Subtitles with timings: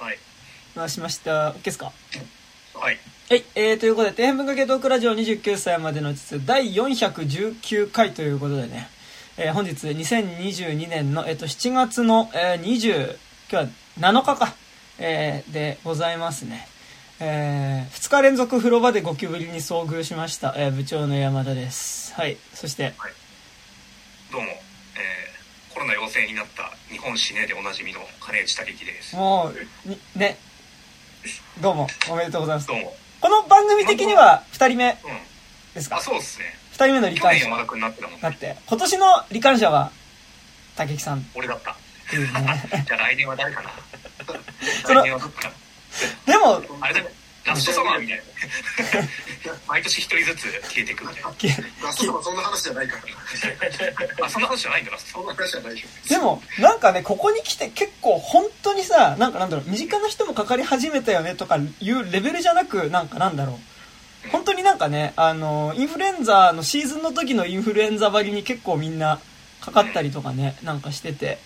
[0.00, 0.18] はい。
[0.74, 1.50] 回しました。
[1.52, 1.92] OK ですか？
[2.74, 2.98] はい。
[3.28, 8.88] はい、えー、ということで、底辺文化系トークラジオ29歳までの実第419回ということでね、
[9.36, 13.16] えー本日2022年の、えっと7月の、えー20、
[13.52, 14.54] 今日は7日か、
[14.98, 16.66] えーでございますね。
[17.20, 22.14] え2日連続風呂場でゴキブリに遭遇しました、えー部長の山田です。
[22.14, 22.94] はい、そして、
[24.32, 24.69] どうも、えー、
[25.80, 29.16] コロナ陽性になった日本死ねでおなじみの金内武樹です。
[29.16, 29.50] も
[29.86, 30.36] う、にね、
[31.58, 32.74] どうも、おめでとうございますど。
[32.74, 32.94] うも。
[33.18, 34.94] この番組的には2人目うん。
[35.74, 35.96] ですか？
[35.96, 36.54] あ、そうですね。
[36.72, 38.20] 2人目の罹去年患者山田君になってたもんね。
[38.20, 39.90] だって、今年の罹患者は、
[40.76, 41.70] 竹木さんっ俺だった。
[41.70, 41.76] ね。
[42.86, 43.70] じゃあ来年は誰かな？
[44.84, 45.54] 来年はどっかな？
[46.30, 47.06] でも、あれだね。
[47.50, 48.22] ラストサマーみたいな。
[49.66, 51.32] 毎年一人ずつ消えていくみたいな。
[51.34, 52.96] きラストはそんな話じゃないか
[54.18, 54.26] ら。
[54.26, 55.86] あ、そんな話じゃないんだ、ラストそんな話じゃないよ。
[56.08, 63.58] でも、なんかね、ここに来て結構本当にさ、なんかなんだろう、身近な人もかかり始めたよねとかいうレベルじゃなく、なんかなんだろ
[64.26, 64.28] う。
[64.30, 69.18] 本当になんかね、あの、インフルエンザのシーズンの時のインフルエンザばりに結構みんな
[69.60, 71.38] かかったりとかね、なんかしてて、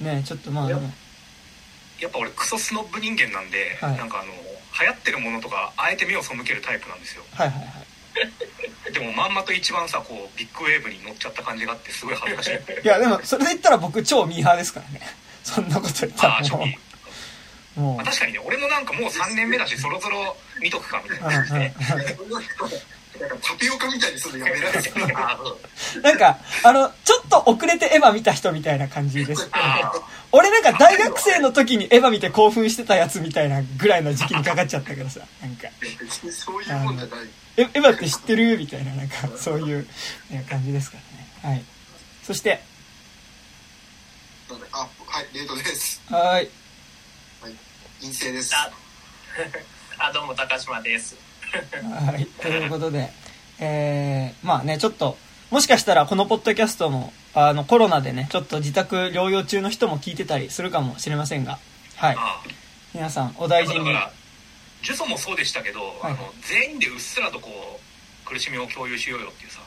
[0.00, 4.32] ね、ちょっとまあやっぱ俺クソスノッブ人間なんで、はいなんかあの、
[4.80, 7.24] 流行ってるものとか、あえて目を背けるタイプなんですよ。
[7.32, 8.92] はいはいはい。
[8.92, 12.50] でもまんまと一番さ、こう、ビッグウェーブに乗っちゃった感じがあって、すごい恥ずかしい。
[12.84, 15.00] いや、でも、それで言ったら僕超ミーハーですからね。
[15.44, 16.64] そんなこと言ったらも。
[17.76, 21.74] う、もうまあ、確かにね、俺もなんかもう3年目だし、そろそろ見とくか、みたいな感じで。
[23.22, 24.92] なんかタピオカみたいにするのやめられる。
[25.14, 29.48] あーなんか、あの、ちょっと遅れてエヴァ見た人みたいな感じです。
[29.52, 29.92] あ
[30.32, 37.18] 俺なんか大学生の時にエヴァ見て興奮してたやつみたいなぐらいの時期にかかっちゃったからさ、なんか、別にそういうもんじゃない。
[37.58, 38.58] えエヴァって知ってる？
[38.58, 39.86] みたいな、なんか、そういう、
[40.30, 40.96] ね、感じですか
[41.44, 41.54] らね。
[41.54, 41.64] はい。
[42.24, 42.60] そして、
[44.72, 44.88] あ、は
[45.20, 46.02] い、レートです。
[46.08, 46.50] はーい。
[48.00, 48.52] 陰性です。
[48.56, 48.70] あ
[50.08, 51.14] あどうも高島です
[51.52, 52.26] はい。
[52.26, 53.10] ということで、
[53.60, 55.16] えー、まあね、ちょっと、
[55.50, 61.58] もしかしたらこのポッドキャストも、あの、コロナでね、ちょっと自宅療養中の人も聞いてたりするかもしれませんが、
[61.96, 62.16] はい。
[62.18, 62.42] あ
[62.94, 63.78] 皆さん、お大事に。
[63.80, 64.12] だから、
[64.82, 67.80] ジュソもそうでしたけど、はいあの全員でうっすらとこ
[68.24, 69.60] う、苦しみを共有しようよっていうさ。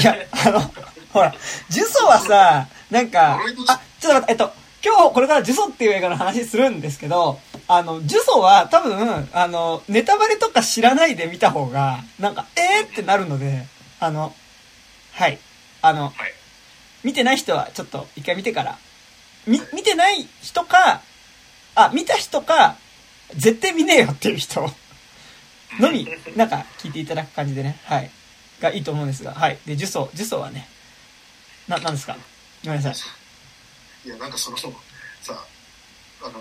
[0.00, 0.60] いや、あの、
[1.12, 1.34] ほら、
[1.68, 4.52] ジュソはさ、なんか、あ、ちょっと待って、えっと、
[4.84, 13.66] 今日これからジュソっていう映画の話するんですけど、あの、ジュソは多分、あの、ネタバレとか知らないで見た方が、なんか、えーってなるので、
[13.98, 14.34] あの、
[15.12, 15.38] はい。
[15.82, 16.32] あの、はい。
[17.02, 18.78] 見てない人はちょっと一回見てから、
[19.46, 21.02] み、見てない人か、
[21.74, 22.76] あ、見た人か、
[23.34, 24.60] 絶対見ねえよっていう人
[25.80, 28.10] のみ、なんか聞いていただく感じでね、はい。
[28.60, 29.58] がいいと思うんですが、はい。
[29.66, 30.68] で、呪詛、呪詛はね、
[31.68, 32.16] な、なんですか？
[32.64, 33.06] ごめんなさ
[34.04, 34.08] い。
[34.08, 34.66] いや、なんかその、さ、
[36.22, 36.32] あの、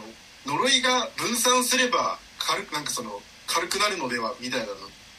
[0.45, 4.73] 呪いが分散すれば、軽く、なんかその、軽くなるのでは、みたいなの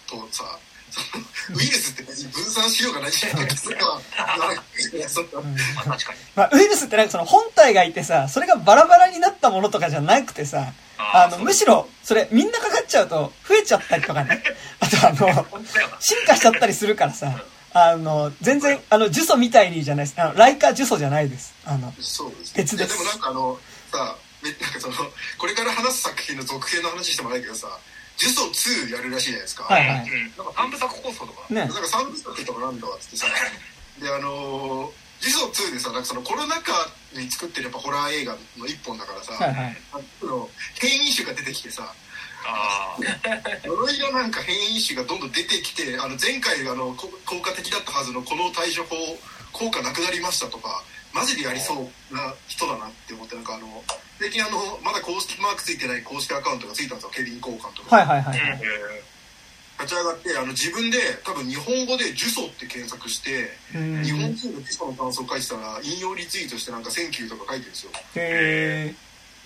[0.06, 0.59] とさ、
[1.54, 4.00] ウイルスって別に分散しようがないじゃないですか。
[6.34, 14.43] まあウイルスってなんかその本体がいてさ、それがバラバラになったものとかじゃなくてさ、あの、むしろ、それみんなかかっちゃうと増えちゃったりとかね。
[14.81, 15.47] あとあの。
[16.00, 20.20] 進化しちゃったりするからさ、あの、全然、あの、呪詛みたいにじゃないです。
[20.20, 21.53] あの、ライカ呪詛じゃないです。
[21.64, 23.58] あの、そうです、別ですいやでもなんかあの、
[23.93, 24.25] さ、め
[24.60, 24.94] なんかその、
[25.38, 27.68] これから話す作品の続編の話してもないけどさ、
[28.18, 29.64] 呪詛2やるらしいじゃないですか。
[29.64, 30.32] はいはいうん。
[30.36, 31.54] なんか三部作構想とか。
[31.54, 31.68] ねなん。
[31.68, 33.26] か三部作とかなんだわっつってさ、
[34.00, 36.72] で、あのー、呪詛2でさ、なんかそのコロナ禍
[37.14, 39.76] に作ってるやっぱホラー映画の一本だからさ、はいはい。
[39.92, 40.48] あの
[40.80, 41.92] 変異種が出てきてさ、
[42.46, 43.66] ああ。
[43.66, 48.96] 呪いがなんか変異種がどんどん出てきて、あの前回あのこ効果的だったはずのこの対処法、
[49.52, 50.82] 効果なくなりましたとか、
[51.16, 53.82] マジでやりそうな人だなって思って、なんかあの、
[54.21, 57.97] 最近あの、まだ公式マークついてない公式アカウントがついたんですよ、ケビン交換とか。
[57.97, 58.60] はいはいはいはい。
[58.62, 59.03] え
[59.78, 64.03] 立ち上がって、あの自分で多分日本語で呪詛って検索して、うん。
[64.05, 67.93] 日本人の呪詛の感想を書いてたら、引用リツイートしてなんか「Thank you」とか書いてるんですよ。
[68.16, 68.97] へー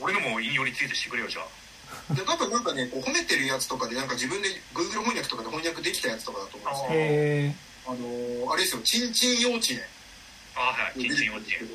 [0.02, 2.14] 俺のも引用リツイートしてくれよ、じゃあ。
[2.14, 6.94] で多分なんかね、こう褒めてるやつとかで、なんか自分で Google 翻訳とかで翻訳できたやつとかだと思うんですー。
[6.94, 7.00] よ。
[7.00, 7.54] へ
[7.86, 9.80] あのーあれですよ、ちんちん幼稚園。
[10.60, 11.00] はい。
[11.00, 11.68] チンチン幼稚園。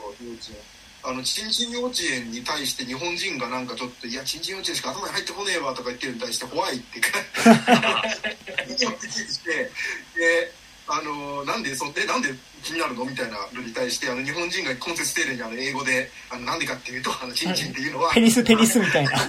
[1.05, 6.97] あの、ちんちん幼稚園に対して日本人がなんかちょっと、いや、ちんちん幼稚園しか頭に入ってこねえわとか言ってるのに対して怖いって、
[8.69, 9.51] 引用リツイートして、
[10.17, 10.51] で、
[10.87, 12.29] あのーなんで、そで、なんで
[12.63, 18.13] 気になるのみたいなのに対して、あの、日本人が根節丁寧にあの、英語で、あの、なんでかっていうと、あの、ちんちんっていうのは、ー。
[18.15, 19.13] ペニスペニスみたいな。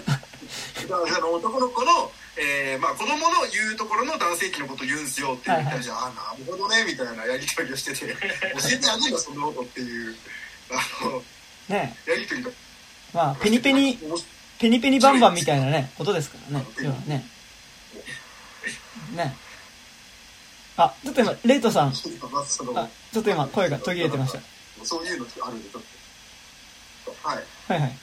[0.88, 10.17] あの男の子の、えーまあ、子供の言うところの男性器のことを言うんすよっていうのに対して、ああなるほどねみたいなやり取りをしてて 教えてあげるよそんなことっていう
[10.71, 11.23] あの
[11.69, 12.50] ねやり取りが
[13.15, 13.99] まあ、ペニペニ、
[14.59, 16.67] ペニペニバンバンみたいなね、ことですからね。
[16.79, 17.25] うん要はね。
[19.15, 19.35] ね。
[20.77, 21.94] あ、ちょっと今、レイトさん、まあ
[23.12, 24.41] ちょっと今声が途切れてました。
[24.85, 25.83] そういうのあるんでちょっ
[27.06, 27.38] とはい
[27.69, 27.99] はいはい。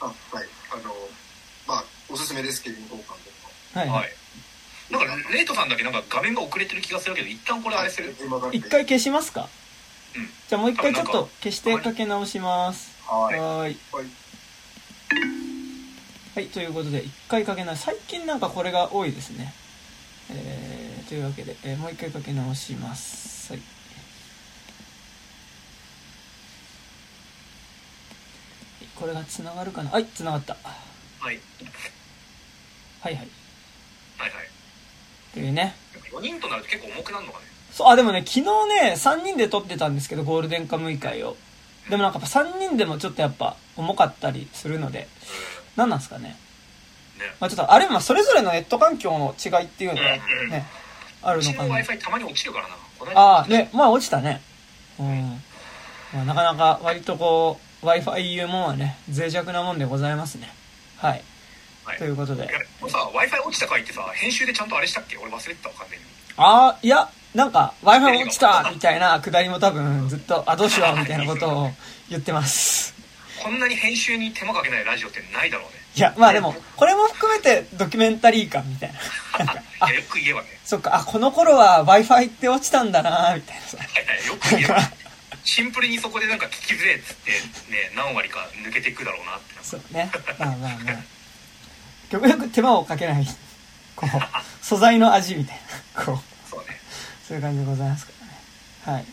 [0.00, 0.14] あはい
[0.72, 1.09] あのまあ
[2.12, 3.16] おすすめですケビン・コーカン
[3.80, 4.10] はい、ははい
[4.90, 4.92] い。
[4.92, 8.14] なんかレイトさんだけなんか画面が遅れてる気がするけど一旦これあれする？
[8.52, 9.48] 一回消しますか？
[10.16, 12.90] うんじゃあもう一回ちょっと消してかけ直します。
[13.06, 13.78] はいはーい。
[13.92, 14.06] はい
[16.34, 17.80] はい、ということで、一回かけ直し。
[17.80, 19.52] 最近なんかこれが多いですね。
[20.30, 23.52] えー、というわけで、えーもう一回かけ直します。
[23.52, 23.62] はい。
[28.94, 29.90] これが繋がるかな？
[29.90, 30.56] はい、繋がった。
[31.20, 31.40] はい
[33.00, 33.28] はいはい。
[34.18, 34.50] はいはい
[35.32, 35.74] というね。
[36.12, 41.36] 4人となると結構重くなるのかねそう、あ、でもね、昨日ね、3人で撮ってたんですけど、ゴールデンカムイ会を。
[41.88, 45.08] でもなんかやっぱ3人でもちょっとやっぱ重かったりするので、
[45.76, 46.28] 何なんですかね。
[46.28, 46.36] ね
[47.40, 50.66] まあちょっと、あれもそれぞれのネット環境の違いっていうのがね、
[51.22, 51.68] あるののかな。
[51.68, 52.74] w i f i たまに落ちるからな
[53.14, 54.40] ああ、ね、まあ落ちたね。
[54.98, 55.42] うん。
[56.12, 60.52] まあ、なかなか割とこう、Wi-Fi いうもんはね、脆弱なもんでございますね。
[60.98, 61.22] はい。
[61.90, 62.46] はいということで
[62.88, 65.16] さ w i f i 落ちた回ってさ編集でちゃんとあれしたっけ？
[65.16, 66.04] 俺忘れてたわ完全に
[66.36, 71.70] ああ、いや、なんか Wi-Fi 落ちたみたいなくだりも多分ずっと、あ、どうしようみたいなことを
[72.08, 72.94] 言ってます。
[73.42, 78.92] こんなに編集に手間かけないラジオってないだろうねいや、まあでも、これも含めてドキュメンタリー感みたい
[79.38, 79.44] な。
[79.44, 83.76] なんかあいや、よく言えばねそっか、あ、この頃は Wi-Fi って落ちたんだなみたいなさ。
[83.76, 84.78] はいはいよく言えば
[85.42, 87.30] シンプルにそこでなんか聞きづれえっつって
[87.70, 90.10] ね何割か抜けていくだろうなってそうね。
[90.38, 91.19] まあまあまあ。
[92.10, 93.26] 極力手間をかけない、
[93.96, 95.58] こう、素材の味みたい
[95.96, 96.66] な、こう、そうね
[97.26, 98.12] そういう感じでございますか
[98.86, 98.98] らね。
[98.98, 99.06] はい。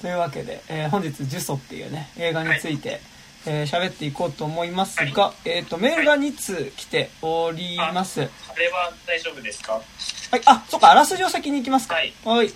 [0.00, 3.00] というわけで、えー本日、ジュソっていうね、映画について、
[3.46, 8.20] えー喋っていこうと思いますが、えっ、と、メールが2通来ております。
[8.20, 8.30] はい。
[8.50, 9.80] あれは大丈夫ですか？
[10.46, 11.94] あ、そっか、あらすじを先に行きますか。
[11.96, 12.12] はい。
[12.24, 12.52] はい。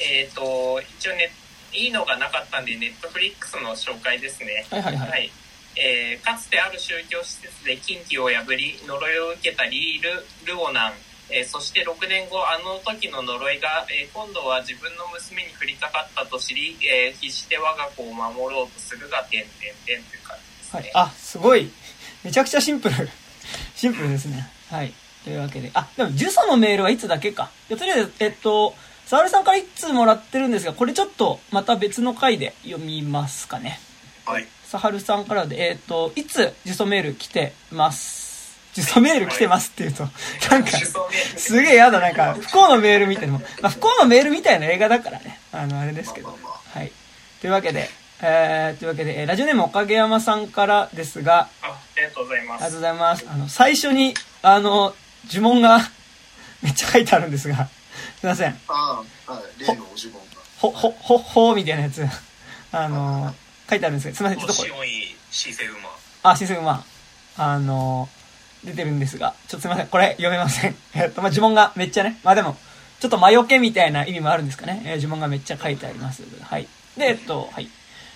[0.00, 1.30] えっ、と、一応ね、
[1.74, 4.64] いいのがなかったんで、ネットフリックスの紹介ですね。
[4.70, 5.10] はいはいはい。
[5.10, 5.30] はい。
[5.78, 10.92] えーかつてある宗教施設で禁忌を破り、呪いを受けたリール・ルオナン。
[11.30, 19.52] えーそして6年後、あの時の呪いが、えー今度は自分の娘に降りかかったと知り、えー必死で我が子を守ろうとするが、点々
[19.86, 20.80] 点という感じですね。。
[20.80, 21.70] はいあ、すごい。
[22.24, 22.94] めちゃくちゃシンプル。
[23.76, 24.48] シンプルですね。
[24.70, 24.92] はい。
[25.24, 25.70] というわけで。
[25.74, 27.50] あ、でも、ジュソのメールはいつだけか。
[27.68, 28.74] いやとりあえず、えっと、
[29.06, 33.80] 沙織さんから1通もらってるんですが、これちょっと、また別の回で読みますかね。
[34.26, 38.58] はいさはるさんからで、えっと、いつ、ジュソメール来てます？
[38.74, 40.06] ジュソメール来てますって言うと、
[40.50, 40.70] なんか、
[41.38, 45.40] すげえやだ、なんか、不幸のメールみたいなまあ、不幸のメールみたいな映画だからね。
[45.52, 46.28] あの、あれですけど。
[46.28, 46.92] はい。
[47.40, 47.88] というわけで、
[48.20, 52.76] えー、というわけで、えーラジオネームおかげ山さんからですが、あありがとうございますありがとう。
[52.76, 53.26] ございます。
[53.30, 54.12] あの、最初に、
[54.42, 54.94] あの、
[55.30, 55.80] 呪文が
[56.62, 57.56] めっちゃ書いてあるんですが、
[58.20, 58.60] すいません。
[58.68, 60.18] ああはい例のお呪文が
[60.58, 62.06] ほ、ほ、ほ、ほ、みたいなやつ、
[62.72, 63.34] あの、
[63.68, 65.72] 書いてあるんですけど、すいません、ちょっとこれ、塩いシーセウ
[66.22, 66.84] マあ、システムま
[67.36, 68.08] あ、あの、
[68.64, 70.74] 出てるんですが、ちょっとすいません、これ読めません。
[70.94, 72.56] えっと、まあ、呪文がめっちゃね、まあでも、
[73.00, 74.82] ちょっと魔除けみたいな意味もあるんですかね。
[74.84, 76.22] えー呪文がめっちゃ書いてあります。
[76.42, 76.66] はい。
[76.96, 77.68] で、えっと、はい。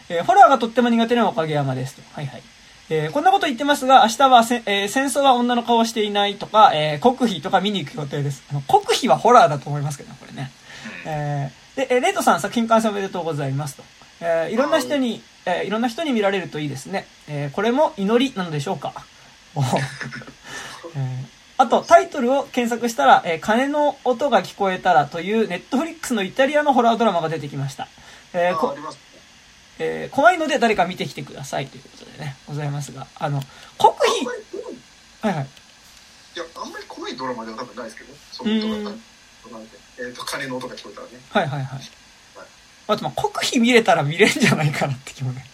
[0.08, 2.02] えーホラーがとっても苦手なおかげ山ですと。
[2.14, 2.42] はいはい。
[2.90, 8.42] えーこんなこと言ってますが、明日はせ、えー戦争は女の顔をしていないとか、えー国費とか見に行く予定です。
[8.50, 10.50] あの国費はホラーだと思いますけどね、これね。
[11.06, 13.84] えーで、えーレイトさん作品完成おめでとうございますと。
[14.20, 17.06] えーいろんな人に、えーいろんな人に見られるといいですね。
[17.28, 18.92] えーこれも祈りなのでしょうか？
[19.54, 19.60] お
[20.96, 21.26] えー
[21.58, 27.88] あと、タイトルを検索したら、えー鐘の音が聞こえたらというネットフリックスのイタリアのホラードラマが出てきました。
[28.32, 28.94] えー
[29.78, 33.42] えー怖いので誰か見てきてくださいということでね、ございますが、あの、
[33.78, 34.26] 国費
[35.22, 35.46] はいはい。
[36.34, 38.90] いやあんまり怖いドラマでは多分ないですけどその音が
[39.98, 41.80] えっと鐘の音が聞こえたらねはいはいはい。
[42.92, 45.44] あと、まあ、国費見れたら見れるんじゃないかなって気もね、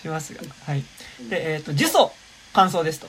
[0.00, 0.40] しますが。
[0.64, 0.82] はい。
[1.28, 2.10] で、えっ、と、呪詛、
[2.52, 3.08] 感想ですと。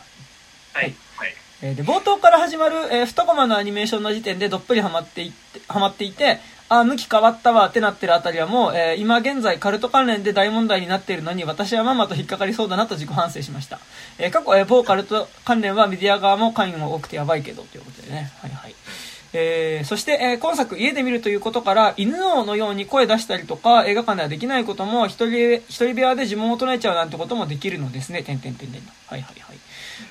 [0.74, 0.94] はい。
[1.18, 13.80] はいえーで、冒頭から始まる、えー、2コマのアニメーションの時点でどっぷりハマっていって、ハマっていて、あー、向き変わったわってなってるあたりはもう、えー今現在カルト関連で大問題になっているのに私はまんまと引っかかりそうだなと自己反省しました。
[14.18, 18.32] えー過去、えー某カルト関連はメディア側も関与も多くてやばいけど、ということでね。
[18.42, 18.76] はいはい。
[19.34, 28.22] えーそして、えー今作家で見るということから、犬王のように声出したりとか、映画館ではできないことも、一人、一人部屋で呪文を唱えちゃうなんてこともできるのですね。
[28.24, 28.82] てんてんてんてん。
[29.08, 29.58] はいはいはい。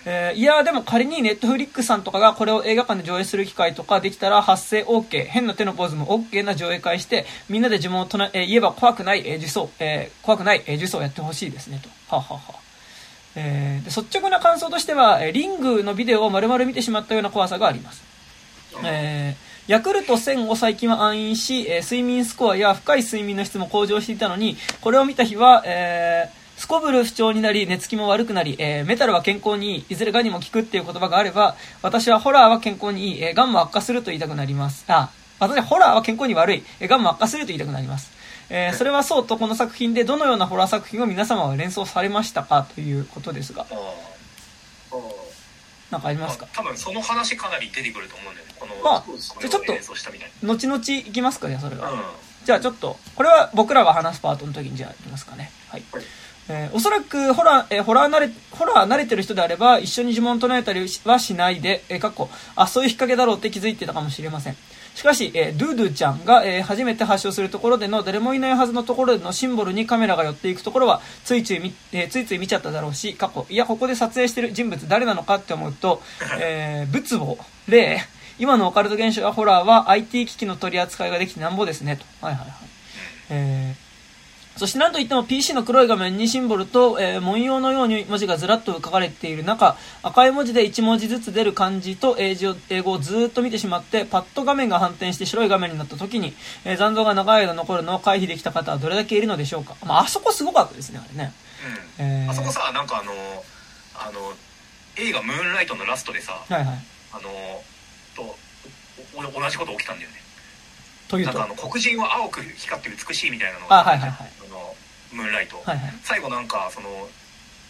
[0.05, 11.89] えーいやでも仮にネットフリックスさんとかがこれを映画館で上映する機会とかできたら発声 OK、変な手のポーズも OK な上映会して、みんなで呪文を唱え、えー言えば怖くない、えー、呪詛、えー怖くない、えー、呪詛をやってほしいですね、と。
[12.15, 12.55] はあははあ
[13.37, 18.12] えー率直な感想としては、えリングのビデオを丸々見てしまったような怖さがあります。
[18.85, 34.85] えーヤクルト1000を最近は暗飲し、えー睡眠スコアや深い睡眠の質も向上していたのに、これを見た日は、えーすこぶる不調になり、寝つきも悪くなり、えーメタルは健康にいい、いずれガンにも効くっていう言葉があれば、私はホラーは健康にいい、えーガンも悪化すると言いたくなります。
[34.89, 38.11] あ、私はホラーは健康に悪い、えーガンも悪化すると言いたくなります。
[38.51, 42.67] えーそれはそうと、この作品でどのようなホラー作品を皆様は連想されましたか？
[42.75, 43.75] ということですが、あ
[45.93, 46.49] なんかありーますか？
[46.53, 49.73] 多分その話かなり出てくると思うんだよねこのまあじゃあちょっと
[50.43, 51.83] 後々いきますかね、それは。
[51.83, 52.01] なうん
[52.45, 55.53] じゃあちょっと、これは僕らが話すパートの時にじゃあいきますかね。
[55.69, 55.85] はい。
[55.93, 56.05] はい
[56.49, 64.57] えーおそらくホラー、えーホラー慣れ、ホラー慣れてる人であれば、一緒に呪文唱えたりはしないで、えー、かっこ、あ、そういう引っ掛けだろうって気づいてたかもしれません。
[64.95, 76.03] しかし、えードゥドゥちゃんが、えー初めて発症するところでの誰もいないはずのところでのシンボルにカメラが寄っていくところは、ついつい見、えーついつい見ちゃっただろうし、過去、いや、ここで撮影してる人物誰なのかって思うと、
[76.41, 78.01] えー、仏を例、
[78.39, 82.27] 今のオカルト現象やホラーは IT 機器の取り扱いができてなんぼですね、と。
[82.27, 82.57] はいはいはい。
[83.31, 83.82] えー
[84.57, 99.75] そして何といっても PC の黒い画面にシンボルと、えー文様のように文字がずらっと書かれている中、赤い文字で1文字ずつ出る漢字と英字を英語をずーっと見てしまって、パッと画面が反転して白い画面になった時に、えー残像が長い間残るのを回避できた方はどれだけいるのでしょうか。
[99.87, 101.33] まあ、あそこすごかったですね、あれね。
[101.99, 103.13] うんえーあそこさなんかあの
[103.95, 104.33] あの
[104.97, 106.79] 映画「ムーンライト」のラストでさはいはい。
[107.15, 107.23] あの
[108.17, 108.37] と
[109.17, 110.17] おお同じこと起きたんだよね
[111.09, 111.39] というと？
[111.39, 114.31] はなんかあの黒人は青く光って美しいみたいなのがあはいはいはい
[115.13, 115.81] ムーンライト、いはい。
[116.03, 116.89] 最後なんかその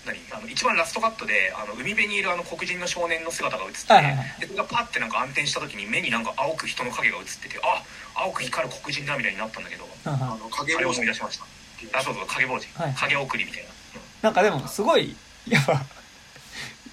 [0.07, 0.19] 何？
[0.33, 7.83] あの一番ラストカットであの海辺にいるあの黒人の少年の姿が映ってて、はいはいはいでそれがパッてなんか暗転した時に目になんか青く人の影が映っててあ
[8.15, 11.45] 青く光る黒人だみたいになったんだけどはいはいあの影あれを帽子思い出しました
[11.99, 13.69] あそうそう影帽子、はい影送りみたいな、
[14.23, 15.17] なんかでも、すごい、
[15.49, 15.83] やっぱ、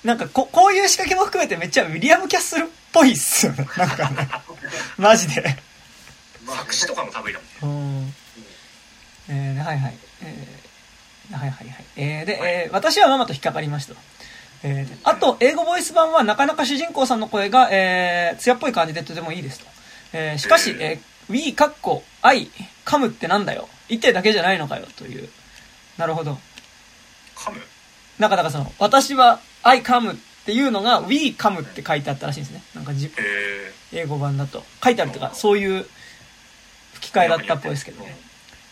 [0.04, 3.68] なんかこ、こういう仕掛けも含めてめっちゃウィリアム・キャッスルっぽいっすよね。
[3.78, 4.30] なんかね。
[4.98, 5.58] マジで。
[6.48, 8.14] うん、作詞とかも類だもんね
[9.30, 9.36] うん。
[9.36, 9.98] えー、はいはい。
[10.24, 11.86] えー、はいはいはい。
[11.96, 13.96] えー、で、えー私はママと引っかかりました。
[14.64, 19.66] えーであと、英語ボイス版はなかなか主人公さんの声が、えー、艶っぽい感じでとてもいいですと。
[20.14, 22.50] えー、しかし、えー、we かっこ I
[22.86, 23.70] 噛むってなんだよ。
[23.88, 25.30] 一定だけじゃないのかよという。
[25.98, 26.38] なるほど。
[27.36, 27.62] 噛む
[28.18, 32.64] なんかだからその、私は I 噛むっていうのが we 噛むって書いてあったらしいんですね。
[32.76, 34.64] なんかじえ英語版だと。
[34.84, 35.86] 書いてあるとか、そういう
[36.94, 38.18] 吹き替えだったっぽいですけどね。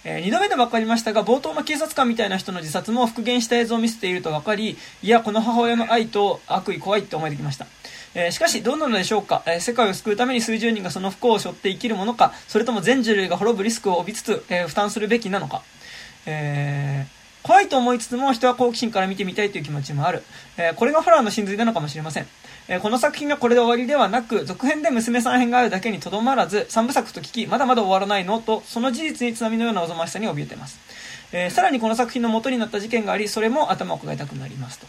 [0.04, 7.68] えー二度目で分かりましたが、冒頭の警察官みたいな人の自殺も復元した映像を見せていると分かり、いや、この母親の愛と悪意怖いって思えてきました。
[8.16, 15.62] えーしかし、どうなのでしょうか、えー世界を救うために数十人がその不幸を背負って生きるものか、それとも全人類が滅ぶリスクを帯びつつ、え負担するべきなのか？
[16.26, 17.06] え
[17.44, 20.24] 怖いと思いつつも人は好奇心から見てみたいという気持ちもある。
[20.58, 22.28] えこれがホラーの真髄なのかもしれません。
[22.70, 28.42] えーこの作品がこれで終わりではなく、続編で娘さん編があるだけにとどまらず、三部作と聞き、まだまだ終わらないの？
[28.42, 30.80] と、その事実に津波のようなおぞましさに怯えています。
[31.32, 34.88] えーさらにこの作品の元になった事件があり、それも頭を抱えたくなりますと。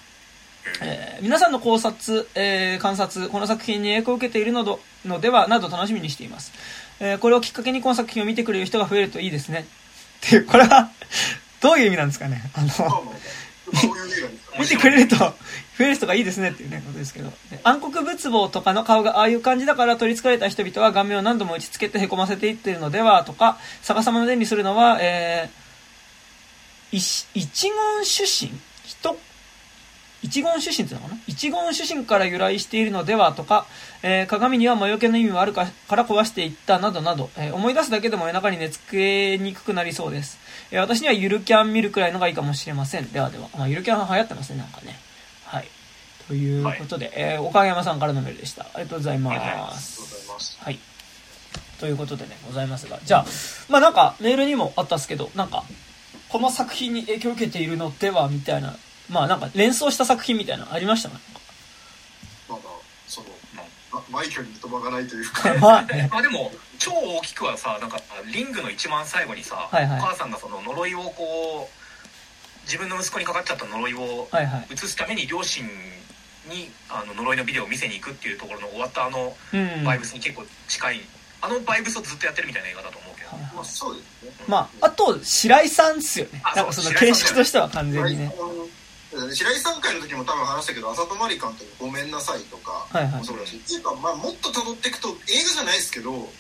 [0.83, 6.53] えー皆さんの考察、えー観察、この作品に影響を受けているのどのでは、など楽しみにしています。
[7.01, 9.67] えーこれをきっかけにこの作品を見てくれる人が増えるといいですね。
[10.27, 10.91] っていう、これは、
[11.61, 12.43] どういう意味なんですかね？
[12.55, 12.69] あの、
[14.59, 15.35] 見てくれると、増
[15.81, 17.31] える人がいいですねっていうね、ことですけど。
[17.51, 29.17] で暗黒仏像とかの顔がああいう感じだから取り憑かれた人々は顔面を何度も打ち付けて凹ませていっているのではとか、逆さまの伝にするのは、えー、一一言主神人
[30.21, 31.21] 一言主神っていうのかな？
[31.29, 33.67] 一言主神から由来しているのではとか、
[34.03, 40.39] えー鏡には魔除けの意味もあるかから壊していったなどなど、えー思い出すだけでも夜中に寝つけにくくなりそうです。
[40.71, 43.11] えー私にはゆるキャン見るくらいのがいいかもしれません。
[43.13, 43.49] ではでは。
[43.57, 44.99] まあ、ゆるキャン流行ってますね、なんかね。
[45.45, 45.69] はい。
[46.27, 48.65] ということで、えー岡山さんからのメールでした。
[48.75, 50.03] ありがとうございまありがとうございありがすと。
[50.03, 50.79] うございますはい。
[51.81, 52.99] ということでね、ございますが。
[53.05, 53.27] じゃあ、
[53.69, 55.65] まあなんか、メールにもあったんですけど、なんか、
[56.29, 58.77] この作品に影響を受けているのでは、みたいな、
[59.09, 61.19] まあなんか、連想した作品みたいなのありましたか？
[62.49, 62.63] まだ
[63.07, 63.29] その
[63.93, 68.01] まマイケルに言葉がないというかまあね、 まあでも超大きくはさなんか
[68.33, 71.79] リングの一番最後にさ、はいはいお母さんがその呪いをこう
[72.65, 74.75] 自分の息子にかかっちゃった呪いをはいはい。
[74.75, 79.85] 移すために両親にあの呪いのビデオを見せに行くっていうところの終わったあのうん。
[79.85, 81.01] バイブスに結構近い、
[81.41, 86.41] あのバイブスをずっとやってるみたいな映画だと思うけど、はいまあそうですねまあ、あと、白井さんっすよね。
[86.45, 88.35] あなんかそのそう白井さん形式としては完全にね。
[89.33, 96.31] 白井さん会の時も多分話したけど「浅戸まり監督ごめんなさい」とかはいはいもそうだし、っていうか、まあ、もっと辿っていくと映画じゃないですけど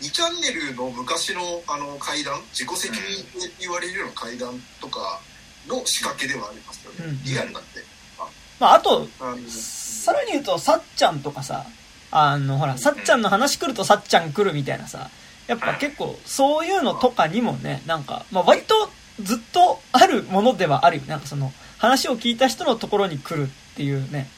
[0.00, 5.20] 2チャンネルの昔のあの階段自己責任って言われるような階段とか
[5.66, 7.24] の仕掛けではありますよね、うん。
[7.24, 7.80] リアルだって。
[8.18, 8.28] あ
[8.60, 11.66] まあ、あと、あのさらに言うと、さっちゃんとかさ、
[12.10, 15.10] あの、ほら、さっちゃんの話来るとさっちゃん来るみたいなさ、
[15.48, 18.90] やっぱ結構、そういうのとかにもね、なんか、まあ、割と
[19.20, 21.02] ずっとあるものではあるよ。
[21.06, 24.28] なんかその、話を聞いた人のところに来るっていうね、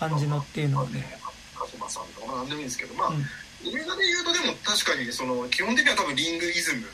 [0.00, 1.18] 感じのっていうのはね。
[1.56, 3.24] 鹿島さんとかまあ何でもいいんですけど、まあ、うん
[3.66, 6.86] 映画で言うとでも確かにその基本的には多分リングイズム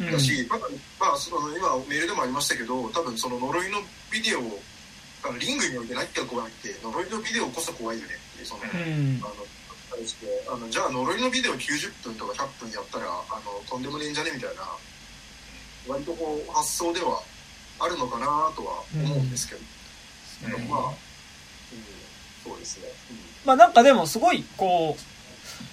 [0.00, 0.12] うん。
[0.12, 0.58] だし、まあ
[0.98, 3.78] まあ、その今メールでもありましたけど多分その呪いの
[4.10, 4.60] ビデオを
[5.22, 9.20] あのリングにおいて何が怖いって呪いのビデオこそ怖いよねっていうその、うん。
[9.22, 9.46] あの
[9.94, 14.62] あのじゃあ呪いのビデオ90分とか100分やったらあのとんでもねえんじゃねみたいな
[15.86, 17.22] 割とこう発想では
[17.78, 18.26] あるのかな
[18.56, 19.60] とは思うんですけど、
[20.58, 20.68] うん。
[20.68, 20.94] まあ、うん、
[22.44, 22.88] そうですね、
[23.44, 25.13] まあなんかでもすごい、こう、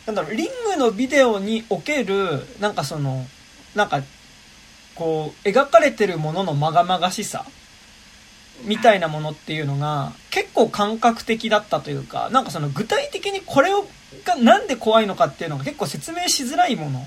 [0.06, 3.26] なんだろう、リングのビデオにおける、なんかその、
[3.76, 4.02] なんか、
[4.96, 7.46] こう、描かれてるもののまがまがしさ、
[8.64, 13.88] みたいなものっていうのが結構感覚的だったというか、なんかその具体的にこれを
[14.26, 17.06] がなんで怖いのかっていうのが結構説明しづらいもの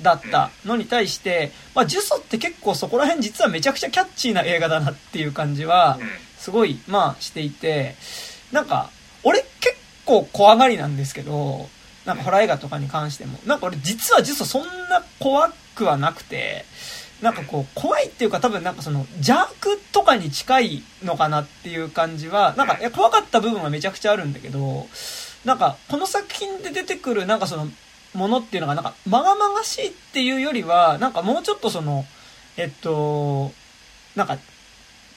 [0.00, 5.98] だったのに対して、まあ、ジュソって結構そこら辺実はめちゃくちゃキャッチーな映画だなっていう感じは
[6.38, 7.96] すごい、まあしていて、
[8.52, 8.90] なんか、
[9.22, 11.68] 俺結構怖がりなんですけど、
[12.04, 16.64] なんかホラー映画とかに関しても、なんか俺実はジュソそんな怖くはなくて、
[17.22, 24.86] なんかこう、怖いっていうか多分なんかその邪悪とかに近いのかなっていう感じは、なんかいや怖かった部分はめちゃくちゃあるんだけど、
[25.44, 27.68] なんかこの作品で出てくるなんかその
[28.14, 32.04] ものっていうのがなんかまがまがしいっていうよりは、なんかもうちょっとその、
[32.56, 33.52] えっと、
[34.14, 34.38] なんか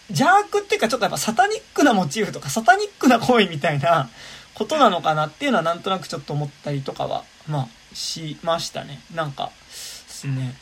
[0.09, 4.09] 邪悪っていうかちょっとやっぱサタニックなモチーフとかサタニックな行為みたいな
[4.57, 8.99] ことなのかなっていうのはなんとなくちょっと思ったりとかは、まあ、しましたね。
[9.13, 10.55] なんか、ですね。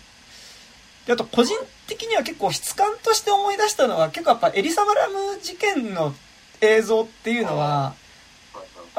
[1.06, 1.56] で、あと個人
[1.88, 6.14] 的には結構質感として思い出したのは結構やっぱエリサバラム事件の
[6.60, 7.94] 映像っていうのは、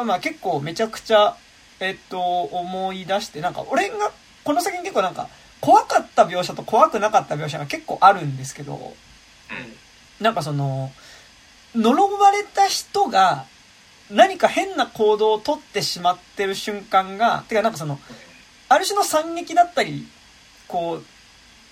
[0.02, 1.36] まあ結構めちゃくちゃ、
[1.80, 4.12] えっと、思い出して、なんか俺が、
[4.44, 5.28] この先に結構なんか、
[5.60, 8.94] 怖かった描写と怖くなかった描写が結構あるんですけど、
[10.22, 10.90] なんかその、
[11.74, 13.44] 呪われた人が
[14.10, 17.98] 何か変な行動をとってしまってる瞬間が、てかなんかその、
[18.68, 20.06] ある種の惨劇だったり、
[20.68, 21.00] こ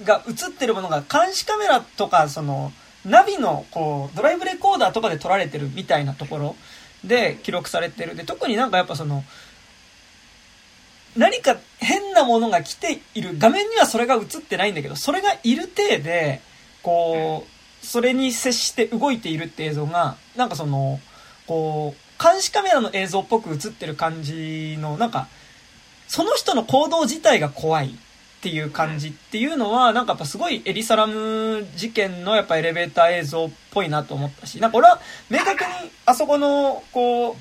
[0.01, 2.73] う、が映ってるものが監視カメラとか、その、
[3.05, 6.57] ナビの、こう、ドライブレコーダーとかで撮られてるみたいなところ
[7.05, 8.17] で記録されてる。
[8.17, 9.25] で、特になんかやっぱその、
[11.17, 13.37] 何か変なものが来ている。
[13.39, 16.41] 画面にはそれが映ってないんだけど、それがいる体で、
[16.83, 17.47] こ
[17.83, 20.99] う、それに接して動いているって映像が、なんかその、
[21.47, 25.29] こう、監視カメラの映像っぽく映ってる感じの、なんか、
[26.09, 27.91] その人の行動自体が怖いっ
[28.43, 35.01] ていう感じっていうのは、なんかやっぱすごいエリサラム事件のやっぱエレベーター映像っぽいなと思ったし、なんか俺は
[35.31, 37.37] 明確にあそこの、こう、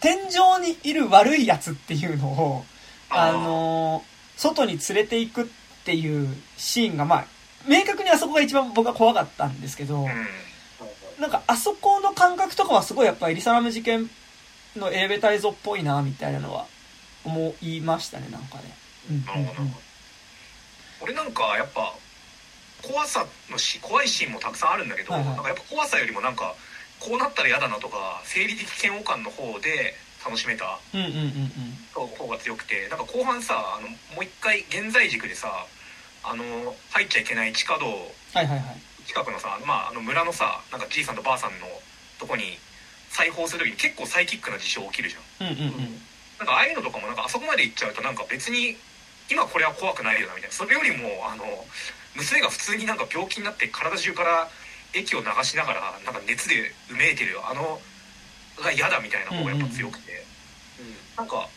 [0.00, 2.64] 天井にいる悪いやつっていうのを、
[3.10, 4.02] あの、
[4.36, 5.46] 外に連れて行くっ
[5.84, 7.26] ていうシーンが、まあ、
[7.66, 10.06] 明確にあそこが一番僕は怖かったんですけど、
[11.20, 14.08] なんかあそこの感覚とかはすごいやっぱエリサラム事件
[14.76, 16.66] のエレベーター映像っぽいなみたいなのは
[17.24, 18.74] 思いましたねなんかね。
[19.10, 19.70] うんなるほど
[21.00, 21.94] 俺なんかやっぱ
[22.82, 26.54] 怖さのし怖いシーンもたくさんあるんだけど、はいはいなんかやっぱ怖さよりもなんか
[27.00, 35.48] こうなったら嫌だなとか生理的嫌悪感の方で楽しめたうんうんうんうん方が強くてなんか後半さあのもう一回現在軸でさ
[36.24, 36.44] あの
[36.90, 38.87] 入っちゃいけない地下道はいはいはい。
[39.08, 41.66] 近くのさ、まあ、あの村のさなんかじいさんとばあさんの
[42.20, 42.60] とこに
[43.08, 45.48] 裁縫する時に結構サイキックな事象起きるじゃん。
[45.48, 45.96] うんうんうん。
[46.36, 48.76] なんかああいうのとかもなんかあそこまで行っちゃうとなんか別に
[49.32, 50.54] 今これは怖くないよなみたいな。
[50.54, 51.44] それよりもあの
[52.16, 54.48] 娘が普通になんか病気になって体中から
[54.92, 57.80] 液を流しながらなんか熱でうめいてるあの
[58.60, 60.24] が嫌だみたいな方がやっぱ強くて、
[61.16, 61.48] なんか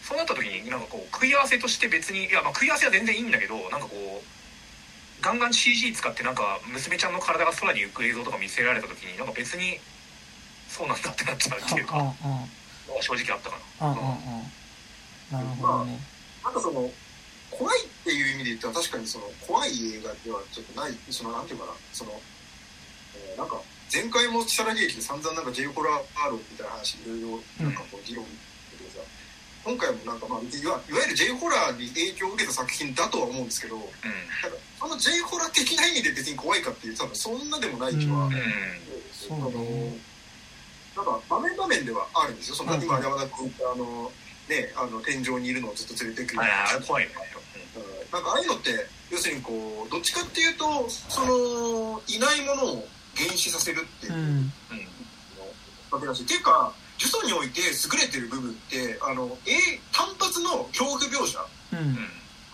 [0.00, 4.35] そうなった時になんかこう食い合わせとして別にいやまあ食い合わせは全然いいんだけどなんかこう
[5.20, 9.78] ガンガン CG 使ってなんか娘ちゃんの体が空に浮く映像とか見せられた時になんか別に
[10.68, 12.44] そうなんだってなっちゃうっていうかあ
[13.00, 13.86] 正直あったかな。
[13.86, 15.32] あああ。
[15.32, 15.98] あなるほどね。
[16.44, 16.90] なんかその
[17.50, 22.12] 怖いっていう意味で言ったら確かにその怖い映画ではちょっとないそのなんていうかなその、
[23.16, 23.60] えーなんか
[23.92, 28.30] 前回も木更木駅で散々なんか J ホラー論みたいな話いろいろなんかこう議論し
[28.74, 28.98] ててさ、
[29.62, 34.08] 今回もなんかまあいわいわゆる J ホラーに影響を受けた作品だとは思うんですけどなんかう
[34.50, 38.34] んその J ホラー的な意味で別に怖いかっていうと多分そんなでもない気は、うん。
[38.34, 38.40] うん
[39.10, 39.98] そうあのね。
[40.94, 42.82] なんか場面場面ではあるんですよそのうん。
[42.82, 44.10] 今山田君があの
[44.48, 46.42] ねあの天井にいるのをずっと連れてくる。
[46.42, 47.14] あれいね。
[48.12, 48.70] なんかああいうのって
[49.10, 54.14] 要するにこうどっちかっていうとそのいないものを原始させるっていう。
[54.14, 54.52] う、ん。
[55.90, 61.44] わけだしっていうか呪詛において優れてる部分ってあの、え単発の恐怖描写。
[61.72, 61.98] うん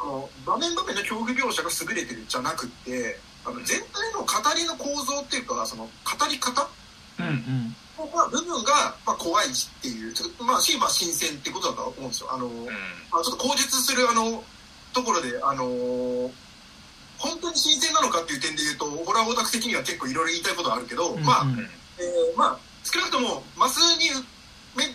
[0.02, 5.90] あの場面場面の恐怖描写が優れてるんじゃなくってあの全体の語りの構造っていうかその語
[6.28, 6.68] り方？
[7.20, 7.76] うんうん。
[8.12, 12.32] まあ部分が、まあ、怖いっていうちょっとまあし、まあ、新鮮ってことだと思うんですよ。
[12.32, 12.66] あの、うん。
[12.66, 14.42] まあ、ちょっと口述するあの
[14.92, 15.62] ところであの
[17.18, 24.16] 本当に新鮮なのかっていう点で言うとホラーオタク的には結構いろいろ言いたいことはあるけど、うんまあ、うんえーまあ少なくともマスにめ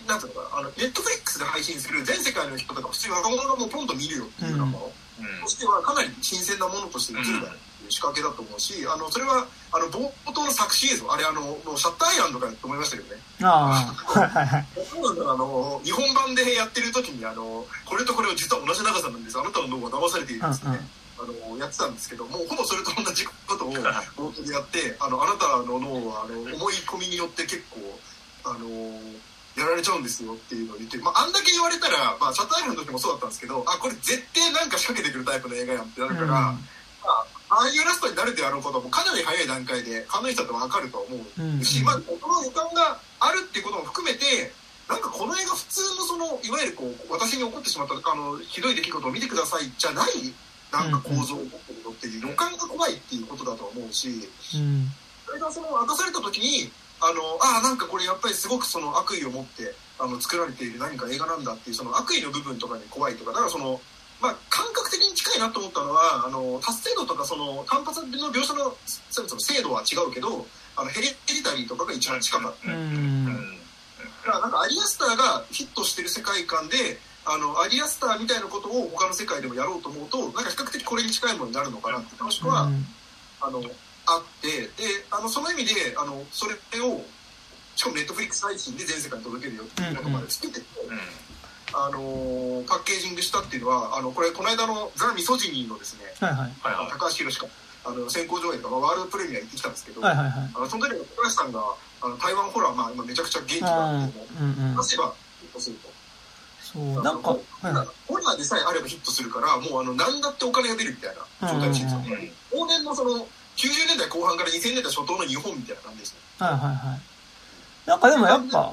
[0.06, 5.42] なんていうのかなあのネットフリックスで配信する全世界の人とか普通に若者がもうポンと見るよっていうようなもの、うん。
[5.42, 13.20] としてはかなり新鮮なものとして映るだろうっていう仕掛けだと思うし、あのそれはあの冒頭の作詞映像あれあのもうシャッターアイランドかと思いましたけどね。
[13.42, 14.18] ああ。
[14.18, 19.38] はいはいはいあの日本版でやってる時にあのこれとこれは実は同じ長さなんです。
[19.38, 20.78] あなたの脳は騙されているんですね、
[21.18, 27.80] あのやってたんですけどもうほぼそれと同じことを冒頭でやってあのあなたの脳はあの思い込みによって結構
[28.44, 28.66] あの
[29.58, 41.84] やられちゃうんですよっていうのを言って、まあ、あんだけ言われたら、まあ、シャッターアイランドの時もそうだったんですけどあこれ絶対なんか仕掛けてくるタイプの映画やんってなるから、まあ、ああいうラストになるであろうことはもうかなり早い段階でファンの人だと分かると思うし、うん。
[41.84, 44.52] まあ、この予感があるっていうことも含めて
[44.88, 50.32] なんかこの映画普通のそのいわゆるこう私に起こってしまったあのひどい出来事を見てくださいじゃない
[50.72, 54.88] なんか構造を持ってるのっていう予感が怖いっていうことだと思うしうん。
[55.26, 63.80] それがその明かされた時にあのああなんかこれやっぱりすごくその悪意を持ってあの作られている何か映画なんだっていうその悪意の部分とかに怖いとかだからその。
[64.20, 68.74] まあ、感覚的に近いなと思ったのはあの達成度とかその単発の描写の
[69.10, 72.72] その精度は違うけどあのヘレヘリタリーとかが一番近かった。
[72.72, 73.26] ううん。
[73.26, 73.58] ん
[74.24, 82.22] だからなんかアリアスターがヒットしてる世界観であのアリアスターみたいなことを他の世界でもやろうと思うとなんか比較的これに近いものになるのかなって。
[82.22, 82.68] もしくは、
[83.40, 83.62] あの
[84.08, 84.68] あってで
[85.10, 87.04] あのその意味であのそれを
[87.76, 90.66] しかもネットフリックス配信で全世界に届けるよっていうことまで作ってて、
[91.72, 96.50] あのパッケージングしたっていうのはあのこれこの間のザ・ミソジニーのですねはいはい。
[96.90, 97.46] 高橋宏か
[97.84, 100.50] あの先行上映とかワールドプレミア行ってきたんですけど、はいはいはい。
[100.56, 101.60] あのその時に高橋さんが
[102.00, 105.88] あの台湾ホラー、まあ、今めちゃくちゃ元気があってもうんうん出せばヒットすると。
[106.60, 107.86] そうなんかはいはい。
[108.08, 112.00] ホラーでさえあればヒットするからもうあの何だってお金が出るみたいな状態らしいんですよ、
[112.52, 112.64] うん。
[112.64, 113.26] 往年のその
[113.58, 116.20] 90年代後半から2000年代初頭の日本みたいな感じですね。
[116.38, 117.00] はいはいはい。
[117.88, 118.72] なんかでもやっぱ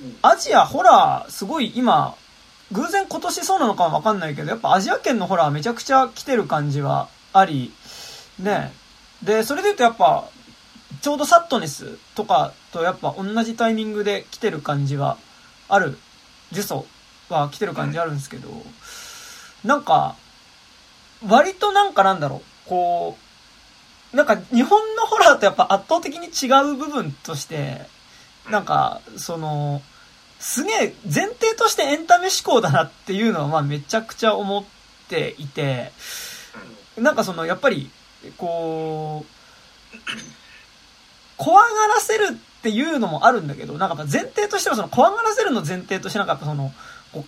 [0.00, 0.16] うん。
[0.20, 2.14] アジアホラーすごい今
[2.72, 7.72] 偶然今年そうなのかはわかんないけどやっぱアジア圏のホラーめちゃくちゃ来てる感じはあり
[8.38, 8.72] ね。
[9.22, 10.28] でそれで言うとやっぱ
[11.00, 15.16] ちょうどサットネスとかとやっぱ同じタイミングで来てる感じは
[15.68, 15.98] ある。
[16.52, 16.84] 呪詛
[17.28, 18.48] は来てる感じあるんですけど、
[19.64, 20.14] なんか
[21.26, 22.68] 割となんかなんだろう。
[22.68, 23.25] こう
[24.16, 27.82] なんか日本のホラーとやっぱ圧倒的に違う部分として
[28.50, 29.82] なんかその
[30.38, 34.64] すげえ前提としてエンタメ思考だなっていうのはまあめちゃくちゃ思っ
[35.08, 35.92] ていて
[36.96, 37.90] なんかそのやっぱり
[38.38, 39.96] こう
[41.36, 46.72] 怖がらせるっていうのもあるんだけどなんか前提としてはその怖がらせるの前提としてなんかその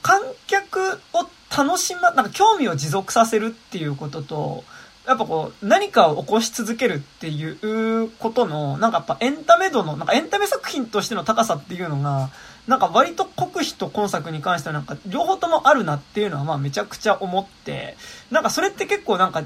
[0.03, 4.64] 観客を楽しまなんか興味を持続させるっていうことと
[5.09, 12.29] やっぱこう何かを起こし続けるっていうことのなんかやっぱエンタメ度のなんかエンタメ作品としての高さっていうのが
[12.66, 17.97] なんか割と国費と今作に関してはなんか両方ともあるなっていうのはまあめちゃくちゃ思って
[18.31, 19.42] なんかそれって結構なんか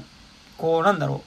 [0.57, 1.23] こうなんだろ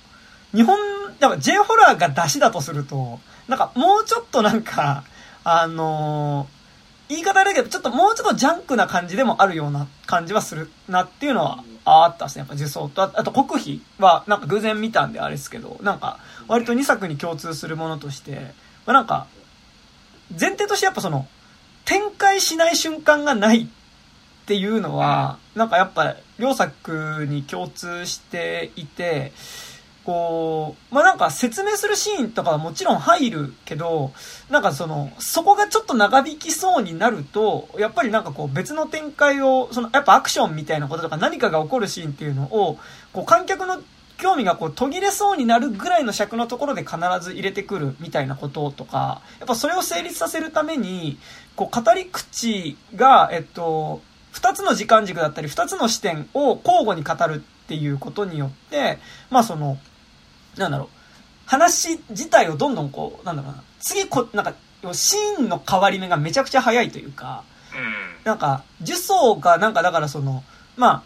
[0.53, 0.57] う。
[0.57, 0.79] 日本
[1.19, 3.19] やっぱ J ホラーが出しだとすると
[3.49, 5.05] なんかもうちょっとなんか
[5.45, 6.57] あのー
[7.09, 12.41] 言い方だけどちょっともうちょっとジャンクな感じでもあるような感じはするなっていうのはああったっすね。
[12.41, 13.03] やっぱ受賞と。
[13.03, 16.19] ああと国費はなんか偶然見たんであれですけどなんか
[16.49, 18.53] 割と2作に共通するものとして、
[18.85, 19.27] まあ、なんか
[20.39, 21.27] 前提としてやっぱその
[21.85, 23.67] 展開しない瞬間がないっ
[24.47, 29.33] ていうのは、なんかやっぱ両作に共通していて、
[30.07, 34.13] こう、まあ、なんか説明するシーンとかはもちろん入るけど、
[34.49, 42.79] なんかその、そこがちょっと長引きそうになると、やっぱりなんかこう別の展開を、その、やっぱアクションみたいなこととか何かが起こるシーンっていうのを、
[43.13, 43.83] こう観客の
[44.17, 51.19] 興味がこう途切れそうになるぐらいの尺のところで必ず入れてくるみたいなこととか、やっぱそれを成立させるために、
[51.57, 58.99] こう語り口が、えっと、二つの時間軸だったり、二つの視点を交互に語るっていうことによって、
[59.31, 59.79] まあその、
[60.57, 60.89] なんだろう、
[61.47, 64.55] 話自体をどんどんこう、なんだろうな、次こ、なんか、
[64.93, 67.45] シーンの変わり目がめちゃくちゃ早いというか、
[68.25, 70.43] なんか、呪詛がなんかだからその、
[70.77, 71.03] まあ、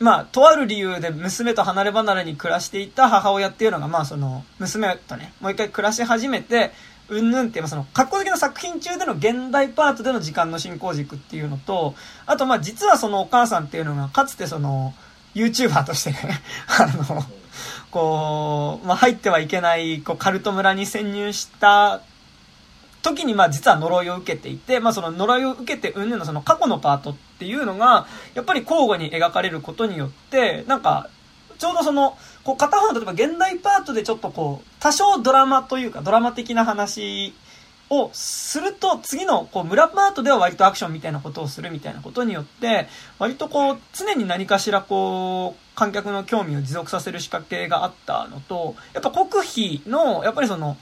[0.00, 6.72] まあ、とある理由で娘と離れ離れに暮らしていた母親っていうのが、まあその、娘とね、もう一回暮らし始めて、
[7.08, 11.94] うんぬんっていう、まあその、格好的な作品中での現代パートでの時間の進行軸っていうのと、
[12.26, 14.94] あとまあ実はそのお母さんっていうのが、かつてその、
[15.34, 16.18] YouTuber としてね、
[16.66, 17.24] あの、
[17.94, 22.00] こう、まあ入ってはいけない、こう、カルト村に潜入した
[23.02, 31.08] 時にまあ実は呪いを受けていて、まあその呪いを受けてうんぬのその過去のパートっていうのが、やっぱり交互に描かれることによって、なんか、
[31.56, 37.32] ちょうどその、こう片方の例えば現代パートでちょっとこう、多少ドラマというかドラマ的な話
[37.90, 50.76] をすると、次のこう村パートでは割とアクションみたいなことをするみたいなことによって、割とこう、常に何かしらこう、観客の興味を持続させる仕掛けがあったのと、やっぱ国費の、やっぱりその、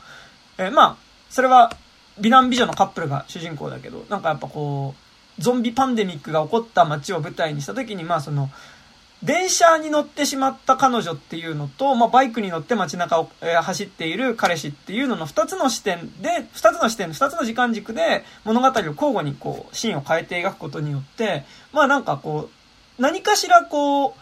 [0.59, 0.97] えまあ、
[1.31, 1.73] それは
[2.21, 4.95] 美男美女のカップルが主人公だけど、なんかやっぱこ
[5.39, 8.51] う、ゾンビパンデミックが起こった街を舞台にした時に、まあその、
[9.23, 22.51] 電車に乗ってしまった彼女っていうのと、まあ、バイクに乗って街中を、えー走っている彼氏っていうのの二つの視点で、二つの視点、二つの時間軸で物語を交互にこう、シーンを変えて描くことによって、まあなんかこ
[22.99, 24.13] う、何かしらこう、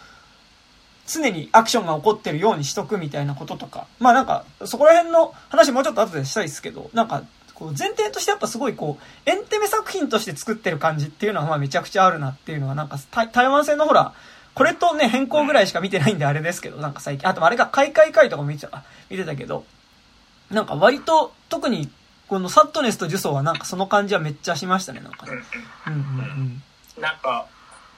[1.06, 14.12] 常にアクションが起こってるようにしとくみたいなこととか、まあなんか、そこら辺の話もうちょっと後でしたいですけど、なんか、こう前提としてやっぱすごいこう、エンテメ作品として作ってる感じっていうのはまあめちゃくちゃあるなっていうのはなんか、台台湾戦のほら、
[14.54, 19.64] これとね、変更ぐらいしか見てないんであれですけど、なんか最近、あとあれが開会会とかも見てた、見てたけど、
[20.50, 21.90] なんか割と、特に、
[22.28, 25.32] このサットネスとジュソーはなんかその感じはめっちゃしましたね、なんかね。
[25.86, 26.62] うんうんうん。
[27.00, 27.46] なんか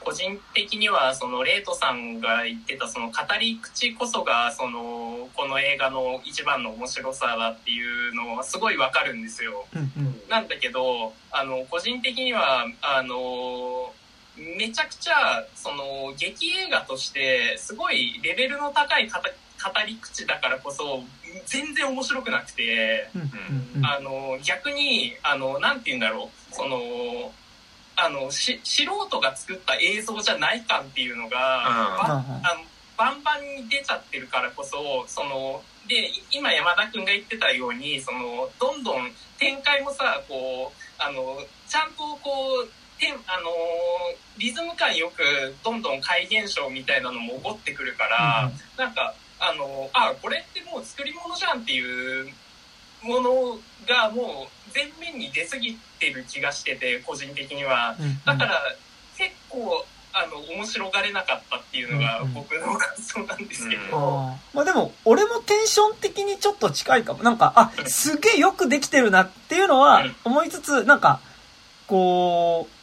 [0.04, 9.64] 個人的にはそのレイトさんが言ってたその語り口こそがそのこの映画の一番の面白さだっていうのはすごいわかるんですよ。
[9.74, 10.22] うんうん。
[10.28, 13.92] なんだけどあの個人的にはあの
[14.36, 21.02] めちゃくちゃその劇映画としてすごいレベルの高い語語り口だからこそ
[21.46, 23.08] 全然面白くなくて。
[23.84, 26.54] あの逆にあのなんて言うんだろう。
[26.54, 27.32] その
[27.96, 32.64] あのし素人が作った映像じゃない感っていうのが、ばあの
[32.96, 42.68] バンバンに出ちゃってるからこそそのでい今山田君が言ってたようにそのどんどん展開もさこうあのちゃんとこう
[43.02, 43.50] てんあの
[44.38, 45.22] リズム感よく
[45.64, 52.32] どんどん怪現象みたいなのも起こってくるから、なんかあのあこれってもう作り物じゃんっていう
[53.02, 57.96] ものがもう全面に出過ぎてる気がしてて個人的には。
[57.98, 58.20] うんうん。
[58.24, 58.60] だから
[59.18, 59.84] 結構
[60.14, 62.34] あの面白がれなかったっていうのがうんうん。
[62.34, 64.56] 僕の感想なんですけど、あー。
[64.56, 67.22] まあでも、俺もテンション的にちょっと近いかも。
[67.22, 70.16] なんか、あ、すげえよくできてるなっていうのはうん。
[70.24, 71.20] 思いつつ、なんか、
[71.86, 72.81] こう、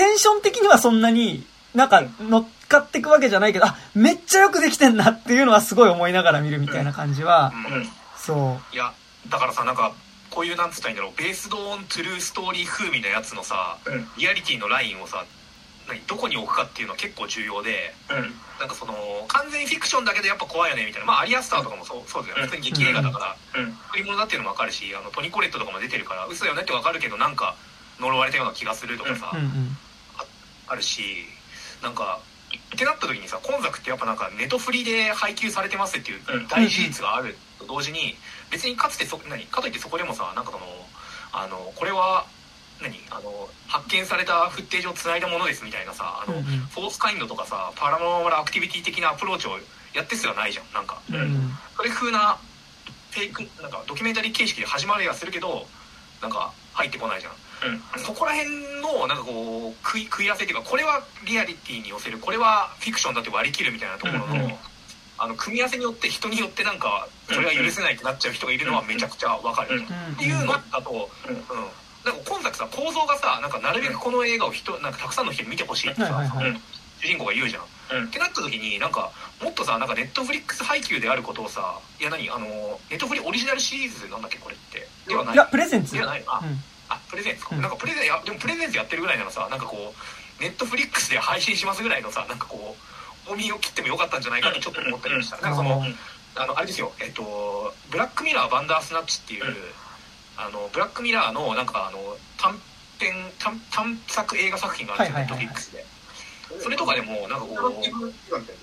[0.00, 7.86] テンション的にはそんなになんか乗っかっていくわけじゃないけど、あ、めっちゃよくできてんなっていうのはすごい思いながら見るみたいな感じは、うん。
[8.16, 8.94] そいや
[9.28, 9.92] だからさなんか
[10.30, 11.18] こういうなんつったらいいんだろう。
[11.18, 14.08] ベースドオントゥルーストーリー風味のやつのさうん。
[14.16, 15.22] リアリティのラインをさ
[15.86, 18.32] 何どこに置くかっていうのは結構重要でうん。
[18.58, 18.94] なんかその
[19.28, 21.06] 完全フィクションだけどやっぱ怖いよねみたいな。
[21.08, 22.44] まあアリアスターとかもそうそうだよね。
[22.44, 23.60] 普通に劇映画だから。
[23.60, 23.74] うん。
[23.92, 27.54] 作り物だっていうのも分かるしあのトニコレットとかも出てるから嘘だよねって分かるけどなんか
[28.00, 29.36] 呪われたような気がするとかさ、う。
[29.36, 29.76] うんうん。
[30.70, 31.02] あるし
[31.82, 32.20] なんか
[32.74, 36.48] ってなった時にさ今作ってやっぱなんかネトフリで配給されてますっていううん。
[36.48, 38.16] 大事実があると同時に
[38.50, 40.64] 別にかつてそ何かといってそこでもさなんかその
[41.32, 42.26] あのこれは
[42.82, 46.44] 何あの発見されたフッテージをつないだものですみたいなさあの、うんうん。
[46.70, 49.58] フォースカインドとかさパラノーマルアクティビティ的なアプローチを
[49.94, 51.00] やってすらないじゃんなんか。
[51.10, 51.16] うん。
[51.16, 51.50] うん。
[51.76, 52.38] それ風な
[53.10, 55.66] フェイクなんかドキュメンタリー形式で始まりはするけど
[56.22, 57.32] なんか入ってこないじゃん
[57.98, 64.54] そこら辺のなんかこう食い食い合わせっていうかこれはリアリティに寄せるこれはフィクションだって割り切るみたいなところの,、うんうん。
[65.18, 69.84] あの組み合わせによって人によってなんかそれは許せないってなっちゃう人がいるのはめちゃくちゃわかる、うん。
[69.84, 71.34] っていうのだと、うん。
[71.34, 71.42] うん、
[72.04, 76.24] なんか今作さ構造がさなんかなるべくこの映画を人なんかたくさんの人に見てほしいってさ、
[77.00, 77.98] 主人公が言うじゃん。
[78.00, 78.06] うん。
[78.06, 79.10] ってなった時になんか
[79.42, 82.46] もっとさなんか Netflix 配給であることをさいや何あの
[82.88, 84.88] ネットフリオリジナルシリーズなんだっけこれって。
[85.06, 85.34] ではない。
[85.34, 85.94] いや、プレゼンツ。
[85.94, 86.24] ではない。
[86.26, 86.40] あ。
[86.42, 86.58] うん
[86.90, 87.62] あプレゼンツか、うん。
[87.62, 92.76] なんかプレゼンいやでもプレゼンツやってるぐらいならさなんかこう Netflix で配信しますぐらいのさなんかこ
[93.26, 95.94] う重みを切ってもよかったんじゃないかってちょっと思ったりもした、なんかそのうん。
[96.36, 96.92] あのあれですよ。
[97.00, 99.56] えっと Black Mirror Bandersnatch っていう、うん。
[100.36, 101.98] あの Black Mirror のなんかあの
[102.38, 102.58] 短
[102.98, 105.84] 編短短作映画作品があるんですよ、 Netflix で。
[106.58, 108.12] それとかでもなんかこう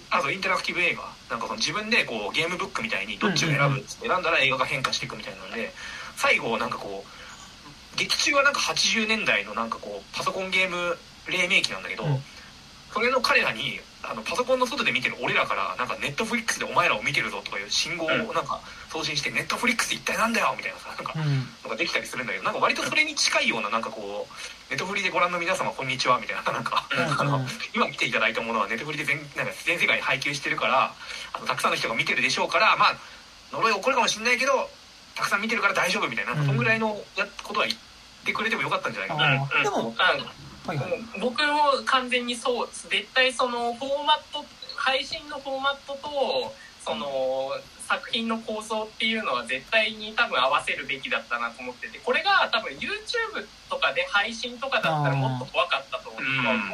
[0.10, 1.04] あそうインタラクティブ映画。
[1.30, 5.74] なんかその自分でこうゲームブックみたいにどっちを選ぶっつって選んだら映画が変化していくみたいなので
[6.16, 7.10] 最後なんかこう
[7.98, 12.20] 劇中はなんか80年代のなんかこうパソコンゲーム黎明期なんだけど、うん。
[12.94, 21.78] それの彼らにあのパソコンの外で見てる俺らからなんかネットフリックスでお前らを見てるぞとかいう信号をなんか送信してネットフリックス一体なんだよみたいなさなんかうん。
[21.78, 26.88] できたりするんだけどなんか割とそれに近いようななんかこうネットフリでご覧の皆様こんにちはみたいななんか
[27.76, 30.94] 今見ていただいたものはネットフリで全なんか全世界に配給してるから
[31.34, 32.96] あのたくさんの人が見てるでしょうからまあ
[33.52, 34.52] 呪い起こるかもしれないけど
[35.16, 37.87] たくさん見てるから大丈夫みたいなそんぐらいのやことは言って
[38.34, 39.64] くれてもよかったんじゃないかな。
[39.64, 40.04] でも、あ
[40.68, 40.92] はいはい。
[41.22, 44.44] 僕も完全にそう絶対そのフォーマット
[44.76, 47.52] 配信のフォーマットとその
[47.88, 56.20] 作品の構想っていうのは絶対に多分合わせるべきだったなと思っててこれが多分 YouTube とかで配信とかだったらもっと怖かったと思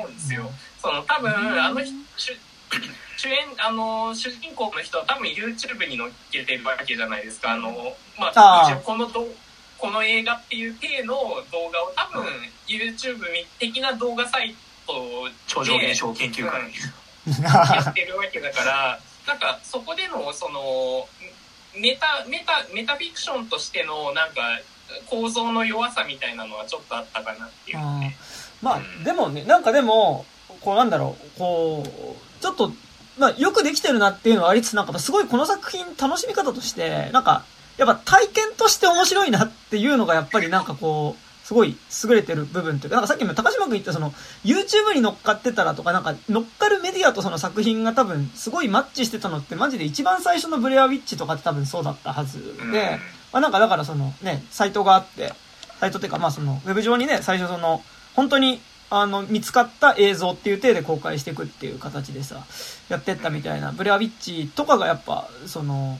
[0.05, 0.49] うんですよ。
[0.81, 2.33] その多分あの人主
[3.17, 7.53] 主演あの主人公の人は多分 YouTube に載っけてるわけじゃないですか。
[7.53, 9.27] あのまあこのど
[9.83, 11.13] この映画っていう体の
[11.51, 12.25] 動画を多分
[12.65, 13.19] YouTube
[13.59, 14.55] 的な動画サイ
[14.87, 14.93] ト
[15.45, 16.71] 超常現象研究会、
[17.43, 21.05] やってるわけだから なんかそこでのその
[21.75, 24.61] メタメタメタフィクションとしてのなんか
[25.05, 27.77] 構造の弱さみたいなのはちょっとあったかなっていう。
[27.77, 28.11] あー。
[28.61, 30.25] まあ、でもね、なんかでも、
[30.61, 32.71] こうなんだろう、こう、ちょっと、
[33.17, 37.43] まあよくできてるなっていうのはありつつ、なんかすごいこの作品楽しみ方として、なんか、
[37.77, 44.11] やっぱ体験として面白いなっていうのがやっぱりなんかこう、すごい優れてる部分というか、なんかさっきも高島君言ったその、
[44.45, 52.99] YouTube に乗っかってたらとか、なんか乗っかるメディアとその作品が多分すごいマッチしてたのってマジで一番最初のブレアウィッチとかって多分そうだったはずで、
[53.33, 55.33] まあなんかだからそのね、サイトがあって、
[55.79, 57.83] サイトっていうかまあその、ウェブ上にね、最初その、
[58.15, 62.45] 本当に、あの、見つかった映像っていう体で公開していくっていう形でさ、
[62.87, 65.99] やってったみたいな、ブレアウィッチとかがやっぱ、その、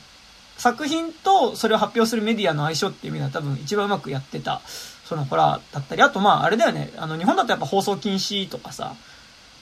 [0.57, 4.61] 作品とそれを発表するメディアの相性っていう意味では多分一番うまくやってた、
[5.05, 8.95] そのホラーだったり、あとまああれだよね、あの、日本だとやっぱ放送禁止とかさ、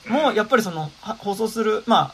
[0.07, 2.13] もうやっぱりその、放送する、ま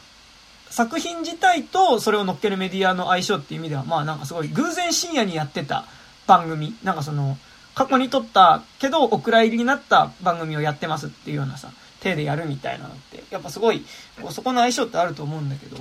[0.70, 5.84] 作品自体とそれを乗っけるメディアの相性っていう意味では、まあなんかすごい偶然深夜にやってた
[6.26, 7.38] 番組、なんかその、
[7.74, 13.84] 過去に撮ったけどお蔵入りになった番組をやってますっていうようなさ、手でやるみたいなのって、やっぱすごい、
[14.30, 15.76] そこの相性ってあると思うんだけど、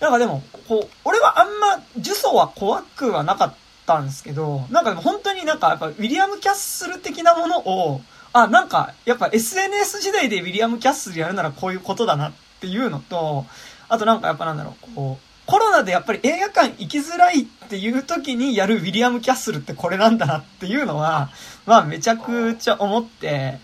[0.00, 3.54] なんかでも、こう、俺はあんま呪詛は怖くはなかっ
[3.86, 8.00] たんですけど、なんかでも本当になんかやっぱウィリアム・キャッスル的なものを、
[8.32, 13.44] あ、なんか、やっぱ SNS 時代でウィリアム・キャッスルやるならこういうことだなっていうのと、
[13.88, 21.30] あとなんかやっぱなんだろう、こう、コロナでやっぱり映画館行きづらいっていう時にやるウィリアム・キャッスルってこれなんだなっていうのは、
[21.66, 23.58] まあめちゃくちゃ思って、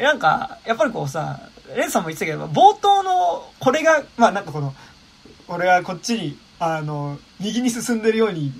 [0.00, 1.40] なんか、やっぱりこうさ、
[1.74, 4.72] レンさんも言ってたけど、冒頭のこれが、まあなんかこの、
[5.52, 8.52] 俺はこっちに、あの、右に進んでるように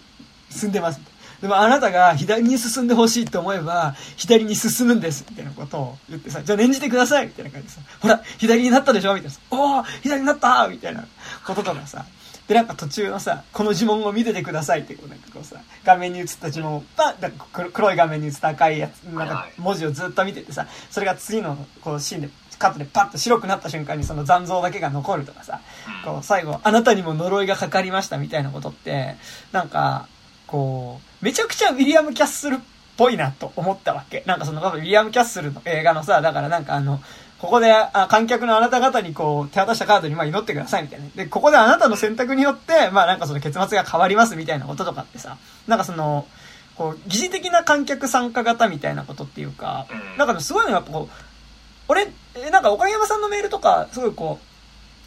[0.51, 1.01] 進んでます。
[1.41, 11.05] でもあなたが左に進んでほしいと思えば、左に進むんです、みたいなことを言ってさ、じゃあ念じてください、みたいな感じでさ、ほら、左になったでしょみたいなさ、おー左になったみたいな
[11.45, 12.05] こととかさ、
[12.47, 22.29] で、なんか途中のさ、この呪文を見ててくださいって、こうなんかこうさ、画面に映った呪文をパンなんか黒黒い画面に映った赤いやつ、なんか文字をずっと見ててさ、それが次のこうシーンで、
[22.63, 25.61] カットでパッと白くなった瞬間にその残像だけが残るとかさ、
[26.05, 29.17] こう最後、あなたにも呪いがかかりましたみたいなことって、
[29.51, 30.07] なんか、
[30.47, 32.59] こう、めちゃくちゃウィリアム・キャッスルっ
[32.97, 34.23] ぽいなと思ったわけ。
[34.27, 37.03] なんかその、ウィリアム・キャッスルの映画のさ、だからなんかあの、
[37.39, 41.07] ここであ観客のあなた方にこう手渡したカードにまあ祈ってくださいみたいな。
[41.17, 46.29] で、ここであなたの選択によって、まあなんかその結末が変わりますみたいなこととかってさ、なんかその、
[46.77, 51.32] こう、疑似的な観客参加型みたいなことっていうか、うんなんかすごいのやっぱこう、
[51.93, 54.39] 俺、えなんか岡山さんのメールとか、すごいこ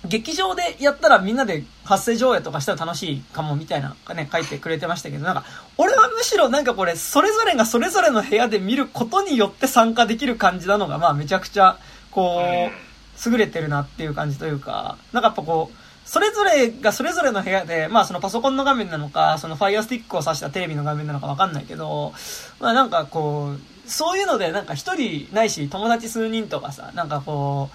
[0.04, 5.44] う、劇場でやったらみんなで発声上映とかしたら楽しいかもみたいなね、書いてくれてましたけど、なんか、
[5.78, 11.80] 俺はむしろなんかこれ、それぞれがそれぞれの部屋で見ることによって参加できる感じなのが、まあめちゃくちゃ、
[12.12, 22.14] こう、優れてるなっていう感じというか、なんかやっぱこう、それぞれがそれぞれの部屋で、まあそのパソコンの画面なのか、その Fire Stick を挿したテレビの画面なのかわかんないけど、
[22.60, 27.70] まあなんかこう、そういうのでなんか一人ないし友達数人とかさ、なんかこ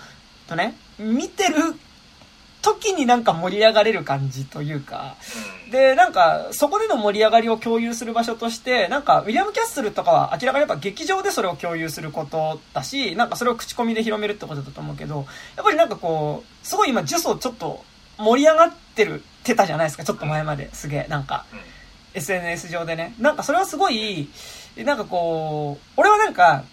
[0.46, 1.54] う、とね、見てる
[2.62, 5.16] 時になんか盛り上がれる感じというか、
[5.70, 17.84] で、なんか、そこでの盛り上がりを共有する場所として、なんか、ウィリアム・キャッスルとかは明らかにやっぱ劇場でそれを共有することだし、なんかそれを口コミで広めるってことだと思うけど、やっぱりなんかこう、すごい今、ジュソちょっと
[18.18, 20.68] 盛り上がってる、てたじゃないですか、ちょっと前まで。
[20.74, 21.46] すげえ、なんか、
[22.14, 23.14] SNS 上でね。
[23.18, 24.28] なんかそれはすごい、
[24.76, 26.64] なんかこう、俺はなんか、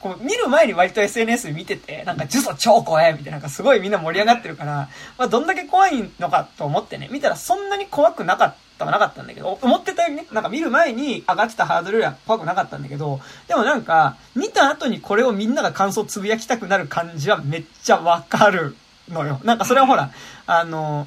[0.00, 18.76] こう見る前に割と SNS 見てて、なんか呪詛超怖いみたいな、なんかすごいみんな盛り上がってるから、まあどんだけ怖いのかと思ってね、見たらそんなに怖くなかったはなかったんだけど、思ってたよりね、なんか見る前に上がってたハードルよりは怖くなかったんだけど、でもなんか、見た後にこれをみんなが感想つぶやきたくなる感じはめっちゃわかる
[19.08, 19.40] のよ。
[19.44, 20.10] なんかそれはほら、
[20.46, 21.06] あの、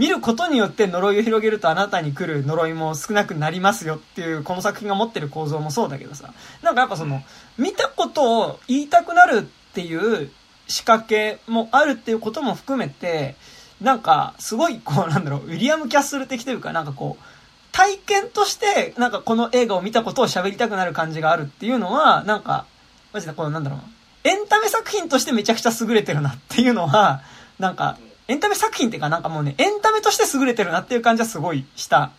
[0.00, 6.32] 見ることによって呪いを広げるとあなたに来る呪いも少なくなりますよっていうこの作品が持ってる構造もそうだけどさ、
[6.62, 7.20] なんかやっぱその、
[7.58, 9.42] 見たことを言いたくなるっ
[9.74, 10.30] ていう
[10.68, 13.36] 仕掛けもあるっていうことも含めて、
[13.82, 17.24] なんかすごいこうなんだろう、ウィリアム・キャッスル的というかなんかこう、
[17.70, 22.64] 体験としてなんかこの映画を見たことを喋りたくなる感じがあるっていうのは、なんか、
[23.12, 23.84] マジでこのなんだろうな、
[24.24, 27.20] エンタメ作品としてめちゃくちゃ優れてるなっていうのは、
[27.58, 27.98] なんか、
[28.30, 32.04] エンタメ作品っていうかなんかもうね、エンタメとして優れてるなっていう感じはすごいした。
[32.04, 32.10] っ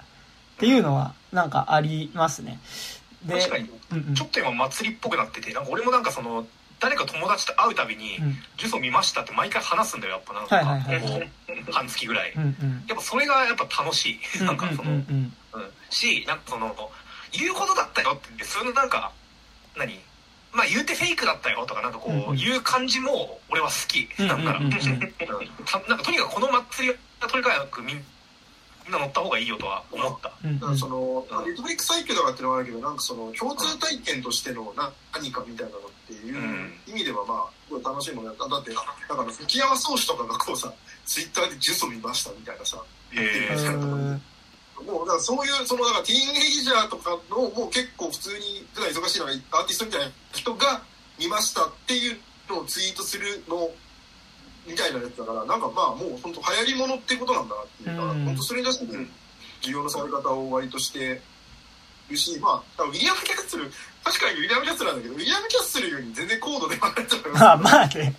[0.60, 2.60] ていうのは、なんかありますね。
[3.26, 4.14] で、確かに、うんうん。
[4.14, 6.46] ちょっと今祭りっぽくなっててなんか俺もなんかその
[6.82, 10.66] 誰か友達と会うたびにうん「ジュソ見ました」って毎回話すんだよやっぱなんか、
[11.72, 12.84] 半月ぐらい、うんうん。
[12.88, 15.34] やっぱそれがやっぱ楽しい、なんかその、うん
[15.90, 16.76] しなんかその
[17.32, 19.12] 言うことだったよって言ってそれのなんか
[19.78, 20.00] 何？
[20.54, 25.14] まあ言うてフェイクだったよとかなんかこう、うんうん言う感じも俺は好き、うんなんか、うんうんうん。
[25.66, 28.06] た なんかとにかくこの祭りはとにかくみん
[28.86, 30.32] みんな乗った方がいいよとは思った。
[30.44, 30.60] うんうん。
[30.60, 37.46] だからその、まあネットフリックス最強だからっていうのはあるけど、なんかその共通体験としてのな何かみたいなのっていう意味ではま
[37.78, 38.48] あ、楽しいものやった。
[38.48, 38.80] だって、だ
[39.16, 40.74] から関山宗師とかがこうさ、
[41.06, 42.82] ツイッターでジュソ見ましたみたいなさ、
[43.14, 44.22] 言ってるへーみたいなところに
[44.86, 50.82] もうだからそういう、そのだからティーンエイジャーとかの、もう結構普通に普段忙しいのがアーティストみたいな人が
[51.20, 52.18] 見ましたっていう
[52.50, 53.70] のをツイートするの
[54.68, 58.86] みたいなやつだから、なんかまあもう本当流行り物ってことなんだなっていうか、うん本当それに出して
[59.62, 61.22] 需要のされ方を割として
[62.10, 63.72] るし、まあ、ウィリアム・キャッスル、
[64.04, 67.44] 確かにウィリアム・キャッスルなんだけど、ウィリアム・キャッスルより全然高度ではないと思います。
[67.44, 68.16] ま あまあね。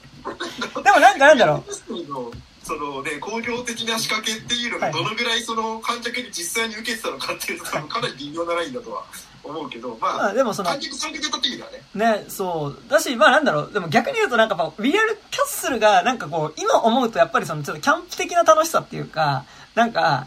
[0.85, 2.33] でもなんかなんだろう。
[2.65, 9.05] そのね、工業的な仕掛けっていうのがどのぐらいその観客に実際に受けてたのかっていうと多分かなり微妙なラインだとは
[9.43, 12.19] 思うけど、まあ、まあでもその観、客参加でたって意味ではね。
[12.23, 12.79] ね、そう。
[12.89, 13.73] だし、まあなんだろう。
[13.73, 19.45] でも逆に言うとなんかやっぱ、リアル・キャッスルがなんかこう、今思うとやっぱりそのちょっとキャンプ的な楽しさっていうか、
[19.75, 20.27] なんか、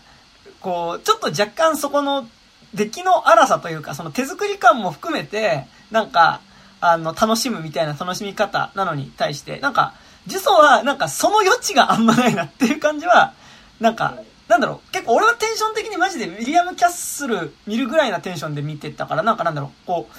[0.60, 2.28] こう、ちょっと若干そこの
[2.74, 6.42] 出来の荒さというか、その手作り感も含めて、なんか、
[6.82, 9.94] あの、楽しむみたいな楽しみ方なのに対して、なんか、
[10.28, 13.34] 呪詛はなんかその余地があんまないなっていう感じは、
[13.80, 14.18] なんか、
[14.48, 20.14] なんだろう、結構俺はテンション的にマジでウィリアム・キャッスル見るぐらいなテンションで見てたから、なんかなんだろう、こう、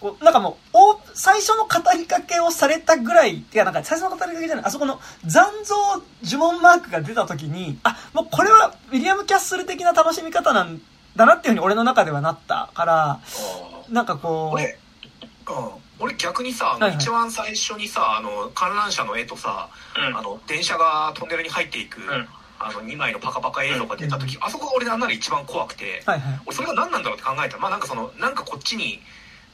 [0.00, 5.74] こうなんかもう、お最初の語りかけをされたぐらい、いやなんか最初の語りかけじゃない、あそこの残像
[6.24, 10.80] 呪文マークが出た時に、あ、もうこれはウィリアム・キャッスル的な楽しみ方なん
[11.16, 13.20] だなっていうふうに俺の中ではなったから、
[13.88, 14.60] なんかこう、
[15.98, 16.98] 俺、逆にさ、あのはいはい。
[16.98, 20.16] 一番最初にさあの観覧車の絵とさ、うん。
[20.16, 22.28] あの電車がトンネルに入っていく、ん。
[22.58, 26.40] あの2枚のパカパカ映像が出た時、あそこが俺なんなら一番怖くて、はいはい。
[26.46, 27.56] 俺それが何なんだろうって考えた。
[27.56, 29.00] らまあなんかそのなんかこっちに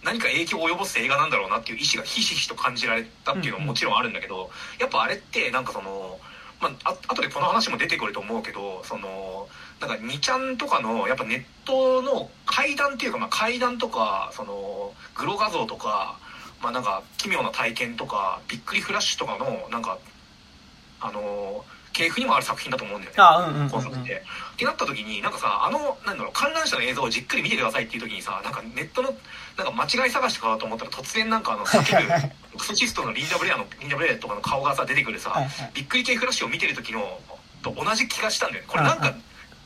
[0.04, 6.18] 何か影響を及ぼす映画なんだろうなっていう意思がひしひしと感じられたっていうのももちろんあるんだけど、やっぱあれってなんかその
[6.60, 9.48] まあ、あ後でこの話も出てくると思うけどその
[9.80, 16.18] なんか2ちゃんとかのやっぱネットの怪談っていうか、まあ、怪談とかそのグロ画像とか、
[16.62, 19.98] まあ、なんか奇妙な体験とかびっくりフラッシュとかのなんか
[21.00, 23.16] あの系譜にもある作品だと思うんだよね。
[23.18, 23.70] あ、うんうんうん、うん。
[23.70, 24.22] コンサートって。
[24.54, 29.08] ってなった時になんかさあのなんだろう観覧車の映像をじっくり見てくださいっていう時にさなんかネットの
[29.56, 31.80] なんか間違い探しかと思ったら突然なんかあの叫
[32.52, 35.70] ぶクソシストのリンダ・ブレアのリンダ・ブレアとかの顔がさ出てくるさ、はいはい。
[35.74, 37.18] びっくり系フラッシュを見てる時の
[37.62, 39.16] と同じ気がしたんだよねこれなんかはいは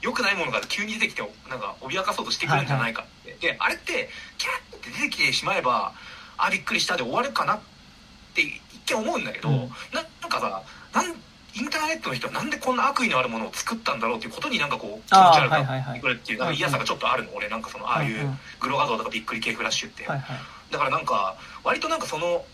[0.02, 5.94] 良くないものが急に出てきてなんか脅かそうとしてくるんじゃないかって、であれってキャーって出てきてしまえば
[6.46, 7.60] あびっくりしたで終わるかなっ
[8.34, 9.56] て一見思うんだけど、うん。
[9.92, 11.14] ななんかさなん
[11.56, 18.16] インターネットの人はなんでこんな悪意のあるものを作ったんだろうっていうことになんかこう気持ち悪くなってくるっていうなんか嫌さがちょっとあるの俺なんかそのああいう
[18.60, 20.36] グロ画像とかびっくり系フラッシュって、はいはい。
[20.72, 22.44] だからなんか割となんかその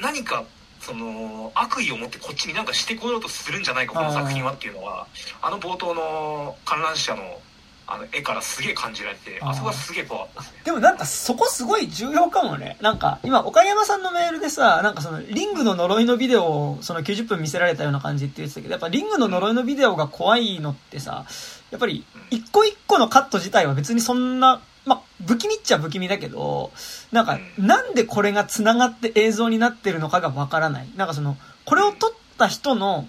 [0.00, 0.44] 何か
[0.80, 5.06] その悪意を持ってこっちになんかしてこようとするんじゃないかこの作品はっていうのは
[5.42, 7.40] あの冒頭の観覧車の
[7.86, 12.76] あの絵からすげえ感じられてあそこがすげえ怖かったですねでもなんかそこすごい重要かもね。
[12.80, 21.26] なんか今岡山さんのメールでさ、なんかそのリングの呪いのビデオをその90分見せられたような感じって言ってたけど、やっぱリングの呪いのビデオが怖いのってさ、
[21.70, 26.72] やっぱり一個一個のカット自体は別にそんな、まあ、不気味っちゃ不気味だけど、
[27.12, 30.88] なんかうんなんでこれが繋がって映像になってるのかがわからない。
[30.96, 33.06] なんかその、これを撮った人の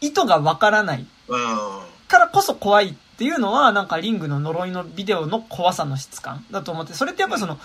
[0.00, 1.87] 意図がわからないうん。
[2.08, 7.58] からこそ怖いっていうのは、なんかリングの呪いのビデオの怖さの質感だと思って、それってやっぱその、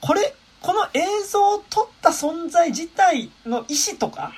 [0.00, 4.32] これ、この映像を撮った存在自体の意思とか、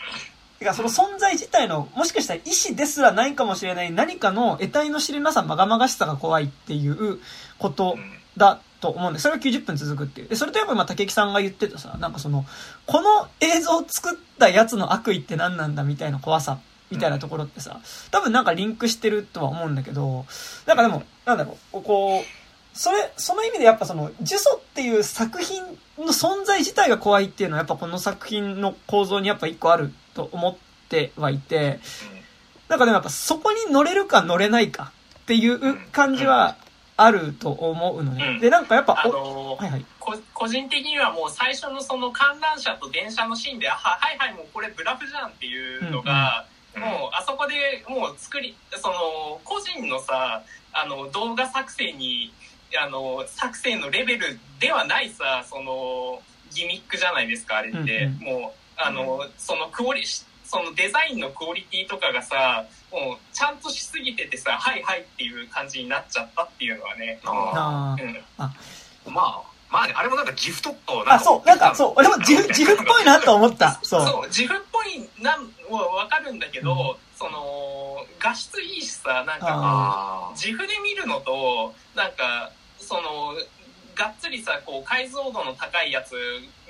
[0.59, 7.19] てかその存在自体の、もしかしたら意思ですらないかもしれない何かの得体の知れなさ、まがまがしさが怖いっていう
[7.59, 10.29] ことうんだと思うんで、それが90分続くっていう。
[10.29, 12.47] で、それとやっぱまあ竹木さんが言ってたさ、なんかその、
[12.87, 16.59] この映像を作ったやつの悪意って何なんだみたいな怖さっ
[16.91, 17.81] みたいなところってさ、
[18.11, 20.27] 多分なんかリンクしてるとは思うんだけど、
[20.67, 22.25] なんかでも、なんだろう、こう、
[22.73, 25.63] それ、その意味でやっぱその、呪詛っていう作品
[25.99, 30.57] の存在自体が怖いっていうのはやっぱこの作品の構造にやっぱ一個あると思っ
[30.89, 31.81] てはいて、
[32.69, 36.57] なんかでもやっぱそこに乗れるか乗れないかっていう感じは
[36.97, 38.25] あると思うのね。
[38.25, 39.85] うんで、なんかやっぱ、あおのはいはい。
[39.99, 50.43] こ個人的にはもう最初のその観覧車と電車のシーンで、あははいはい、もうこれブラフじゃんっていうのが、うんもうあそこでもう作り、その個人のさ、
[50.73, 52.33] あの動画作成に、
[52.81, 58.05] あの作成のレベルではないさ、そのギミックじゃないですか、あれって。
[58.05, 67.21] うんもう、あの、そのクオリ、そのデザインのクオリティとかがさ、もうちゃんとしすぎててさ、はいはいっていう感じになっちゃったっていうのはね。
[67.25, 68.05] あう
[69.11, 73.79] んまあまあねあれもなんかジフとかをなんあ、そう、なんか、そう、俺も自負、自負っぽいなと思った。
[73.85, 74.05] そう。
[74.05, 83.35] そう自負っぽいなんはわかるんだけど、その画質いいしさなんかあ自負で見るのとなんかその
[83.95, 86.15] がっつりさこう解像度の高いやつ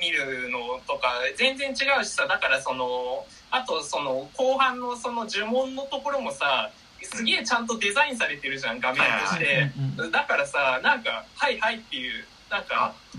[0.01, 6.71] 見るのとか全然違うしさだからそのあとその後半のその呪文のところもさ
[7.03, 9.71] すげえちゃんとデザインされてるじゃん画面として、
[10.11, 13.19] だからさなんか「はいはい」っていうなんかあ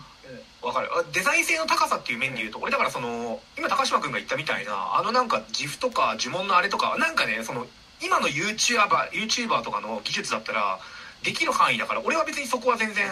[0.62, 0.90] わかる。
[0.94, 7.66] あデザイン性の高さっていう面で言うと俺だからその今高島君が言ったみたいなあのなんか GIF とか呪文のあれとかなんかねその
[8.04, 10.80] 今の YouTuber, YouTuber とかの技術だったら
[11.24, 13.06] できる範囲だから俺は別にそこは全然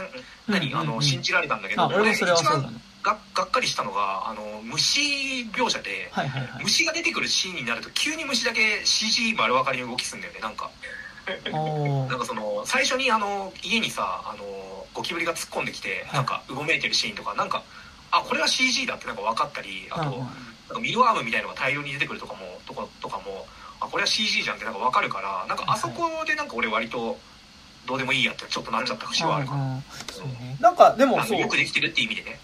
[0.48, 2.82] 何、あの信じられたんだけど、あ、俺一番。
[3.02, 6.12] ががっかりしたのがあの虫描写で。
[6.62, 10.70] 虫が出てくるシーンになると急に虫だけ CG 丸分かりに動きすんだよねなんか
[12.08, 14.44] なんかその最初にあの家にさあの
[14.94, 16.16] ゴキブリが突っ込んできてはい。
[16.16, 17.64] なんかうごめいてるシーンとかなんか
[18.12, 23.46] あこれは CG だってなんか分かったりあとなんかミルワームみたいのが大量に出てくるとかもとことかも
[23.80, 27.18] あこれは CG じゃんってなんか分かるからなんかあそこでなんか俺割と
[27.88, 29.64] どうでもいいやってちょっとなっちゃった節はあるかな。
[29.64, 29.82] うんうん。
[30.12, 30.58] そうね。
[30.60, 31.40] なんか、でもそう。
[31.40, 31.48] よ。
[31.48, 32.40] くできてるって意味でね、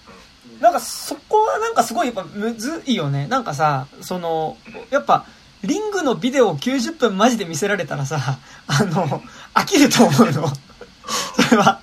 [0.60, 3.28] なんかそこはなんかすごいやっぱむずいよね。
[3.28, 4.58] なんかさ、その、
[4.90, 5.26] やっぱ、
[5.66, 9.22] リングのビデオを90分マジで見せられたらさ、あの、
[9.54, 10.48] 飽きると思うの。
[11.36, 11.82] それは。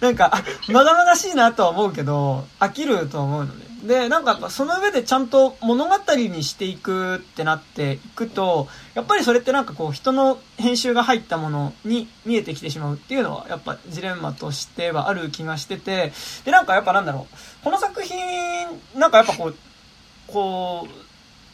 [0.00, 3.66] なんか、あ、まがまがしいなとは思うけど、飽きると思うのね。
[3.86, 16.12] で、なんかやっぱその上でちゃんと物語にしていくってなっていくと、やっぱりそれってなんかこう人の編集が入ったものに見えてきてしまうっていうのはやっぱジレンマとしてはある気がしてて、
[16.44, 18.16] でなんかやっぱなんだろう、この作品、
[18.96, 19.56] なんかやっぱこう、
[20.26, 21.05] こう、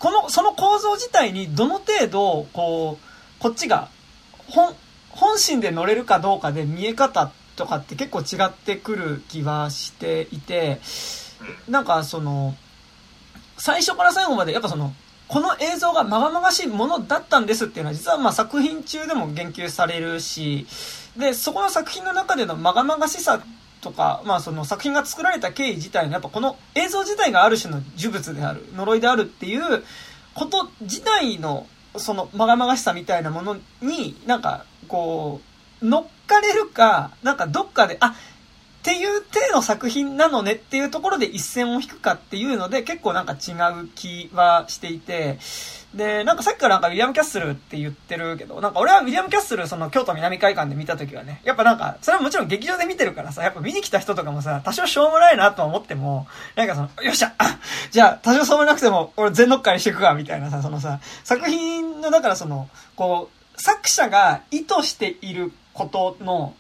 [0.03, 3.88] この、その構造自体にどの程度、こう、こっちが、
[4.48, 4.74] 本、
[5.11, 10.80] 本心で乗れるかどうかで見え方とかって結構違ってくる気はしていて、
[11.68, 12.57] なんかその、
[13.57, 14.92] 最初から最後までやっぱその、
[15.28, 20.66] この映像がまがまがしいものだったんですっていうのは実はまあ作品中でも言及されるし、
[21.16, 23.40] で、そこの作品の中でのまがまがしさ
[23.83, 29.85] とか、まあその作品が作られた経緯自体のやっぱこの映像自体がある種の呪物である、呪いであるっていう
[30.35, 31.66] こと自体の
[31.97, 35.41] そのまがまがしさみたいなものになんかこ
[35.83, 38.14] う乗っかれるか、なんかどっかで、あ、っ
[38.85, 45.39] ていう体の作品なのねっていうところで一線を引くかっていうので結構なんか違う気はしていて、
[45.95, 56.26] で、なんかさっきからなんかウィリアム・キャッスルって言ってるけど、なんか俺はウィリアム・キャッスルその京都南海岸で見た時はね、やっぱなんか、それはもちろん劇場で見てるからさ、やっぱ見に来た人とかもさ、多少しょうもないなと思っても、
[56.57, 57.34] なんかその、よっしゃ、
[57.90, 66.55] じゃあ多少そうもなくても俺全乗っかりしていくか、みたいなさ、そのさ、作品のだからその、こう、作者が意図していることの、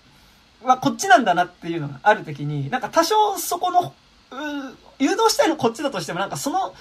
[0.62, 3.94] はこっちなんだなっていうのがあるときに、なんか多少そこの、
[4.30, 6.74] う誘導したいのこっちだとしても、なんかその、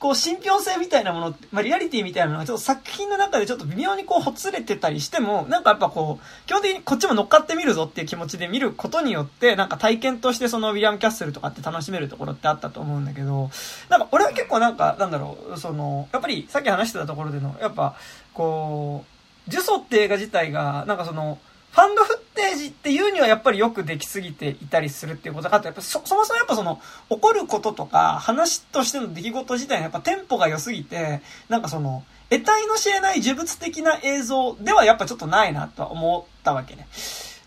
[0.00, 13.50] こう、信憑性みたいなもの、まあ、リアリティみたいなのが、ちょっと作品の中でちょっと微妙にこう、ほつれてたりしても、なんかやっぱこう、基本的にこっちも乗っかってみるぞっていう気持ちで見ることによって、なんか体験としてそのウィリアム・キャッスルとかって楽しめるところってあったと思うんだけど、
[13.90, 17.94] なんか俺は結構なんか、なんだろう、その、やっぱりさっき話してたところでの、やっぱ、
[18.32, 19.04] こ
[19.48, 21.38] う、呪詛って映画自体が、なんかその、
[21.72, 36.86] ファンドフッテージっていうにはやっぱりよくできすぎていたりするっていうことがあって、やっぱそ、そもそもやっぱその、起こることとか、話としての出来事自体のやっぱテンポが良すぎて、なんかその、得体の知れない呪物的な映像ではやっぱちょっとないなとは思ったわけね。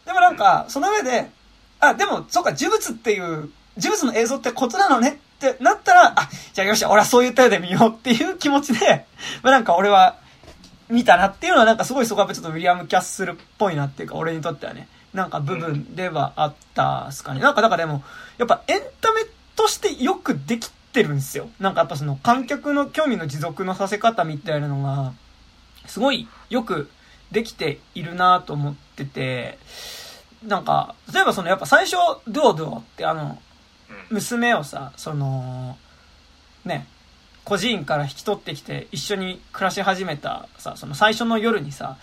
[0.05, 1.29] でもなんか、その上で、
[1.79, 9.05] あ、でも、そうか、呪物っていう、呪物の映像ってことなのねってなったら、あ、じゃあよし、俺はそういう態度で見ようっていう気持ちで、
[9.41, 10.17] まあなんか俺は、
[10.89, 17.39] 見たなっていうのはなんかすごいそこはちょっとウィリアム・キャッスルっぽいなっていうか、俺にとってはね、なんか部分ではあったっすかね。
[17.39, 18.03] なんかだからでも、
[18.37, 19.21] やっぱエンタメ
[19.55, 21.49] としてよくできてるんですよ。
[21.59, 25.13] なんかやっぱその観客の興味の持続のさせ方みたいなのが、
[25.85, 26.89] すごいよく
[27.31, 29.59] できているなと思ってて、
[30.45, 31.95] なんか、例えばそのやっぱ最初、
[32.27, 33.37] ドゥオドゥオってあの、うん
[34.09, 35.77] 娘をさ、その、
[36.65, 36.87] ね、
[37.45, 41.97] 孤児院から引き取ってきて一緒に暮らし始めたさ、その最初の夜にさ、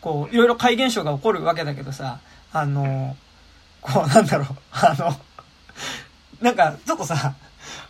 [0.00, 2.20] こう、いろいろ怪現象が起こるわけだけどさ、
[2.52, 3.16] あの、
[3.80, 5.16] こう、なんだろう、あの、
[6.40, 7.34] なんか、ちょっとさ、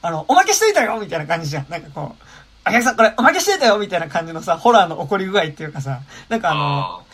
[0.01, 1.67] あの、おまけしといたよみたいな感じじゃん。
[1.69, 7.06] なんかこう、お客さんこれおまけしといたよみたいな感じのさ、ホラーの起こり具合っていうかさ、なんかあの、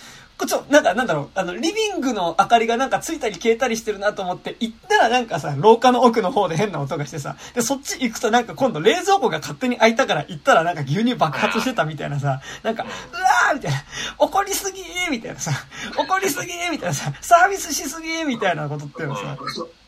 [0.42, 13.84] こっちょ、なんか、なんだろう、あの、リビングの明かりがなんかついたり消えたりしてるなと思って、行ったらなんかさ、廊下の奥の方で変な音がしてさ、で、そっち行くとなんか今度冷蔵庫が勝手に開いたから行ったらなんか牛乳爆発してたみたいなさ、なんか、うわーみたいな、
[14.18, 15.52] 怒りすぎーみたいなさ、
[15.96, 19.38] 怒りすぎーみたいなさ、サービスしすぎーみたいなことっていうのさ、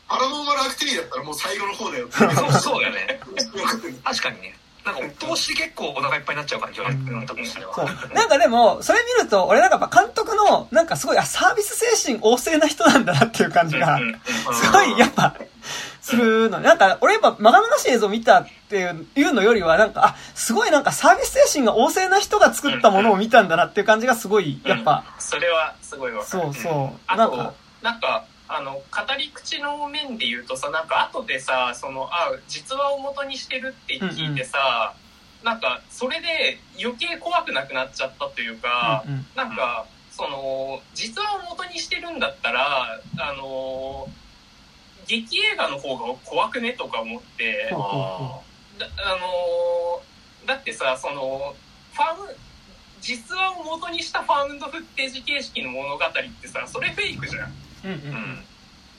[0.07, 2.15] パラノーマルアクティビティだったらもう最後の方だよって。
[2.15, 3.19] ーそうそうだよね。
[4.05, 4.55] 確かにね
[4.85, 6.97] なんか通し結構お腹いっぱいになっちゃう感じはある。
[7.25, 7.73] 多分それは。
[7.73, 7.85] そう。
[8.13, 13.99] なんかでも、それ見ると、俺なんかやっぱ監督の、なんかすごい、あ、サービス精神旺盛な人なんだなっていう感じが、
[14.53, 15.35] すごい、やっぱ、
[16.01, 16.59] するの。
[16.59, 26.43] なんか、俺やっぱ、まがまがしい映像見たっていうのよりは、なんか、あ、すごいなんかサービス精神が旺盛な人が作ったものを見たんだなっていう感じがすごい、やっぱ、それはすごいわかる。
[26.43, 27.17] そうそう。
[27.17, 28.81] なんか、なんかあの語
[29.17, 34.93] り口の面で言うとさなんか後でさそのあ実話を元にしてるって聞いてさ、
[35.43, 39.25] なんかそれで余計怖くなくなっちゃったというか、うんうん。
[39.35, 44.07] なんかその実話を元にしてるんだったらあの
[45.07, 48.43] 劇映画の方が怖くねとか思ってほうほうほ
[48.79, 50.01] だあの
[50.47, 51.55] だってさその
[51.93, 52.35] ファーム
[53.01, 57.64] 実話を元にしたファウンドフッテージ形式の物語ってさそれフェイクじゃん。
[57.85, 58.43] うんうんうん。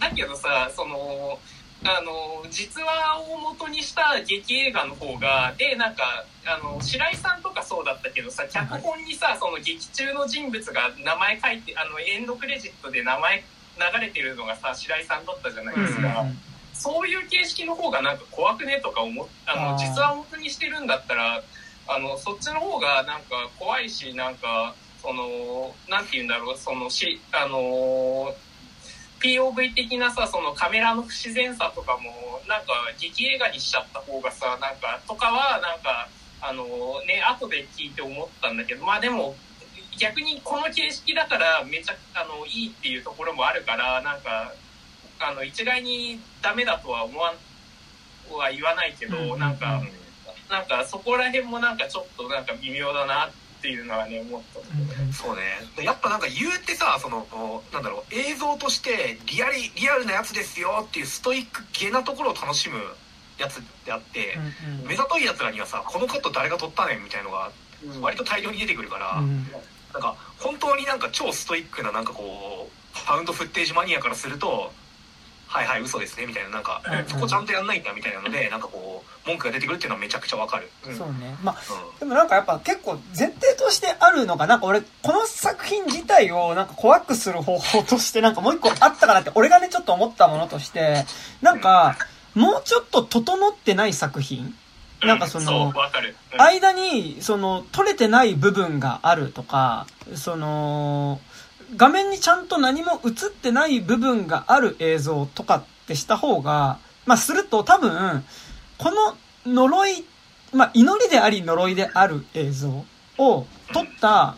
[0.00, 1.38] だけどさその
[1.84, 13.44] あの実話を元にした劇映画の方がでなんかあの白井さんとかそうだったけどさ脚本にさその劇中の人物が名前書いてあのエンドクレジットで名前
[13.78, 16.38] 流れてるのがさ白井さんだったじゃないですか、うん
[16.78, 21.42] そういう形式の方がなんか怖くねとか思っあの実話を元にしてるんだったら
[21.88, 28.34] あのそっちの方がなんか怖いしなんかそのなんて言うんだろうそのしあの
[29.20, 36.08] POV 的なさそのカメラの不自然さとかもなんか劇映画にしちゃった方がさなんかとかはなんか
[36.40, 36.64] あの
[37.06, 39.34] ね後で聞いて思ったんだけどまあでも
[39.98, 44.52] 逆にこの形式だからめちゃあのいいっていうところもあるからなんか
[45.18, 47.36] あの一概にダメだとは思わん
[48.34, 49.88] は言わないけど、うんなんか、うん。
[50.50, 53.34] なんかそこら辺もなんかちょっとなんか微妙だなって
[53.68, 54.60] いうのはね思った。
[54.60, 54.62] う
[55.08, 55.42] んそうね。
[55.84, 57.26] やっぱなんか言うてさその
[57.72, 62.76] なんだろう映像としてリアリリアルなやつですよっていうストイック系なところを楽しむ
[63.38, 64.38] やつであって、
[64.68, 64.86] うんうん。
[64.88, 67.50] 目ざといやつらにはさこのカット誰が撮ったねんみたいのが
[68.00, 69.46] 割と大量に出てくるから、うん。
[69.92, 74.72] なんか本当になんか超ストイックななんかこうファウンドフッテージマニアからすると
[75.46, 77.06] はいはい嘘ですねみたいななんか、うんうん。
[77.06, 80.96] そこちゃんとやんないんだみたいなのでなんかこう文句が出てくるっていうのはめちゃくちゃわかる、うん。
[80.96, 81.36] そうね。
[81.42, 81.56] まあ、
[81.96, 91.04] うでもなんかやっぱ結構前提としてあるのが、なんか俺、この作品自体をなんか怖くする方法としてなんかもう一個あったかなって、俺がね、ちょっと思ったものとして、
[91.42, 91.96] なんか、
[92.34, 94.54] もうちょっと整ってない作品
[95.02, 95.72] なんかその
[96.38, 101.20] 間に、その、取れてない部分があるとか、その、
[101.74, 108.24] 画面にちゃんと何も映ってない部分がある映像とかってした方が、まあ、すると多分、
[108.78, 108.90] こ
[109.44, 110.04] の呪い、
[110.52, 112.84] まあ、祈りであり呪いである映像
[113.18, 114.36] を撮った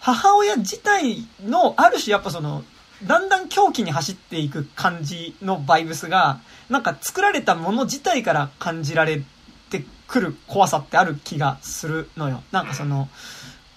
[0.00, 2.64] 母親自体の、ある種やっぱその、
[3.04, 9.22] だんだん狂気に走っていく感じのバイブスが、なんか作られたもの自体から感じられ
[9.70, 12.42] てくる怖さってある気がするのよ。
[12.50, 13.08] なんかその、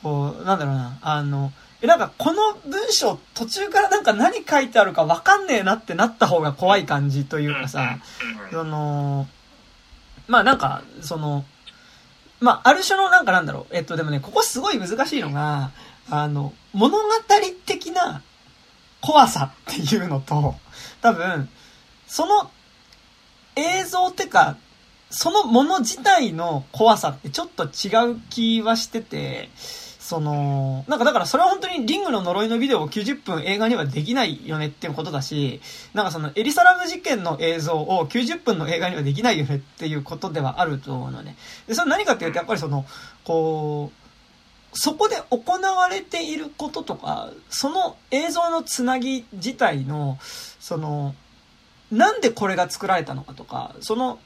[0.02, 1.52] こう、なんだろうな、あの、
[1.82, 9.28] え、なんかこの文章途中からなんか何書いてあるかわかんねえなってなった方が怖い感じというかさ、うんその、
[10.28, 11.46] まあなんか、その、
[12.40, 15.72] まあある種のなんかなんだろう、えっとでもね、ここすごい難しいのが、
[16.10, 17.04] あの、物語
[17.66, 18.22] 的な
[19.02, 20.56] 怖さっていうのと、
[21.02, 21.50] 多分、
[22.08, 22.52] その
[23.56, 24.58] 映像ってか、
[25.10, 29.50] そのもの自体の怖さってちょっと違う気はしてて、
[30.12, 35.62] その、なんかだからそれは本当にリングの呪いのビデオを90分映画にはできないよねっていうことだし、
[35.94, 41.38] なんかそのエリサラム事件の映像を90分の映画にはできないよねっていうことではあると思うのね。
[41.66, 42.86] で、それ何かっていうとやっぱりその、
[43.24, 43.94] こ
[44.74, 50.18] う、そこで行われていることとか、その映像のつなぎ自体の、
[50.60, 51.16] その、
[51.90, 54.20] なんでこれが作られたのかとか、その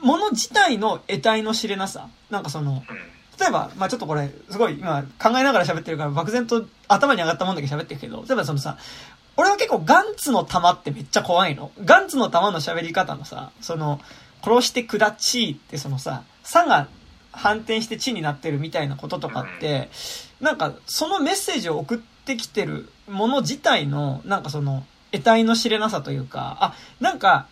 [0.00, 2.08] もの自体の得体の知れなさ。
[2.28, 8.78] なんかその、うん例えば、まあちょっとこれ、すごい今考えながら喋ってるから漠然と頭に上がったもんだけ喋ってるけど、例えばそのさ、
[9.36, 11.70] 俺は結構ガンツの弾ってめっちゃ怖いの。
[11.84, 14.00] ガンツの弾の喋り方のさ、その、
[14.42, 16.88] 殺してくだちってそのさ、さが
[17.32, 19.90] 反転して地になってるみたいなこととかって、
[20.40, 27.46] なんかそのメッセージを送ってきてるもの自体の、なんかその、得体の知れなさというか、あ、なんか、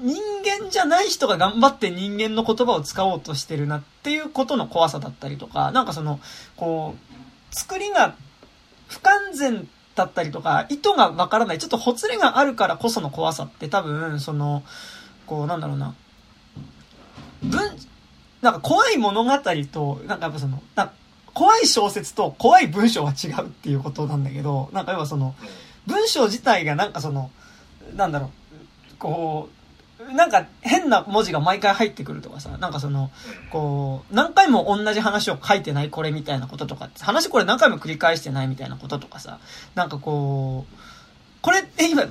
[0.00, 6.20] 人間じゃない人が頑張って人間の言葉を使おうとしてるなっていうことの怖さだったりとか、なんかその、
[6.56, 6.94] こ
[7.52, 8.14] う、作りが
[8.88, 14.62] 不完全だったりとか、意図がわからない、ちょっとほつれがあるからこその怖さって多分、その、
[15.26, 15.94] こう、なんだろうな、
[17.42, 17.60] 文、
[18.42, 19.30] なんか怖い物語
[19.72, 20.92] と、なんかやっぱその、な
[21.32, 25.34] 怖い小説と怖い文章は違うっていうことなんだけど、なんか要はその、
[25.86, 27.30] 文章自体がなんかその、
[27.94, 28.30] なんだろう、
[28.98, 29.55] こう、
[30.12, 33.10] なんか変な文字が毎回入ってくるとかさ、なんかその、
[33.50, 39.38] こう、何回も同じ話を書いてないこれみたいなこととか、話これ何回も繰り返してないみたいなこととかさ、
[39.74, 40.76] なんかこう、
[41.42, 42.04] これ、え、今、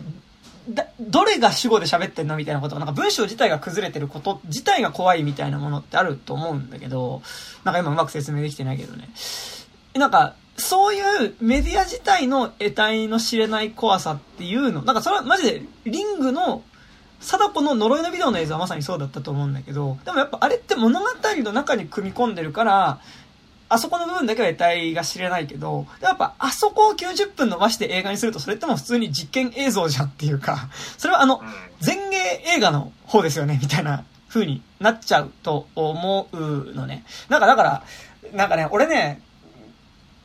[0.69, 7.21] だ、どれが主語で喋ってんのみたいなことが、なんか文章自体が崩れてること自体が怖いみたいなものってあると思うんだけど、
[7.63, 9.09] なんか今うまく説明できてないけどね。
[9.93, 16.63] なんか、そういうメディア自体の得体の知れない怖さっていうの、なんかそれはマジでリングの
[17.25, 22.99] 貞子の呪いのビデオの映像はまさにそうだったと思うんだけど、でもやっぱあれって物語の中に組み込んでるから、
[23.67, 31.41] あそこの部分だけは得体が知れないけど、やっぱあそこを90分伸ばして映画にするとそれってもう普通に実験映像じゃんっていうか、それはあの、
[31.83, 37.05] 前芸映画の方ですよね、みたいな風になっちゃうと思うのね。
[37.29, 37.83] なんかだから、
[38.33, 39.21] なんかね、俺ね、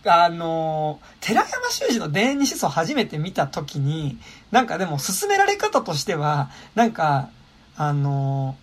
[0.05, 4.19] あの、寺山修司の田園に思想初めて見た時に、
[4.51, 7.29] なんかでも進められ方としては、なんか、
[7.77, 8.57] あの、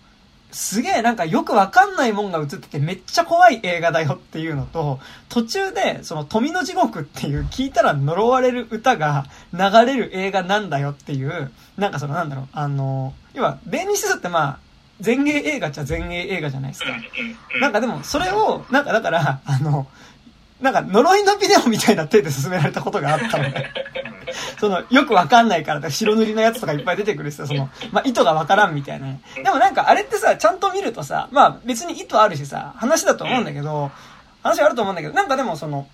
[0.50, 14.58] すげえなんかよくわかんないもんが映っててめっちゃ怖い映画だよっていうのと、途中でその富の地獄っていう聞いたら呪われる歌が流れる映画なんだよっていう、なんかそのなんだろう、あの、要は、弁理士ってまあ、
[15.04, 16.88] 前衛映画っちゃ前衛映画じゃないですか。
[17.60, 19.86] なんかでもそれを、なんかだから、あの、
[20.60, 23.72] なんか呪いのビデオみたいな手で進められたことがあったのね。
[24.58, 29.20] その、よくわかんないから、白塗りのやつとかいっぱい出てくるしさ、その、まあ、意図がわからんみたいなね。
[29.36, 33.90] でもなんかあれってさ、ちゃんと見るとさ、まあ別に意図あるしさ、話だと思うんだけど、
[34.42, 35.86] 話はあると思うんだけど、なんかでもその、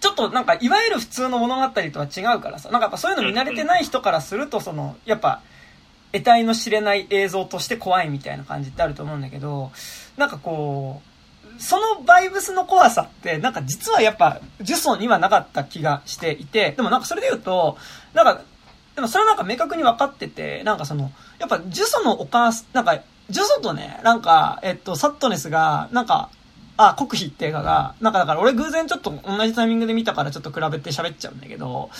[0.00, 5.40] ちょっとなんか、いわゆる普通の物語とは違うからさ、なんかやっぱそういうの見慣れてない人からすると、その、やっぱ、
[6.12, 9.72] 得体の知れない映像として怖いみたいな感じってあると思うんだけど、
[10.16, 11.07] なんかこう、
[11.58, 17.76] そのバイブスの怖さって、なんか実はやっぱ、ジュソンにはなかった気がしていて、でもなんかそれで言うと、
[18.14, 18.42] なんか、
[18.94, 23.00] でもそれはなんか明確に分かってて、なんかその、やっぱジュソのお母さん、なんか、
[23.30, 26.30] ジュソとね、なんか、えっと、サットネスが、なんか、
[26.78, 31.90] あ、国費って映画が、なんかだから俺偶然ちょっと同じタイミングで見たからちょっと比べて喋っちゃうんだけど、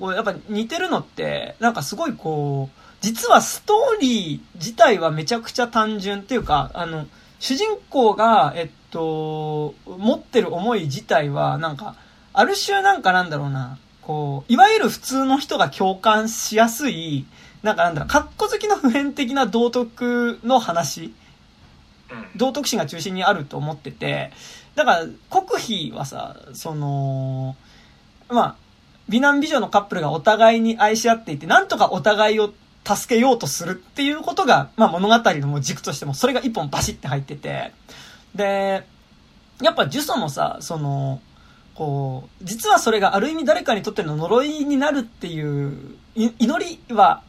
[0.00, 7.06] こうやっぱ似てるのって、なんかすごいこう、実はストーリー自体はめちゃくちゃ単純っていうか、あの、
[7.38, 11.96] 主人公が、えっと、持ってる思い自体は、なんか、
[12.32, 17.26] ある種なんかなんだろうな、こう、いわゆる普通の人が共感しやすい、
[17.62, 21.12] なんかなんだろう、格好好きの普遍的な道徳の話
[22.36, 24.30] 道徳心が中心にあると思ってて、
[24.76, 27.56] だから、国費はさ、その、
[28.28, 28.56] まあ、
[29.08, 32.52] 美男美女のカップルがお互いに愛し合っていて、なんとかお互いを
[32.84, 37.72] 助けようとするっていうことが、まあ物語のもう軸としても、それが一本バシって入ってて、
[38.34, 38.84] で、
[39.62, 41.20] やっぱ呪詛もさ、その、
[41.74, 47.22] こう、実はそれがある意味誰かにとっての呪いになるっていう、い祈りは、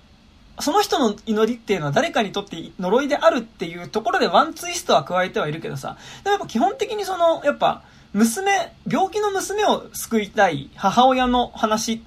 [0.59, 7.83] その人の祈りっていうのは誰かにとって呪いであるっていうところでワンツイストは加えてはいるけどさ、でもやっぱ基本的にその、やっぱ、
[8.13, 12.01] 娘、病気の娘を救いたい母親の話、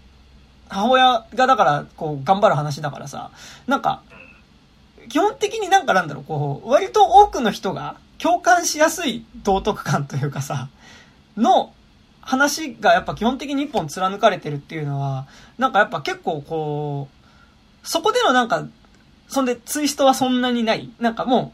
[0.69, 3.31] 母親がだから、こう、頑張る話だからさ、
[3.67, 4.03] なんか、
[5.09, 10.69] 基本的になんかなんだろう、こう、割と多くの人が共感しやすい道徳感というかさ、
[11.37, 11.73] の
[12.21, 18.67] 話がやっぱ基本的に一本貫かれてるっていうのは、なんかやっぱ結構こう、そこでのなんか、
[19.29, 20.91] そんでツイストはそんなにない。
[20.99, 21.53] なんかも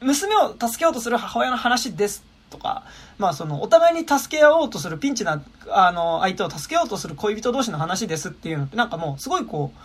[0.00, 2.84] う、娘を助けようとする母親の話ですとか、
[3.18, 9.78] まあその、お互いに助け合おうとするピンチな、あの、相手を助けようとする恋人同士の話ですっていうのってなんかもうすごいこう、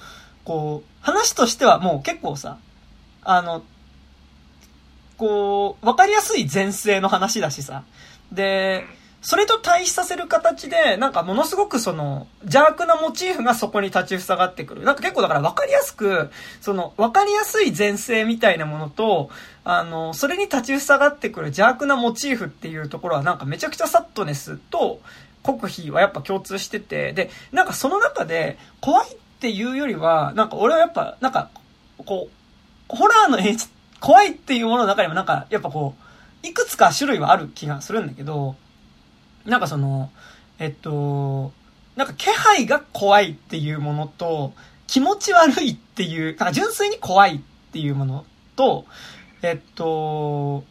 [0.46, 2.58] こう、話としてはもう結構さ、
[3.24, 3.64] あの、
[5.18, 7.84] こう、わかりやすい前世の話だしさ。
[8.32, 8.86] で、
[9.22, 14.84] それと対比させる形で、なんかものすごくその、邪悪なモチーフがそこに立ち塞がってくる。
[14.84, 16.30] なんか結構だから分かりやすく、
[16.62, 19.32] その、分かりやすい前世みたいなものと、
[19.64, 25.02] あの、それに立ち塞がってくる邪悪なモチーフっていうところはなんかめちゃくちゃサットネスと
[25.42, 31.50] 国費はやっぱ共通してて、で、なんかその中で怖いっていうよりは、なんか俺はやっぱ、なんか、
[31.98, 33.70] こう、ホラーの演出、
[34.06, 35.96] 怖いっていうものの中にもなんか、やっぱこ
[36.44, 38.56] う、いくつか種類はある気がするんだけど、
[39.46, 40.12] なんかその、
[40.60, 41.52] えっと、
[41.96, 44.54] なんか気配が怖いっていうものと、
[44.86, 47.40] 気持ち悪いっていう、なんか純粋に怖いっ
[47.72, 48.26] ていうもの
[48.56, 48.86] と、
[49.42, 50.64] えっと、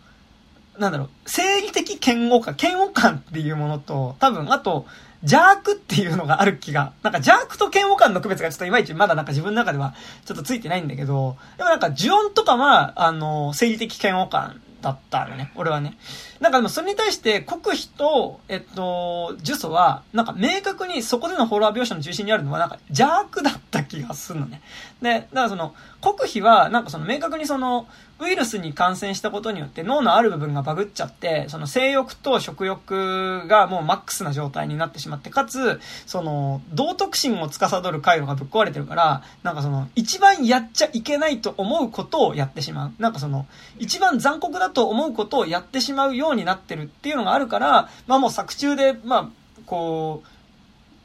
[0.78, 4.87] なんだろう、生理的嫌悪感、嫌悪感っていうものと、多分、あと、
[5.25, 9.95] 邪悪っていうのがある気が、なんか邪悪と嫌悪感の区別がちょっといまいちまだなんか自分の中では
[10.25, 15.97] ちょっとついてないんだけど、でもなんか呪音とかは、あの、生理的嫌悪感だったのね、俺はね。
[16.41, 24.61] なんかでもそれに対して国費と、えっと、呪詛は、なんか明確にそこでのホラー描写の中心にあるのはなんか邪悪だった気がするのね。
[25.01, 27.87] で、だからその、国費はなんかその明確にその、
[28.20, 42.92] ウイルスに感染したことによって脳のある部分がバグっちゃって、その性欲と食欲がもうマックスな状態になってしまって、かつ、その、道徳心を司る回路がぶっ壊れてるから、なんかその、一番やっちゃいけないと思うことをやってしまう。
[42.98, 43.46] なんかその、
[43.78, 49.28] 一番残酷だと思うことをやってしまうようになってるっていうのがあるから、まあもう作中で、まあ、
[49.66, 50.28] こう、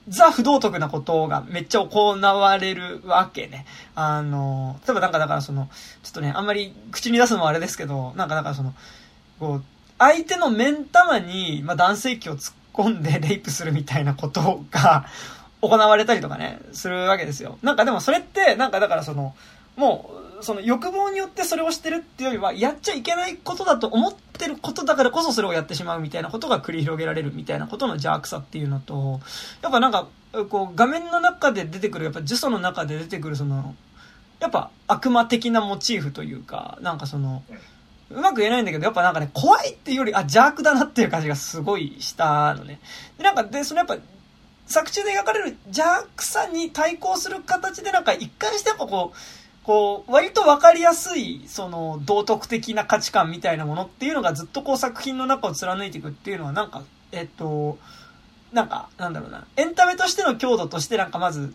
[0.09, 3.65] ザ不道徳なことがめっちゃ行われるわけね。
[3.95, 5.69] あの、例えばなんかだからその、
[6.03, 8.73] ちょっとね、あんまり口に出すのもあれですけど、なんかだからその、
[9.39, 9.63] こう、
[9.99, 15.05] 相手の目ん玉に、まあ、男性器を突っ込んで レイプするみたいなことが
[15.61, 17.59] 行われたりとかね、するわけですよ。
[17.61, 19.35] なんかでもそれって、なんかだからその、
[19.75, 29.19] もう、その欲望によってそれをしてるっていうよりは、やっちゃいけないことだと思っててることだからこそそれをやってしまうみたいなことが繰り広げられるみたいなことの邪悪さっていうのと、
[29.61, 30.07] やっぱなんか、
[30.49, 33.75] こう、画面の中で出てくる、やっぱ呪詛の中で出てくるその、
[34.39, 37.43] やっぱ悪魔的なモチーフというか、なんかその、
[38.09, 42.79] うまく言えないんだけど、やっぱなんかね、怖いっていうより、あ、邪悪だなっていう感じがすごいしたのね。
[43.17, 43.97] で、なんか、で、そのやっぱ、
[44.65, 49.17] 作中で描かれる邪悪さに対抗する形で、なんか一貫してやっぱこう、
[49.69, 57.77] こう、割と分かりやすい、その、道徳的な価値観みたいなものっていうのがずっとこう作品の中を貫いていくっていうのは、なんか、えっと、
[58.51, 61.53] なんか、なんだろうな、エンタメとしての強度としてなんかまず、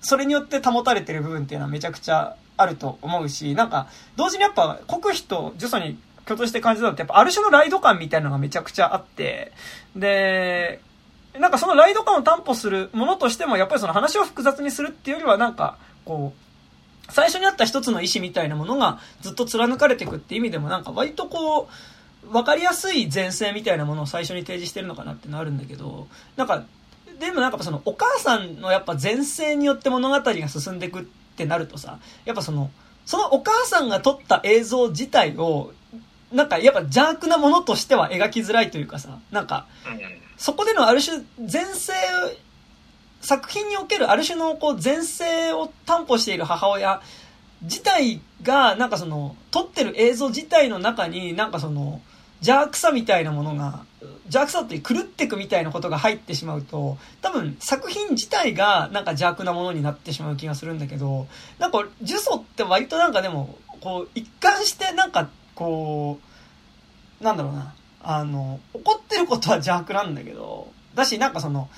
[0.00, 3.86] それによって保たれてる部分っていうのはめちゃくちゃあると思うし、なんか、
[4.16, 9.52] 同時にやっぱ国費と呪詛に共通して感じたのって、やっぱある種のライド感みたいなのがめちゃくちゃあって、
[9.94, 10.80] で、
[11.38, 15.76] なんかそのライド感を担保するものとしても、やっぱりその話を複雑にするっていうよりは、なんか、
[16.06, 16.51] こう、
[17.12, 21.68] 最初にあった一つの意思みたいなものがずっと貫かれていくって意味でもなんか割とこ
[22.30, 26.64] う、わかりやすい前世みたいなものを最初に提示してるのかなってのあるんだけど、なんか、
[27.18, 31.04] でもなんかそのお母さんのやっぱ前世によって物語が進んでいくっ
[31.36, 32.70] てなるとさ、やっぱその、
[33.04, 35.72] そのお母さんが撮った映像自体を、
[36.32, 39.66] なんかやっぱ邪悪なものとしては描きづらいというかさ、なんか、
[40.36, 41.92] そこでのある種前世
[43.22, 47.00] 作品におけるある種のこう前世を担保している母親
[47.62, 52.00] 自体が、なんかその、撮ってる映像自体の中に、なんかその、
[52.40, 53.84] 邪悪さみたいなものが、
[54.24, 61.28] 邪悪さって狂ってくみたいなことが入ってしまうと、多分作品自体がなんか邪悪なものになってしまう気がするんだけど、
[61.60, 66.18] なんか呪詛って割となんかでも、こう、一貫してなんか、こ
[67.20, 71.68] う、なんだろうな、あの、怒ってることは邪悪なんだけど、だしなんかその、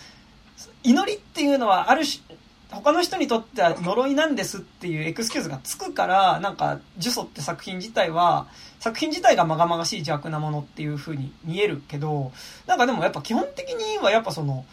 [0.85, 2.23] 祈りっていうのはある種、
[2.71, 8.47] 他の人にとっては呪いなんですっていうエクスキューズがつくから、なんか、呪詛って作品自体は、
[8.81, 12.33] 作品自体がまがまがしい邪悪なものっていう風に見えるけど、
[12.67, 14.65] なんかでもやっぱ基本的にはやっぱその、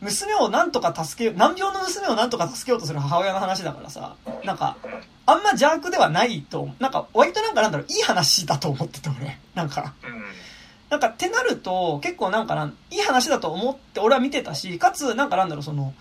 [0.00, 4.76] 娘をなんとか助け、難病の娘をなんとか助けようとする母親の話だからさ、なんか、
[5.26, 9.38] あんま邪悪ではないと、なんか割となんかなんだろう、いい話だと思ってて俺。
[9.54, 9.94] なんか。
[10.92, 15.94] なんかってなると、結構なんかな、いい話だと思って俺は見てたし、かつ、なんかなんだろう、その、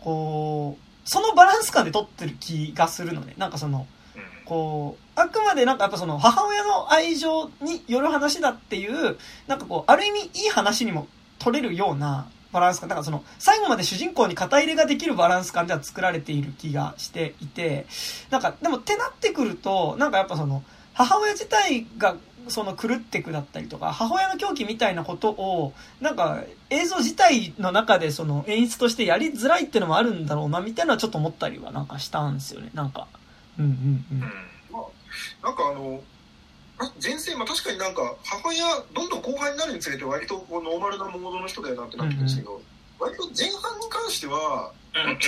[0.00, 3.34] こう、そのバランス感で撮ってる気がするのね。
[3.38, 3.86] なんかその、
[4.44, 9.16] こう、あくまでなんかやっぱその母親の愛情による話だっていう、
[9.46, 11.06] なんかこう、ある意味いい話にも
[11.38, 12.88] 撮れるようなバランス感。
[12.88, 17.86] だからその、最後まで主人公に肩入れができるバランス感では作られている気がしていて、
[18.30, 20.64] なんか、でもってなってくると、なんかやっぱその、
[20.94, 22.16] 母親自体が
[22.48, 33.06] その狂ってくだったりとか、母親の狂気みたいなことを、なんか映像自体の中でその演出としてやりづらいっていうのもあるんだろうな、みたいなちょっと思ったりはなんかしたんですよね、なんか。
[33.58, 34.20] うんうんうん。
[34.20, 34.26] ま
[34.78, 36.02] あ、なんかあの、
[37.02, 42.60] 前世、まあ、確かになんか母親どんどん後輩になるにつれて割とこうノーマルなモードの人だよなってなってるんですけど、
[42.98, 45.18] 割と前半に関してはうんうん。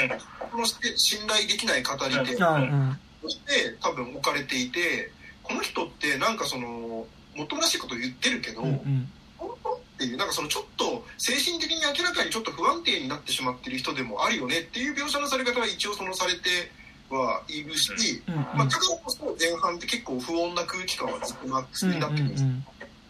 [0.51, 2.59] この信頼できない語り手うんう
[2.93, 2.99] ん。
[3.23, 5.11] として多分置かれていて
[5.45, 9.09] この人ってなんかそのもっともらしいこと言ってるけど、うんうん。
[9.37, 16.73] 本当っていうなんかそのちょっと精神的に明らかにちょっと不安定になってしまってる人でもあるよねっていう描写のされ方は一応そのされて
[17.11, 18.35] はいるし、うん。
[18.35, 22.45] まあ、だからこそ前半って結構不穏な空気感はずっとなってうんなってるんです。
[22.45, 22.65] うん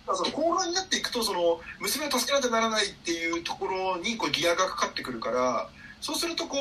[0.07, 5.67] だからその後半になっていくとその娘を助けなきゃならないっていうところにこうギアがかかってくるから
[6.03, 6.59] そうするとこ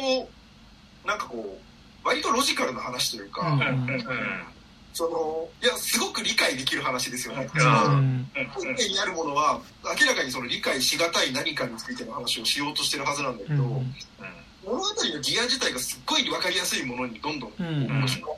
[1.04, 3.60] うなんかこう割とロジカルな話というか、うん。
[3.60, 4.53] うんうんうん
[4.94, 7.50] そのいやすごく理解できる話ですよね。
[7.54, 8.30] うんそのうん。
[8.34, 9.60] 背景にあるものは
[10.00, 13.94] 明らかにその理解しがたい何かについての話をしようとしてるはずなんだけど、うん。
[14.64, 18.38] 物語のギア自体がすっごい分かりやすいものにどんどん面白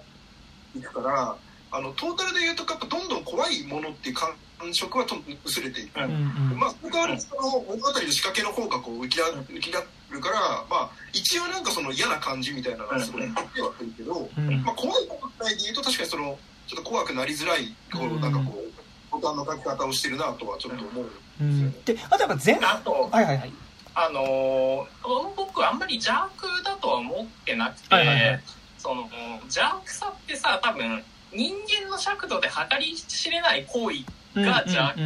[0.75, 1.35] いくから、
[1.71, 5.99] あのトータルで言うとやっぱどんどん怖いものっていう感触はと薄れていく。
[5.99, 6.59] うんうん。
[6.59, 10.39] まあ、そこはその物語の仕掛けの方がこう浮きだ浮き立るから、
[10.69, 14.63] まあ、一応なんかその嫌な感じみたいなのがすごい出てはくるけど、うん。
[14.63, 16.37] まあ、怖いことで言うと確かにその
[16.67, 18.21] ちょっと怖くなりづらいこううん。
[18.21, 21.05] なんかこうボタンの書き方をしてるなとはちょっと思う。
[21.41, 21.71] うん。
[21.83, 23.53] であとやっぱ前あとはいはいはい。
[23.95, 28.41] あのー僕あんまり邪悪だとは思ってなくて、はいはいはい。
[28.77, 29.09] その
[29.43, 31.01] 邪悪さってさ多分
[31.33, 31.53] 人
[31.83, 34.03] 間の尺度で計り知れない行為
[34.41, 34.97] が邪悪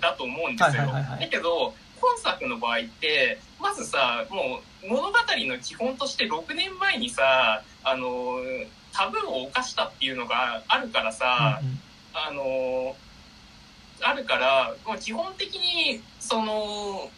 [0.00, 0.86] だと思うんですよ。
[0.86, 8.38] だけど今作の場合ってまずさもう物語の基本として6年前にさあの
[8.92, 11.60] タブーを犯したっていうのがあるからさ、
[12.12, 12.96] あの
[14.02, 17.08] あるからもう基本的にその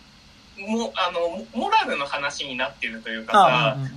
[0.58, 3.88] もあのモラルの話になってるというかさ、あうんうん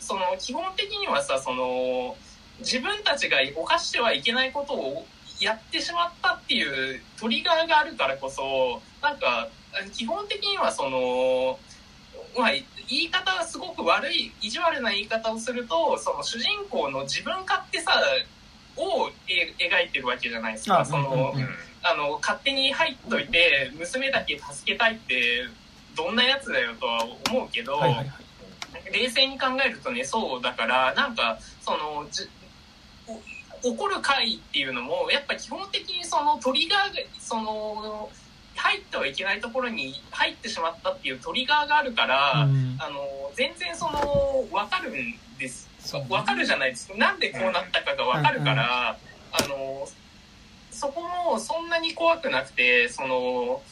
[0.00, 2.16] その基本的にはさその
[2.60, 5.04] 自分たちが犯してはいけないことを
[5.38, 9.48] やってしまったっていうトリガーがあるからこそなんか
[9.92, 11.58] 基本的にはその、
[12.38, 18.00] まあ、言い方がすごく悪い意地悪な言い方をするとその主人公の自分勝手さ
[18.76, 20.80] をえ描いてるわけじゃないですか。
[20.80, 21.48] あそのうんうん
[21.80, 25.44] あの勝手に入っといて娘だけ助けたいって
[25.96, 28.10] どんなやつだよとは思うけど、はいはいはい
[28.92, 32.06] 冷静に考えるとねそうだからなんかその
[33.62, 38.10] 怒る回っていうのもやっぱ基本的にそのトリガーがその
[38.58, 42.76] 入ってはいけないところに入ってしまったっていうトリガーがあるから、うん。
[42.80, 45.68] あの全然その分かるんです。
[45.94, 46.06] ね。
[46.08, 46.88] 分かるじゃないです。
[46.88, 48.96] かなんでこうなったかが分かるから、
[49.32, 49.88] あの
[50.70, 53.62] そこもそんなに怖くなくてその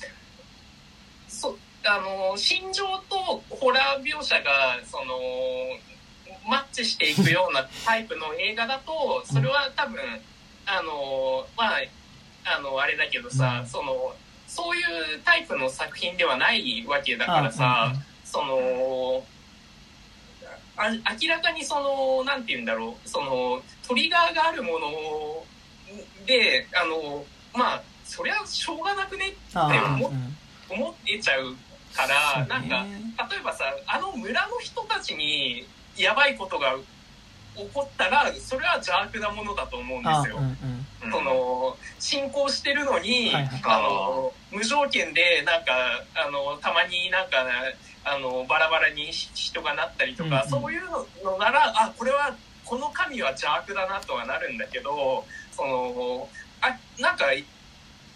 [1.29, 5.15] そあの心情とホラー描写がその
[6.49, 10.01] マッチしていくようなタイプの映画だとそれは多分
[10.67, 11.83] あのまあ
[12.57, 13.67] あのあれだけどさ、うん。
[13.69, 14.15] その
[14.57, 17.93] そういうタイプの作品ではないわけだからさ、
[18.25, 19.23] その
[20.79, 20.91] あ
[21.21, 25.45] 明らかにそのなんて言うんだろうそのトリガーがあるもの
[26.27, 30.37] であのまあそりゃしょうがなくねあでもーうん。
[30.69, 31.55] 思ってちゃう
[31.95, 32.49] から、ね。
[32.49, 32.85] なんか
[33.35, 36.77] 例えばさあの村の人たちにやばいことが
[37.55, 40.39] 起こったらそれは邪悪なものだと思うんですよ。
[40.39, 45.73] うんうんその進行してるのに、はいはいあの無条件でなんか
[46.15, 47.45] あのたまになんか
[48.05, 50.83] あのバラバラに人がなったりとか、うんうんそういう
[51.25, 52.35] のならあこれは
[52.65, 56.29] この神は邪悪だなとはなるんだけどその
[56.61, 57.27] あなんか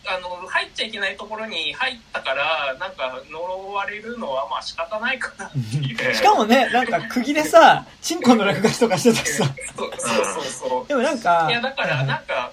[0.07, 6.15] あの入っちゃいけないところに入ったからなんか呪われるのはまあ仕方ないかなっていう。
[6.15, 9.45] しかもね、なんか釘でさ、 チンコの落書きとかしてたしさ。
[9.77, 10.89] そうそうそうそう。
[10.89, 12.51] でもなんか、いやだからはいなんか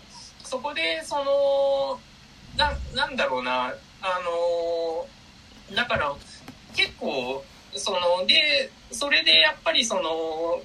[0.47, 1.99] そこでその
[2.57, 5.05] ななんだろうなあの
[5.75, 6.15] だから
[6.73, 7.43] 結構
[7.73, 10.61] そのでそれでやっぱりその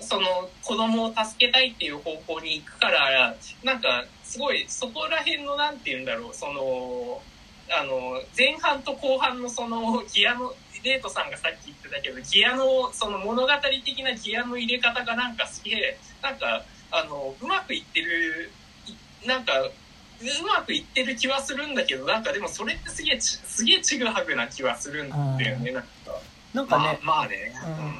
[0.00, 7.20] その子供を助けたいっていう方向に行くからなんかすごいそこら辺のなんて言うんだろうその
[7.70, 13.48] あの前半と後半のそのギアのデートさんがさっき言ってたけどギアのその物語
[13.84, 18.50] 的なギアの入れ方がなんかすげえなんかあのうまくいってる
[19.26, 19.70] なんかう
[20.46, 25.88] まくいってる気はするんだけどなんかでもそれってすげえちすげえちぐはぐな気はするんだよねなんか。
[26.54, 27.52] なんかね、まあまあね、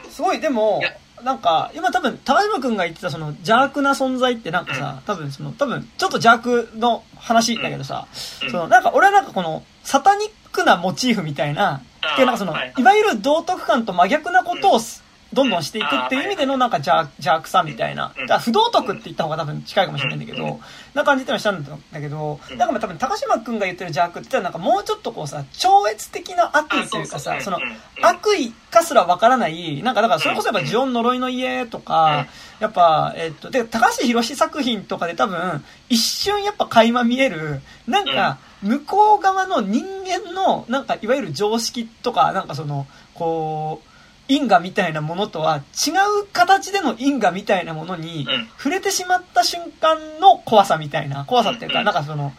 [0.04, 0.10] うん。
[0.10, 0.82] すごいでも
[1.22, 8.06] なんか、今多分、高島くんが言ってたその邪悪な存在ってなんかさ、多分その、多分、ちょっと邪悪の話だけどさ、
[8.42, 8.50] うん。
[8.50, 11.82] その、なんか俺はなんかこの、サタニックなモチーフみたいな、
[12.18, 12.74] でなんかその、はい。
[12.76, 15.02] いわゆる道徳観と真逆なことをす、
[15.32, 18.14] どんどんしていくっていう意味でのなんか邪邪悪さみたいな。
[18.26, 20.60] だ不道徳って言った方が多分近いかもしれないんだけど、
[20.94, 27.58] な感じってのはしたんだけど、なんかまあ多分高島くんが言ってる邪悪って言ったらなんかもうちょっとこうさ、超越的な悪意というかさ、その
[28.02, 32.26] 悪意かすらわからない、なんかだからそれこそやっぱジオン呪いの家とか、
[32.60, 43.91] やっぱ、えっと、で、高橋博作品とかで多分、一瞬やっぱ垣間見える、なんか、向こう側の人間の、なんかいわゆる常識とか、なんかその、こう、
[44.28, 45.56] 因果みたいなものとは
[45.86, 45.90] 違
[46.22, 48.48] う形での因果みたいなものにうん。
[48.56, 51.84] 触れてしまった瞬間の怖さみたいな、怖さっていうか、うん。
[51.84, 52.32] なんかその、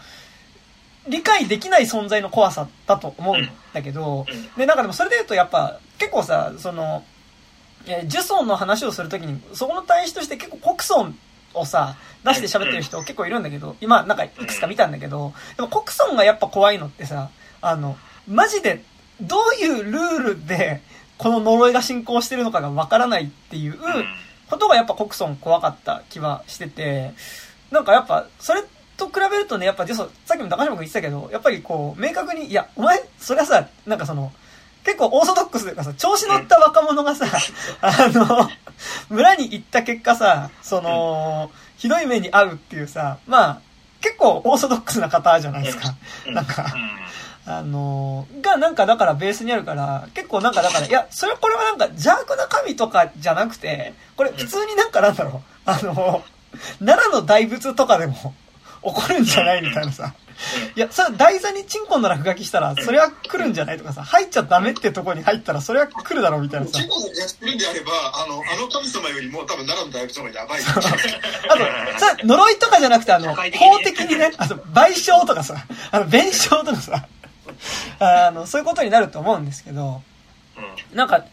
[1.08, 4.58] 理解できない存在の怖さだと思うんだけど、うん。
[4.58, 7.04] で、なんかでもそれで言うとやっぱ結構さ、その、
[7.86, 11.18] えージュソンの話をするときに、そこの対比として結構コクソン
[11.54, 17.30] をさ、出して喋ってる人結構いるんだけど、今なんかいくつか見たんだけど、でもコクソンがやっぱ怖いのってさ、
[17.62, 18.84] あの、マジで
[19.22, 20.82] どういうルールで
[21.24, 23.80] この呪いが進行してるのかがわからないっていう
[24.50, 27.14] ことがやっぱコクソン怖かった気はしてて、
[27.72, 28.62] なんかやっぱそれ
[28.98, 34.34] と比べるとね、やっぱさっきも高島君言ってたけど、やっぱりこう、明確に、いや、お前、それはさ、なんかその、
[34.84, 37.26] 結構オーソドックスというかさ、調子乗った若者がさ、
[37.82, 38.50] あの、
[39.10, 43.62] 村に行った結果さ、その、ひどい目に遭うっていうさ、まあ、
[44.02, 45.96] 結構オーソドックスな方じゃないですか。
[46.28, 46.66] なんか、
[47.46, 56.24] あのがなんかだからベースにあるから、結構なんかだから、いや、それはこれはなんか邪悪な神とかじゃなくて、これ普通になんかなんだろう、あの、
[56.80, 58.14] 奈良の大仏とかでも
[58.84, 60.14] 起こるんじゃないみたいなさ。
[60.76, 66.74] いや、それは台座にチンコの落書きしたら、それは来るんじゃないとかさ、入っちゃダメってとこに入ったら、それは来るだろうみたいなさ。
[66.74, 70.62] チェコのやってるんであれば、あの、あの神様よりも多分奈良の大仏の方がやばい。
[70.66, 77.06] あと、さ、呪いとかじゃなくて、あの、法的にね、あの、賠償とかさ、あの、弁償とかさ、
[78.00, 80.02] あの、そういうことになると思うんですけど、
[80.94, 81.28] なんか、で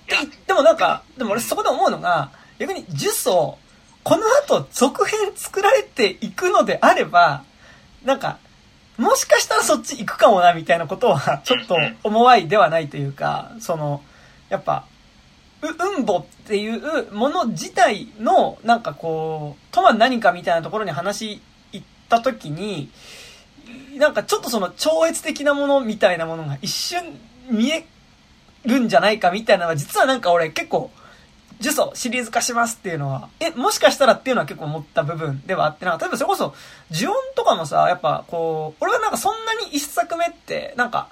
[0.46, 3.58] でもなんか、でも俺そこで思うのが、逆に呪詛、
[4.02, 7.44] この後続編作られていくのであれば、
[8.04, 8.38] なんか、
[8.96, 14.02] もしかしたらそっち行くかもな、みたいなことは、ちょっと思わいではないというか、その、
[14.48, 14.84] やっぱ、
[15.62, 21.40] う、うんぼっていうもの自体の、なんかこう、とは何かみたいなところに話
[21.72, 22.90] 行った時に、
[24.00, 27.02] なんかちょっとその超越的なものみたいなものが一瞬
[27.50, 27.86] 見え
[28.64, 30.90] るんじゃないかみたいなのは、実はなんか俺結構、
[31.60, 35.42] 呪詛シリーズ化しますっていうのは、え、もしかしたらっていうのは結構思った部分。
[35.46, 36.54] ではあって、な例えばそれこそ、
[36.90, 41.08] 呪音とかもさ、やっぱこう、俺はなんかそんなに一作目って、なんか、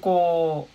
[0.00, 0.68] こ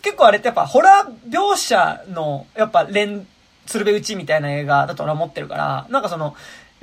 [0.00, 3.28] う、結構あれってやっぱホラー描写の、やっぱ連、
[3.66, 6.34] 鶴瓶打ちみたいな映画だと俺は思ってるから、なんかその、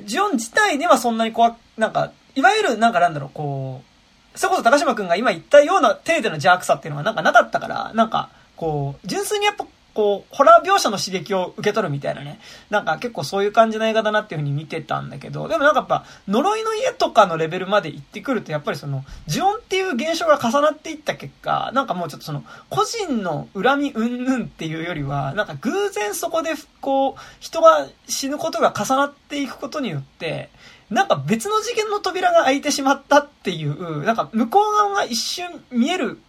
[0.07, 3.91] 呪音自体にはそんなに怖く、なんか、いわゆるなんかなんだろう、こう、
[4.37, 12.39] それこそ高島くんが今言ったような程度の邪悪さっていうのがなんかなかったから、なんか、こう、純粋にやっぱ、こう、ホラー描写の刺激を受け取るみたいなね。
[12.69, 30.49] なんか結構そういう感じの映画だなっていうふうに見てたんだけど、でもなんかやっぱ、呪いの家とかのレベルまで行ってくると、やっぱりその、呪音っていう現象が重なっていった結果、なんかもうちょっとその、個人の恨みうんぬんっていうよりは、なんか偶然そこで、こう、人が死ぬことが重なっていくことによって、
[30.91, 36.19] なんか別の次元の扉が開いてしまったっていう、なんか向こう側が一瞬見える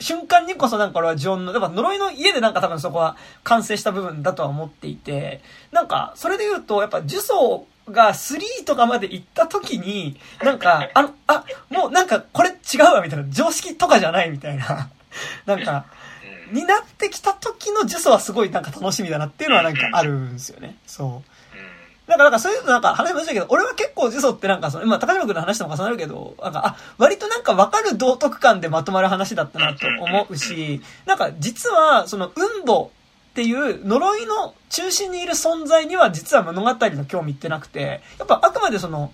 [0.00, 14.90] 瞬間にこそなんか俺はジョンの、やっぱ呪いの家でなんか多分そこは完成した部分だとは思っていて、なんかそれで言うとやっぱ呪詛が3とかまで行った時に、なんか、あの、あ、もうなんかこれ違うわみたいな、常識とかじゃないみたいな、
[15.46, 15.86] なんか、
[16.52, 20.76] になってきた時の呪詛はすごいなんか楽しみだなっていうのはなんかあるんですよね。
[20.86, 21.29] そう。
[22.10, 32.88] なんか、なんかそういうのなんか話しましたけど、俺は結構呪詛ってなんかその、今高島君の話とも重なるけど、なんか、あ、割となんかわかる道徳感でまとまる話だったなと思うし、なんか実はその、運母っ
[33.34, 39.12] ていう呪いの中心にいる存在には実は物語の興味ってなくて、やっぱあくまでその、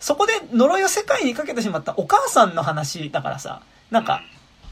[0.00, 3.60] そこで呪いを世界にかけてしまったお母さんの話だからさ、
[3.90, 4.22] なんか、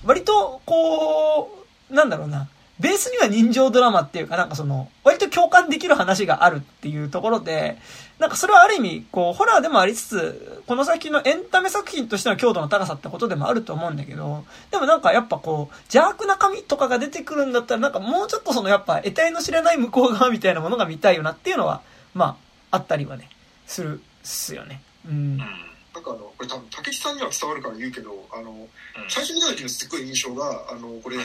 [0.04, 2.48] 割とこう、なんだろうな、
[2.78, 7.78] ベースには人情ドラマっていうか、なんかその、割と共感できる話があるっていうところで、
[8.18, 21.80] なんかそれはある意味、こう、ホラーでもありつつ、この先のエンタメ作品としての強度の高さってことでもあると思うんだけど、でもなんかやっぱこう、邪悪な神とかが出てくるんだったら、なんかもうちょっとそのやっぱ、得体の知れない向こう側みたいなものが見たいよなっていうのは、
[22.12, 22.36] ま
[22.70, 23.30] あ、あったりはね、
[23.66, 24.82] するっすよね。
[25.08, 25.38] うん。
[25.38, 28.68] なんかあの、これ多分、竹木さんには伝わるから言うけど、あの、
[29.08, 31.16] 最初見た時のすっごい印象が、あの、これ、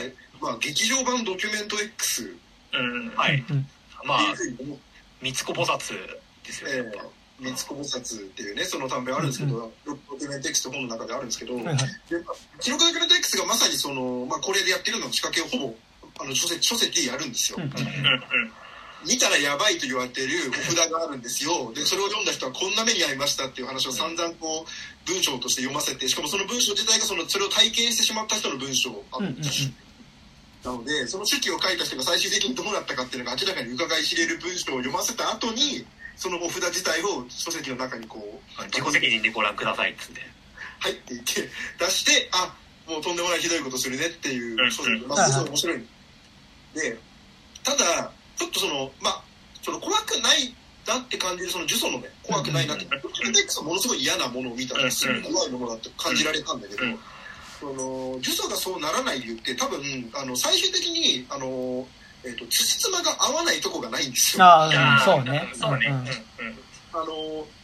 [0.42, 2.36] まあ、劇場版ドキュメント X
[2.74, 3.08] うん。
[3.14, 3.44] はい。
[3.48, 3.66] うん。
[4.04, 4.18] まあ
[5.22, 5.78] 三つ子菩薩
[6.44, 6.68] ですよ。
[6.68, 6.90] ね、
[7.40, 7.42] え。
[7.42, 11.76] ー、三つ子菩薩っていうね、その短編あるんですけど、ドキュメント X って本の中であるんですけど、はいはい。
[11.76, 11.86] で
[12.58, 15.74] 記録ドキュメント X がまさにその、まあ、これでやってるのの仕掛けをほぼ
[16.20, 17.86] あの書籍書籍でやるんですよ、うんうんうん。
[17.86, 18.52] うん
[19.06, 21.72] 見たらやばいと言われてるお札があるんですよ。
[21.74, 29.42] でそれを読んだ人はこんな目に遭いましたっていう話を散々こう文章として読ませてしかもその文章自体がそのそれを体験してしまった人の文章うんうんうん
[30.64, 35.84] なのでその手記を書いた人が最終的にどうなったかっていうのが明らかに伺い知れる文章を読ませた後に
[36.16, 40.20] そのお札自体を書籍の中にこう自己責任でご覧くださいっつって。
[40.82, 41.48] はいって言って
[41.78, 42.52] 出してあ
[42.90, 45.78] もうとんでもないひどいことするねっていううん書籍まあすごい面白い
[46.74, 46.98] で
[47.62, 49.22] ただちょっとそのまあ
[49.62, 50.52] その怖くない
[50.86, 56.98] なって感じるその呪詛のね怖くないなってドキュメント X はものすごい嫌なものを見たらすごい怖いものだって感じられたんだけど、うん
[57.62, 59.78] その呪詛がそうならない理由って多分
[60.14, 61.86] あの最終的にあの、
[62.24, 64.44] えー、と辻褄が合わないとこがないんですよ。
[64.44, 65.48] あそうね。
[65.54, 65.86] そうね。
[65.86, 66.58] うんうん。
[66.92, 67.06] あの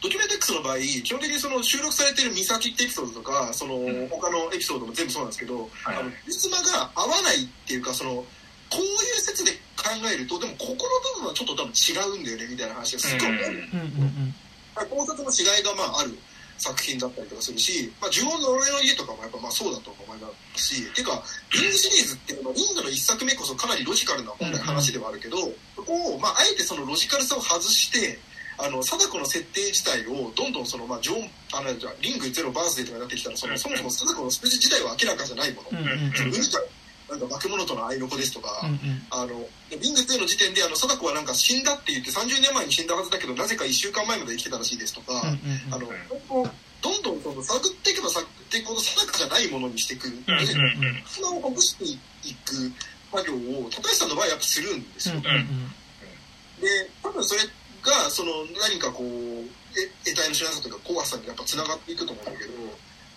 [0.01, 4.07] ドキュメント X の場合基本的にその収録されてる「ミサキ」ってエピソードとかその、ん。
[4.07, 5.97] 他のエピソードも全部そうなんですけど、はい。
[5.97, 8.23] あのリズムが合わないっていうかその
[8.71, 10.77] こういう説で考えるとでもここの
[11.19, 14.35] 部分はちょっと多分違うんだよねみたいな話がすごいある、うんうん
[14.79, 14.89] うん。
[14.89, 16.17] 考察の違いがまあある
[16.59, 21.23] 作品だったりとかするし、まあ、呪文の俺の家とかもやっぱまあそうだと思いますし、てか、
[21.53, 25.37] リングシリーズっていうのは、リングの一作目こそかなりロジカルな本来話ではあるけど、
[25.75, 28.19] そこを、まあ、あえてそのロジカルさを外して、
[28.59, 35.79] あの、貞子の設定自体を、どんどんその、まあ、ジョン、あの、じゃあリングゼロバースデーとかになってきたら、その、そもそも貞子の数字自体は明らかじゃないもの。
[35.79, 36.65] うんうんうんその海から、
[37.09, 45.87] なんか化け物との愛の子ですとか、うんうんあの、リング2の時点で、あの、貞子はなんか死んだって言って30年前に死んだはずだけど、なぜか1週間前まで生きてたらしいですとか、うんうんあの、
[46.27, 46.49] こう
[46.81, 50.07] どんどんその探っていけば探っていくほど定かじゃないものにしていく。
[50.09, 51.97] で、うんうんうん砂をほぐしてい
[52.45, 52.71] く
[53.11, 55.15] 作業を、高橋さんの場合はやっぱするんですよ。
[55.15, 55.21] うん
[56.61, 56.67] で、
[57.01, 57.41] 多分それ
[57.81, 59.07] が、その、何かこう、
[59.79, 62.51] え得体の知らなさというか怖さにやっぱ繋がっていくと思うんだけど、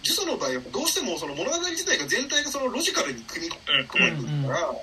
[0.02, 3.52] 呪詛の場合はどうしてもその物語自体が全体がそのロジカルに組み
[3.86, 4.74] 込まれていくから、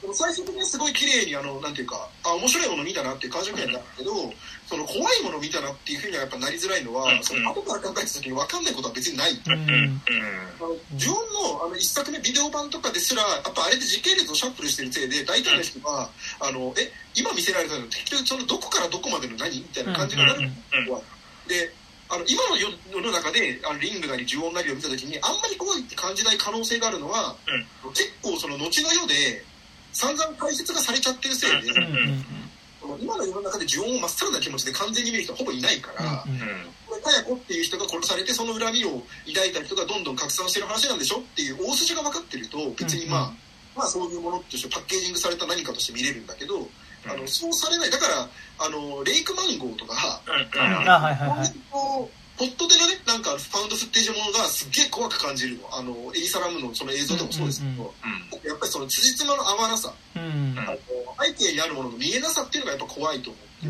[0.00, 4.12] その最終的にすごい綺麗にあの、なんていうか、あ、面白いもの見たなっていう感触にはなるけど、
[4.66, 9.32] その怖いもの見たなっていうふうにはやっぱなりづらいのは、うんその後から考えた時に分かんないことは別にない。
[9.32, 10.00] うんうん
[10.58, 16.08] あのジョンの一作目ビデオ版とかですらやっぱあれで時系列をシャッフルしてるせいで大体の人が、
[16.40, 20.40] あのえ今見せられたのって結局そのどこからどこまでの何みたいな感じになる
[20.86, 21.00] のは、
[21.46, 21.72] で
[22.08, 27.34] あの今の世世の中であのリングなり呪音なりを見た時にあんまり怖いって感じない可能性があるのは、
[27.94, 29.44] 結構その後の世で
[29.92, 31.72] 散々解説がされちゃってるせいで、
[33.00, 36.24] 今の世の中で呪音をまっさらな気持ちで完全に見る人はほぼいないから。
[36.26, 36.38] うん
[36.86, 43.36] これ、かや子っていう人が殺されて、その恨みを抱いた人がどんどん拡散してる話なんでしょっていう大筋が分かってると、別にまあ、うん
[43.76, 46.68] まあそういうものとしてパッケージングされた何かとして見れるんだけど、
[47.08, 47.90] あの、そうされない。
[47.90, 48.28] だから、
[48.58, 50.20] あの、レイクマンゴーとか、
[52.36, 55.68] ポットでのね、なんか、ファウンドフッテージものがすっげえ怖く感じるの。
[55.72, 58.16] あの、エリサラムのその映像でもそうですけど、うん
[58.46, 60.54] やっぱりその辻褄の合わなさ、うん。
[60.56, 60.76] あの
[61.20, 63.66] 背景にあるものの見えなさっていうのがやっぱ怖いと思って、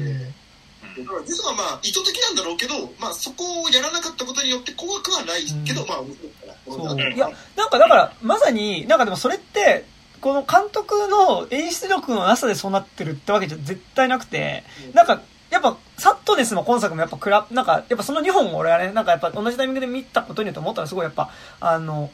[1.00, 1.04] うん。
[1.06, 5.88] だから実はまあ意図的なんだろうけど、まあ、そこをやらなかったことによって怖くはないけど、うん。
[5.88, 6.92] まあ面白いかなそう。
[6.92, 9.84] うんいやなんかだからまさになんかでもそれって
[10.20, 14.64] この監督の演出力のなさでそうなってるってわけじゃ絶対なくて
[14.94, 15.20] なんか
[15.50, 21.30] やっぱサットネスも今作もやっぱくらなんかやっぱその2本を俺はねなんかやっぱ同じタイミングで見たことによって思ったらすごいやっぱ
[21.60, 22.10] あの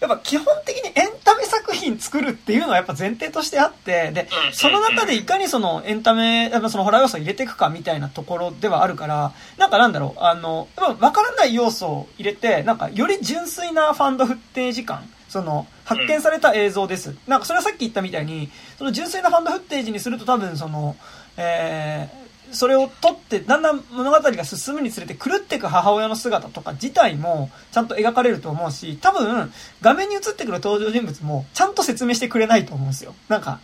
[0.00, 17.16] やっぱ基本的にエンタメ作品作るっていうのはやっぱ前提としてあって、で、その中でいかにそのエンタメ、やっぱそのホラー要素を入れていくかみたいなところではあるから、なんかなんだろう、あの、やっぱ分からない要素を入れて、なんかより純粋なファンドフッテージ感、その、発見された映像です。
[17.26, 20.94] なんかそれはさっき言ったみたいに、その純粋なファンドフッテージにすると多分その、
[21.36, 33.16] えー、それを取って、だんだん物語が進むにつれて狂っていく母親の姿とか自体もちゃんと描かれると思うし、多分画面に映ってくる登場人物もちゃんと説明してくれないと思うんですよ。
[33.28, 33.58] なんか、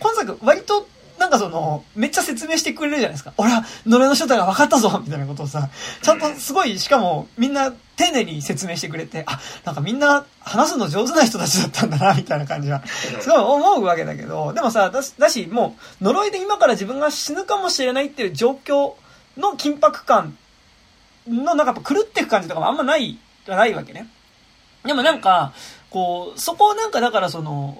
[0.00, 0.86] 今作割と
[1.18, 3.32] なんかその、めっちゃ説明してくれるじゃないですか。
[3.36, 5.68] 俺は呪いの正体が分かったぞみたいなことをさ、
[6.02, 18.94] ちゃんとすごい、しかもみんな丁寧に説明してくれて、あ、なんかみんな話すの上手な人たちだったんだな、みたいな感じは、すごい思うわけだけど、でもさ、だし、だしもう、呪いで今から自分が死ぬかもしれないっていう状況
[19.36, 20.36] の緊迫感
[21.26, 24.08] の、なんかやっぱ狂っていく感じとかもあんまない、ないわけね。
[24.84, 25.52] でもなんか、
[25.90, 27.78] こう、そこをなんかだからその、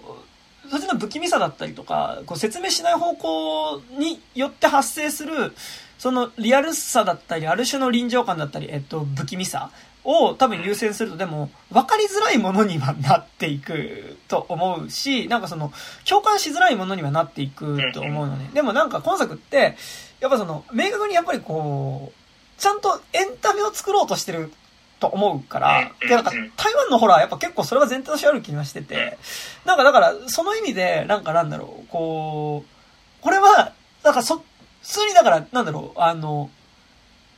[0.71, 5.53] そっちの不気味さだったりとか、こう説明しない方向によって発生する、
[5.99, 9.71] そのリアルさだったり、ある種の臨場感だったり、えっと、不気味さ
[10.05, 15.73] を多分優先すると、でも、分かりづらいものにはなっていくと思うし、なんかその、
[16.09, 18.51] 共感しづらいものにはなっていくと思うのね。
[18.55, 19.77] でもなんか今作って、
[20.21, 24.53] やっぱその、明確にやっぱりこう、ちゃんとエンタメを作ろうとしてる
[25.01, 29.19] と思うから、うんで、なんかうん台湾のホラーやっぱ結構それは全体としてある気がしてて、
[29.65, 34.43] なんかだから、その意味で、なんかなんだろう、こう、これは、なんかそ、普
[34.83, 36.51] 通にだから、なんだろう、あの、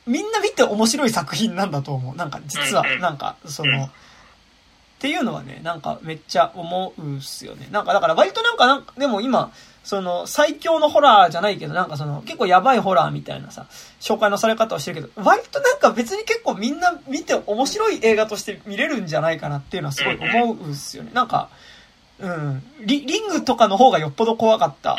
[0.05, 2.15] みんな見て面白い作品なんだと思う。
[2.15, 3.71] なんか実はなんか、そうん。
[3.71, 3.89] の、
[4.99, 7.69] っていうのはね、なんかめっちゃ思うっすよね。
[7.71, 9.53] なんかだから割となんかなんか、でも今、
[9.85, 13.65] その最強のホラーじゃないけど、なんかその結構やばいホラーみたいなさ、
[14.01, 21.11] 紹介のされ方をしてるけど、割となんか別に結構みんな見て面白い映画として見れるんじゃないかなっていうのはすごい思うっすよね。
[21.13, 21.47] なんか、
[22.19, 24.97] うん、リリングとかの方がよっぽど怖かった。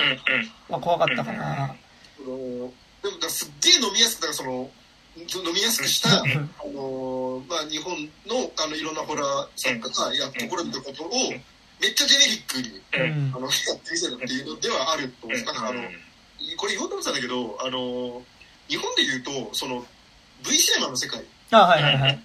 [0.71, 1.75] まあ怖かったかな。
[2.17, 2.73] その
[3.03, 4.71] でもだかすっげえ飲みやすくだからその
[5.21, 6.25] 飲みやすくした、あ
[6.73, 7.95] のまあ、日本
[8.27, 11.11] のあのいろんなホラー作家がやってこれたことを
[11.81, 13.35] めっちゃジェネリックにうん。
[13.35, 15.45] あのやってみせるっていうのではあると思うんです。
[15.47, 15.81] だからあの
[16.57, 18.23] これ言おうと思ってたんだけどあの
[18.69, 19.85] 日本で言うとその
[20.45, 21.25] V シネマの世界。
[21.51, 22.23] あ、はいはいはい。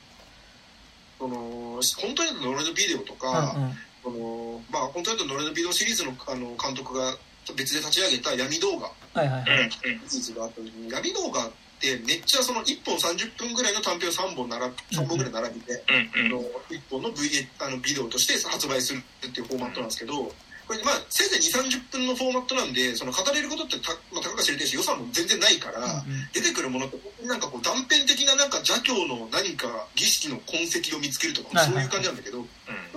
[1.18, 3.74] その本当にノレノビデオとうんか、うん。
[4.04, 7.16] そのまあ本当にノレノビデオシリーズのあの監督が
[7.56, 8.92] 別で立ち上げた闇動画。
[9.14, 9.70] はいはいはい。
[9.70, 11.52] 技術があった時に闇動画っ
[11.86, 17.30] てめっちゃその1本30分ぐらいの短編を3本並び3本ぐらい並びで、あの1本の,、v、
[17.62, 20.34] あのビデオとして発売するっていうフォーマットなんですけど
[20.66, 32.44] これまあせいぜい2 3 0分のフォーマットなんでその語れることってた、まあ、たかが知れてるし予算も全然ないから、うん出てくるものって本当になんかこう断片的ななんか邪教の何か儀式の痕跡を見つけるとかはいはいそういう感じなんだけど、で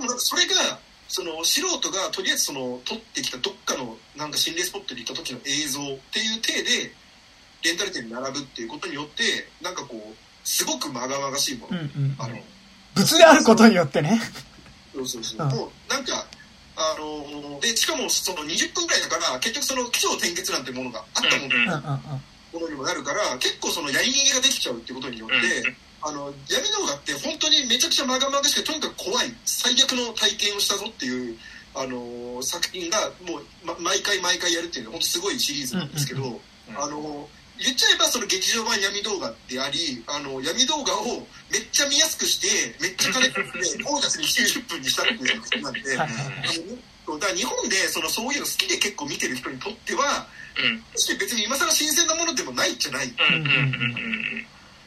[0.01, 0.79] もなんかそれが
[1.09, 6.93] その素人がとりあえずその撮ってきたどっかのなんか心霊スポットに行った時の映像っていう体で
[7.63, 9.23] レンタル店に並ぶっていうことによって
[9.63, 12.17] なんかこうすごくまがまがしいもの、うんうん。
[12.19, 12.39] あの
[12.95, 14.21] 物であることによってね。
[14.95, 16.27] そうそうそう、うんもうなんか
[16.79, 22.23] あのでしかもその20分ぐらいだから結局その起承転結なんてものがあったもの,、うんうんうん。
[22.55, 25.37] ものにもなるから結構そのやり逃げができちゃうっていうことによって、
[26.01, 31.37] あの闇動画って本当にめちゃくちゃまがまがしくてとにかく怖い最悪の体験をしたぞっていう、
[31.75, 36.41] あの作品がもう、ま、毎回毎回やるっていうのは本当すごいシリーズなんですけど、うん
[36.77, 37.29] あの
[37.59, 42.49] 言っちゃえばその劇場版闇動画でありあの闇動画をめっちゃ見やすくして
[42.81, 45.99] めっちゃ金かけてゴージャスに90分にしたっていう作品なんで。
[45.99, 50.29] あのだから日本でそのそういうの好きで結構見てる人にとっては
[51.19, 53.09] 別に今更新鮮なものでもないじゃない。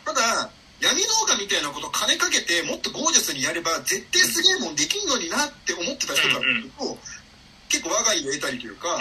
[0.05, 0.49] ただ
[0.79, 6.97] 闇動画みたいなこと金かけてもっとゴージャスにやれば絶対すげえもんできんのになって思ってた人がいると
[7.69, 8.99] 結構我が家を得たりというか、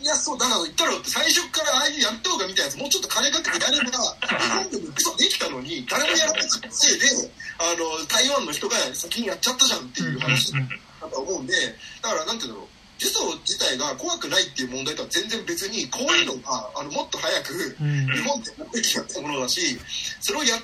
[0.00, 0.04] い。
[0.04, 7.06] やそうだから言ったろって最初からああいう闇動画みたいなやつもうちょっと金かけてやれば日本でもクソできたのに誰もやらなかったせいで
[7.58, 11.54] あの台湾の人が先にやっちゃったじゃんっていう話だと思うんで
[12.02, 19.78] だからなんていうんだろう呪詛自体が怖くないっていう問題とは全然別にこういうのがあのもっと早く日本でやるべきだったものだし
[20.20, 20.56] それをや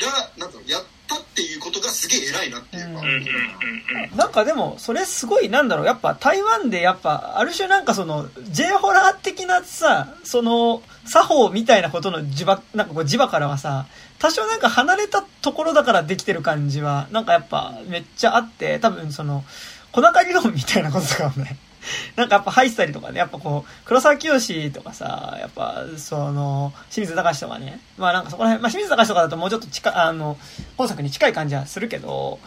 [0.00, 0.78] らなんていうのや
[1.14, 13.86] ったっていうことがすげえ偉いなっていうか、なんかでも、それすごい、なんだろう、やっぱ台湾でやっぱ、ある種なんかその、J ホラー的なさ、その、作法みたいなことの磁場、なんかこう磁場からはさ、
[14.18, 19.44] 多少なんか離れたところだからできてる感じは、なんかやっぱめっちゃあって、多分その、
[19.92, 21.56] 小中理論みたいなこととかもね、
[22.16, 30.36] なんかやっぱ入ったりとかね、やっぱこう、黒沢清とかさ、やっぱ、その、清水隆とかね、まあなんかそこら辺、まあ清水隆とかだともうちょっと近、あの、
[30.76, 32.38] 本作に近い感じはするけど、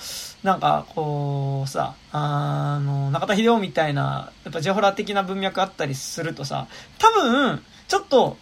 [0.43, 6.67] なんかこう、さ、あの、中田秀夫みたいな、やっぱジェホラー的な文脈あったりするとさ、
[6.97, 8.37] 多分、ちょっと、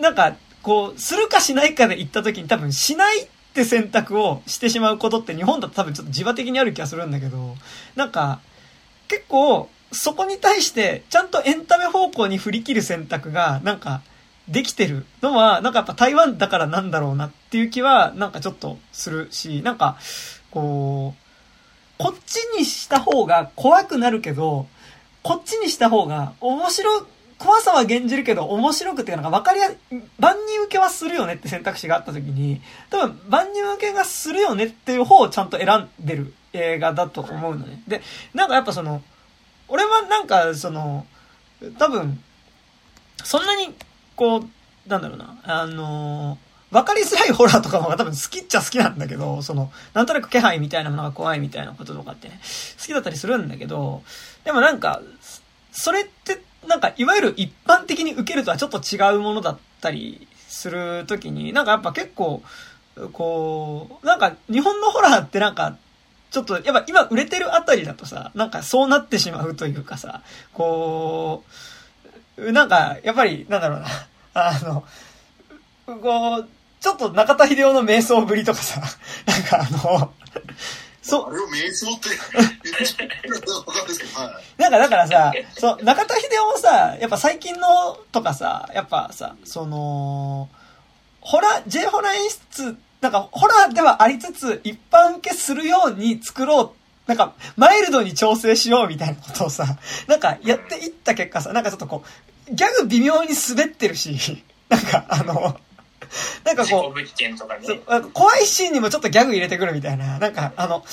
[0.00, 7.56] なんか、こう、するかしないかで言った時に多分しないって選択をしてしまうことって日本だと多分ちょっと自場的にある気がするんだけど、
[7.94, 8.40] なんか、
[9.08, 14.02] 結構、そこに対して、ちゃんとエンタメ方向に振り切る選択が、なんか、
[14.48, 19.98] できてるのは、なんかやっぱ台湾だからなんだろうなっていう気は、なんかちょっとするし、なんか、
[20.50, 21.26] こう、
[21.98, 24.66] こっちにした方が怖くなるけど、
[25.22, 27.06] こっちにした方が面白、
[27.38, 29.70] 怖さは減じるけど面白くてなんか分かりや、
[30.18, 32.60] 万人受けはするよねって選択肢があった時に、
[32.90, 36.32] 多分万人受けがするよねっていう方をちゃんと選んでる。
[36.56, 37.82] 映画だと思うのね。
[37.86, 38.02] で、
[38.34, 39.02] なんかやっぱその、
[39.68, 41.06] 俺はなんかその、
[41.78, 42.22] 多分、
[43.24, 43.74] そんなに、
[44.14, 46.38] こう、なんだろうな、あの
[46.70, 52.40] わかりづらいホラーとかの方が多分好きっちゃ好きなんだけど、その、なんとなく気配みたいなものが怖いみたいなこととかってね、
[52.78, 54.02] 好きだったりするんだけど、
[54.44, 55.00] でもなんか、
[55.70, 62.42] それって、なんか、いわゆる一般的に受けるとはちょっと違うものだったりするときに、なんかやっぱ結構、
[63.12, 65.76] こう、なんか日本のホラーってなんか、
[66.36, 70.20] ちょっと、やっぱ今売れてるあたりだとさ、なんかそうなってしまうというかさ、
[70.52, 71.44] こ
[72.36, 73.86] う、なんか、やっぱり、なんだろうな、
[74.34, 74.84] あの、
[75.86, 76.48] こう、
[76.78, 78.82] ちょっと中田秀夫の瞑想ぶりとかさ、
[79.24, 80.12] なんかあの、
[81.00, 82.96] そうあ、れを瞑想って言っかんないです
[84.00, 84.60] けど、はい。
[84.60, 90.50] なんかだからさ、そう、中田秀夫もさ、やっぱ最近のとかさ、やっぱさ、その、
[91.22, 96.70] ホラー、J ホラー演出、なんかホラーではありつつ、一般受けするように作ろう。
[97.06, 99.78] なんか、マイルドに調整しようみたいなことをさ、
[100.08, 102.02] なんかやっていった結果さ、なんかちょっとこ
[102.50, 105.58] う、ギャグ微妙に滑ってるし、 なんかあの、
[106.44, 107.06] なんかこう、ね
[108.12, 110.84] 怖いシーンにもちょっとギャグ入れてくるみたいな、なんか、あの、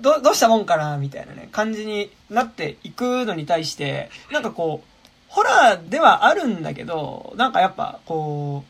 [0.00, 4.88] ど、どうしたもんかな、みたいなね、感じになっていくのに対して、なんかこう、
[5.28, 8.64] ホラーではあるんだけど、なんかやっぱ、こ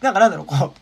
[0.00, 0.72] う、なんかなんだろう、こう、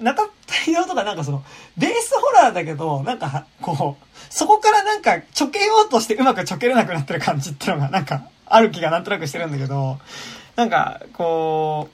[0.00, 1.42] 中田秀夫とかなんかその、
[1.76, 9.98] ベースホラーだけど、なんか、こう、そこからなんか、ちょけようとしてうまくちょけれなくなってる感じってのが、なんか、ある気がなんとなくしてるんだけど、
[10.54, 11.88] なんか、こ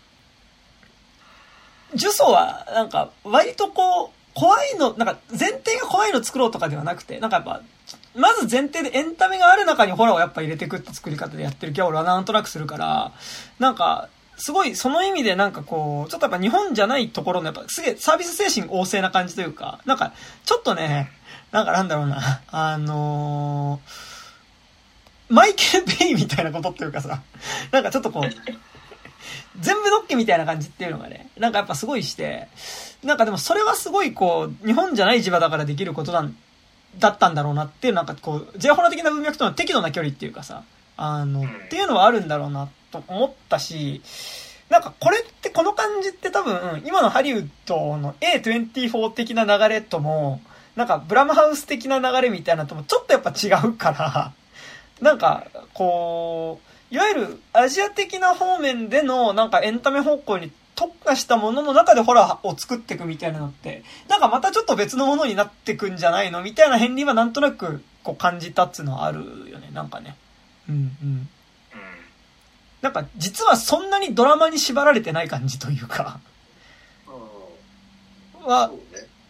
[1.93, 7.61] う、呪詛は、なんか、割とこう、怖いの、なんか、前提が怖いの作ろうとかではなくて、なんかやっぱ、
[8.15, 13.13] まず前提でエンタメがある中にホラーをやっぱ入れてくって作り方でやってる気は俺はなんとなくするから、
[13.59, 14.09] なんか、
[14.43, 20.13] すごい、その意味でなんかこう、ちょっとやっぱ日本じゃないところのやっぱすげえサービス精神旺盛な感じというか、なんか、
[20.45, 21.13] ちょっとね、
[21.53, 24.13] なんかなんだろうな、あのー
[25.33, 27.23] マイケル・ベイみたいなことっていうかさ、
[27.71, 28.31] なんかちょっとこう、
[29.61, 32.49] 全部のっけみたいな感じっていうのがね、なんかやっぱすごいして、
[33.05, 36.37] なんかでもそれはすごいこう、日本じゃない地場だからできることなん、
[36.99, 40.65] だったんだろうなっていう、なんかこう、J ホラ的な文脈との適度な距離っていうかさ、
[40.97, 44.03] あの、っていうのはあるんだろうなと思ったし、
[44.69, 50.41] なんかこれってこの感じって多分、今のハリウッドの A24 的な流れとも、
[50.77, 54.33] なんかブラムハウス的な流れみたいなともちょっとやっぱ違うから、
[55.01, 56.61] なんか、こ
[56.91, 69.21] う、いわゆるアジア的な方面でのなんかエンタメ方向に特化したものの中でホラーを作っていくみたいなのって、なんかまたちょっと別のものになってくんじゃないのみたいな片鱗はなんとなくこう感じたっつうのはある
[69.51, 70.17] よね、なんかね。
[70.69, 71.29] うんうん。
[72.83, 76.19] うんなんか実はそんなにドラマに縛られてない感じというか、
[78.45, 78.73] は。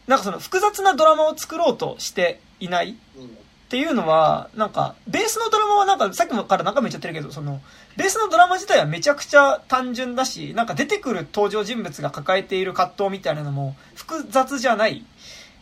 [0.06, 3.24] なんかその複雑なドラマを作ろうとしていないうん。
[3.26, 3.28] っ
[3.68, 7.62] ていうのは、なんか、ベースのドラマはなんか、さっきから何回も言っちゃってるけど、その、
[7.96, 15.02] ベースのドラマ自体はめちゃくちゃ単純だし、なんか出てくる登場人物が抱えている葛藤みたいなのも複雑じゃない。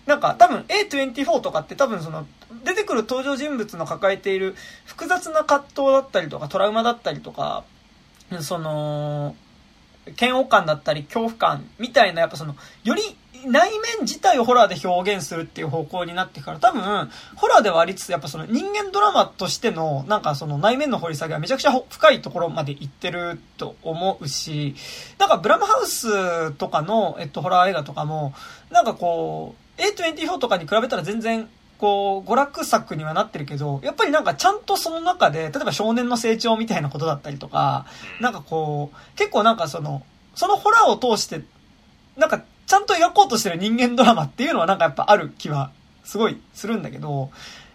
[0.06, 2.26] なんか多分 A24 とかって多分その、
[2.64, 4.56] 出てくる登場人物の抱えている
[4.86, 7.62] 複雑な葛藤だったりとか、トラウマだったりとか、
[8.40, 9.34] その、
[10.18, 13.02] 嫌悪感だったり恐怖感みたいなやっぱそのより
[13.46, 24.74] 内面自体をホラーで表現するっていう方向になってから多分ホラーではありつつやっぱその人間ドラマとしてのなんかその内面の掘り下げはめちゃくちゃ深いところまで行ってると思うし
[25.18, 25.28] なん。
[25.28, 28.34] かブラムハウスとかの、えっと、ホラー映画とかも
[28.70, 31.48] なんかこう A24 とかに比べたら全然
[31.80, 37.86] こう、娯楽作にはなってるけど、やっぱりなんかちゃんとその中で、例えば少年の成長みたいなことだったりとか、
[38.20, 40.02] なんかこう、結構なんかその、
[40.34, 41.40] そのホラーを通して、
[42.18, 45.70] なんかちゃんと描こうとしてる人間ドラマっていうのはなんかやっぱある気は
[46.04, 47.30] すごいするんだけど、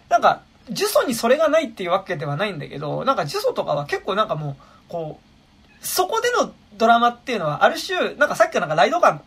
[0.08, 4.56] なんか、呪詛にそれがないっていうわけではないんだけど、なんか呪詛とかは結構なんかもう、
[4.88, 9.22] こう、そこでのドラマっていうのはある種、なんかさっきからなんかライド感、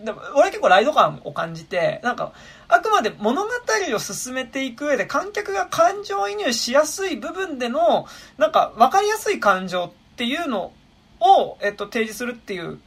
[0.00, 2.32] でも俺結構ライド感を感じて、なんか、
[2.68, 3.50] あくまで物語
[3.94, 8.06] を進めていく上で観客が感情移入しやすい部分での、
[8.36, 10.72] なんか分かりやすい感情っていうの
[11.20, 12.78] を、えっと、提示するっていう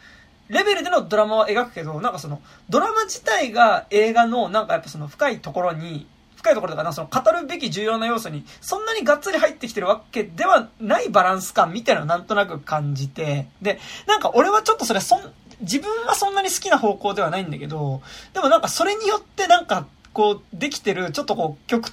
[0.51, 18.01] レベルでのドラマを描くけど、なんかその、ドラマ自体が映画の、なんかやっぱその深いところに、深いところとかな、その語るべき重要な要素に、そんなにがっつり入ってきてるわけではないバランス感みたいなのをなんとなく感じて、で、なんか俺はちょっとそれそん、自分はそんなに好きな方向ではないんだけど、
[18.33, 21.91] でもなんかそれによってなんか、こう、できてる、ちょっとこう、曲、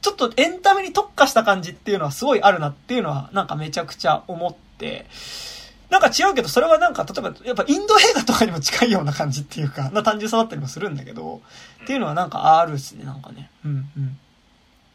[0.00, 5.06] ちょっとエンタメに特化した感じっていうのはすごいあるなっていうのは、なんかめちゃくちゃ思って、
[5.90, 11.40] なんか違うけど、それはなんか、例えば、やっぱインド映画とかにも近いような感じっていうか、な単純さだったりもするんだけど、
[11.82, 13.50] っていうのはなんかあるっすね、なんかね。
[13.64, 14.18] うんうん。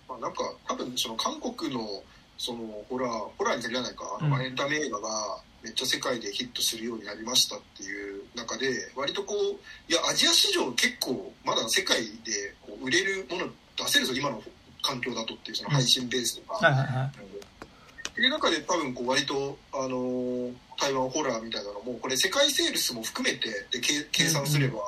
[0.07, 2.03] まあ、なんか多分その韓国の
[2.37, 2.59] その
[2.89, 13.45] ホラーホラーに限らないかあの、エンタメ映画がめっちゃ世界でヒットするようになりましたっていう中で割とこういやアジア市場結構まだ世界でこう売れるもの
[13.77, 14.41] 出せるぞ今の
[14.81, 17.07] 環境だとっていうその配信ベースとか、はいはいはい。
[17.07, 20.53] っていう中で多分こう割と、あのー
[20.83, 24.79] 台湾ホラーみたいなのもこれ世界セールスも含めてで計計算すれば、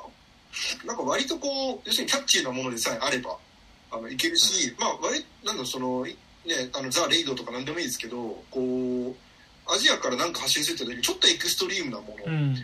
[0.86, 3.38] なんか割とこう要するにキャッチーなものでさえあれば
[3.92, 9.16] あのいけるし、まあ割なんだそのいねあのザ・レイドとか何でもいいですけどこう
[9.68, 12.56] アジアからなんか発信するって時にちょっとエクストリームなものうん。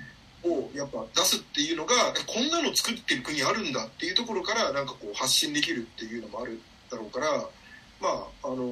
[0.43, 6.59] をやっぱ出すっていうのがえこんなの作ってる国あるんだっていうところからなんかこう発信できるっていうのもある
[6.89, 7.27] だろうから
[8.01, 8.65] まああの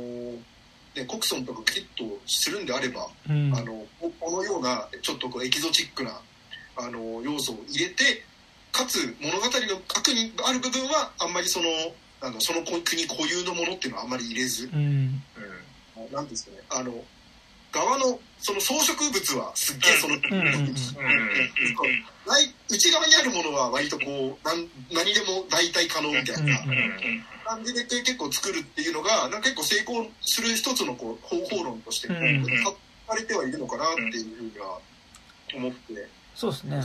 [0.95, 3.53] ねコクソンとかきっとするんであれば、うん。
[3.55, 6.19] あのここのようなちょっとこうエキゾチックな
[6.77, 8.23] あの要素を入れて
[8.71, 9.51] かつ物語の
[9.87, 11.67] 核にある部分はあんまりその
[12.21, 14.69] あのその国固有のものっていうのはあんまり入れず。
[14.73, 15.21] うん。
[16.11, 16.57] なんですかね。
[16.69, 16.93] あの
[17.71, 20.15] 側のその装飾物はすっげえその、
[22.69, 26.57] 内側にあるものは割とこうなん何でも代替可能みたいな
[27.45, 32.43] 感じで結構作るっていうのがなんか結構成功する一つのこう方法論としてこううん。
[32.45, 32.51] 使
[33.07, 34.79] われてはいるのかなっていうふうには
[35.55, 36.07] 思って。
[36.35, 36.81] そうですね。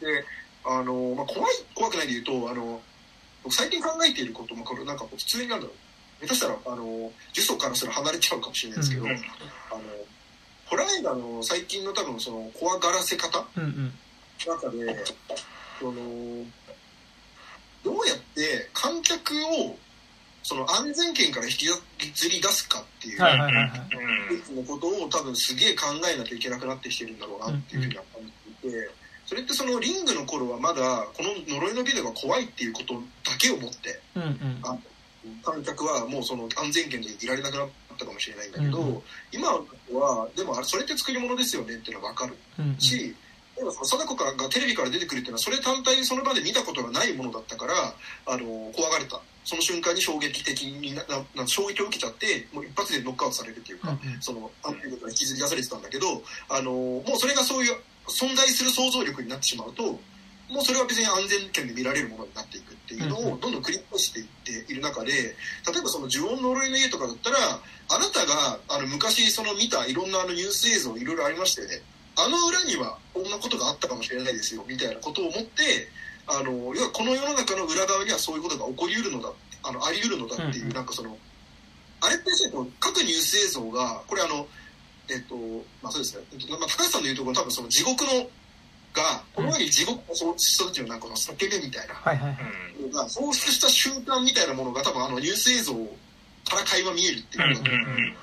[0.00, 0.24] で
[0.64, 2.80] あの、まあ、怖い怖くないで言うとあの
[3.44, 5.76] 僕最近考えていることもこれなんかこう普通になんだろう
[6.20, 9.20] 下手したらあの呪詛からすら離れちゃうかもしれないですけど、うんあの
[10.66, 13.92] ホラー映画の最近の多分その怖がらせ方うんうん。
[14.38, 15.04] 中で
[15.80, 15.92] その
[17.82, 19.34] どうやって観客
[19.64, 19.76] を
[20.42, 21.66] その安全圏から引き
[22.14, 24.54] ずり出すかっていう、はいはいはいはい。
[24.54, 28.30] のことを多分すげえ考えなきゃいけなくなってきてるんだろうなっていうふうには感じ
[28.62, 28.90] ていて、
[29.26, 34.62] それってそのリングの頃はまだこの呪いのビデオが怖いっていうことだけをもってうんうん
[35.42, 37.68] 観客はもうその安全圏でいられなくなっ
[37.98, 39.02] たかもしれないんだけど、うん
[39.32, 43.14] 今はでもあれそれって作り物ですよねっていうのは分かるうんし、
[43.56, 47.74] でもその貞子がテレビから出てくるっていうのはそれ単体にその場で見たことがないものだったから
[48.26, 49.20] あの怖がれた。
[49.42, 54.20] その瞬間に衝撃的にななな衝撃を受けちゃってもう一発でノックアウトされるっていうか、うんうん。
[54.20, 57.74] そのアンピュートが引きずり出されてたんだけどあのもうそれがそういう
[58.06, 59.98] 存在する想像力になってしまうと
[60.50, 64.26] もうそれは別に安全圏で見られるものになっていくっていうのをどんどん繰り返していっ
[64.66, 71.82] ている中で例えばその呪音呪いの家とかだったらあなたがあの昔その見たいろんなあのニュース映像いろいろありましたよね
[72.16, 75.88] あの裏にはこんなことがあったかもしれないですよみたいなことを思って
[76.26, 79.30] あの要はこの世の中の裏側にはそういうことが起こりうるのだ
[79.62, 81.16] あのあり得るのだっていう、うんなんかその
[82.02, 82.30] あれって
[82.80, 84.46] 各ニュース映像がこれあの
[85.10, 85.36] えっと
[85.82, 88.26] まあそうですね、まあ、高橋さんの言うところ多分その地獄の
[88.92, 91.94] がこのように地獄をそうした時のなんかこの叫びみたいな。
[91.94, 92.82] はいはいはい。
[92.82, 98.14] のが放出した瞬間みたいなものが多分あのニュース映像から垣間見えるっていうことだと思うん。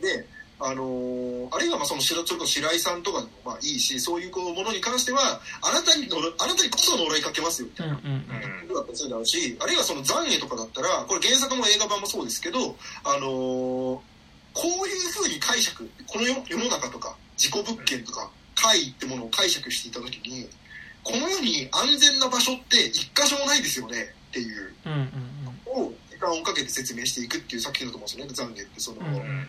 [0.00, 0.26] で、
[0.60, 7.68] あのーあるいはまあその白それこそ白井さんとかでもまあいいしそういうこうものに関してはあなたに呪あなたにこそ呪いかけますよ。
[7.68, 8.68] みたいなうんうん。
[8.68, 13.98] ことだったりするだろうしあるいはその残影とかだったらこれ原作も映画版もそうですけど、あのー
[14.56, 20.48] こういうふうに解釈この世世の中とか事故物件とか怪異ってものを解釈していた時に
[21.04, 24.74] この世に安全な場所って一箇所もないですよねっていう。
[25.66, 28.98] を時間をかけて説明していくっていう作品だと思うんですよね残影ってその。
[29.00, 29.48] うん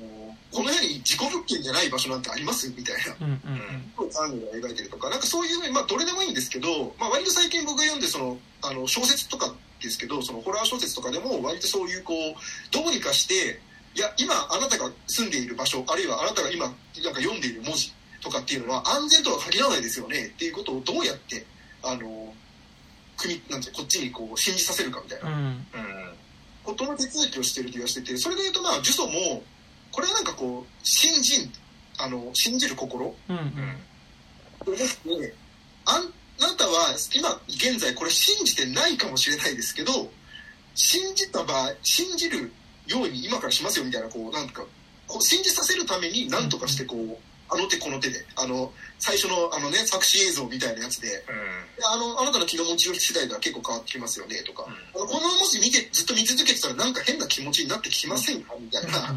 [0.00, 2.72] もうこの世に事故物件じゃない場所なんてあります？
[2.74, 3.14] みたいな。
[3.20, 3.92] うんうんうん。
[3.94, 5.10] ことをアンが描いてるとか。
[5.10, 12.34] なんかそういう、まあ、どれでもいいんですけど、まあ、割と最近僕が読んでそのあの小説とかですけどそのホラー小説とかでも割とそういうこう
[12.72, 13.60] どうにかして
[13.94, 20.26] いや今あなたが住んでいる場所あるいはあなたが今なんか読んでいる文字とかっていうのは安全とは限らないですよね。
[20.26, 21.44] っていうことをどうやって
[21.82, 22.34] あの
[23.16, 25.30] 国なんてこっちにこう信じさせるかみたいな。
[25.30, 25.66] うん。
[26.62, 29.42] ことの手続きをしてる気がしててそれで言うとまあ呪詛も
[29.90, 31.50] これはなんかこう信じ
[31.98, 33.14] あの信じる心。
[33.28, 33.76] うんうん。
[34.64, 35.34] と思って
[35.86, 36.00] あ
[36.40, 40.10] なたは今現在これ信じてないかもしれないですけど
[40.74, 42.52] 信じた場合信じる
[42.86, 44.62] ように今からしますよみたいなこうなんか
[45.06, 51.24] こう信じさせるために何とかしてこうあの手この手であの最初のあのね作詞映像みたいなやつでで
[51.84, 59.14] あのあなたの気の持ち次第では結構変わってきますよねとか、このもし見てずっと見続けてたらなんか変な気持ちになってきませんかみたいな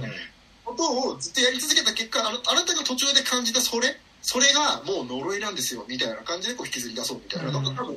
[0.66, 7.76] ことをずっとやり続けた結果あのあなたが途中で感じたそれそれがもう呪いなんですよみたいな感じでこう引きずり出そうみたいな、なん。
[7.76, 7.96] か多分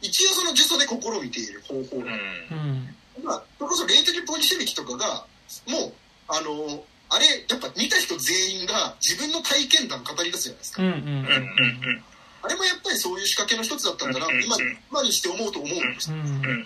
[0.00, 3.24] 一応その呪詛で試みている方法なんうん。
[3.24, 5.26] まあ、それこそ霊的ポジシビキとかが
[5.68, 5.92] もう
[6.28, 11.28] あのあれやっぱ見た人全員が自分の体験談語り出すじゃないですか、うんうん
[12.40, 14.56] あれもやっぱりそういう仕掛けの一つだったんだな、今
[14.90, 16.64] 今にして思うと思うんですうん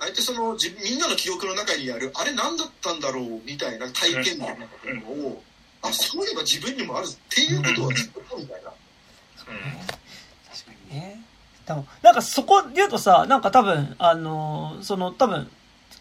[0.00, 5.42] あえてその自みんなの記憶の中にあるあれ何だったんだろうみたいな体験談のことを、
[5.82, 8.72] あそういえば自分にもあるっていうことはずっとみたいな、
[9.38, 11.22] 確かにね。
[11.66, 15.48] でも、なんかそこで言うとさ、なんか多分、あのーその多分、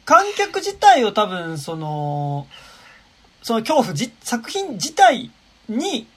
[0.06, 2.48] 観客自体を多分、その、
[3.42, 5.32] その恐怖じ、作品自体
[5.68, 6.08] に、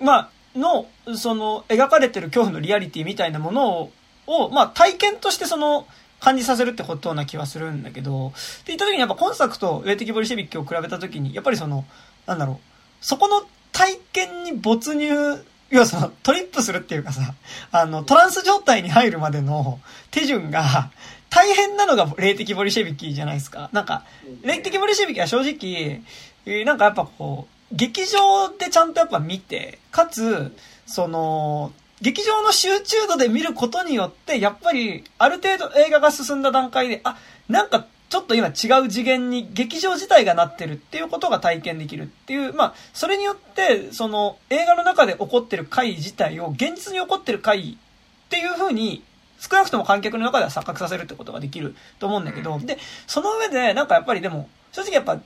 [0.00, 3.92] まあ、の、その、描かれてる恐怖のリアリティみたいなものを、
[4.26, 5.86] をまあ、体験としてその、
[6.18, 8.38] 感じさせるってことな気はするんだけど、って
[8.68, 11.84] 言った時にやっぱ今作と霊的ボリシェビックを比べた時に、やっぱりその、
[12.26, 12.56] なんだろう、
[13.02, 17.34] そこの体験に没入要はそのトリップするっていうかさ、
[17.72, 19.80] あの、トランス状態に入るまでの
[20.10, 20.90] 手順が、
[21.28, 23.68] 大変なのが霊的ボリシェビキじゃないですか。
[23.72, 24.04] なんか、
[24.42, 26.02] 霊的ボリシェビキは正直、
[26.46, 30.54] えーなんかやっぱこう、劇場でちゃんとやっぱ見て、かつ、
[30.86, 37.16] その、劇場の集中度で見ることによって、やっぱり、ある程度映画が進んだ段階で、あ、
[37.48, 38.50] なんか、ちょっと今違
[38.84, 49.02] う次元に劇場自体がなってるっていうことが体験できるっていう、まあ、それによって、その映画の中で起こってる回自体を現実に起こってる回っていう風に、
[49.40, 52.78] 少なくとも観客の中では錯覚させるってことができると思うんだけど、で、
[53.08, 55.18] その上で、なんかやっぱりでも、正直やっぱ、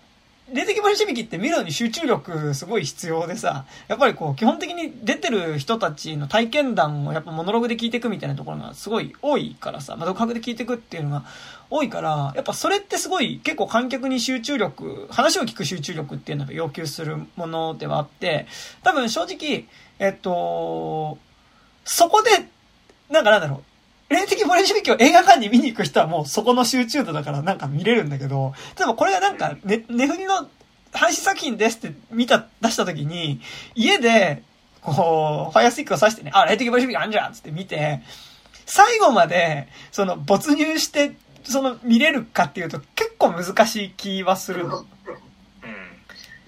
[0.53, 11.25] 霊的ボリシビキって見るのに集中力すごい必要でさ、やっぱりこう、基本的に出てる人たちの体験談をやっぱモノログで聞いていくみたいなところがすごい多いからさ、まあ、独白で聞いていくっていうのが
[11.71, 18.47] 多いから、やっぱそれってすごい結構観客に集中力、話を聞く集中力っていうのが要求するものではあって、
[18.83, 19.67] 多分正直、
[20.01, 21.19] えっと、
[21.85, 22.31] そこで、
[23.09, 23.70] なんかなんだろう、
[24.11, 30.49] 霊的ボリシビキを映画館に見に行く人はもうそこの集中度だからなんか見れるんだけど、例えばこれがなんかね、ネフリの
[30.93, 33.41] 配信作品ですって見た、出した時に、
[33.75, 34.43] 家で、
[34.83, 38.03] こう、ファイアスティックを刺してね、あ、霊的ボリシビキあんじゃんつって見て、
[38.67, 41.13] 最後まで、その、没入して、
[41.45, 44.67] その、見れるかっていうと結構難しい気はする。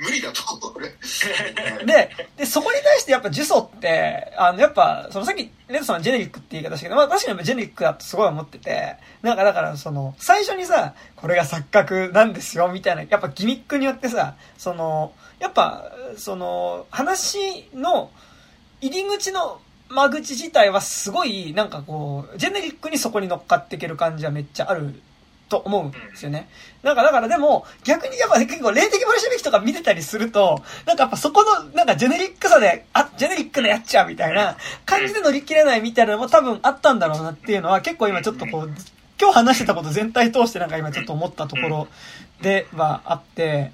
[0.03, 0.89] 無理だと思う、俺。
[1.87, 18.11] で、で、そこに対してやっぱ呪詛って、あの、やっぱ、そのさっき、レッドさんはジェネリックって言い方したけど、まあ確かにジェネリックだとすごい思ってて、なんかだからその、最初にさ、これが錯覚なんですよ、みたいな、やっぱギミックによってさ、その、やっぱ、その、話の
[18.81, 25.01] 入り口の間口自体はすごい、なんかこう、ジェネリックにそこに乗っかっていける感じはめっちゃある
[25.53, 26.49] と思うんですよね。
[26.83, 34.57] なんかだからでも、逆にやっぱ結構霊的ボリシビキとか見てたりすると、なんかやっぱそこの、なんかジェネリックさで、あ、ジェネリックなやっちゃうみたいな
[34.87, 38.71] 感じで乗り切れないみたいなのも多分あったんだろうなっていうのは結構今ちょっとこう、
[39.21, 41.89] 今日話してたこと全体通してなんか今ちょっと思ったところ
[42.41, 43.73] ではあって、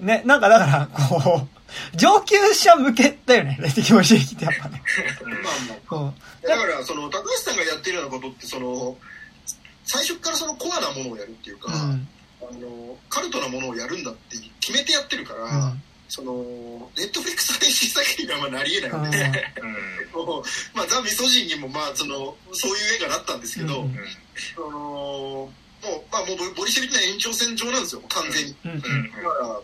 [0.00, 1.48] ね、なんかだから、こ
[1.94, 4.82] う、上級者向けだよね、霊的ボリシビキってやっぱね。
[5.22, 5.32] まあ
[5.68, 6.12] まあこ
[6.46, 8.96] だからその高橋さんがやってるようなことってその
[9.90, 12.08] 最初からそのコアなものをやるっていうう、か、うん。
[12.42, 16.32] あのカルトなものをやるんだって決めてやってるから、うんその
[16.98, 19.24] ネットフリックス配信作品がまあなりえないわけで、
[19.62, 20.42] うんもう
[20.74, 23.94] まあ、ザ・ミソジンにもまあそのそういう映画だったんですけど、うん
[24.56, 25.50] そのもう
[26.10, 28.56] まあもうボボリシェビキな延長線上なんですよ完全に。
[28.64, 28.70] うん。
[28.72, 29.60] うんだから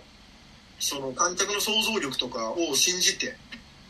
[0.79, 3.35] その観客の想像力とかを信じて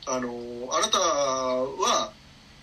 [0.07, 0.33] あの
[0.73, 2.11] あなたは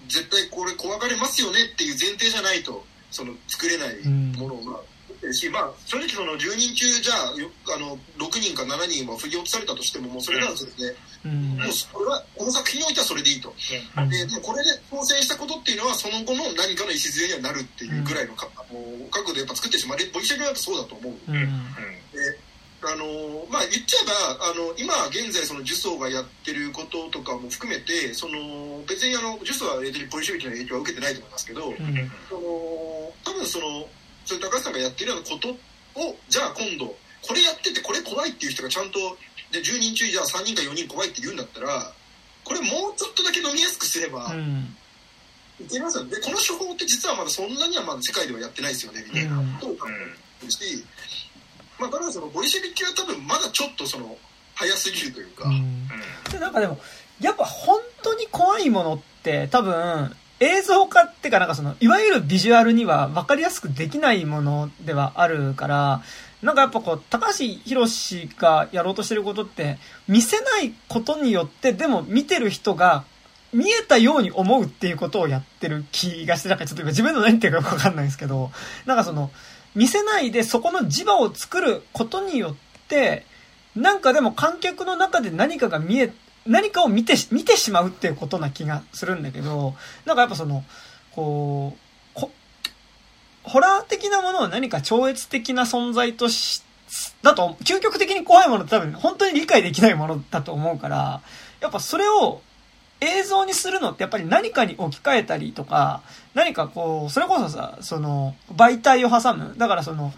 [0.08, 2.84] 絶対これ怖がれますよねっていう前提じゃないと
[3.14, 4.04] その作れない
[4.38, 4.76] ものをまあ
[5.08, 10.96] 作ってるし、まあ正直その10人中じゃあよあの6人か7人は振り落とされたとしてももうそれならそれで、
[11.26, 11.58] うん。
[11.62, 13.54] もうそれはこの作品においてはそれでいいと。
[13.54, 21.14] うんででもこれで当選したことっていうのはその後の何かの礎にはなるっていうぐらいのか、もう覚悟でやっぱ作ってしまうボリシェビだとそうだと思う。
[21.14, 21.34] うん。
[22.12, 22.40] で
[22.86, 29.80] あのまあ言っちゃえばあの今現在その呪詛がやってることとかも含めてその別にあの呪詛は
[30.12, 31.76] ポリシビキの影響は受けてないと思いますけど、うん。
[32.30, 32.42] その
[33.24, 33.88] 多分その
[34.26, 35.50] そういう高橋さんがやってるようなこと
[36.00, 39.00] をじゃあ今度これやっててこれ怖いっていう人がちゃんと
[39.52, 41.94] で10人中じゃあ3人か4人怖いって言うんだったら
[42.44, 44.76] これもうちょっとだけ飲みやすくすればうん。
[45.60, 50.84] いけますよねでこの手法って実はまだそんなにはまだ世界ではやってないですよねみたいなことを考えてるし、
[51.80, 54.18] まあ、だからそのボリシェビキは多分まだちょっとその
[54.56, 55.88] 早すぎるというか、うん。
[56.32, 56.80] でなんかでも、
[57.20, 66.02] やっぱ本当に怖いものって多分、映像化ってかなんかその、いわゆるビジュアルには分かりやすくできないものではあるから、
[66.42, 69.78] なんかやっぱこう、高橋博士がやろうとしてることって、
[70.08, 73.06] 見せないことによって、でも見てる人が、
[73.54, 78.52] 見えたように思うっていうことをやってる気がして、なんかちょっと今自分の何言ってるかよくわかんないんですけど、
[78.86, 79.32] なんかその、
[79.76, 82.56] 見せないでそこの磁場を作ることによっ
[82.88, 83.26] て、
[83.76, 86.14] なんかでも観客の中で何かが見え、
[86.46, 89.74] 何かを見て、見てしまうっていうことな気がするんだけど、
[90.06, 90.64] なんかやっぱその、
[91.12, 92.32] こう、こ
[93.44, 96.64] ホラー的なものを何か超越的な存在とし、
[97.24, 101.22] だと、究極的に怖いものって多分本当に理解できないものだと思うから、
[101.60, 102.42] やっぱそれを
[103.04, 106.02] 映像にするのってやっぱり何かに置き換えたりとか、
[106.34, 109.56] 何かこう、それこそさ、その、媒体を挟む。
[109.58, 110.14] だからその、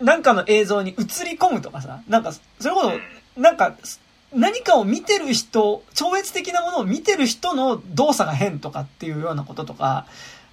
[0.00, 0.94] なんかの映像に映
[1.24, 2.82] り込むとかさ、なんか、それこ
[3.36, 3.76] そ、なんか、
[4.32, 10.06] 何かを見てる人、超越的なものを見てる人の動作が変とかっていうようなこととか、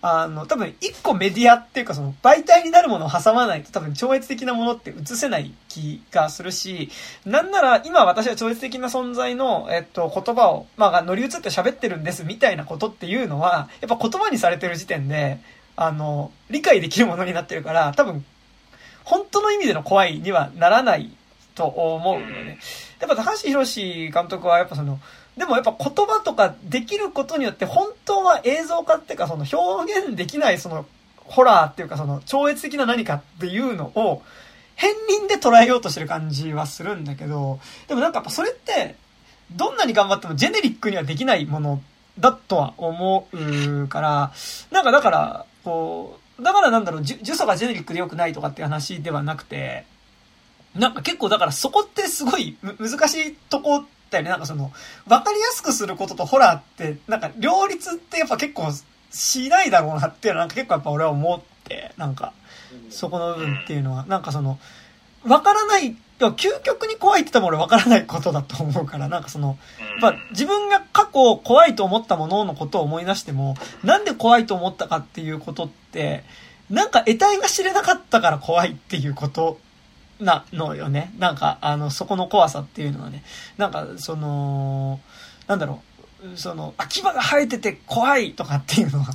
[0.03, 6.89] あの、多分一個メディアっていうかその媒体になるものを挟まないと多分超越的なものって映せない気がするし、
[7.25, 15.39] なんなら今私は超越的な存在の、えっと、言葉を、まあ乗り移って喋ってるんですみたいなことっていうのは、やっぱ言葉にされてる時点で、
[15.75, 18.25] あの、理解できるものになってるから、多分、
[19.03, 21.11] 本当の意味での怖いにはならない
[21.53, 22.59] と思うのね。
[22.99, 24.99] やっぱ高橋宏監督はやっぱその、
[25.37, 30.85] でもやっぱ言葉とかできることによって本当は映像化っていうかその表現できないその
[31.17, 34.21] ホラーっていうかその超越的な何かっていうのを
[34.75, 38.95] 片鱗で捉えようとしてる感じはするんだけど、でもなんかやっぱそれって
[39.55, 41.81] どんなに頑張ってもジェネリックにはできないもの
[42.19, 44.31] だとは思うから、
[44.71, 49.85] なんかだから、こう、だからなんだろう、呪詛がジェネリックで良くないとかって話ではなくて、
[50.75, 54.29] なんか結構だからそこってすごい難しいとこだよね。
[54.29, 54.71] なんかその、
[55.07, 58.71] わかりやすくすることとホラーって、なんか両立ってやっぱ結構
[59.09, 62.33] しないだろうなっていうのはなんか結構やっぱ俺は思って、なんか、
[62.89, 64.59] そこの部分っていうのは、なんかその、
[65.25, 69.57] わからない、究極に怖いって言っても俺わからないことだと思うから、なんかその、
[70.01, 76.23] やっぱ自分が過去怖いと思ったもののことを思い出しても、なんで怖いと思ったかっていうことって、
[76.69, 79.59] なんか得体が知れなかったから怖いっていうこと
[80.21, 81.11] なのよね。
[81.17, 83.23] なんか、あの、そこの怖さっていうのはね。
[83.57, 84.99] なんか、その、
[85.47, 85.81] なんだろ
[86.23, 89.07] う、その、あ、牙が生えてて怖いとかっていうのは、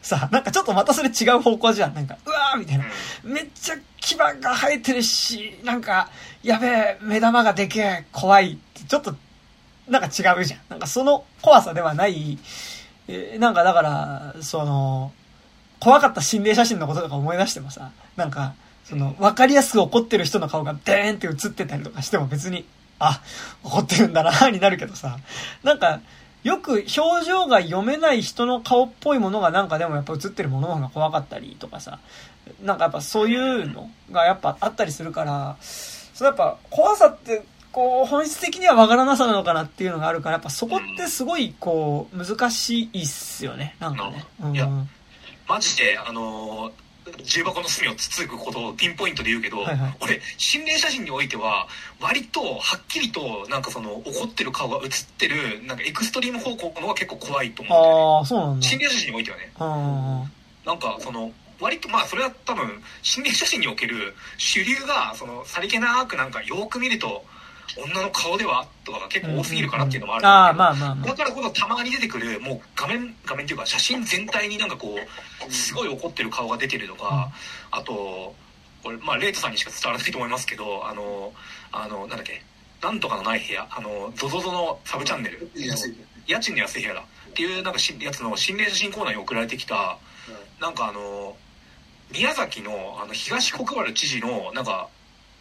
[0.00, 1.94] さ、 なんかちょっとまたそれ違う方向じゃん。
[1.94, 2.84] なんか、うわーみたいな。
[3.24, 6.08] めっちゃ牙が生えてるし、なんか、
[6.42, 9.16] やべえ、目玉がでけえ、怖いって、ちょっと、
[9.88, 10.60] なんか違うじゃん。
[10.68, 12.38] なんかその怖さではない、
[13.08, 15.12] え、なんかだから、その、
[15.80, 22.64] 怖かった心霊写真のこととか思い出してもさ、なんか、その、わかりやすく怒ってる人の顔がデーンって映ってたりとかしても別に、
[22.98, 23.20] あ、
[23.62, 25.18] 怒ってるんだな、 になるけどさ、
[25.62, 26.00] なんか、
[26.42, 31.98] よく表情が読めない人の顔っぽいものがなんかでもやっぱ映ってるものの方が怖かったりとかさ、
[32.62, 44.26] なんかやっぱそういうのがやっぱあったりするから、それやっぱ怖さって、こう、本質的にはわからなさなのかなっていうのがあるから、やっぱそこってすごい、こう、難しいっすよね、なんかね。
[44.42, 44.68] うん、いや、
[45.48, 46.83] マジで、あのー
[47.22, 51.68] 重箱の隅をつつくことをピンポイントで言うけど、はいはい、俺心霊写真においては
[52.00, 58.22] 割とはっきりとなんかその怒ってる顔が写ってるなんかエクストリーム方向の方が結構怖いと思
[58.52, 59.52] うんだ心霊写真においてはね。
[60.64, 67.24] なんかその割とまあそれは多分心霊写真における主流がそのさりげなくなんかよく見ると
[67.76, 74.96] 女の顔ではとかが結構多すぎるからっていうのもあるんだけど、だからこそたまに出てくるもう画面画面っていうか写真全体になんかこ
[75.48, 77.30] うすごい怒ってる顔が出てるとか、
[77.70, 78.34] あと
[78.82, 81.32] これまあレイトさんにしか伝わらないと思いますけどあの
[81.72, 82.42] あのなんだっけ
[82.82, 85.50] なんとかのない部屋あのゾゾゾのサブチャンネル
[86.26, 87.00] 家賃の安い部屋だ。
[87.00, 89.98] っていうなんかしやつの心霊写真コーナーに送られてきた、
[90.60, 91.36] なんかあの
[92.12, 94.88] 宮崎のあの東国原知事のなんか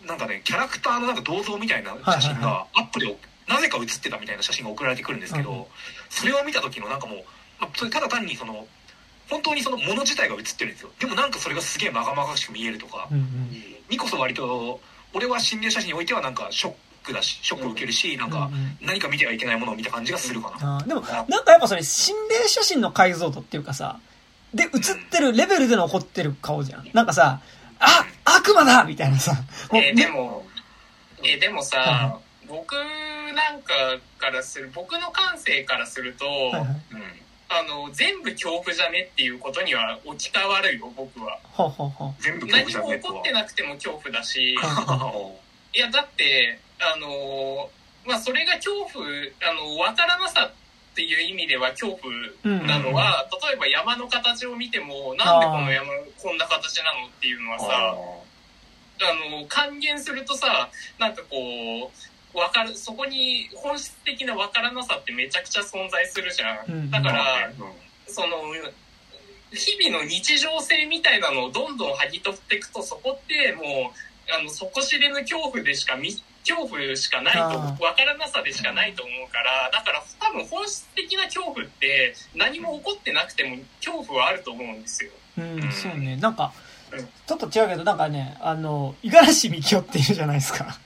[0.08, 3.16] なんかねキャラクターのなんか銅像みたいな写真がアップで
[3.48, 5.68] なぜか写ってたみたいな写真が送られてくるんですけど、
[6.10, 7.18] それを見た時のなんかもう、
[7.60, 8.66] まあ、それただ単にその
[9.30, 10.90] 本当にそのもの自体が写ってるんですよ。
[11.00, 13.10] でもなんかそれがすげえまがまがしく見えるとか、
[13.90, 14.80] にこそ割と
[15.14, 16.74] 俺は心霊写真においてはなんかショッ
[17.04, 18.50] クだしショックを受けるし、なんか
[18.82, 24.00] 何か見てはいけないものを見た感じがするかな、でもなんかやっぱそれ心霊写真の解像度っていうかさ
[24.54, 26.88] で写ってるレベルでの怒ってる顔じゃん。
[26.94, 27.42] なんかさ
[27.80, 28.06] あ
[28.44, 29.32] 悪魔だみたいなさ。
[29.74, 30.46] えー、でも、
[31.24, 32.76] えー、でもさ、僕
[33.34, 33.74] なんか
[34.18, 36.64] からする、僕の感性からすると、はいはい、う
[36.98, 41.38] んあの全部恐怖じゃねっていうことには置き換わるよ僕は。
[41.54, 44.56] ははは全部何も起こってなくても恐怖だし。
[45.76, 47.70] いやだってあの
[48.06, 50.52] まあそれが恐怖あの分からなさ
[50.94, 52.14] っていう意味では恐怖
[52.44, 55.88] なのは、うんうん、例えば山の形を見てもなんでこの山
[56.22, 57.96] こんな形なのっていうのはさ
[59.04, 60.70] あの還元するとさ
[61.00, 61.92] なんかこ
[62.34, 66.66] うわかるそこに本質的な分からなさってめちゃくちゃ存在するじゃん。
[66.68, 67.56] うん、だから、うん、
[68.08, 68.38] その
[69.52, 76.10] 日々の日常性みたいなのをどんどん剥ぎ取っていくとそこってもうあの底知れぬ恐怖でしか見
[76.46, 85.12] 恐怖しかないと分からなさでしかないと思うからだから多分本質的な恐怖って何も起こってなくても恐怖はあると思うんですよ。
[85.38, 86.16] うん、そうね。
[86.18, 86.54] なんか
[87.26, 90.78] ちょっと違うけどなんかねあの五十嵐美樹夫っていうじゃないですか。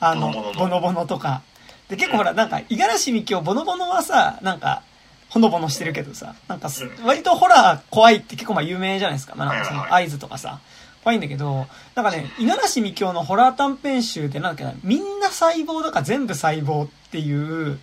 [0.00, 1.42] あのボノボノとか。
[1.88, 4.82] で結構ほらなんか五十嵐美樹夫ボノボノはさなんか
[5.28, 6.68] ほのぼのしてるけどさなんか
[7.04, 10.60] 割とホラー怖いって結構まあ有名じゃないですか,、まあ、なんかその合図とかさ。
[11.02, 17.78] 怖いんだけど、なんかね、五十嵐美京のホラー短編集でなんだっけな、みんな細胞だから全部細胞っていう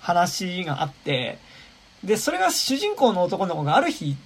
[0.00, 1.38] 話があって、
[2.02, 4.16] で、それが主人公の男の子がある日、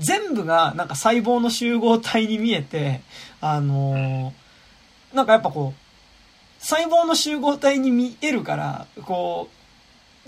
[0.00, 3.02] 全部がなんか細胞の集合体に見えて、
[3.40, 4.46] あのー
[5.16, 9.56] なんかやっぱこう、細胞の集合体に見えるから、こう、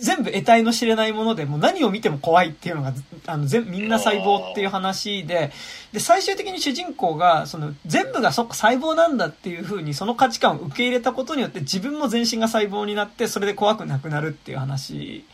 [0.03, 2.95] 全部得体の知れないもので、もう何を見ても怖いっていうのが、
[3.27, 5.51] あの、全、みんな細胞っていう話で、
[5.93, 15.25] で、最終的に主人公が、その、全部がそっか細胞なんだっていう風に、その価値観を受け入れたことによって、自分も全身が細胞になって、それで怖くなくなるっていう話。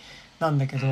[0.45, 0.87] なんだけど、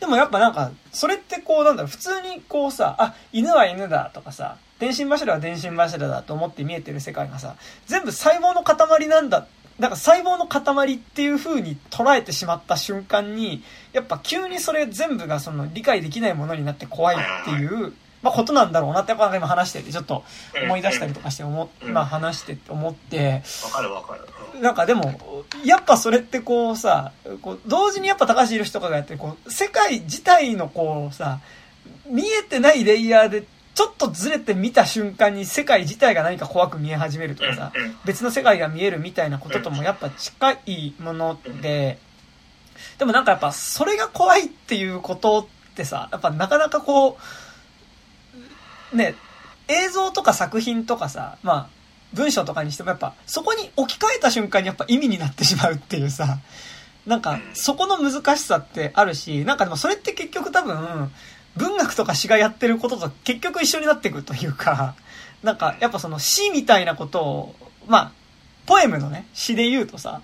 [0.00, 7.56] でもやっぱなんか、それってこう、なんだろう、普通にこうさ、あ、犬は犬だとかさ、電信柱は電信柱だと思って見えてる世界がさ、
[7.86, 9.46] 全部細胞の塊なんだ。
[9.78, 13.62] なんか細胞の塊っていう風に捉えてしまった瞬間に、
[13.92, 20.24] やっぱ急にそれ全部がその理解できないものになって怖いっていう、まあことなんだろうなってやっぱ今話しててちょっと
[20.64, 24.22] 思い出したりとかして思っ、うんまあ話してて思って、わかるわかる。
[24.60, 27.12] なんかでも、やっぱそれってこうさ、
[27.42, 31.40] こう同時にやっぱ高橋宏とかがやってる、こう、世界自体のこうさ、
[32.06, 33.44] 見えてないレイヤーで、
[33.74, 37.72] ちょっとずれて見た瞬間に世界自体が何か怖く見え始めるとかさ、
[38.04, 41.98] 別の世界が見えるみたいなことともやっぱ近いもので、
[42.98, 45.40] でもなんかやっぱそれが怖いっていうこと
[45.70, 47.18] ってさ、やっぱなかなかこ
[48.92, 49.14] う、ね、
[49.68, 51.77] 映像とか作品とかさ、まあ、
[52.14, 56.38] 文章とかにしてもやっぱそこに置き換えた瞬間にやっぱ意味になってしまうっていうさ、
[57.06, 61.10] なんかそこの難しさってあるし、なんかでもそれって結局多分、
[61.56, 64.94] 文学とか詩がやってることと結局一緒になっていくというか、
[65.42, 67.54] なんかやっぱその詩みたいなことを、
[67.86, 68.12] まあ、
[68.66, 70.22] ポエムのね、詩で言うとさ、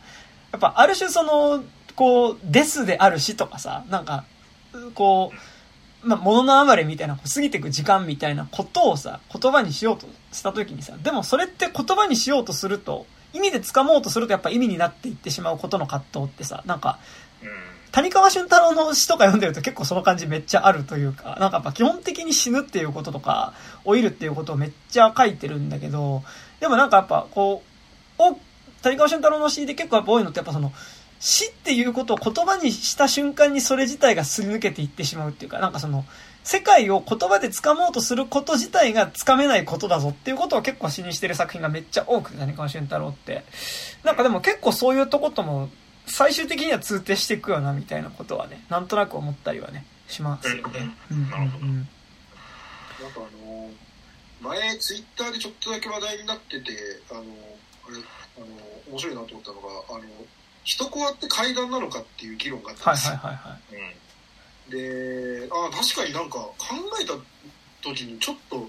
[0.52, 1.64] やっぱある種その、
[1.96, 4.24] こう、ですである詩とかさ、なんか、
[4.94, 5.53] こう、
[6.04, 16.98] まあ、物の哀れみたいな、過ぎていく時間みたいなことをさ、言葉にしようとした時にさ、でもそれって言葉にしようとすると、意味で掴もうとするとやっぱ意味になっていってしまうことの葛藤ってさ、なんか、
[17.94, 23.54] 谷川俊太郎の詩とか読んでると結構その感じめっちゃあるというか、なんかやっぱ基本的に死ぬっていうこととか、
[23.84, 26.24] 老いるっていうことをめっちゃ書いてるんだけど、
[26.58, 27.62] でもなんかやっぱこ
[28.18, 28.36] う、お、
[28.82, 30.72] 谷川俊太郎の詩で結構やっぱ多いのってやっぱその、
[31.24, 36.04] 死っていうことを言葉にした瞬間にそれ自体がすり抜けていってしまうっていうか、なんかその、
[36.42, 43.42] 世界を言葉で掴もうとすること自体が掴めないことだぞっていうことを結構詩にしてる作品がめっちゃ多くて、谷川俊太郎って。
[44.02, 45.70] なんかでも結構そういうとことも
[46.04, 50.94] 最終的には通底していくよなみたいなことはね、なんとなく思ったりはね、しますよね。
[51.30, 51.76] なるほどうん。
[51.76, 51.88] なんか
[53.16, 53.70] あの
[54.42, 56.70] 前ツイッターでちょっとだけ話題になってて
[57.10, 57.96] あのあれ
[58.36, 58.46] あの
[58.90, 60.00] 面白いなと思ったのがあの
[60.64, 64.70] 人コアって階段なのかっていう議論があったんはいですよ、はいはいはい。
[64.70, 66.54] であ確かになんか考
[67.00, 67.12] えた
[67.82, 68.66] 時にちょっと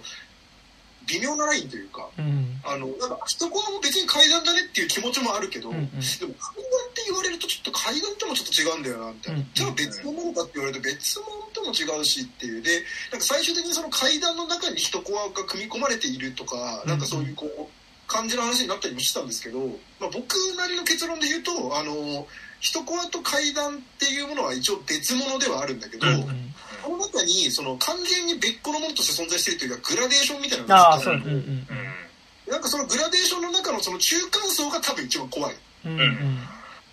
[1.08, 2.60] 微妙なラインというかうん。
[2.66, 5.86] あのなんか人コアも別に階段だねっていう気持ちもあるけど、うんうん。
[5.86, 12.82] でも階段って言われるとちょっと階段ともちょっと違うんだよなみたいな、うんじゃあ別のものかって言われると別物とも違うしっていうで
[13.12, 17.68] なんか最終的にその階段の中に人コアが組み込まれているとか、なんかそういうこう
[18.08, 19.60] 感じの話になったりもしたんですけど、
[20.00, 22.28] まあ、僕なりの結論で言うとあの
[22.60, 26.56] 人コアと階段っていうものは一応別物ではあるんだけど、うんうん
[26.86, 35.56] この中にその完全に別個のものとして存在しているというかグラデーションみたいなのがあっなんかそのグラデーションの中のその中間層が多分一番怖い。
[35.86, 35.94] うん。
[35.94, 36.40] うんうん。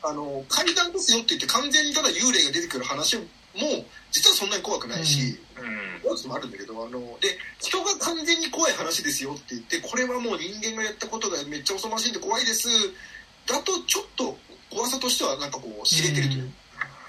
[0.02, 3.22] あの階段ですよって言って完全にただ幽霊が出てくる話も
[4.12, 6.00] 実はそんなに怖くないし、うん。
[6.02, 6.52] 怖いこともあるん。
[6.52, 12.68] だけどあので人が完全に怖い話ですよって言ってこれはもう人間がやったことがめっちゃ恐ろしいんで怖いです。
[13.46, 14.36] だとちょっと
[14.70, 16.46] 怖さとしてはなんかこう知れてるという。
[16.46, 16.52] か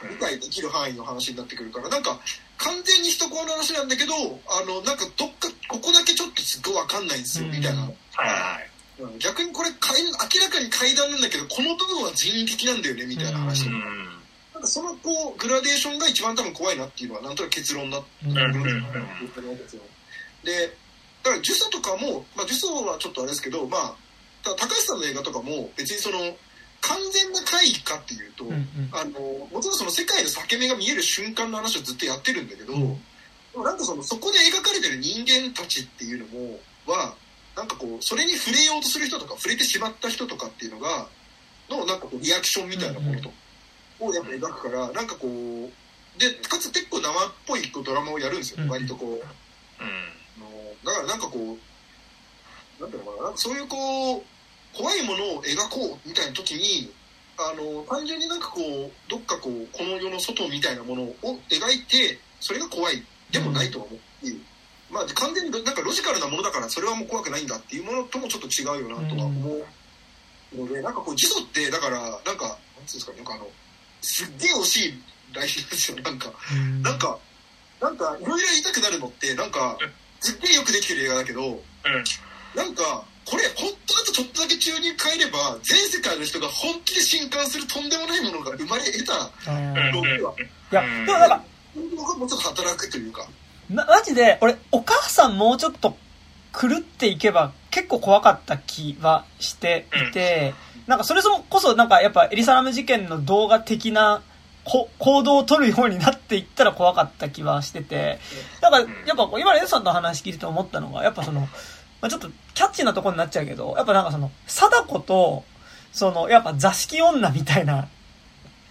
[0.10, 1.90] 理解できる範囲の話になってくるから。
[1.90, 2.20] なんか
[2.58, 4.14] 完全に人怖の話なんだけど
[4.48, 7.84] あのなんかどっかここだけちょっとすっごい分かんないんですよみたいな。
[7.84, 8.74] うんはい。
[9.20, 14.13] 逆にこれ階明らかに階段なんだけどこの部分は人為的なんだよねみたいな話、うん
[14.66, 19.82] そのこうグラデーションが一番多分怖いなっていうのはなんとなく結論になってうんうんですよ
[20.44, 20.52] で
[21.24, 23.96] だから呪詛とかも、まあ、呪詛はちょっとあれですけどまあ
[24.44, 26.18] ただ高橋さんの映画とかも別にその
[26.82, 28.68] 完全な怪異かっていうと、うんうん。
[28.92, 33.02] あのもちろんその世界の裂け目が見える瞬間の話をずっとやってるんだけど、うん
[33.54, 37.14] でもなんかそのそこで描かれてる人間たちっていうのもは
[37.56, 41.08] なんかこうそれに触れようとする人とか触れてしまった人とかっていうのが
[41.70, 43.32] のなんかこうリアクションみたいなものと、
[44.00, 47.12] をやっぱ描くからなんかこうでかつ結構生っ
[47.48, 48.70] ぽいこうドラマをやるんですよ、うん。
[48.70, 49.10] 割とこう。
[49.10, 49.20] うん。
[49.20, 49.22] あ
[50.40, 50.48] の
[50.84, 51.58] だからなんかこ
[52.80, 54.24] うなんていうのかなそういうこう
[54.76, 56.92] 怖いものを描こうみたいな時に
[57.38, 61.16] あの単純になんかこうどっかこうこの世の外みたいなものを
[61.50, 64.40] 描いてそれが怖いでもないとは思うし、
[64.92, 69.66] まあ完全になんかロジカルなものだからそれはもう怖くないんだっていうものともちょっと違うよなとは思う
[70.56, 73.48] ので、なんかこう呪詛ってだからなんかなんつうんですかねなんかあの
[74.04, 75.04] すっげえ惜しい
[75.34, 76.32] ラインなんですよなんか。
[76.52, 76.82] うん。
[76.84, 77.18] なんか、
[77.82, 79.78] なんかいろいろ言いたくなるのってなんか
[80.20, 81.60] すっげえよくできてる映画だけどうん。
[82.56, 89.68] なんかこれ本当だとちょっとだけ中に変えれば全世界の人が本気で震撼するとんでもないものが生まれ得たうん。
[89.70, 91.44] うんのでは、いや、でもなんか、
[91.96, 93.28] 僕はもうちょっと働くというか。
[93.70, 95.98] なマジで、俺、お母さんもうちょっと
[96.54, 100.54] 狂っていけば結構怖かった気はしていて、
[100.86, 104.22] なんかそれこそなんかやっぱエリサラム事件の動画的な
[104.64, 108.20] 行動を取るようになっていったら怖かった気はしてて、
[108.62, 108.88] だかやっ
[109.18, 111.48] ぱ今のエンさんの話聞いて思ったのが、やっぱその、ま
[112.04, 115.44] あ、ちょっとキャッチーなとこになっちゃうけど、やっぱなんかその、貞子と、
[115.92, 117.82] その、やっぱ座敷女みたいな、や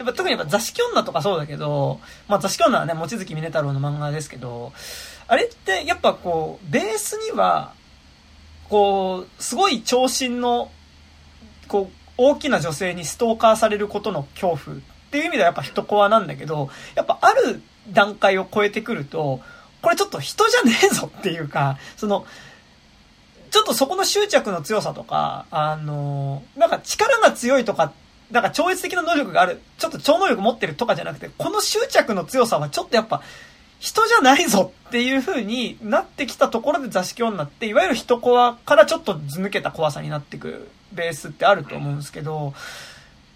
[0.04, 4.72] っぱ特にやっぱ座敷女とかそうだけど、まあ座敷女はね、望月峰太郎の漫画ですけど、
[5.26, 7.74] あれってやっぱこう、ベースには、
[8.72, 10.70] こう、すごい長身の、
[11.68, 14.80] こう、大きな女性にストーカーされることの恐怖っ
[15.10, 19.40] ていう意味ではやっぱ人コアなんだけど、やっぱある段階を超えてくると、
[19.82, 22.24] これちょっと人じゃねえぞっていうか、その、
[23.50, 27.92] ちょっとそこの執着の強さとか、あの、なんか力が強いとか、
[28.30, 33.20] なんか超越的な能力がある、ちょっと超能力持ってるとかじゃなくて、この執着の強さはちょっとやっぱ、
[33.82, 42.54] 人じゃないぞっていう風になってきたところで座敷女って、いわゆる人コアからちょっとず抜けた怖さになってくベースってあると思うんですけど、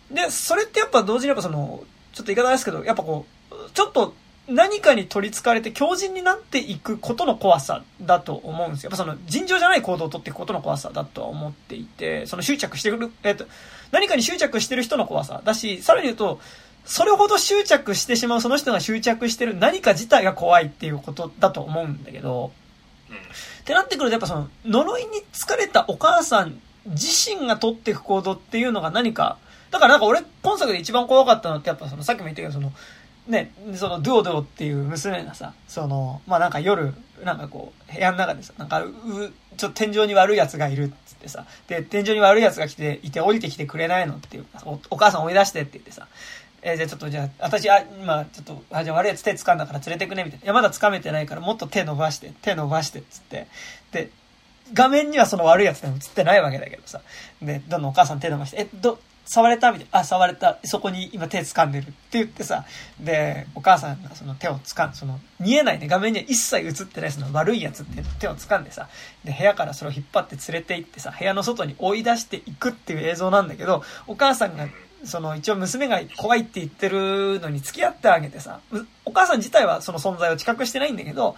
[0.09, 1.83] で、それってやっぱ同時にやっぱその、
[2.13, 4.15] ちょっと言い方ですけど、やっぱこう、ちょっと
[4.47, 8.91] 何かに取り憑かれて強靭になっていくことの怖さだと思うんですよ。
[8.91, 13.47] やっぱその尋常じゃない行動を取っていくことの怖さだと思っていて、その執着してくる、えっと、
[13.91, 16.39] 何かに執着してる人の怖さだし、さらに言うと、
[16.87, 22.53] それほど執着してしまうその人が執着してる何か自体が怖いっていうことだと思うんだけど、
[23.61, 29.39] ってなってくるとやっぱその呪いに疲れたお母さん自身が取っていく行動っていうのが何か、
[29.71, 32.73] だからなんか俺今作で一番怖かったのってやっぱそのさっきも言ったけどその、
[33.29, 36.95] ね、その、ドゥオドゥオっていう娘がさ、その、まあ、なんか夜、
[37.25, 38.93] なんかこう、部屋の中でさ、なんか、う、
[39.57, 46.07] ちょっと天井に悪い奴がいるっつってさ、で、天井に悪い奴が来て、いて降りてきてくれないのっていう、おお母さん追い出してって言ってさ、
[46.69, 50.45] えじゃあちょっとじゃあ、私、あ、今、ちょっと、あ、じゃあ悪い奴手掴んだから連れてくね、みたいな。
[50.45, 53.47] いや、まだ掴めてないから、もっと手伸ばして、手伸ばして、っつって。
[53.93, 54.11] で、
[54.73, 57.01] 画面にはその悪い奴でも映ってないわけだけどさ。
[57.41, 58.99] で、どんどんお母さん手伸ばして、え、ど、
[59.29, 59.73] 触れた？
[59.73, 59.99] みたいな。
[60.01, 60.59] あ、触れた。
[60.63, 62.65] そこに今手掴んでるって言ってさ。
[63.01, 65.89] で、お母さんがその手を掴ん、その、見えないね。
[65.89, 68.89] 画面には一切映ってないその悪いやつって手を掴んでさ。
[69.25, 74.69] で、部屋からそれを引っ張って連れて行ってさ、部屋の外に追い出していくっていう映像なんだけど、お母さんが、
[75.07, 81.37] その一応娘が怖いって言ってるのに付き合ってあげてさ、うお母さん自体はその存在を自覚してないんだけど、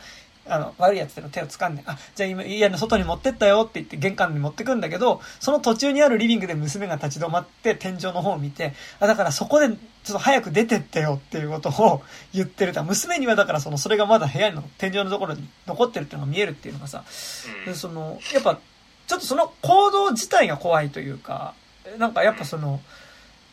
[0.49, 9.77] あの、悪い奴の手を掴んで、あ、じゃあ今家の外に持ってったよって言って玄関に持ってくんだけど、その途中にあるリビングで娘が立ち止まって天井の方を見て、あ、だからそこでちょっ
[10.13, 12.83] と早く出てってよっていうことを言ってると。
[12.83, 17.05] 娘にはだからその、それがまだ部屋の天井のところに残ってるっていうのが見えるっていうのがさ、
[17.67, 18.59] でその、やっぱ、
[19.07, 21.55] ちょっとその行動自体が怖いというか、
[21.99, 22.81] なんかやっぱその、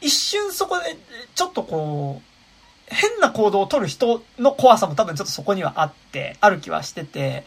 [0.05, 0.95] 一瞬そこで、
[1.33, 2.35] ちょっとこう、
[2.87, 7.43] 変な行動を取る人の怖さも多分ちょっとそこにはあって、ある気はしてて、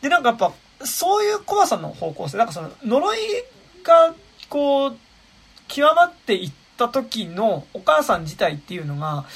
[0.00, 0.52] で、なんかやっぱ、
[0.84, 3.18] そういう怖さの方向性、なんかその、呪い
[3.84, 4.14] が、
[4.48, 4.96] こう、
[5.68, 9.26] 極まっていった時のお母さん自体っていうのが、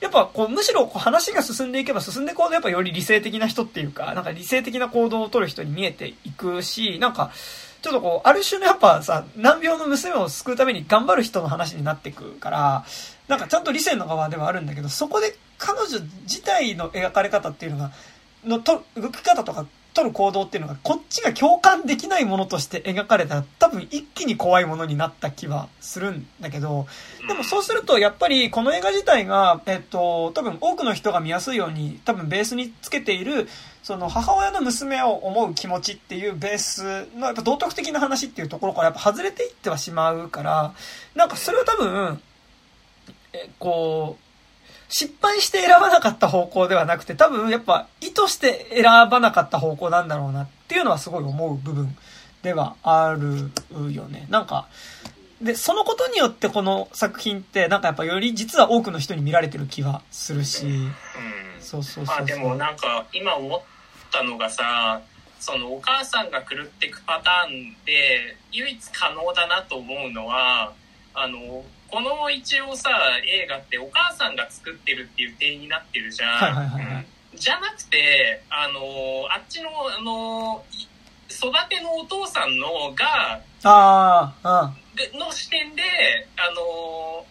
[0.00, 7.30] やっぱこう、むしろこう話が進んでいけば進んでいくほどやっぱより理性的な人っていうか、なんか理性的な行動を取る人に見えていくし、なんか、
[7.82, 12.84] ちょっとこう、ある種のやっぱさ、難病の娘を救うために頑張る人の話になってくから、
[13.28, 17.92] なんかちゃんと理性の側ではあるんだけど、そこで彼女自体の描かれ方っていうのが、
[18.44, 19.66] のと動き方とか
[19.96, 26.86] 取る行動っていうのが、こっちが共感できないものとして描かれたら、多分一気に怖いものになった気はするんだけど、
[27.26, 33.48] でもそうすると、やっぱりこの映画自体が、えっと、多分多くの人が見やすいように、多分ベースにつけている、
[33.86, 40.74] その母親の娘を思う気持ちっていうベースの、やっぱ道徳的な話っていうところからやっぱ外れていってはしまうから、
[41.14, 42.20] なんかそれは多分、
[43.32, 51.96] え、こう、失敗して選ばなかった方向ではなくて、多分やっぱ意図して選ばなかった方向なんだろうなっていうのはすごい思う部分
[52.42, 53.52] ではある
[53.92, 54.26] よね。
[54.30, 54.66] なんか、
[55.40, 60.88] で、そのことによってこの作品って、なんかやっぱより実は多くの人に見られてる気はするし、
[61.60, 62.16] そうそうそうそう。
[62.18, 63.60] あでもなんか今思っ
[64.10, 65.00] たのがさ
[65.40, 70.72] そのお母さんが狂ってくパターンで唯一可能だなと思うのは
[71.14, 72.90] あのこの一応さ
[73.26, 76.30] 映画ってお母さんが作ってるっていう体になってるじゃん。
[76.30, 77.06] はいはいはいはい。
[77.34, 78.80] じゃなくてあの
[79.30, 80.88] あっちのあのい
[81.30, 84.72] 育てのお父さんのがああ、
[85.14, 85.82] の視点で
[86.36, 87.26] あの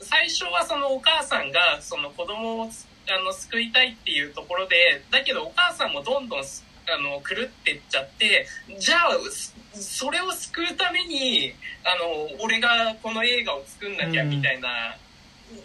[0.00, 2.70] 最初はそのお母さんがその子供を
[3.08, 8.46] あの救いたいっていうところでだけどお母さんもどんどんすあの狂ってっちゃって
[8.78, 11.52] じゃあすそれを救うために
[11.84, 14.68] あの俺がこの映画を作んなきゃうんみたいな、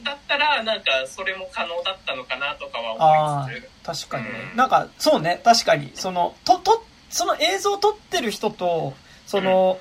[0.03, 4.07] だったらなんかそれも可能だったのかなとかは思いつつ。
[4.07, 4.29] 確かにね。
[4.51, 5.91] うんなんか、そうね、確かに。
[5.95, 8.93] その、と、と、その映像を撮ってる人と、
[9.25, 9.79] その、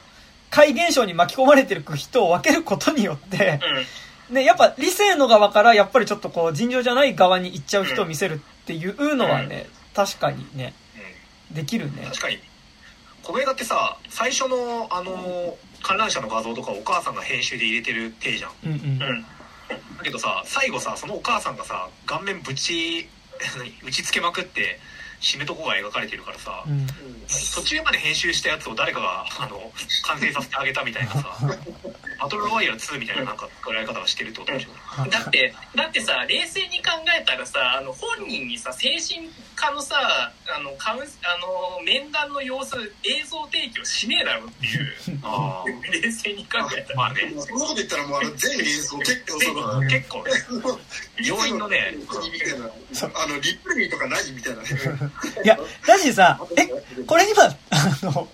[0.51, 3.85] 怪現象に巻き込まれてる人を分けることによって、うん
[4.31, 10.75] ね、やっぱ理性の側からやっぱりちょっとこう尋常じゃない側に行っちゃう人を見せるっていうのはね、確かにね、
[11.51, 12.03] できるね。
[12.07, 12.39] 確かに。
[13.23, 18.53] この映画ってさ最初のあの観覧車の画像とかお母さんが編集で入れてる体じゃん。
[18.65, 18.79] うんうん。
[18.79, 18.99] うん。
[18.99, 23.07] だけどさ最後さそのお母さんがさ顔面ぶち
[23.59, 24.81] 何打ちつけまくって
[25.21, 26.87] 死ぬとこが描かれてるからさ、うん。
[27.55, 29.73] 途中まで編集したやつを誰かがあの
[30.05, 31.37] 完成させてあげたみたいなさ
[32.19, 39.97] バトルロワイヤル2みたいななんか捉え方がしてるってことでしょ、だってだってさ冷静に考えたらさあの本人にさ精神科のさ
[40.49, 45.19] あのカウンスあの面談の様子映像提供しねえだろっていう。
[45.23, 46.95] あ冷静に考えたら。
[46.95, 50.31] あまあねそんなこと言ったらもうあの全映像結構その結構ね。
[51.23, 51.95] 病院のね
[53.03, 54.69] あのリプレイとかないみたいなね。
[55.45, 56.67] いや、だしさ、え、
[57.05, 57.57] これ今、あ
[58.03, 58.29] の、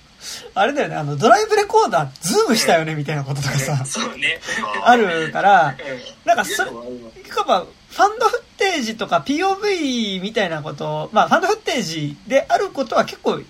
[0.54, 4.40] あれだよね、あの、ドライブレコーダー、ズームしたよね、みたいなこととかさ、そうね。
[4.84, 5.76] あるから、
[6.24, 7.44] うなんかそれ、いわ。
[7.44, 13.40] ば、ファンドフッテージとか POV みたいなこと、まあ、ファンドフッテージであることは結構、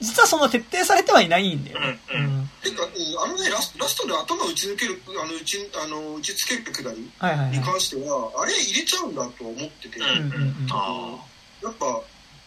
[0.00, 1.78] 実はその徹底されてはいないんだよ。
[2.12, 2.50] うんうん。
[2.62, 2.90] てかうん
[3.24, 7.58] あのねラスラストで頭打ち抜けるあの打ちあの打ちつけるくだりはいはいはい。
[7.58, 10.66] に関してはあれ入れちゃうんだとは思ってて、うんうんうん。
[11.62, 12.00] やっぱ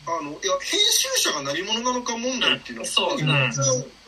[0.07, 3.53] あのいや編集者が何者なのか問題っていうのは、うんそう今うん。
[3.53, 3.61] そ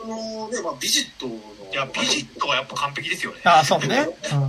[0.07, 3.41] のねまあ、ビジットいやビジットはやっぱ完璧ですよね。
[3.43, 4.07] ああ、そうね。
[4.31, 4.43] うん。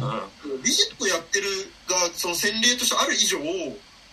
[0.55, 0.63] うん。
[0.63, 1.47] ビジットやってる
[1.89, 3.39] がその洗礼としてある以上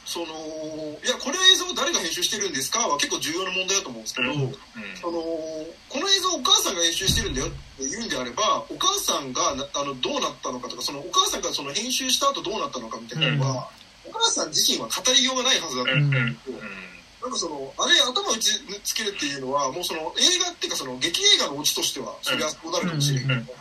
[0.07, 4.55] そのいやこの映像を誰が編集してるんですかは結構重要な問題だと思うんですけど、うん。
[4.95, 13.69] そのこの映像をお母さんが編集してるんだよって言うんであればお母さんがなあのどうなったのかとかそのお母さんがその編集した後どうなったのかみたいなのは、
[14.07, 16.57] お母さん自身は語りようがないはずだと思うんですけど、
[17.27, 23.57] なんかそのあれ頭打ちつけるっていうのはもうその映画っていうかその劇映画のオチとしてはそれはそうなるかもしれないけど、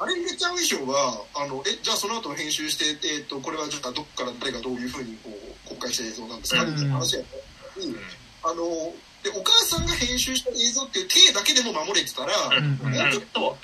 [0.00, 6.64] あれ入れちゃう以上はあのえじゃあその後編集して、えー、とこれはじゃあどっから誰がどういうふうにこう公開した映像なんですか？
[6.64, 7.94] うんみたいな話やったのに、
[8.42, 8.66] あの
[9.22, 13.56] でお母さんが編集した映像っていう体だけでも守れてたら、うんうんもうちょっと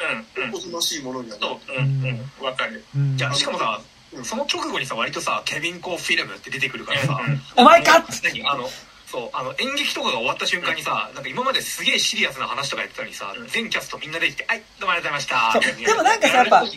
[0.54, 1.56] おとなしいものにはなる。
[1.66, 2.56] そううん。
[2.56, 3.16] かるうん。
[3.16, 3.80] じゃあしかもさ
[4.12, 4.24] うん。
[4.24, 7.20] その直後にさ割とさケビン・コー・フィルムって出てくるからさ、
[7.56, 8.68] お前かっ何あの
[9.14, 16.68] そうあの演劇とかが終わった瞬間にさ、なんか今まですげえシリアスな話とかやってたのにさ、全キャストみんな出てきて「はいどうもありがとうございました」でもなんかさやっぱうん。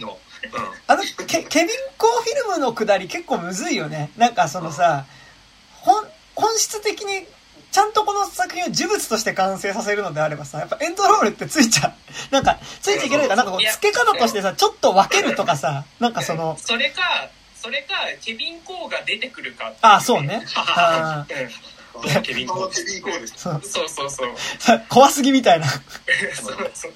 [0.85, 4.11] あの、ケケビン・コーフィルムのくだり結構むずいよね。
[4.17, 5.07] なんかそのさ、
[5.81, 6.05] 本、
[6.35, 7.25] 本質的に、
[7.71, 11.93] ちゃんとこの作品を呪物として完成させるのであればさ、やっぱエンドロールってついちゃう。
[12.31, 20.45] なんか、ついちゃいけないから、なんか付け方としてさ、ちょっと分けるとかさ、なんかその、それかそれかケビン・コーが出てくるかあ、そうね。
[22.21, 24.29] ケビンコーケビンコーですそうそうそうそう
[24.59, 25.67] さ怖すぎみたいな。
[25.67, 25.79] そ
[26.53, 26.93] うそう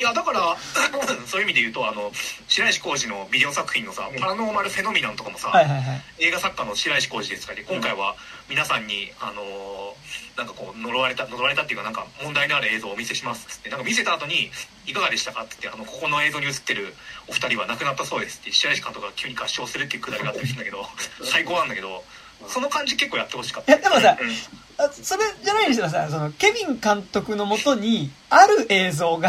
[0.00, 0.56] いやだから
[1.26, 2.12] そういう意味で言うとあの
[2.46, 6.02] 白石浩二のビデオ作品のさ「パラノーマルフェノミナン」とかもさ、はいはいはい。
[6.20, 8.14] 映画作家の白石浩二ですからね今回は
[8.48, 14.52] 皆さんに、あのーなんかこう呪われた呪われたっていうかなんか問題のある映像をお見せしますっつってなんか見せた後に
[14.86, 16.94] 「いかがでしたか?」って言ってあのここの映像に映ってる
[17.26, 20.88] お二人は亡くなったそうですって白石監督が急に合唱するっていうくだりがあったりするんだけど
[21.26, 22.04] 最高なんだけど
[22.46, 23.72] その感じ結構やってほしかった。
[23.72, 29.28] いや、でもさ、うそれじゃないにしてもさ、その、ケビン監督のもとに、ある映像が、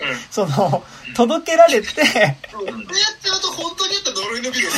[0.00, 0.16] うん。
[0.30, 0.84] その、
[1.14, 1.88] 届けられて、
[2.52, 2.76] こうやっ
[3.20, 4.70] ちゃうと本当にやった呪いのビデオ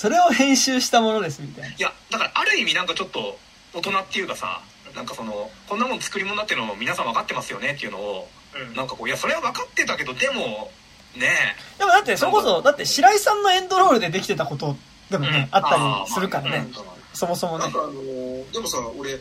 [0.00, 1.76] それを編集したものですみたいな。
[1.76, 3.38] いやだからある意味なんかちょっと
[3.74, 4.62] 大人っていうかさ
[4.96, 8.74] なんかそのこんなもん作り物だっていうのを皆さん分かってますよねっていうのをうん。
[8.74, 10.70] なんかこういやそれは分かってたけどでも
[11.16, 14.76] ねでもだって、それこそ、だって白井さんのエンドロールでできてたこと
[15.10, 15.56] でもね、うん。
[15.56, 16.66] あったりするからね。
[16.68, 16.74] うん。
[17.12, 17.64] そもそもね。
[17.64, 17.72] なん。
[17.72, 19.18] かあのーでもさ俺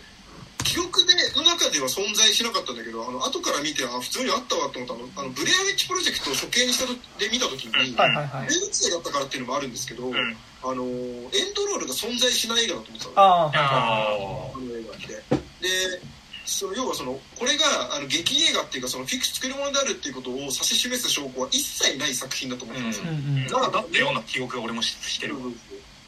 [0.64, 5.24] 記憶での中では存在しなかったんだけどあの後から見てあ普通にあったわと思ったの。
[5.24, 8.48] あのブレアウィッチプロジェクトを処刑にしたとで見た時にはいはいはい。
[8.54, 10.14] 名物映だったからっていうのもあるんですけど、ん。
[10.14, 13.18] あのーエンドロールが存在しない映画だと思ってたの。
[13.18, 15.08] ああ、はいあはこの映画って。
[15.08, 16.02] で
[16.50, 23.10] その要はそのこれがあの劇映画っていうかそのフィク作り物であるっていうことを指し示す証拠は一切ない作品だと思ってたんですよ、い。
[23.10, 23.48] うんうん。
[23.48, 25.36] なんかだったような記憶が俺もししてる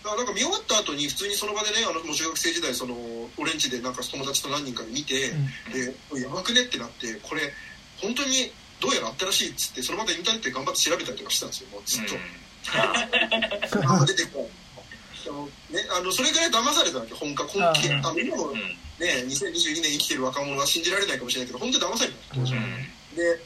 [0.03, 2.95] だからなんか見終わった後に普通にその場でねあのもう中学生時代その
[3.37, 5.29] 俺ん家でなんか友達と何人かで見て、
[5.69, 7.53] でやばくねってなってこれ
[8.01, 8.51] 本当に
[8.81, 12.15] どうやらあったらしいっつってその場でインターネットで頑張って調べたりとかしたんですよもうずっと、
[13.77, 14.49] あんま出てこない。
[14.49, 14.60] でも
[15.29, 17.87] ね、あの、それぐらい騙されたわけ、本家、本気。
[17.87, 18.59] うんあの、今もうん
[19.01, 22.39] ね、2022年生きてる若者は信じられないかもしれないけど、本当に騙された。
[22.39, 23.43] うんで、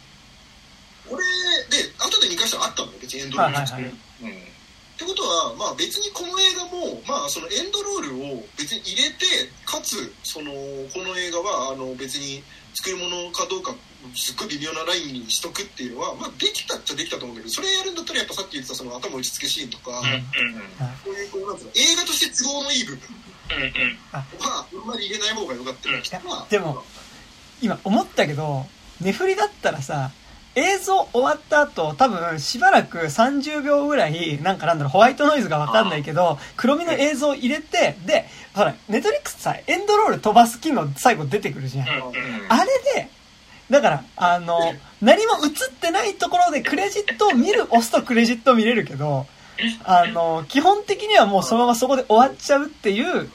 [1.09, 1.23] これ
[1.69, 3.91] で、後で見返したらあったのよ、別にエンドロールにはいはいはい。
[3.91, 4.55] うん
[4.95, 9.25] ってことは、まあ別にこの映画も、まあそのエンドロールを別に入れて、
[9.65, 10.51] かつ、その、
[10.93, 12.41] この映画は、あの別に
[12.73, 13.75] 作り物かどうか、
[14.13, 20.25] すっごい微妙なラインにしとくっていうのは、まあできたっちゃできたと思うんだけど、それやるんだったらやっぱさっき言ってたその頭打ち付けシーンとか、うんうん
[21.03, 23.01] そういうこうなんつうの映画として都合のいい部分
[24.11, 26.01] は、あんまり入れない方が良かったよ
[26.49, 26.83] でも
[27.61, 28.65] 今思ったけど、
[29.01, 30.11] 寝振りだったらさ、
[30.55, 41.87] 映像終わった後、多分しばらく30秒ぐらい、なんかなんだろう、ホワイトノイズがわかんないけど、黒身の映像入れて、で、ほら、ネットリックスさ、エンドロール飛ばす機能最後出てくるじゃん。
[41.87, 43.09] あれで、
[43.69, 44.59] だから、あの、
[45.01, 49.25] 何も映ってないところでクレジットを見る、押すとクレジットを見れるけど、
[49.83, 53.29] あの、基本的にはもうそのままそこで終わっちゃうっていう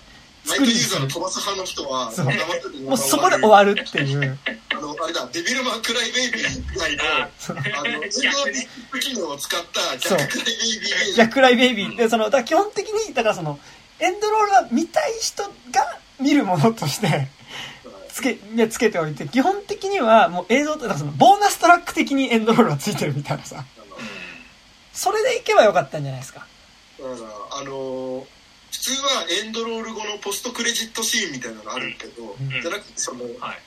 [0.47, 2.27] マイクユー作りーの飛ばす派の人は、そう。
[2.85, 4.39] もうそこで終わるっていう。
[4.71, 11.17] あの、あれだ、デビルマンクライベイビー以外の、あの、映像ディスク機能を使った逆クライベイビー。
[11.17, 11.97] 逆ライベイビー。
[11.97, 13.59] で、その、だ基本的に、だからその、
[13.99, 15.51] エンドロールは見たい人が
[16.19, 17.29] 見るものとして、
[18.13, 23.65] つけ、いやつけておいて、基本的にはもう映像と、だからその、ボーナストラック的にエンドロールはついてるみたいなさ。
[24.93, 26.47] それでいけばよかったんじゃないですか。
[26.99, 27.17] だから、
[27.59, 28.25] あのー
[28.71, 33.59] 普通はエンドロール後のポストクレジットシーンみたいなのがあるけど、うんじゃなくて、その、はい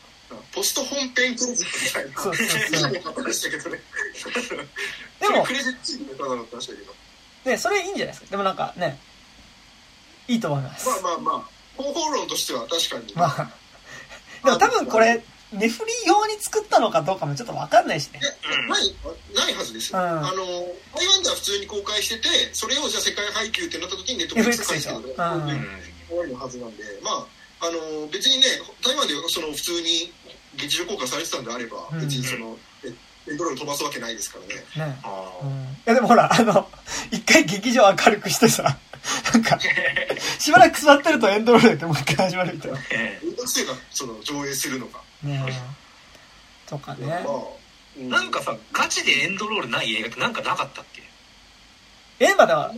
[0.52, 1.54] ポスト本編クレジット
[1.86, 3.80] みたいな、そうでしたけどね。
[5.20, 6.94] でもクレジットシーンの方だったらしいけど。
[7.46, 8.28] ね、それいいんじゃないですか。
[8.32, 8.98] でもなんかね、
[10.28, 10.90] いいと思います。
[10.90, 13.14] まあまあまあ、方法論としては確かに。
[13.16, 13.52] まあ、
[14.44, 18.26] でも多分これ、ネフリ用に作ったのかどうかもちょっとわかんないしねい。
[18.26, 18.96] やない、
[19.36, 20.00] ないはずですよ。
[20.00, 20.22] うんあの、
[20.96, 25.14] 台湾では普通に公開してて、それをじゃあ世界配給ってなった時にネットフリックスでしょうんいう
[26.10, 28.48] 多いのはずなんで、まあ、あの、別にね、
[28.84, 30.12] 台湾でその普通に
[30.56, 32.94] 劇場公開されてたんであれば、うん別にその、え
[33.26, 34.38] エンドロール飛ばすわけないですか
[34.76, 34.92] らね。
[34.92, 35.00] ね。
[35.04, 35.54] あーうん。
[35.54, 36.68] いやでもほら、あの、
[37.12, 38.78] 一回劇場明るくしてさ、
[39.34, 39.60] なんか、
[40.40, 42.78] しばらく座ってるとエンドロールでもう一回始まるみたいな。
[42.92, 45.02] えどういう癖がその上映するのか。
[45.24, 45.44] ね
[46.66, 47.26] とかね。
[47.98, 51.04] なんかさガチでエンドロールない映画ってなんかなかったっけ？
[52.20, 52.74] え、まあだ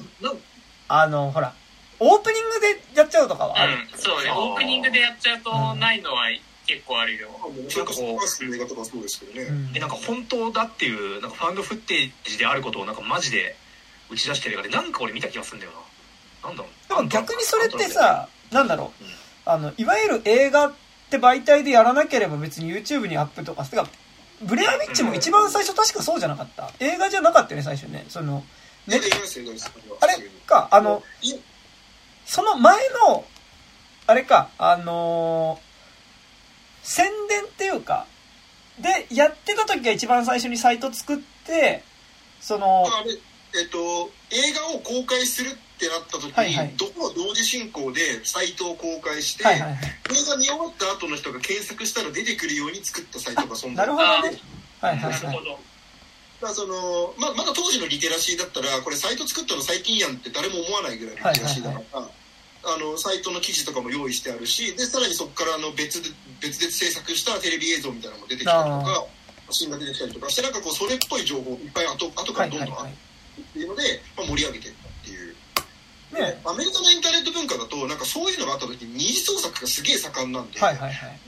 [0.88, 1.54] あの、ほら、
[2.00, 3.74] オープニングでやっちゃうとかはある。
[3.74, 4.32] うんそうね。
[4.32, 6.26] オープニングでやっちゃうとないのは
[6.68, 7.30] 結構あるよ。
[7.32, 9.44] まあもうそれこそファーストの映画とかそうですけどね。
[9.44, 9.72] うん。
[9.76, 13.56] えなんか本当だっていうなんかファンドフッテージであることをなんかマジで
[14.10, 15.78] 打ち出してる映画でなんか俺見た気がするんだよな
[16.46, 16.90] なんだろう。
[16.90, 19.04] でも逆にそれってさ、なんだろう。
[19.04, 19.12] うん、
[19.46, 20.74] あの、いわゆる映画っ
[21.10, 23.88] て媒体でやらなければ別に YouTube にアップとか、てか、
[24.42, 26.72] ブレアウィッチも一番最初確かそうじゃなかった。
[26.80, 28.06] 映画じゃなかったよね、最初ね。
[28.10, 28.44] その、
[28.88, 28.98] ね
[30.02, 30.14] あれ
[30.46, 31.34] か、あの、い
[32.26, 32.78] その前
[33.08, 33.26] の、
[34.08, 35.66] あれか、あのー
[36.86, 38.06] 宣伝っていうか、
[38.80, 41.84] で、やってた時が一番最初にサイト作って、
[42.40, 43.12] その、あれ、
[43.60, 49.80] えっと、映画を公開するってなった時に、はいはいどこも同時進行でサイトを公開して、はいはいはい。
[50.16, 54.40] 映画見終わった後の人が検索したら出てくるように作ったサイトが存在なるほどね。
[54.80, 55.24] はいはいはい。
[55.24, 55.60] なるほど
[56.42, 66.10] だからそのままだ当時のリテラシーだったらこれサイト作ったの最近やんって誰も思わないぐらいのリテラシーだから、あのサイトの記事とかも用意してあるしでさらにそこからあの別で
[66.42, 69.06] 別で制作したテレビ映像みたいなのも出てきたりとか
[69.50, 72.96] 写真が出てきたりとかしてなんかこうそれっぽい情報をいっぱい後後かはらどんどんあっいはいはい。
[73.54, 74.85] ていうので、まあ、盛り上げて。
[76.16, 76.42] ね。
[76.46, 81.20] アメリカのインターネット文化だとなんかそういうのがあった時に二次創作がすげえ盛んなんで、はいはいはい。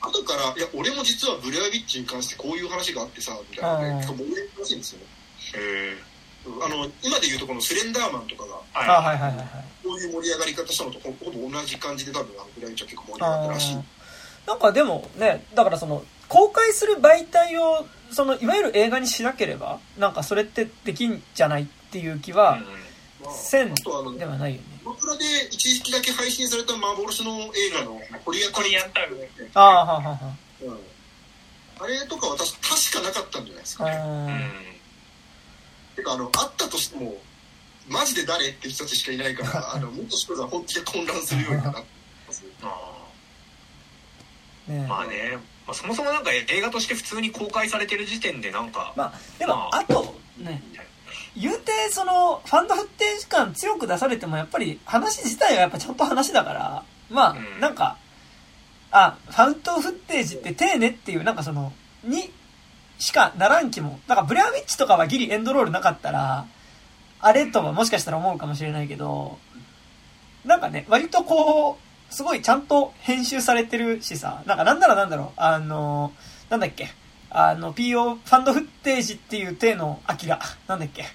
[0.00, 3.80] 後から「いや俺も実はブレアウィッチに関してこういう話があってさ」みたいな。
[3.80, 5.06] ねうん結構盛り上がるらしいんですよね。
[5.54, 5.96] へ
[6.44, 9.46] あの今で言うとこのスレンダーマンとかがはいはいはいはい。
[9.82, 13.78] こういう盛り上がり方したのとほほぼ同じ感じで多分あのブレアウィッチは結構盛り上がったらしい。
[14.46, 22.83] なんかでもね、だからその、公開する媒体を、その、いわゆる映画にしなければ、なんかそれってできんじゃないっていう気は、まあせん
[23.24, 24.66] あとあのではないよね。
[24.84, 30.78] 僕らで一時期だけ配信された幻の映画のコリアコリアンタウンああ、はあはあはうん。
[31.80, 32.52] あれとかは確
[32.92, 33.86] かなかったんじゃないですか。
[33.86, 33.88] あ。
[33.90, 34.74] ねあー
[35.96, 37.16] てかあのあったとしても
[37.88, 41.80] マジで誰って人たちしかいないから あの元人が本気で混乱するようになって
[42.26, 43.06] ます あ
[44.66, 49.84] ねーまあね、まあ、そもそもなんか映画として普通に公開されてる時点でなんか、まあ、でも、あ。
[49.84, 50.62] と、ね、
[51.36, 57.60] 言うて、その、ファンドフッテージ感強く出されても、やっぱり話自体はやっぱちゃんと話だから、まあう、ん。
[57.60, 57.96] なんか、
[58.90, 61.72] あ、ファンドフッテージって丁寧っていう、なんかその、
[62.04, 62.30] に
[62.98, 66.46] しかならん気も、なんかブレアウィッチとかはギリエンドロールなかったら、
[67.20, 69.38] あれとももしかしたら思うかもしれないけど、
[70.44, 76.12] なんかね、割とこう、すごいちゃんと編集されてるしさ、なんかなんならなんだろう、あの、
[76.48, 76.88] なんだっけ、
[77.30, 80.38] あの、PO、ファンドフッテージっていう体のアキラ、
[80.68, 81.06] なんだっけ、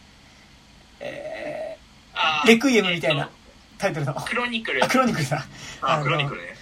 [0.99, 1.77] え
[2.13, 3.29] あー、レクイエムみたいな。
[3.77, 4.13] タイトルの。
[4.13, 4.87] クロニクルあ、。
[4.87, 5.45] クロニクルだ。
[5.81, 6.59] あのクロニクルね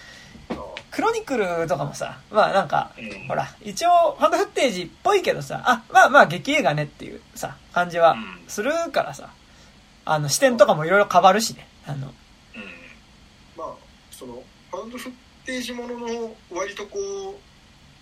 [0.98, 9.30] クロニクルとかもさ、まあなんか、うんほら、一応、ファンドフッテージっぽいけどさ、あ、まあまあ劇映画ねっていうさ、感じはうんするからさ、
[10.06, 11.68] あの、視点とかもいろいろ変わるしね。
[11.86, 12.14] あの、うん
[13.56, 13.74] まあ
[14.10, 14.42] その
[14.72, 15.12] ファウンドフッ
[15.46, 16.98] テージものの割とこ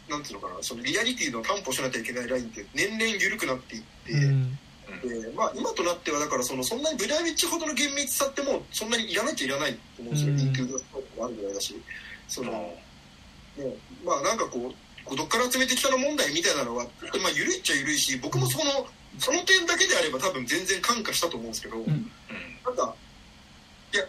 [0.08, 4.58] うなんていうのかなそのリアリティの担保しなきゃいけないラインって年々緩くなっていって、うん。
[4.86, 10.38] でまあ、今となってはだからそのそんなにブライウィッチほどの厳密さってもうそんなにいらないっちゃいらないと思うんですよ、うん。
[10.38, 11.82] リンクがあるぐらいだし
[12.28, 12.76] その、ね、
[14.04, 14.72] まあなんかこ
[15.12, 16.86] うどっから集めてきたの問題みたいなのは、
[17.22, 18.88] まあ、緩いっちゃ緩いし僕もその
[19.18, 21.86] その点だけであれば多分全然感化したと思うんですけど、ん。
[22.66, 22.96] なんか
[23.94, 24.04] いや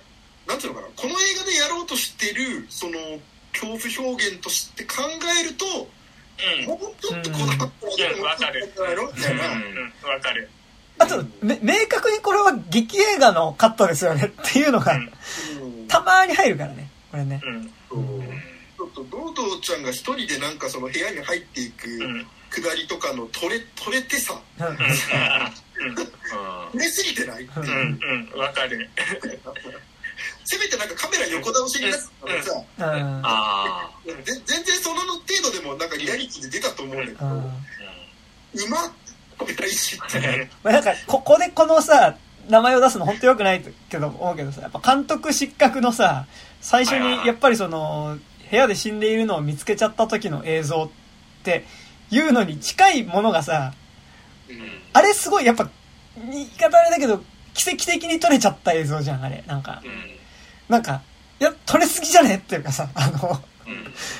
[0.47, 2.93] なんていうのかなこの映画でやろうとしてるその
[3.53, 5.03] 恐怖表現として考
[5.41, 5.65] えると
[6.37, 6.67] うん。
[6.67, 9.53] もうちょっとこだわったらうんわかるもうちょっとやろうみたいな。
[9.53, 9.63] うん。
[9.63, 10.51] うん、わかる。
[10.99, 14.99] あと、め、明確にこれは劇映画のカットですよねっていうのが、
[15.89, 16.89] たまに入るからね。
[17.11, 17.41] これね。
[17.45, 17.67] うん。
[17.67, 22.27] ちょっと堂々ちゃんが一人でなんかその部屋に入っていくうん。
[22.51, 24.77] くだりとかの取れ取れてさうんうん。
[24.77, 24.89] 取
[26.79, 27.67] れすぎてないってうん。
[27.67, 27.99] いう
[28.33, 28.41] うん。
[28.41, 28.89] わかる。
[30.45, 32.65] せめてなんかカメラ横倒しになってたらさ
[34.25, 38.91] 全然その程度でもなんかリアリティで出たと思うんだけどうまっ
[40.63, 42.17] まあなんか、ここでこのさ、
[42.49, 46.27] 名前を出すの本当良くないけど、思うけどさ、やっぱ監督失格のさ、
[46.61, 48.19] 最初にやっぱりその、
[48.51, 50.91] 部屋で死んでいるのを見つけちゃった時の映像
[51.41, 51.65] って
[52.11, 53.75] いうのに近いものがさ、
[54.49, 54.59] うん。
[54.93, 55.69] あれすごいやっぱ、
[56.17, 57.23] 言い方あれだけど、
[57.55, 59.43] 奇跡的に撮れちゃった映像じゃん、あれ。
[59.47, 59.83] なんか、
[60.69, 61.03] なんか、
[61.41, 63.41] いや、撮れすぎじゃねっていうかさ、あの、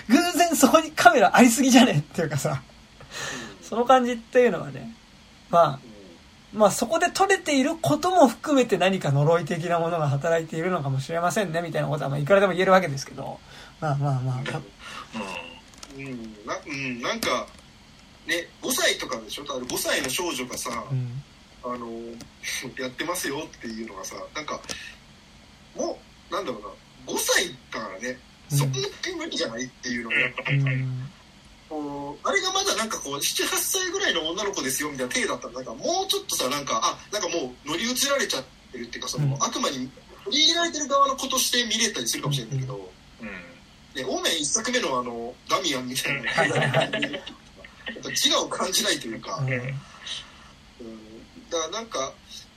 [0.09, 2.63] 偶然そこにカメラありすぎじゃねっていうかさ、
[3.63, 4.93] その感じっていうのはね、
[5.51, 5.81] まあ、
[6.53, 13.39] まあそこで撮れていることも含めて何か呪い的なものが働いているのかもしれませんね、みたいなことはまあいくらでも言えるわけですけど、
[13.81, 14.37] まあまあまあ、
[15.97, 16.47] うん。
[16.47, 17.01] なうん。
[17.03, 17.47] なんか
[18.27, 19.45] ね5歳とかでしょ？
[19.49, 21.23] あの5歳の少女がさ、うん。
[21.65, 21.87] あの
[22.79, 24.61] やってますよっていうのがさなんか
[25.75, 25.99] も
[26.31, 26.69] うなんだろうな。
[27.13, 28.19] 5歳だからね
[28.51, 28.59] うん。
[28.59, 28.85] そんなに
[29.17, 31.09] 無理じゃないっていうのがやっぱ、うん。
[31.69, 39.35] あれがまだなんかこう78歳ぐらいの女の子ですよみたいな体だったらなんかもうちょっとさなんかあなんかもう乗り移られちゃってるっていうかその、うん。
[39.43, 39.91] 悪魔に
[40.25, 42.91] 取り入れられてる側の子として見れたりするかもしれないけど、
[43.95, 46.47] ね、オーメン一作目のあのダミアンみたいな、やっ
[48.03, 49.53] ぱ自我を感じないというか、うん。
[49.53, 49.61] うん、
[51.51, 52.13] だからなんか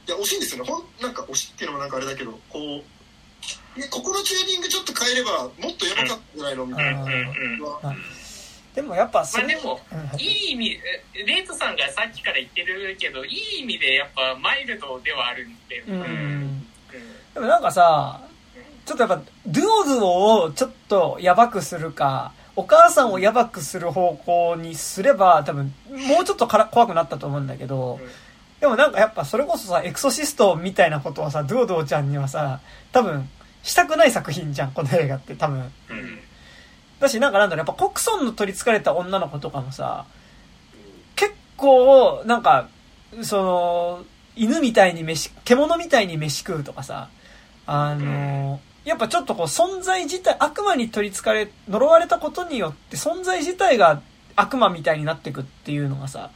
[0.08, 0.70] いや惜しいんですよね。
[0.70, 6.66] ほんなんか惜しいっていうのもなんかあれだけどこう、ね、ここのチューニングちょっと変えればもっとやばかったんじゃないの？
[6.66, 7.04] みたいな。
[7.04, 7.10] うん。
[7.10, 7.20] うん。
[8.76, 9.80] でもやっぱそれまあでも、
[10.14, 10.20] うん。
[10.20, 10.80] いい意味、
[11.16, 15.92] えレイトさんがさっきから言ってるけど、いい意味でやっぱマイルドではあるんだよね。
[15.92, 16.02] うん。
[16.02, 16.68] うん。
[17.34, 18.22] でもなんかさ、
[18.86, 28.10] ちょっとやっぱ、ドゥオドゥオをちょっとやばくするか、お母さんをやばくする方向にすれば、多分、もうちょっとから怖くなったと思うんだけど、うん。
[28.60, 32.60] でもなんかやっぱそれこそさ、エクソシストみたいなことはさ、ドゥオドゥオちゃんにはさ、
[32.92, 33.30] 多分、
[33.64, 35.60] したくない作品じゃん、この映画って多分。
[35.90, 36.20] うん
[37.00, 40.06] だし、なんかなんだろう、やっぱコクソンの取り憑かれた女の子とかもさ、
[41.16, 42.68] 結構、なんか、
[43.24, 44.06] その、
[44.36, 47.10] 犬みたいに飯、獣みたいに飯食うとかさ、
[47.66, 54.02] あの、やっぱちょっとこう存在自体、悪魔に取り憑かれ、呪われたことによって存在自体が
[54.36, 56.32] 悪魔みたいになってくっていうのがさ、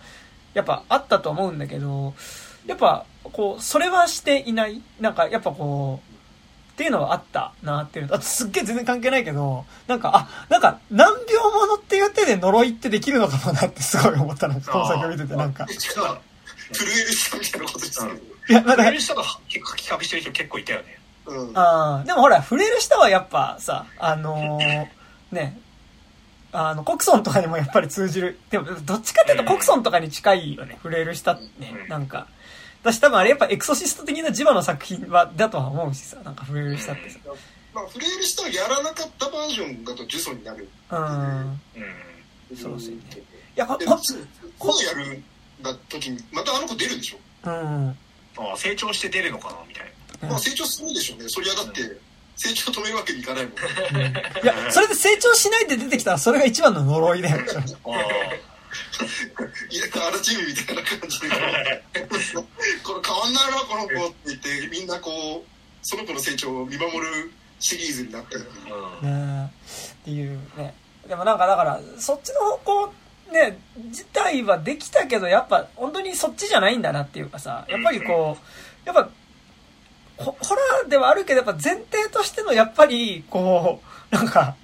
[0.53, 2.13] やっぱあったと思うんだけど、
[2.67, 4.81] やっぱこう、それはしていない？
[4.99, 6.12] なんかやっぱこう、
[6.73, 15.67] っていうのはあったなっていうのとあとすっげえ全然関係ないけど、なんか、あ、なんか難病者っていう手で呪いってできるのかもなってすごい思ったの、この作を見ててなんか。
[15.67, 19.39] 震える人みたいなことですけど、いや、なんか触れる人が書
[19.75, 24.87] きかびしてる人結構いたよねうんああ、でもほら、触れる人はやっぱさ、あのー
[25.31, 25.59] ね、
[26.51, 28.39] あの、コクソンとかにもやっぱり通じる。
[28.49, 32.27] でも、どっちかっていうとコクソンとかに近いよね、触れる人ってねう、んなんか。
[32.83, 37.19] 私多分あれやっぱエクソシスト的な磁場の作品は、だとは思うしさ、なんか触れる人ってさ。
[37.73, 40.99] まあ震える人はやらなかったバージョンだと呪詛になるうん。
[40.99, 42.53] う。
[42.53, 42.57] ん。
[42.57, 43.03] そうですよね。
[43.55, 43.97] いや、こ、でこ、
[44.59, 45.23] こうやるん
[45.63, 47.89] だ時にまたあの子出るんでしょ、うん。
[48.37, 49.85] ああ成長して出るのかなみたい
[50.21, 50.29] な。
[50.29, 51.29] まあ成長するでしょうね。
[51.29, 51.97] そりゃだって
[52.35, 57.37] 成長止めるわけにいかないもんいや、それで成長しないで出てきたらそれが一番の呪いだよ。
[57.85, 58.52] あ
[59.69, 68.43] いや、荒地味みたいな感じで、これ変わんないな、この子って言って、みんなこう、その子の成長を見守るシリーズになったり
[69.03, 69.51] うんね
[70.01, 70.73] っていうね
[71.07, 72.93] でもなんかだからそっちの方向
[73.31, 73.57] ね
[73.89, 78.37] 自体はできたけどやっぱ本当にそっちじゃないんだなっていうかさやっぱりこ
[78.85, 79.09] うやっぱ
[80.17, 83.81] ホホラーではあるけどやっぱ前提としてのやっぱりこ
[84.11, 84.55] うなんか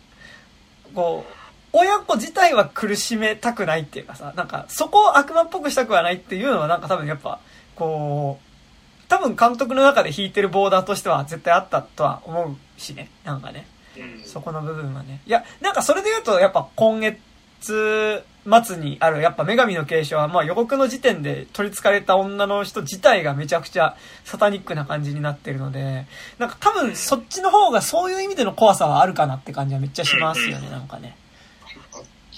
[0.94, 1.39] こう
[1.74, 7.40] 親子自体は苦しめたくないっていうかさなんかそこを悪魔っぽくしたくはないっていうのはなんか多分やっぱ
[7.76, 13.66] こう多分監督の中で引いてるボーダーとしては絶対あったとは思うしねなんかね
[13.98, 15.22] うんそこの部分はね。
[15.26, 26.06] いや、なんかそれで言うと、やっぱ今月末にある、やっぱ女神の継承は、まあ予告の時点で取り憑かれた女の人自体がめちゃくちゃサタニックな感じになってるので、
[26.38, 31.16] なんか多分そっちの方がそういう意味での怖さはあるかなって感じはめっちゃしますよね、なんかね。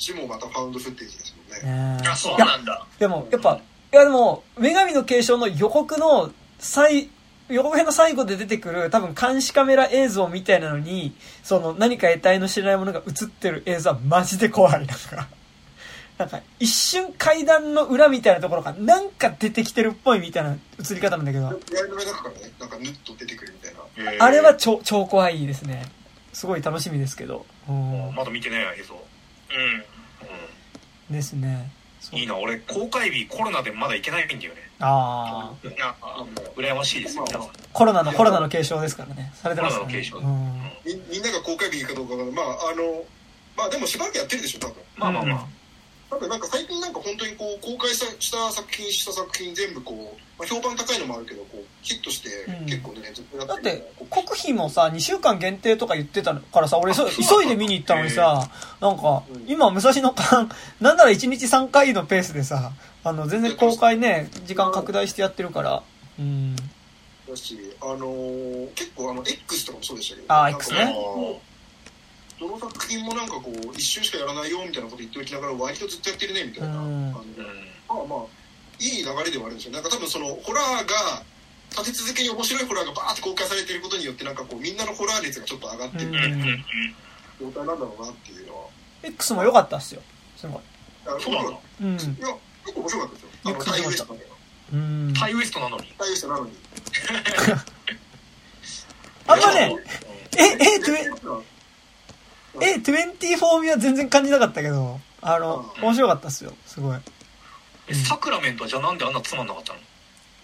[0.01, 1.97] ちもまたファウンドフッテージですもんね。
[1.99, 2.85] ねあ、そういやなんだ。
[2.97, 3.61] でも、やっぱ、
[3.93, 7.09] いやでも、女神の継承の予告の最、
[7.49, 11.13] 予告編の最後で出てくる多分監視カメラ映像みたいなのに、
[11.43, 14.73] その何か得体の知らないものが映ってる映像はマジで怖い。
[14.73, 15.27] なんか、
[16.17, 24.13] なんか一瞬階段の裏みたいなところがなんか出てきてるっぽいみたいな映り方なんだけど、やりの中からね、なんかヌッと出てくるみたいな。
[24.13, 25.83] えーあれは超、超怖いですね。
[26.33, 27.45] すごい楽しみですけど。
[27.67, 29.83] うんまだ見てない映像、うん。
[31.11, 31.69] うですね。
[32.13, 35.67] いいな俺公開日コロナでまだ行けないんだよねああ。
[35.91, 36.25] あ
[36.57, 37.25] 羨ましいですよ
[37.73, 39.31] コロナの、コロナの継承ですからね。
[39.35, 40.09] されてますからね。
[40.09, 43.05] コロナのうんみみんなが公開日かどうかが、まあ、あの、
[43.55, 44.75] まあでもしばらくやってるでしょ、多分。
[44.97, 45.47] まあまあまあ、
[46.11, 52.29] 多分なんか最近なんか本当にこう公開したした作品した作品全部こう、まあ、評判高いのもあるけどこうヒットして
[52.59, 52.65] うん。
[52.65, 58.49] 結構ねずっとやだってる国費もさ2週間限定とか言ってたからさ俺そ急いで見に行ったのにさ
[58.81, 59.45] なんかうん。
[59.47, 62.73] 今武蔵野館 なんなら1日3回のペースでさ
[63.05, 65.81] あの全然公開ね時間拡大してやってるから。
[66.19, 66.55] うん。
[66.55, 70.33] だし、あのー結構あの X とかもそうでしたけど。
[70.33, 71.41] あーなんか X ね
[72.41, 76.81] どの作品もなんかこう一瞬しかやらないよみたいなこと言っておきながら割とずっとやってるねみたいな、うん。
[76.81, 77.13] あのうん
[77.87, 78.41] まあまあ
[78.81, 79.73] いい流れではあるんですよ。
[79.73, 81.21] なんか多分そのホラーが
[81.69, 86.25] 立て続けに面白いホラーがバーって公開されてることによってなんかこうみんなのホラー熱がちょっと上がってるうんうんう。
[86.25, 86.65] ん
[87.39, 88.65] 状態なんだろうなっていうのは
[89.03, 90.01] X も良かったっすよ。
[90.35, 90.61] すごい
[91.05, 91.59] あのそうなんだ。
[91.81, 91.89] うん。
[91.89, 92.01] いや
[92.65, 93.29] 結構面白かったですよ。
[93.45, 94.17] あのタイウエスト
[94.73, 95.13] うん。
[95.13, 96.51] タイウエストなのにタイウエストなのに。
[99.27, 99.75] あんまね
[100.37, 101.50] ええええ
[102.55, 104.99] 24味は全然感じなかったけど。
[105.21, 105.83] あのうん。
[105.83, 106.53] 面白かったっすよ。
[106.65, 106.97] すごい。
[107.87, 109.79] えサクラメントはじゃあなんであんなつまんなかったの？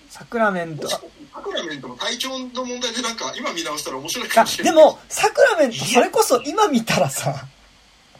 [0.09, 0.87] サクラメント。
[0.87, 0.99] サ
[1.43, 4.73] クラメントの体調の問題でなんか今見直したら面白いかあもしれない。
[4.73, 7.45] でもサクラメントそれこそ今見たらさ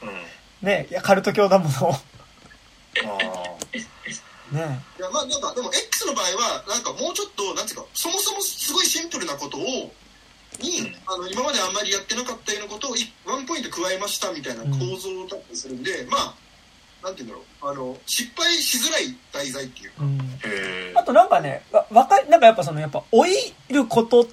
[0.02, 0.68] うん。
[0.68, 1.72] ねいやカルト教だもの。
[1.90, 1.98] あ
[4.52, 4.82] ね。
[5.00, 9.92] いやまあなんかでも X の場合はなんかもうちょっとなんていうかそもそもすごいシンプルなことを
[10.62, 10.96] に、うん。
[11.06, 16.36] あの今まであんまりやってなかったようなことをいワンポイント加えましたみたいな構造だったりするんで、まあ
[17.04, 17.44] なんていうんだろう。
[17.70, 20.98] あの失敗しづらい題材っていうか、うん。
[20.98, 23.32] あとなんかねわわかりなんかやっぱそのやっぱ老い
[23.70, 24.26] ることっ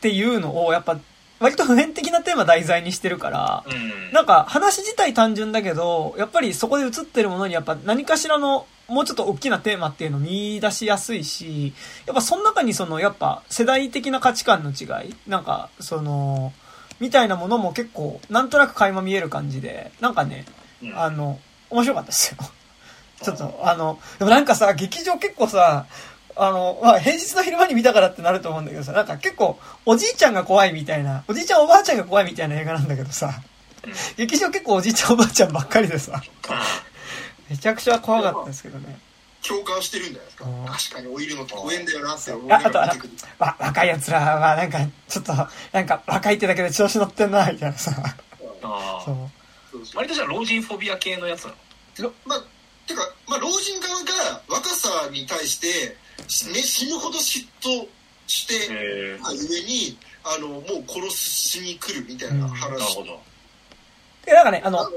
[0.00, 0.98] ていうのをやっぱ
[1.38, 4.12] 割と普遍的なテーマ題材にしてるからうん。
[4.12, 11.72] なんか話自体単純だけどやっぱりそこで映ってるものにやっぱ何かしらのもうちょっと大きなテーマっていうのを見出しやすいし
[12.06, 16.52] やっぱその中にそのやっぱ世代的な価値観の違いなんかその
[17.00, 20.44] みたいなものも結構なんとなく垣間見える感じでなんかね
[20.82, 20.98] うん。
[20.98, 21.38] あの、
[21.70, 22.38] 面白かったですよ。
[23.22, 25.86] ちょっと、あの、でもなんかさ、劇場結構さ、
[26.34, 33.32] あの、まあ、平日の昼間に見たからってなると思うんだけどさ、なんか結構、おじいちゃんが怖いみたいな、おじいちゃんおばあちゃんが怖いみたいな映画なんだけどさ、
[33.84, 33.92] うん。
[34.16, 36.20] 劇場結構おじいちゃんおばあちゃんばっかりでさ、
[37.52, 38.98] めちゃくちゃ怖かったですけどね。
[39.46, 40.64] 共感してるんじゃないですか、うん。
[40.64, 45.32] 確かに老いるのって怖えんだよなって思いら見てくる、わ、若い奴らはなんか、ちょっと、
[45.72, 47.92] なんか若いってだけで調子乗ってんな、みたいなさ、
[48.62, 49.16] あそう。
[49.70, 49.96] そうそう。
[49.96, 51.54] 割とじゃあ老人フォビア系のやつな
[51.98, 52.12] の？
[52.24, 52.44] まあ
[52.86, 55.96] てか、まあ、老人側が若さに対して、
[56.28, 57.86] しね、死ぬほど嫉妬
[58.28, 63.20] して、へえまあ、ゆえにあのもう殺しに来るみたいな話、なるほど。
[64.24, 64.88] で、なんかね、あの、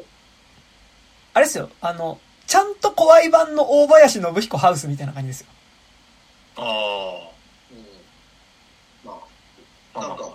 [1.34, 5.48] あれですよ、あの、ちゃんと怖い版の大林信彦ハウスみたいな感じですよ。
[6.58, 7.30] あ
[7.72, 7.78] うん。
[9.04, 9.20] ま
[9.94, 10.30] ああなんか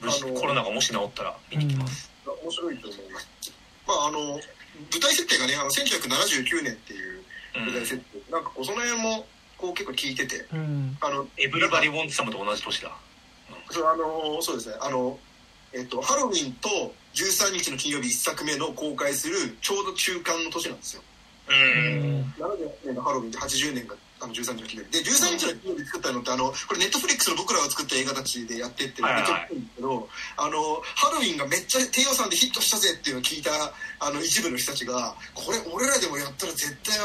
[0.00, 2.10] 無事あのコロナがもし治ったら見に来ます、
[2.42, 3.28] 面白いと思います。
[3.86, 4.40] まああの舞
[5.00, 7.22] 台設定がねあの1979年っていう
[7.56, 9.26] うん舞台設定、なんかこうその辺も
[9.58, 10.46] こう結構聞いてて。
[10.52, 10.96] うん。
[11.00, 12.90] あのエブリバディ・ウォンツ・サムと同じ年だ。
[13.70, 14.76] そうあのそうですね。
[14.80, 15.18] あの
[15.72, 16.68] えっとハロウィンと
[17.14, 21.02] 13日の金曜日1作目の公開するちょうど中間の年なんですよ。
[21.02, 21.13] うん。
[21.48, 24.92] 70年のハロウィンで80年があの13日の金曜日。
[24.92, 33.50] で13日の金曜日作ったのってあのこれネットフリックスの僕らが作った映画たちでやってってめっちゃいいんですけどあのハロウィンがめっちゃ低予算でヒットしたぜっていうのを聞いた
[34.00, 36.96] あの一部の人たちがこれ俺らでもやったら絶対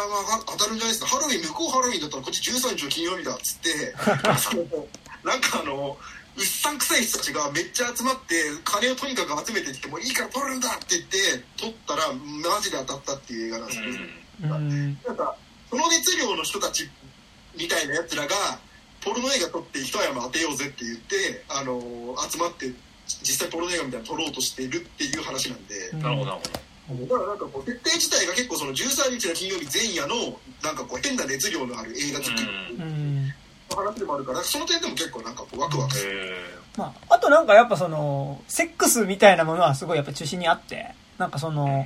[0.48, 1.08] 当たるんじゃないですか？
[1.08, 3.94] ハロウィン向こうハロウィンだったらこっち13日の金曜日だっつって
[5.28, 5.98] なんかあの
[6.38, 14.10] うっさんくさい人たちがめっちゃ集まって金をとにかく集めてきてもういいから取るんだって言って取ったらマジで当たったっていう映画なんですけど、うん
[14.48, 15.36] なんか
[15.70, 16.90] その熱量の人たち
[17.58, 18.36] みたいなやつらが
[19.02, 21.82] ポルノ映画撮って一山当てようぜって言ってあの
[22.30, 22.72] 集まって
[23.06, 26.02] 実際ポルノ映画みたいなの撮ろうとしてるっていう話なんで、うん。
[26.02, 26.42] なるほどなる
[26.88, 27.06] ほど。
[27.06, 33.34] だからなんかこう設定自体が結構その13日の金曜日前夜のなんかこう変な熱量のある映画好きうのん
[33.70, 36.12] 話でもあるからその点でも結構なんかこうワクワクする。
[36.12, 41.86] へまあ、あとなんかやっぱその、セックスみたいなものはすごいやっぱ中心にあって、なんかその、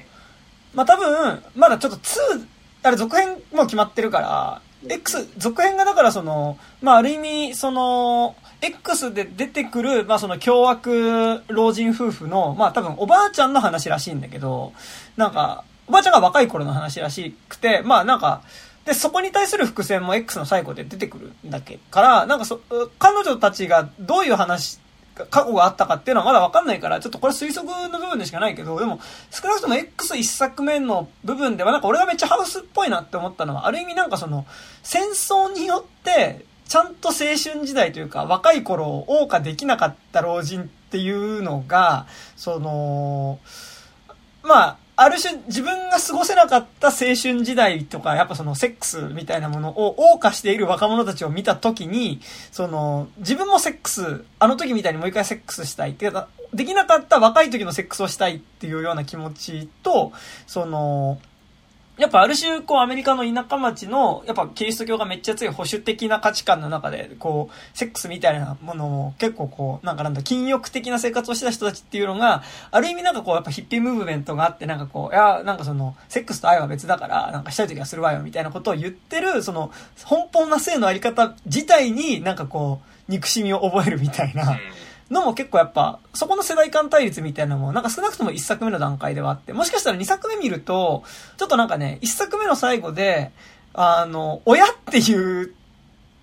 [0.73, 2.47] まあ多分、まだちょっと2、
[2.83, 14.73] あれ続編も決まってるから、X、続編がだからその、まあある意味、その、X で出てくる、まあその凶悪老人夫婦の、まあ多分おばあちゃんの話らしいんだけど、
[15.17, 18.41] なんか、おばあちゃんが若い頃の話らしくて、まあなんか、
[18.85, 22.59] で、そこに対する伏線も X の最後で出てくるんだけから、なんかそ、
[22.99, 24.79] 彼女たちがどういう話、
[25.29, 28.99] 過去があったかっていうのはまだわかんないから、ちょっとこれ推測の部分でしかないけど、でも、
[29.31, 34.45] 少なくとも X1 作目の部分では、なんか俺がめっちゃハウスっぽいなって思ったのは、ある意味なんかその、
[34.81, 43.39] 戦争によって、ちゃんと青春時代というか、若い頃を謳歌できなかった老人っていうのが、その、
[44.41, 52.21] まあ、ある種自分が過ごせなかった青春時代とか、やっぱそのセックスみたいなものを謳歌している若者たちを見た時に、
[52.51, 56.11] その、自分もセックス、あの時みたいにもう一回セックスしたいって、
[56.53, 60.13] できなかった若い時のセックスをしたいっていうような気持ちと、
[60.45, 61.19] その、
[61.97, 72.41] やっぱある種、こう、アメリカの田舎町の、やっぱキリスト教がめっちゃ強い保守的な価値観の中で、こう、セックスみたいなものを結構こう、なんかなんだ、禁欲的な生活をしてた人たちっていうのが、
[72.71, 84.57] ある意味なんかこう、やっぱヒッピームーブメントがあって、なんかこう、いや、なんかその、セックスと愛は別だから、なんかしたい時はするわよ、みたいなことを言ってる、その、奔放な性のあり方自体になんかこう、憎しみを覚えるみたいな、
[85.13, 91.03] のも結構やっぱ、そこの世代間対立みたいなのも、なんか少なくとも一作目の段階ではあって、もしかしたら二作目見ると、
[91.37, 93.31] ちょっとなんかね、一作目の最後で、
[93.73, 95.53] あの、親っていう、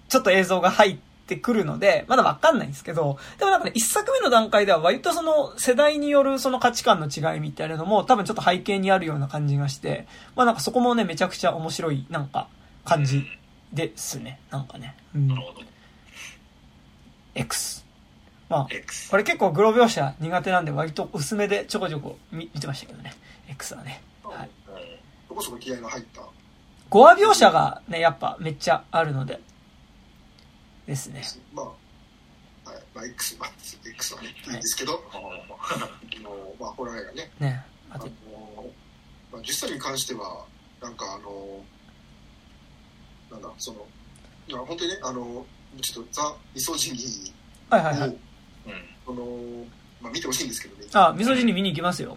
[0.09, 0.97] ちょっと映像が入っ
[1.27, 10.07] てくるので、まだわかんないんですけど、でもなんかね、一作目の段階では割とその世代によるその価値観の違いみたいなのも多分ちょっと背景にあるような感じがして、
[10.37, 12.49] まあなんかそこもね、めちゃくちゃ面白い、なんか、
[12.85, 13.25] 感じ
[13.73, 14.41] ですね。
[14.51, 14.97] なんかね。
[15.15, 15.43] うんなる。
[15.43, 15.61] ほど
[17.35, 17.80] X。
[18.51, 18.67] ま
[19.13, 23.15] あ、れ結構グロ描写苦手なんで割と薄めでちょこちょこ見見てましたけどね。
[23.49, 24.03] X はね。
[24.25, 24.51] はい。
[25.29, 26.21] そこそこ気合が入った
[26.91, 29.41] ？5話描写がね、やっぱめっちゃあるので。
[30.85, 31.23] ですね。
[31.55, 31.73] まあ、は
[32.77, 33.51] い、まあ X まあ
[33.87, 35.31] X はねいいんですけど、あの
[36.59, 37.65] まあホラー映画ねね。
[37.91, 38.11] ああのと、
[39.31, 40.45] まあ、10歳に関しては
[40.83, 41.61] なんかあの
[43.31, 43.87] なんだその
[44.49, 45.47] いや本当にねあの
[45.81, 47.31] ちょっとザ・ミソジニー
[47.73, 48.30] を、はいはいはい。
[48.67, 48.73] うん。
[49.07, 49.65] その
[50.01, 50.87] まあ、見てほしいんですけどね。
[50.93, 52.17] あ、みそじに見に行きますよ。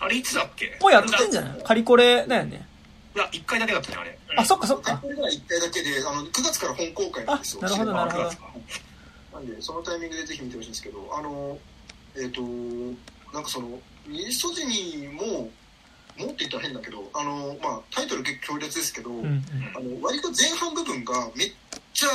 [0.00, 0.78] あれいつだっけ？
[0.80, 1.62] もうやってんじゃない？
[1.62, 2.66] カリコレだよね。
[3.14, 4.18] いや1回だけだったねあれ。
[4.36, 4.98] あ、そっかそっか。
[4.98, 7.60] これが1回だけであの9月から本公開なんですよ。
[7.64, 8.22] あなるほどなるほど。
[8.24, 8.50] 9月か
[9.34, 11.58] なんでそのタイミングでぜひ見てほしいんですけどあの
[12.16, 12.40] えっ、と
[13.32, 15.50] なんかそのミソジニーも
[16.16, 19.44] もって言ったら変だけどあの、まあ、タイトル結構強烈ですけど、うんうん。
[19.76, 21.52] あの割と前半部分がめっ
[21.98, 22.08] ちゃ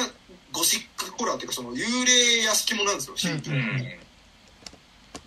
[0.54, 3.98] ゴシックホラーっていうかその幽霊屋敷もなんですよ、シンプルにうんで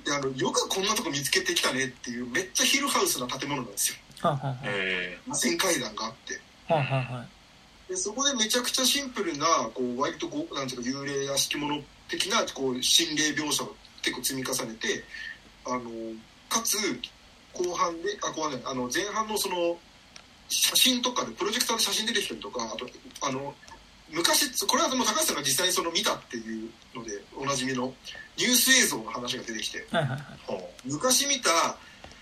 [0.09, 3.99] あのよくこんなとこ見つけてきたねっていうめっちゃヒルハウスな建物なんですよ。
[4.23, 6.41] はんはんはんえ螺旋階段があって。
[6.73, 7.29] はんはんはん
[7.89, 15.05] でそこでめちゃくちゃシンプルなこう割とこうなんていうか幽霊屋敷物的なこう心霊描写を結構積み重ねて
[15.67, 15.91] あの
[16.49, 16.79] かつ
[17.53, 19.77] 後半であ後半ねあの前半のその
[20.49, 22.87] 写真とかでプロジェクターで写真出てきたりとかあと
[23.21, 23.55] あの
[24.11, 27.93] 昔これはでも高橋さんが実際にその見たっていうのでおなじみの
[28.39, 29.87] ニュース映像の話が出てきて。
[29.91, 30.65] はいはいはい。
[30.85, 31.51] 昔見た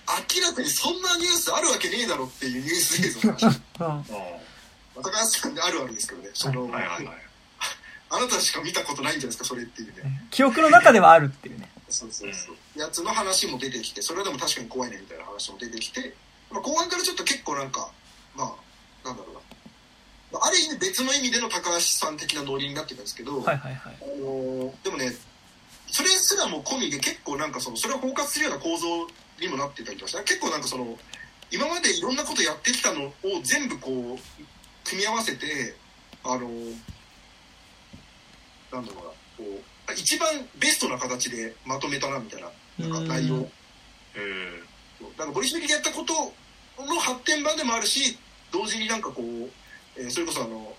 [0.06, 3.60] 明らかにそんなニュースあるわけねえだろっていうニュース映像の話。
[3.80, 5.00] うん。
[5.00, 6.30] う高橋さんであるあるですけどね。
[6.34, 7.16] その、うんはいはいはい。
[8.10, 10.26] あなたしか見たことないんじゃないですかそれっていうね。
[10.30, 11.68] 記憶の中ではあるっていうね。
[11.88, 12.78] そうそうそう。
[12.78, 16.14] やつの話も出てきてそれでも確かに怖いねみたいな話も出てきて、
[16.50, 17.90] まあ、後半からちょっと結構なんか
[18.36, 19.40] まあなんだろうな。
[19.40, 19.43] ま
[20.34, 23.96] あある意味別の意味での高橋さん的なノリになってるんですけど、はいはいはい。
[24.02, 25.12] あのーでもね
[25.86, 28.86] それすらも込みで結構なんかそのそれを包括するような構造
[29.40, 30.98] にもなってたりとかして結構なんかその
[31.52, 33.12] 今までいろんなことやってきたのを
[33.44, 34.18] 全部こう
[34.84, 35.76] 組み合わせて
[36.24, 36.48] あの
[38.72, 40.28] なんだろうなこう一番
[40.58, 42.48] ベストな形でまとめたなみたいな
[42.88, 43.34] なんか内容。
[43.36, 43.40] うん。
[43.42, 43.48] うん。
[45.18, 46.12] なんかボリシビリでやったこと
[46.82, 48.18] の発展版でもあるし
[48.50, 49.50] 同時になんかこう、
[49.96, 50.74] えーそれこそあの、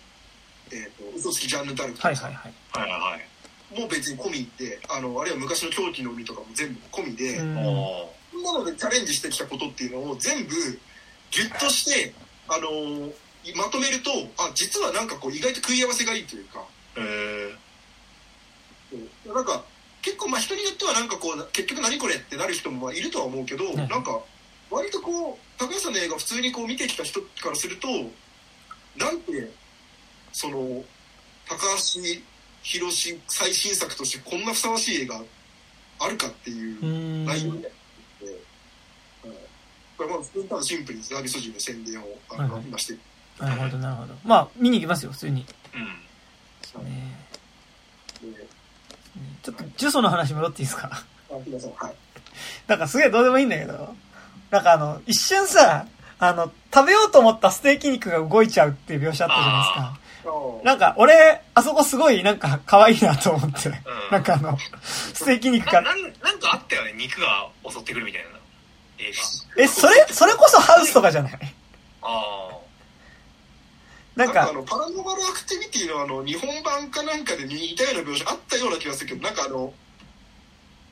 [0.71, 2.15] えー、と嘘つきジャンヌ・ダルクとか。
[2.15, 2.53] さはいはい。
[2.71, 2.89] はい。
[2.91, 3.79] はいはい。
[3.79, 7.57] もう別に込みであのあるいは昔の狂気の海とかも全部込みで、うん。
[7.57, 10.53] おそんなのでチャレンジしてきたことっていうのを全部
[11.31, 12.13] ギュッとして、
[12.47, 13.13] あのー
[13.55, 14.09] まとめると
[14.39, 16.63] あ実はなんかこう意外と食い合わせがいいというか。
[16.95, 17.01] ー。
[17.01, 17.53] へ
[19.27, 19.29] う。
[19.31, 19.63] んなんか
[20.01, 24.19] 結構まあ人によってはなんかこう結局何これってなる人もまあいるとは思うけど、んなんか
[24.71, 27.87] 割とこう高橋さんの映画普通にこう見てきた人からすると
[28.97, 29.49] なんて
[30.31, 30.83] その
[31.47, 32.01] 高橋
[32.63, 35.21] 宏最新作としてこんなふさわしい映画
[35.99, 37.25] あるかっていううん。
[37.25, 37.73] 内容で、はい
[39.97, 42.93] これはまあ普通にただシンプルにザービス人の宣伝をあの、今して。
[42.93, 42.99] る
[43.39, 44.13] なるほどなるほど。
[44.25, 45.45] まあ、見に行きますよ、普通に。
[45.73, 46.85] うん。
[46.85, 47.15] ね。
[48.21, 48.47] で
[49.41, 50.89] ちょっと、ジュソの話戻っていいですか？
[51.31, 51.41] あは
[51.91, 51.95] い。
[52.67, 53.95] なんかすげえどうでもいいんだけど、
[54.51, 55.87] なんかあの、一瞬さ、
[56.19, 59.99] あの、食べようと思ったステーキ肉が動いちゃうっていう描写あったじゃないですか。
[60.63, 63.69] なんか、俺、あそこすごいなんか可愛いなと思って。
[64.11, 65.81] なんかあの、 ステーキ肉が。
[65.81, 68.29] ななんなんかあったよね肉が襲ってくるみたいな
[69.05, 69.11] 映
[69.57, 71.31] え、それ、それこそハウスとかじゃない？
[72.01, 72.49] 画あ
[74.15, 79.73] なんか、なんかあのパラノーマルアクティビティのあの日本版かなんかで似たような描写あったような気がするけどなんかあの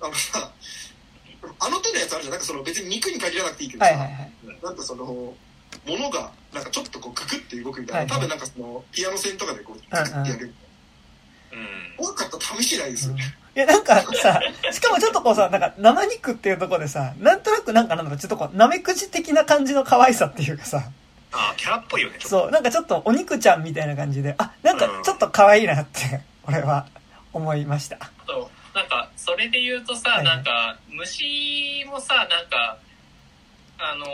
[0.01, 0.51] あのさ
[1.59, 2.31] あの手のやつあるじゃん。
[2.31, 4.31] なんかその別に肉に限らなくていいけどさ、はいはいはい。
[4.63, 5.35] なんかそのも
[5.85, 8.27] のがなんかちょっとこうククって動くみたいな、はいはい。
[8.27, 10.53] 多分なんかそのピアノ線とかでこうククってやる、
[11.51, 11.97] あうん。
[11.97, 13.23] 怖かったら試してないですよね、
[13.55, 14.41] いや、なんかさ、
[14.71, 20.89] しかもちょっとこうさ、なんか生肉っていうところでさ、なんとなくなんかなんだろう、ちょっとこう、なめくじ的な感じの可愛さっていうかさ、
[21.31, 26.87] あキャラっぽいよねそう、なんかちょっとお肉ちゃんみたいな感じで、あ、なんかちょっと可愛いなって、俺は
[27.31, 27.97] 思いました。
[27.99, 30.35] あとなんかそれで言うとさ、はいはい。
[30.37, 32.77] なんか虫もさなんか
[33.77, 34.05] あの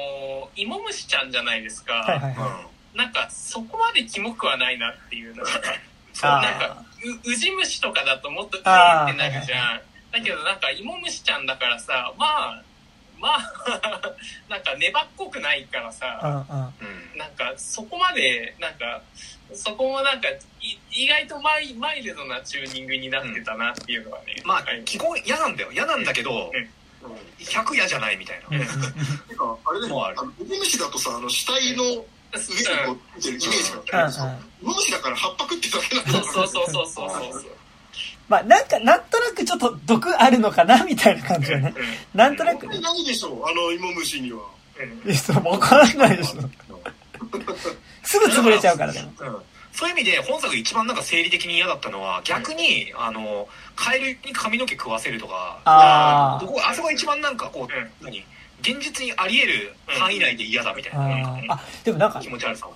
[0.56, 2.66] ー芋虫ちゃんじゃないですか、はいはいとは
[2.96, 5.44] なんかそこまでキモくはないなっていうの。
[5.44, 5.50] が
[6.14, 6.84] そうなんか
[7.26, 9.82] うウジ虫とかだともっとキーってなるじゃん。
[10.12, 12.64] だけどなんか芋虫ちゃんだからさまあ
[13.20, 13.44] まあ
[14.50, 15.94] なんか粘っこくないからい。
[15.94, 16.20] さ。
[16.24, 16.66] うんうん。
[17.14, 17.18] うん。
[17.18, 19.02] なんかそこまでなんか
[19.54, 20.30] そこもなんか
[20.62, 25.72] い意外とマイマイルドなチューニングになってたなっていうのはね、まあり基本嫌なんだよ。
[25.72, 26.70] 嫌なんだけどうん。
[27.40, 28.58] 100嫌じゃないみたいな。
[28.58, 28.66] うん。
[29.38, 30.06] かあれでも
[30.40, 32.06] ウミムシだとさあの死体の上に
[32.86, 34.08] こう見てるイメージがあったうんうん。
[34.08, 34.26] んですよ
[34.62, 37.59] ウミムシだから葉っぱ食ってただけなんだそうそうそうそうそうそうそう
[38.30, 41.74] まあなんか、なんとなくちょっと毒あるのかなみたいな感じよね。
[42.14, 42.68] なんとなく。
[42.68, 43.44] 本当にないでしょう？
[43.46, 44.40] あの芋虫には。
[44.80, 46.42] うんいや、そう、わからないでしょ。
[48.04, 49.12] すぐ潰れちゃうからでも。
[49.20, 49.38] うん。
[49.72, 56.46] そういう意味で本作一番なんか生理的に嫌だったのは逆にあのカエルに髪の毛食わせるとかあー。
[56.46, 58.24] どこあそこが一番なんかこう何？
[58.62, 61.46] 現実にあり得る範囲内で嫌だみたいあなー。
[61.50, 62.68] あ、でもなんか気、持ち悪さ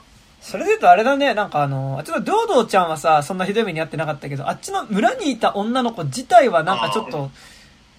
[0.43, 7.31] それで言うとあれだね、なんかあの、ちょっと堂々ちゃんはさ、そんなひどい目に遭ってなかったけど、あっちの村にいた女の子自体はなんかちょっと、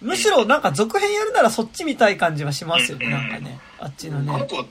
[0.03, 3.13] むしろなんか続編やるならそっちみたい感じはしますよね、うん。
[3.13, 3.59] なんかね。
[3.79, 4.47] あっちのあのね。
[4.47, 4.63] 子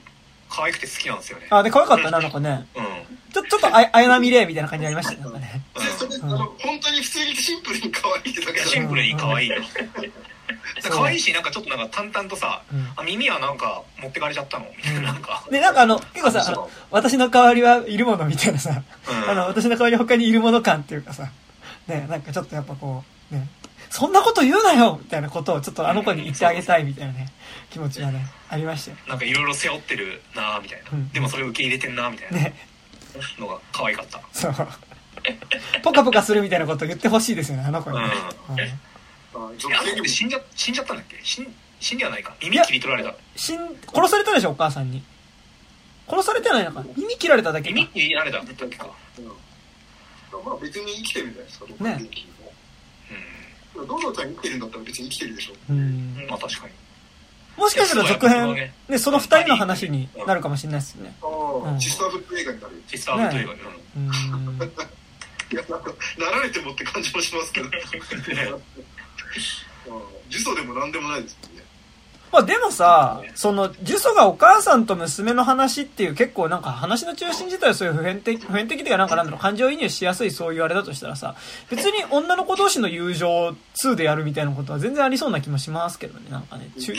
[0.48, 1.48] 可愛くて好きなんですよね。
[1.50, 2.68] あ、で、可愛かったな、あの子ね。
[2.76, 2.84] うん。
[3.32, 5.62] ちょ、ちょっとあ、綾波レイみたいな感じありましたね、なんかね。
[5.74, 9.50] でそれあの本当に普通にシンプルに可愛いってだけだシンプルに可愛い
[10.90, 12.92] 可愛いしなんかちょっとなんか淡々とさうん。
[12.96, 14.66] あ耳はなんか持ってかれちゃったの？
[14.76, 15.44] みたいななんか。
[15.50, 19.30] で、なんかあの、結構さ、私の代わりはいるものみたいなさ、うん。
[19.30, 21.30] あの、私の代わり他にいるもの感っていうかさ、
[21.86, 23.48] ね、なんかちょっとやっぱこう、ね、
[23.90, 27.28] そんなこと言うなよみたいなことをちょっとあの子に言ってあげたいみたいなね、
[27.70, 28.96] 気持ちがね、ありましたよ。
[29.08, 31.08] なんかいろいろ背負ってるなみたいな、うん。
[31.10, 32.38] でもそれを受け入れてんなみたいな。
[32.38, 32.54] ね、
[33.38, 34.54] のが可愛かった、そう。
[35.82, 38.04] ポカポカするみたいなことを言ってほしいですよね、あの子にね。
[38.50, 38.60] うん。
[38.60, 38.74] あえ
[39.34, 39.50] あ
[40.06, 41.18] 死んじゃ死んじゃったんだっけ？
[41.22, 42.34] 死ん死んではないか。
[42.40, 43.14] 耳切り取られた。
[43.36, 43.58] 死ん、
[43.92, 45.02] 殺されたでしょ、お母さんに。
[46.08, 46.84] 殺されてないのか。
[46.96, 47.74] 耳切られただけか。
[47.74, 48.42] 耳切られた。
[48.42, 48.88] んだったっけか。
[49.18, 49.26] うん。
[50.44, 52.10] まあ別に生きてるんじゃないですかね
[53.74, 55.54] どのちゃん生きてるんだったら別に生きてるでしょ。
[55.70, 55.78] うん。
[55.78, 56.26] うん。
[56.28, 56.72] まあ確かに。
[57.56, 61.14] もしかしたら続編、ねね、その二人の話になるかもしれないですよね。
[61.22, 61.76] あうん。
[61.76, 63.60] あシスターフット映画になるシスターフット映画で、
[63.96, 64.06] うん。
[65.52, 67.66] いやなんかなられてもって感じもしますけど。
[67.66, 67.72] う ん
[70.30, 71.64] 呪詛でも何でもないですもんね
[72.34, 81.36] まあでもさ、その、呪詛がお母さんと娘の話っていう結構なんか話の中心自体はそういう普遍的、普遍的ではなんかなんだろう、感情移入しやすいそういうあれだとしたらさ、
[81.70, 86.68] 別に女の子同士の友情2でやるみたいなことは全然ありそうな気もしますけどね、なんかね。
[86.76, 86.92] 中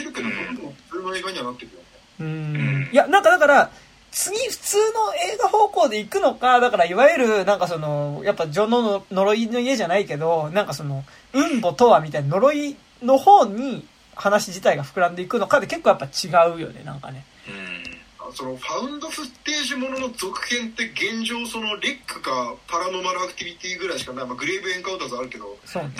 [2.21, 2.89] うん。
[2.93, 3.71] いや、なんかだから、
[4.15, 11.03] 次普通の映画方向で行くのか、だからいわゆる、なんかその、やっぱジョンの呪いの家じゃないけど、なんかその、
[11.33, 13.85] 運母とはみたいな呪いの方に
[14.15, 17.25] 話自体が膨らんでいくのかで結構やっぱ違うよね、なんかね。
[17.49, 17.95] うん
[18.33, 25.91] そのファウンドフッテージものの続編って現状そのレックかパラノマルアクティビティぐらいしかない、まあ、グレーブエンカウンターズあるけどそうね。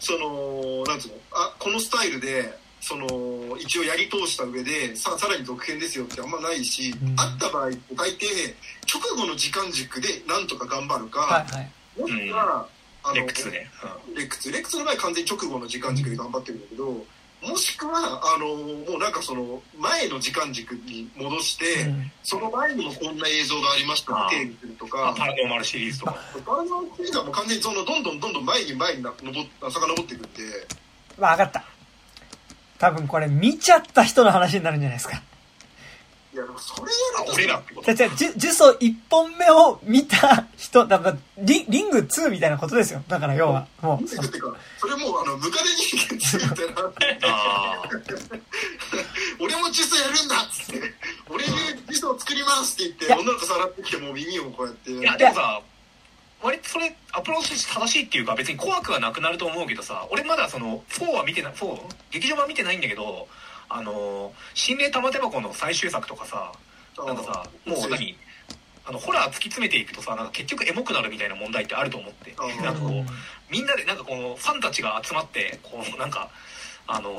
[0.00, 3.06] そのなんつうのあこのスタイルでその
[3.58, 7.18] 一応やり通した上でささらに続編ですよってあんまないし、うん。
[7.18, 8.54] あった場合大抵
[8.86, 11.70] 直後の時間軸でなんとか頑張るか、はいはい。
[12.00, 12.66] もしくは、
[13.02, 13.70] あのレックスね、
[14.16, 14.52] レックス。
[14.52, 17.04] レックスの場合完全に直後の時間軸で頑張ってるんだけど、
[17.40, 22.12] もしくはあのもうなんかその前の時間軸に戻して、うん。
[22.22, 26.16] その前にもこんな映像がありましたって定義するとまあ、かパラノーマルシリーズとか。
[26.46, 30.66] パラノーマルがもう完全にそのどんどんどんどん前に前にな登っ遡っていくんで
[31.18, 31.64] わかった。
[32.78, 35.20] 多分これ見ちゃった人の話になるんじゃないですか。
[36.32, 43.02] いやでもそれあやると俺らってことじゃあ、じゃあ、ジュソ1本目を見た人、だからリ、リング2みたいなことですよ。
[43.08, 44.06] だから要は、もう。
[44.06, 44.22] そ
[44.86, 47.88] れもうあのムカデ人間ついてなああ
[49.40, 50.94] 俺もジュソやるんだっつって。
[51.30, 51.50] 俺に
[51.88, 53.16] ジュソを作りますってい言っや。
[53.16, 54.90] て女の子さらってきてもう耳をこうやって。
[54.92, 55.60] いやでもさ
[56.42, 61.78] 割とそれアプローチ正しいっていうか別に怖くはなくなると思うけどさ俺まだその4は見てない4
[62.10, 63.26] 劇場版見てないんだけど
[63.68, 66.52] あの心霊玉手箱の最終作とかさ
[67.06, 68.16] なんかさもう何
[68.86, 72.92] あのホラー突き詰めていくとさなんか結局エモくなるみたいな問題ってあると思ってうんなんかこう
[73.52, 76.30] みんなでなんかこのファンたちが集まってこうなんか
[76.86, 77.14] あの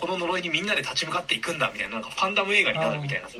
[0.00, 3.36] この呪いにみんなで立ち向かっていくんだみたいななんかファンダム映画になるみたいなさ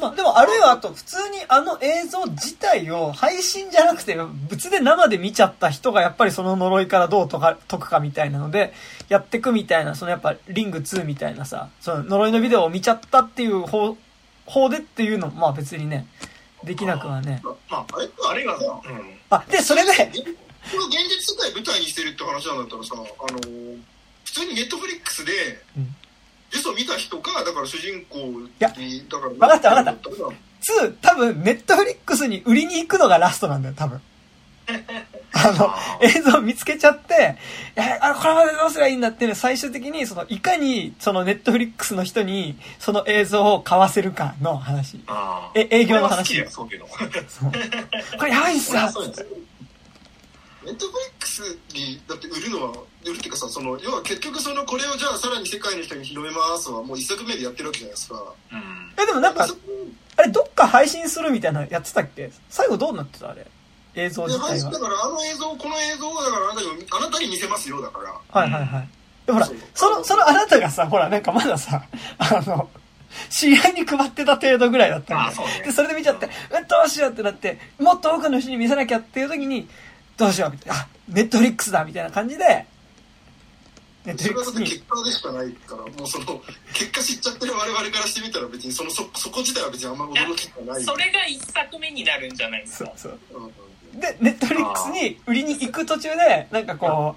[0.00, 8.72] まあ、でもあるいはあと、普通にあの映像自体を配信じゃなくて、物で生で見ちゃった人がやっぱりその呪いからどうとか解くかみたいなので、
[9.08, 13.96] やってくみたいな、そのやっぱリング2みたいなさ、その呪いのビデオを見ちゃったっていう方、
[14.46, 16.06] 方でっていうのも、まあ別にね、
[16.64, 17.42] できなくはね。
[17.44, 19.18] まあれああれがうん。
[19.30, 23.78] あ、で、それで、この現実世界舞台にしてるって話なんだったらさ、あのー
[24.22, 25.32] 普通にネットフリックスで、
[25.76, 25.96] うん
[26.50, 28.18] ジュソ見た人か、だから主人公
[28.58, 30.10] やに、だから、わかったわかったた。
[30.10, 34.00] 2、多分、ネットフリックスに売りに行くのがラストなんだよ、多分。
[35.32, 37.36] あの、映像見つけちゃって、
[37.76, 45.00] え、あこれまでどうすればいいんだっていうの最終的に、その、いかに、そのネットフリックスの人に、その映像を買わせるかの話。
[45.06, 46.44] あえ、営業の話。
[46.50, 49.26] そういうのこれやばいっすよ俺はそうです
[50.70, 51.42] ネットフリックス
[51.74, 52.72] にだって売るのは
[53.04, 58.22] 売るっていうかさその要は結局そのこれをじゃあさらに世界の人に広めますはもう一作目でやってるわけじゃないですか。
[58.52, 58.92] うん。
[59.02, 59.56] え、でもなんかそ、
[60.16, 62.30] あれ、どっか配信するみたいなのやってたっけ？
[62.48, 63.30] 最後どうなってた？
[63.30, 63.46] あれ。
[63.94, 64.70] 映像で自体は。
[64.70, 64.78] だ。
[64.78, 68.40] からあの映像この映像をだからあなたにあなたに見せますよだから。
[68.40, 68.88] はいはいはい。
[69.26, 71.82] で、ほらその、そのあなたがさ、ほら、なんかまださ、
[72.18, 72.68] あの、
[73.28, 75.30] 知り合いに配ってた程度ぐらいだったんだよ。
[75.30, 75.62] あそうね。
[75.64, 79.68] で、それで見ちゃって、うん、どうしようってなって、もっと多くの人に見せなきゃっていう時に、
[80.20, 82.66] どうしようみたいな、あ、ネットフリックスだみたいな感じで、
[84.04, 86.40] ネットリックスに、結果でしかないからもうその
[86.74, 92.92] 結果知っちゃってる我々からしてみたら別にそのそそこ自体は別にあんま驚きがないそれが一作目になるんじゃないですか？
[92.96, 94.00] そうそう。
[94.00, 97.16] で、ネットフリックスに売りに行く途中で、なんかこ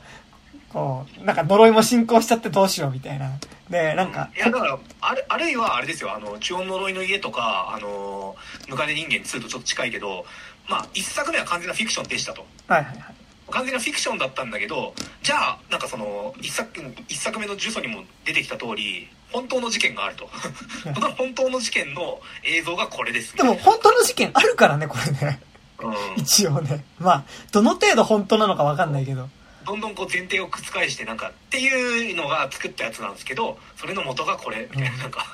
[0.70, 3.30] う、こう、なんか呪いも進行しちゃってどうしようみたいな。
[3.70, 8.36] で、なんかい、やだからあるあるいはあれですよあの「中音呪いの家」とか「あの
[8.68, 10.26] ムカデ人間2」とちょっと近いけど
[10.68, 13.16] まあ一作目は完全なフィクションでしたとはいはいはい。
[13.52, 16.70] 完全なフィクションだったんだけどじゃあなんかその一作
[17.08, 20.30] 一作目の呪詛にも出てきた通り本当の事件があると
[20.94, 25.42] この本当の事件の映像がこれですでも、本当の事件あるからね、これね。
[25.80, 26.86] うん一応ね。
[27.00, 29.28] まあ、どの程度本当なのかわかんないけど。
[29.66, 35.26] どんどんこう前提を覆してなんかっていうのが作ったやつなんですけどそれの元がこれみたいななんか、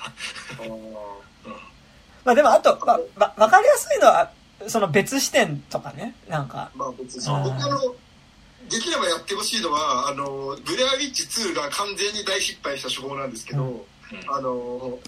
[0.61, 0.69] うん
[2.25, 4.30] まあでも、あと、まあ、わわかりやすいのは、
[4.67, 6.15] その別視点とかね。
[6.27, 7.95] なんか、まあ別にあー僕あの
[8.69, 13.81] できればやってほしいのはあのブレアウィッチ2が完全に大失敗した手法なんですけど、うん。
[14.27, 14.99] あの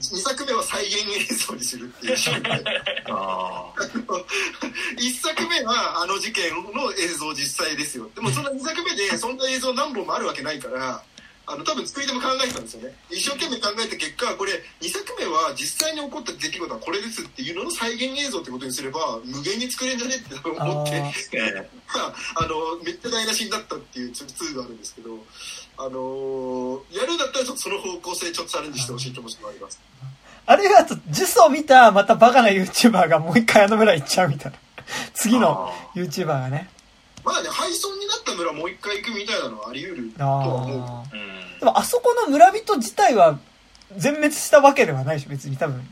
[0.00, 0.96] 2作目は再現
[1.30, 2.82] 映像にするっていう手法で。
[3.08, 3.72] あ
[4.98, 8.10] 1 作目はあの事件の映像実際ですよ。
[8.14, 11.02] でもその2作目でそんな映像何本もあるわけないから
[11.46, 20.98] あの多分作り手も考えてたんですよね一生懸命考えた結果これ2作目は実際に起こった出来事はこれですっていうのの再現映像ってことにすれば無限に作れんじゃねって思って
[22.34, 25.24] あのめっちゃ台無しになったっていう2があるんですけど
[25.78, 29.78] あのやるんだったらちょっとその方向性ちょっとチャレンジしてほしい気持ちもあります
[30.46, 34.58] あるいはジュスを見た、またバカな YouTuber がもう一回あの村行っちゃうみたいな。
[35.12, 36.68] 次の YouTuber がね。
[37.26, 43.38] まあね廃村になった村もう一回行くみたいなのはあり得るとは思うでも、あそこの村人自体は、
[43.96, 45.88] 全滅したわけではないでしょ、別に多分。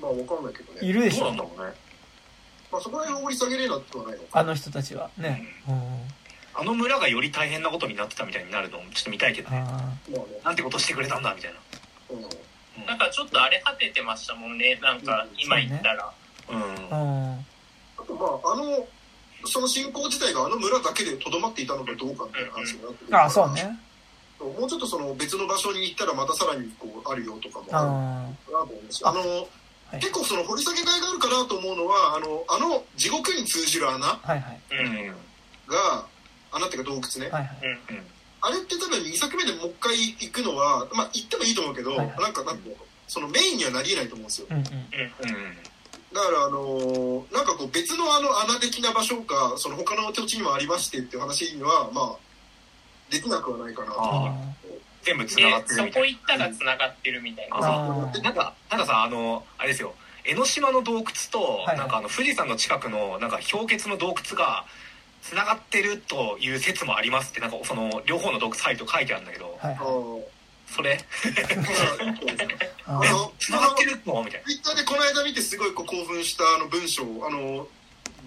[0.00, 0.86] まあわかんないけどね。
[0.86, 1.36] いるでしょどうなん。
[1.38, 1.74] だろうね
[2.70, 4.38] まあそこら辺を掘り下げれなくはないのか。
[4.38, 5.10] あの人たちは。
[5.16, 5.42] ね。
[5.68, 5.82] うん。
[6.54, 9.64] あの村がより大変なことになってたみたいになるのもちょっと見たいけどね。
[10.44, 11.58] なんてことしてくれたんだみたいな
[12.78, 12.86] うん。
[12.86, 16.12] なんかちょっと荒れ果ててましたもんねなんか今言ったら、
[16.50, 16.56] うん、
[16.90, 17.02] あ。
[17.02, 17.46] うん。
[17.98, 18.86] あとまあ、あの、
[19.44, 23.52] その信仰自体があの村だけでとどまっていたのかどうかみたいな話になってくるあ、そう。
[23.52, 23.78] ね。
[24.38, 29.20] もうちょっとその別の場所に行ったらまたさらにこうあるよとかもあるあかなと思いますあの、
[29.98, 34.20] い結構その掘り下げがいがあるかなと思うのは、あの、あの地獄に通じる穴あ。
[34.22, 34.60] はいはい。
[34.70, 35.06] うん
[35.66, 36.06] が、
[36.52, 37.30] 穴っていうか洞窟ね。
[37.30, 37.78] はいはい。
[37.90, 38.06] うん
[38.40, 44.46] あれって多分2作目でもう一回行くのは、まあ行ってもいいと思うけど、はいはいなんかなんていうのそのメインにはなり得ないと思うんですよ。
[44.50, 44.64] うんうん。
[44.64, 44.72] うん
[46.12, 52.16] だからあのーなんかこう別のあの穴的な場所か、その他の土地にもありましてっていう話には、まあ、
[53.10, 54.30] できなくはないかなと。
[55.02, 57.60] 全部繋がってるみたいこ行ったら繋がってるみたいな。
[57.60, 59.94] なんかなんかさあのあれですよ。
[60.24, 64.64] 江ノ島の洞窟と、はいなんかあの富士山の近くのなんか氷結の洞窟が
[65.22, 70.37] つながってるという説もありますってなんかその両方の洞窟入ると書いてあるんだけど、あはいはい。
[70.68, 70.98] ーそれ。
[72.86, 74.24] あのつながってるの？
[74.24, 77.68] みたいツイッターでこの間見てすごいこう興奮したあの文章あの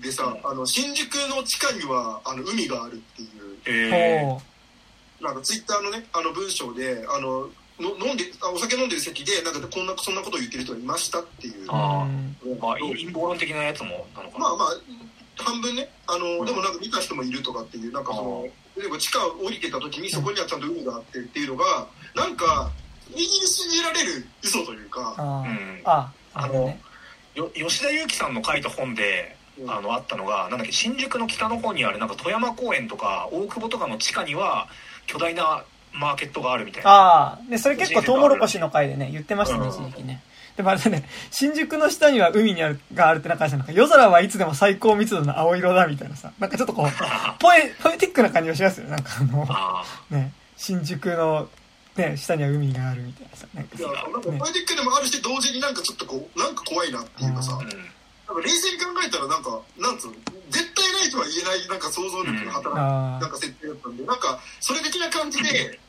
[0.01, 3.89] でさ、あの新宿の地下にはあの海があるっていう。
[3.91, 4.41] なえほ
[5.21, 11.65] なんかツイッターのねあの文章であのの飲んであお酒飲んでる席でなんかこんなそんなことを言ってる人がいましたっていう。
[11.65, 11.67] う。
[11.69, 12.07] あ
[12.59, 14.77] まあ陰謀論的なやつもなのかな、まあまあ
[15.37, 15.89] 半分ね。
[16.07, 16.45] あの、うん。
[16.45, 18.47] でもなんか見た人もいるとかっていうなんかその
[18.77, 22.71] 例えば地下を降りてた時にそこにはちゃんと海があってっていうのがなんか
[23.09, 25.49] 右に信じられる嘘というか、あー。
[25.49, 25.81] うん。
[25.85, 26.81] あ、あのね。
[27.35, 29.71] よ吉田裕樹さんの書いた本でうん。
[29.71, 34.67] あのあったのがなんだっけ新宿の北の方にあるなんか富山公園とか大久保とかの地下には
[35.07, 36.89] 巨大なマーケットがあるみたいな。
[36.89, 39.69] ああ、で、それ結構トウモロコシの回でね、言ってましたね、うん。
[39.69, 40.21] 一時期ね。
[40.55, 46.85] でもあれだね、新宿の下には海にある、があるって中なんか夜空はいつでも最高密度の青色だみたいなさ、なんかちょっとこう、
[47.39, 48.87] ポエ、ポエティックな感じがしますよ。
[48.87, 51.49] なんかあの、あね、新宿の、
[51.95, 57.67] ね、下には海があるみたいなさ、なんかいやなんかポエティックでもあるし同時になんかちょっとこうなんか怖いなっていうかさ、うん。
[57.67, 57.77] なんか
[58.41, 60.13] 冷静に考えたらなんかなんつうの
[60.49, 65.79] 絶対ないとは言えないなんか想像力が働く、あなんか設定だったんでなんかそれ的な感じで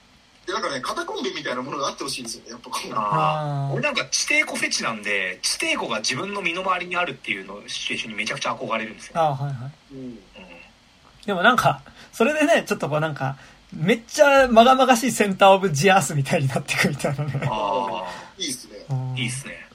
[0.47, 9.95] でなんかね肩コンビみたいなものがあってほしいんですよねやっぱこう俺なんか地底湖フェチなんで地底湖が自分の身の回りにあるっていうのシチュエーションにめちゃくちゃ憧れるんですよ、あ、はいはい。
[9.95, 10.19] うんうん。
[11.25, 11.83] でもなんか、
[12.13, 13.37] それでね、ちょっとこうなんか、
[13.75, 17.41] めっちゃまがまがしいセンターオブジアースみたいになってくみたいなね。
[17.45, 18.05] あ
[18.39, 18.75] いいっすね。
[19.17, 19.67] いいっすね。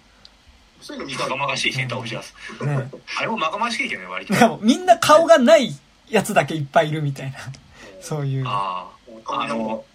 [0.79, 2.35] そういうの見まがまがしいセンターオブジャース。
[2.63, 2.89] ね。
[3.17, 4.33] あれもまがまがしいけどね割と。
[4.33, 5.75] しかもみんな顔がない
[6.09, 7.37] やつだけいっぱいいるみたいな。
[7.99, 8.45] そういう。
[8.47, 8.87] あ
[9.25, 9.85] ああのの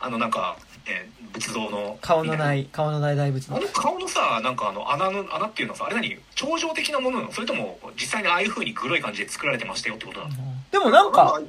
[0.00, 1.98] あのなんか、ね、仏像の。
[2.00, 3.56] 顔のないい、顔のない大仏の。
[3.58, 3.68] あの。
[3.68, 6.18] 顔のさなんかあの穴の穴っていうのはさあれ何？
[6.34, 7.32] 頂上的なものなの？
[7.32, 10.34] それとも実際にああいう風にグロい感じで作られてましたよってことなの？
[10.72, 11.40] でもなんか、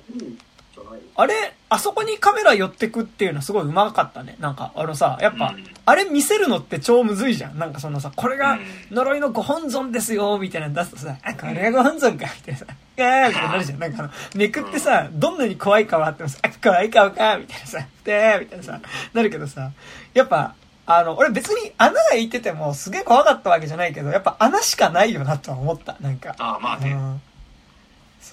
[1.16, 4.36] あれ、あそこにカメラ寄ってくっていうのはすごいうまかったね。
[4.40, 7.60] なんか、あのさ、やっぱ、うんあれ見せるのって超むずいじゃん。
[7.60, 13.80] なんかそのさ、これがうん呪いのご本尊ですよ、みたいなの出すとさ、あ、これがご本尊か、みたいなさ、あーみたいになるじゃん。
[13.80, 18.80] なんかあの、めくってさ、どんなに怖い顔あってもさ、あ、怖い顔か、みたいなさ、でー、みたいなさ、
[19.14, 19.72] なるけどさ、
[20.16, 20.56] やっぱ、
[20.88, 25.98] あの、俺別に穴が開いててもすげえ怖かったわけじゃないけど、やっぱ穴しかないよなとは思った。
[26.02, 26.36] なんか。
[26.40, 27.22] ああまあねうん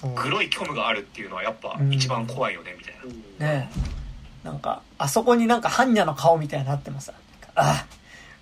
[0.03, 0.13] そう。
[0.13, 3.69] グロい虚無があるっていうのはやっぱ一番怖いよねみたいな、うんね
[4.43, 4.45] え。
[4.45, 7.13] なんか、あそこになんか般若の顔みたいになってもさ、
[7.55, 7.85] あ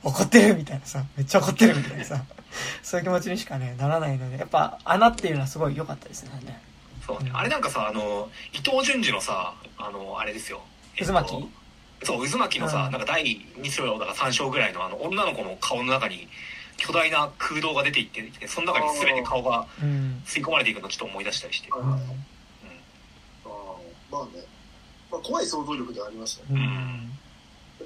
[0.03, 2.23] 怒ってるみたいなさ、めっちゃ怒ってるみたいなさ、
[2.81, 6.61] そういう気持ちにしかね、ならないので、やっぱ穴っていうのはすごい良かったですね。
[7.05, 10.61] そうねあれなんかさあの伊藤潤二のさあのあれですよ、
[10.97, 12.05] 渦巻き？
[12.05, 13.23] そう渦巻きのさ、うんなんか第
[13.57, 16.27] 2章だか3章ぐらいのあの女の子の顔の中に
[16.81, 20.21] 巨大な空洞が出ていってきてその中に全て顔がうん。
[20.25, 22.01] 吸い込まれていくのをちょっと思い出したりして、はいはいはい
[23.45, 23.51] あー。
[24.11, 24.43] まあね、
[25.11, 26.47] まあ、怖い想像力ではありましたね。
[26.51, 26.57] うん。
[26.57, 27.11] うん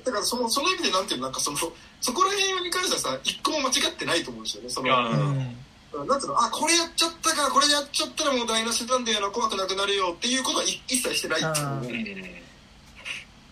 [0.03, 4.69] だからそのその意味でなんていうのなんかそのそこら辺に関してはさ一個も間違ってないと思うんですよね。
[4.69, 4.89] その
[5.95, 6.07] うん。
[6.07, 11.67] なんつうのあこれやっちゃったかこれやっちゃったらもう台無しなんだよな怖くなくなるよっていうことは一一切してないっていう。
[11.67, 11.83] うん。
[11.83, 12.45] うんね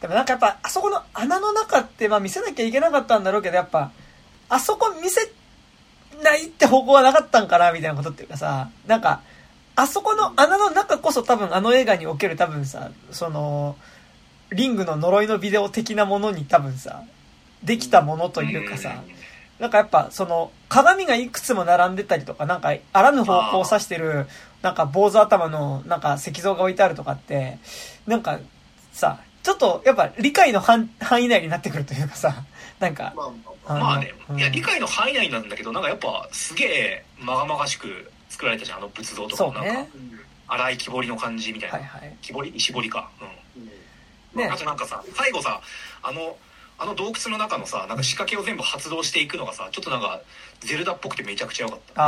[0.04, 3.94] でもなんかやっぱ、あそこの穴の中って、まあ見せなきゃいけなかったんだろうけど、やっぱ、
[4.50, 5.32] あそこ見せ
[6.24, 9.22] ないって方向はなかったんかな、みたいなことっていうかさ、なんか、
[9.76, 13.76] あそこの穴の中こそ多分あの映画における多分さ、その、
[14.52, 17.04] リングの呪いのビデオ的なものに多分さ、
[17.64, 19.04] できたものというかさ、
[19.60, 24.28] なんかやっぱその鏡がいくつも並んでたりとか、なんかあらぬ方向を指してる、
[24.62, 27.58] なんか坊主頭のなんか石像が置いてあるとかって、
[28.06, 28.40] なんか
[28.92, 32.44] さ、ちょっと、やっぱ理解の範範囲内になってくるというかさ、
[32.80, 34.40] なんか、まあまあまあね、うん。
[34.40, 39.54] いや理解の範囲内なんだけどなんかやっぱすげえまがまがしく作られたじゃんあの仏像とかも。
[39.54, 39.92] なんか
[40.48, 42.18] 荒い木彫りの感じみたいな、はいはい。
[42.22, 43.10] 木彫り石彫りか。
[43.56, 43.64] うん。
[43.64, 43.74] うん
[44.36, 45.62] ねあとなんかさ最後さ
[46.02, 46.38] あの
[46.78, 50.22] あの洞窟の中のさなんか仕掛けを全部発動していくのがさちょっとなんか
[50.66, 52.02] ゼルダっぽくてめちゃくちゃ良かった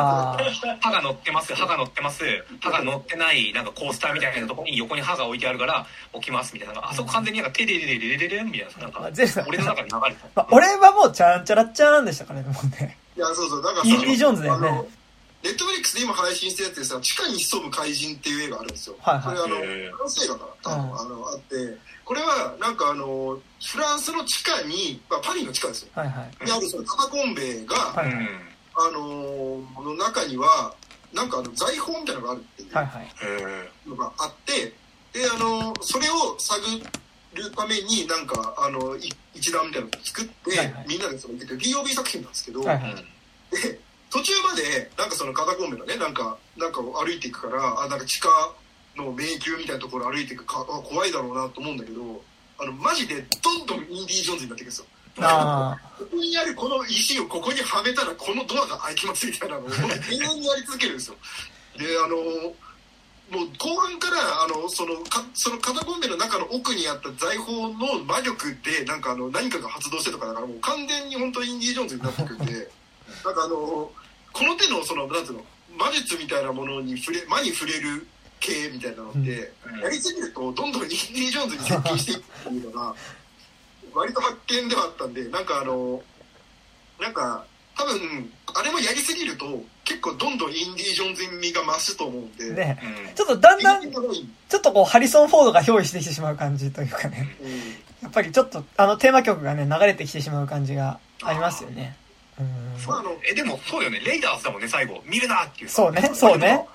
[0.81, 2.23] 歯が乗ってます歯が乗ってます
[2.59, 9.09] 歯が乗ってないなんかコースターみたいなところに横に歯が置いてあるから置きますみたいなあそこ完全になんかテレレレレレレレンみたいなさなんか
[9.47, 12.97] 俺の中に流れてまあ、俺はもうちゃんちゃらっちゃなんでしたからね、もうね。
[13.15, 14.83] いや、そうそう、だからさ、インディ・ジョーンズだよね
[15.45, 18.95] ネットフリックスで今配信してるやつでさ、地下に潜む怪人っていう映画あるんですよ。
[18.99, 25.89] はいはいこれあの、フランス映画かな、多分うんあの、あって、これはなんかあの、フランスの地下に、まあ、パリの地下ですよ。
[25.93, 26.45] はいはい。
[26.45, 28.29] にあるそのカタコンベが、はいうん
[28.77, 30.73] あのーの中には、
[31.13, 34.73] なんかあの財宝みたいなのがあるっていうのがあって、
[35.13, 36.59] で、あのーそれを探
[37.35, 42.95] るために、なんか、あの、い一覧みたいなのを作って、はいはいみんなでその見てて、POV 作品なんですけど、はいはい。
[43.51, 43.84] で
[44.15, 48.29] 途中までなんかそのカタコンベのねなんかなんかを歩いていくからあなんか地下
[48.95, 51.99] の迷宮みたいなところ歩いていくかあ怖いだろうなと思うんだけど
[52.57, 54.85] あのマジでどんどんインディ・ジョーンズになっていくんですよ。
[55.19, 61.15] あここにあるこの石をここにはめたらこのドアが開きますみたいなのを永遠にやり続けるんですよ。
[61.77, 62.15] であの
[63.35, 72.71] もう後半からあのそのかそのカタコンベの中の奥にあった財宝の魔力でなんかあの何かが発動してとかだからもう完全に本当にインディ・ジョーンズになってくるんで
[73.25, 73.91] なんかあの
[74.35, 75.45] この手のそのなんていうの
[75.77, 78.05] 魔術みたいなものに触れ魔に触れる
[78.39, 82.95] 系みたいなのって、やりすぎるとどんどんインディ・ジョーンズに接近していくっていうのが
[83.95, 86.03] 割と発見ではあったんでなんかあの
[86.99, 87.45] なんか
[87.77, 92.53] 多分あれもやりすぎると結構どんどんインディ・ジョーンズ味が増すと思うんで、あ。
[92.53, 92.79] ね。
[93.07, 97.35] うんちょっとだんだん、うんちょっとこう、ハリソン・フォードが憑依してきてしまう感じというかね。
[98.01, 101.97] やっぱりちょっと、あのテーマ曲がね、流れてきてしまう感じがありますよね。
[102.39, 102.47] うん。
[102.87, 103.99] まああのえでもそうよね。
[103.99, 105.01] レイダーズだもんね最後。
[105.05, 105.69] 見るなっていう。
[105.69, 106.65] さそうね、そうね。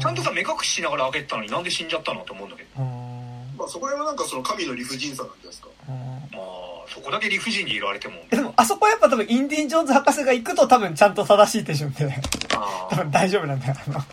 [0.00, 2.82] ちゃんとさ目隠ししながら開けてたのになんで死んじゃったのって思うんだけど。
[2.82, 3.56] うん。
[3.56, 5.68] まあ、そこら辺はなんかその神の理不尽さなんじゃないですか。
[5.88, 5.94] うん。
[5.94, 8.16] まあそこだけ理不尽にいられても。
[8.30, 12.12] えでも、あそこはやっぱ多分、インディ・ジョーンズ博士が行くと多分ちゃんと正しい手順で、
[12.56, 13.74] あ多分大丈夫なんだよ。
[13.94, 14.06] あ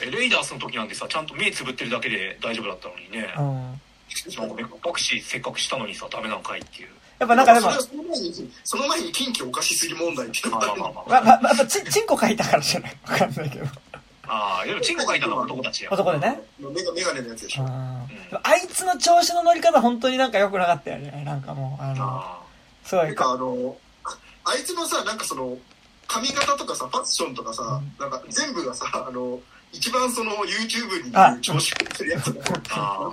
[0.00, 3.26] えレイダースの時なんてさちゃんと目つぶってるだけで大丈夫だったのにね。
[3.36, 11.20] なんか目隠しせっかくしたのにさダメなんかいっていうやっぱなんかでも、その前にその前に近畿おかしすぎ問題っていうのまあがあるまあまあまあ。
[11.24, 13.66] ま、ま、ま、やっぱち、チンコ書いたからじゃないわかんないけど。
[14.30, 15.90] ああでもチンコ書いたのは男たちや。
[15.92, 16.40] 男でね。
[16.60, 17.62] メガメガネのやつでしょ。
[17.62, 17.68] うん。
[17.68, 21.22] あいつの調子の乗り方本当になんか良くなかったよね。
[21.24, 22.38] なんかもう、あの、あ
[22.84, 23.08] すごい。
[23.08, 25.56] てかあのああいつのさなんかその
[26.06, 29.40] 髪型とかさファッションとかさ、なんか全部がさあの
[29.72, 31.36] 一番その YouTube にあ。
[31.40, 33.12] 調子するやつがあなん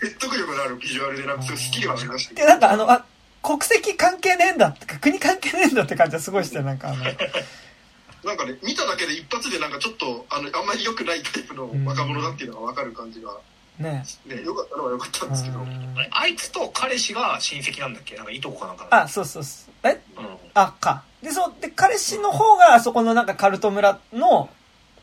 [0.00, 3.04] 説得力のあるビジュアルでなんかすごい好きではありましたけで、なんかあの、あ、
[3.46, 7.10] 国籍関係ねえんだってか、国関係ねえんだって感じはすごいして、なんかあの、ど
[8.28, 13.30] なんかね見ただけで一発でなんかちょっとあのあんまり良くないタイプの若者だっていうのが分かる感じが、
[13.78, 14.04] ね。
[14.26, 15.94] ね、良かったのは良かったんですけど、うん。
[16.10, 18.16] ああいつと彼氏が親戚なんだっけ？
[18.16, 19.88] なんかいとこかなんかあ、そうそうそう。
[19.88, 20.00] え？
[20.16, 20.36] うん。
[20.54, 21.04] あ、か。
[21.22, 24.48] で、そう、で、彼氏の方があそこのなんかカルト村の、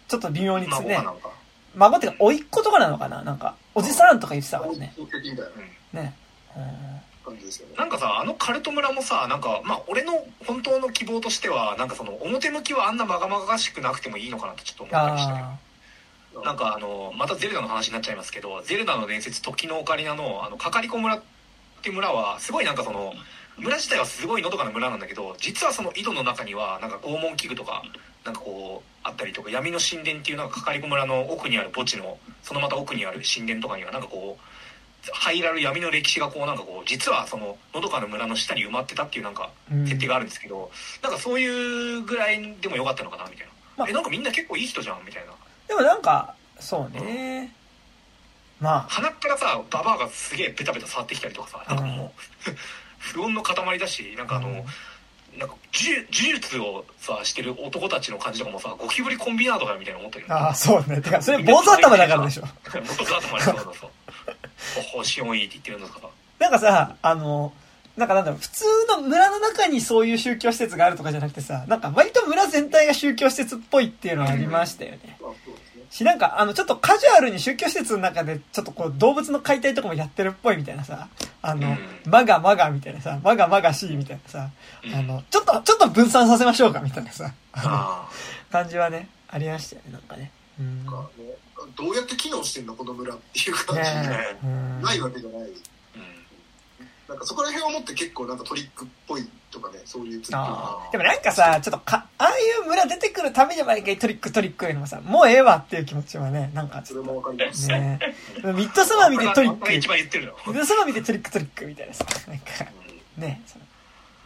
[0.09, 0.95] ちょっと微妙にですね。
[0.97, 1.29] 孫か、なんか。
[1.75, 3.21] 孫っていうか、甥っ子とかなのかな？
[3.21, 4.93] なんか、おじさんとか言ってたからね。
[4.97, 5.45] 親戚みたい
[5.93, 6.13] なね。
[6.57, 7.75] うん感じですよね。
[7.77, 21.21] なんかさあのカルト村もさなんかまあ俺の本当の希望としてはなんかその表向きはあんなまがまがしくなくてもいいのかなってちょっと思ったりしたけどあなんかあのまたゼルダの話になっちゃいますけどゼルダの伝説時のオカリナのあのかかりこ村っ
[21.81, 23.13] て村はすごいなんかその
[23.57, 27.83] 村自体はすごいのどかな村なんだけど実はその井戸の中にはなんか拷問器具とか
[28.25, 34.52] なんかこうあったりとか闇の神殿っていうなんかかかりこ村の奥にある墓地のそのまた奥にある神殿とかにはなんかこう
[35.11, 39.87] 入られる闇の歴史がこうなんかこう実はそののどかな村の下に埋まってたっていうなんかうん。
[39.87, 43.89] 設定があるんですけど、なんかそういうぐらいでもよかったのかなみたいな、まあ。
[43.89, 45.33] えなんかみんな結構いい人じゃんみたいな。
[45.67, 47.53] でもなんか、そうね。
[48.59, 52.13] まあ、鼻からさババアがすげえベタベタ触ってきたりとかさなんかも
[52.47, 52.51] う、
[52.99, 54.65] 不穏の塊だしなんかあの、うん。
[55.37, 60.33] なんか呪呪術をさしてる男たちの感じとかもさゴキブリコンビナートかよみたいな思ったけど。
[60.33, 61.01] ああ、そうね。
[61.01, 62.43] てか、それ坊主頭だからでしょ。
[62.71, 63.91] 坊主頭でそうそうそう
[64.93, 66.01] 星もいいって言ってるのとか？
[66.01, 67.53] さなんかさ、あの、
[67.95, 75.17] なんかなんだろう、普通の村の中にそういう宗教施設があるとかじゃなくてさ、なんか割と村全体が宗教施設っぽいっていうのはありましたよね。
[75.89, 81.07] し、なんか、あの、ちょっとカジュアルに宗教施設の中で、ちょっとこう、動物の解体とかもやってるっぽいみたいなさ、
[81.43, 84.49] あの、うんマガマガみたいなさ、マガマガシーみたいなさ、
[84.83, 88.09] うんあの、ちょっと、ちょっと分散させましょうかみたいなさ、あのあ
[88.51, 90.31] 感じはね、ありましたよね、なんかね。
[90.59, 90.83] うん。
[91.75, 94.37] どうやって機能してんだこの村っていう感じ、ね。
[94.43, 94.45] え。
[94.45, 94.81] うん。
[94.81, 95.41] ないわけじゃない。
[95.41, 95.53] ーうん。
[97.07, 100.57] なんかそこら辺をもって結構なんかトリックっぽいとかねそういうツッコミ。
[100.57, 100.91] あー。
[100.91, 102.33] でもなんかさ、ちょっとか、ああい
[102.63, 107.11] う村出てくるために毎回トリックトリックいうのもさ、もうええわっていう気持ちはね、なんかちそれょっと。
[107.11, 107.99] もわかります、ね。
[108.43, 109.73] ミッドサマー見てトリック。
[109.73, 110.33] 一番言ってるの。
[110.47, 112.45] ミッドサマー見てトリックトリックみたいなさ、なんか、
[113.17, 113.65] ね、その、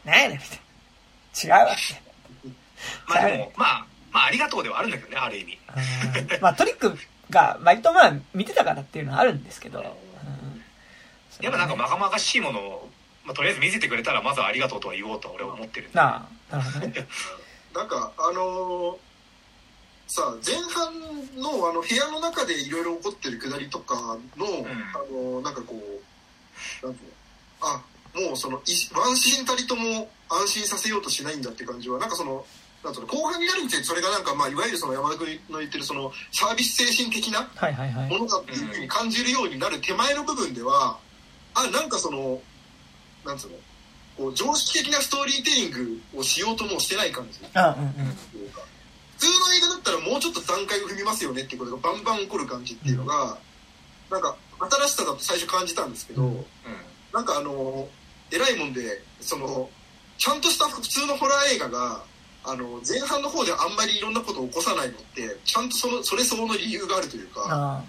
[0.06, 0.60] なんやねんみたい
[1.50, 1.62] な。
[1.62, 2.08] 違うわって。
[3.08, 5.58] まあでもまあまあありがとうではあるんだけどねある意味。
[6.32, 6.42] うん。
[6.42, 6.96] まあトリック
[7.30, 9.86] が割とまあ見てたからっていうのはあるんですけど、うん。
[11.44, 12.90] やっぱなんかまがまがしいものを、
[13.26, 17.08] まあ、とりあえず見せてくれたらまずはありがとうとは言おうと俺は思ってるなあ、なるほどね。
[17.76, 18.98] なんかあのー
[20.10, 20.94] さ前半
[21.36, 24.18] のあの部屋の中でいろいろ起こってるくだりとかの、あ
[25.12, 27.14] のーなんかこうなんていうの
[27.60, 27.84] あ
[28.16, 32.46] もうそのいワンシーンたりとも安心させようとしないんだって感じはなんかその
[32.84, 37.42] なん後半になるにつれてそれがなんかまあいわゆるその山田君の言ってるそのサービス精神的な。
[38.08, 40.98] ものだっていうふうに感じるようになる手前の部分では
[41.54, 42.40] あなんかその
[43.26, 43.56] なんつうの
[44.18, 48.16] こう常識的なストーリーテリングをしようともしてない感じあうんうん。
[49.18, 53.38] 普通の映画だったらもうちょっと段階を踏みますよねっていうことがバンバン起こる感じっていうのが、
[54.12, 56.46] なんか新しさだと最初感じたんですけど、うん
[57.14, 57.88] なんかあの
[58.32, 59.70] 偉いもんでその
[60.18, 62.04] ちゃんとした普通のホラー映画が
[62.48, 67.44] あの前半の方であんまりいろんなことを起こさないのってちゃんとそのそれ相応の理由があるというか。
[67.50, 67.84] あ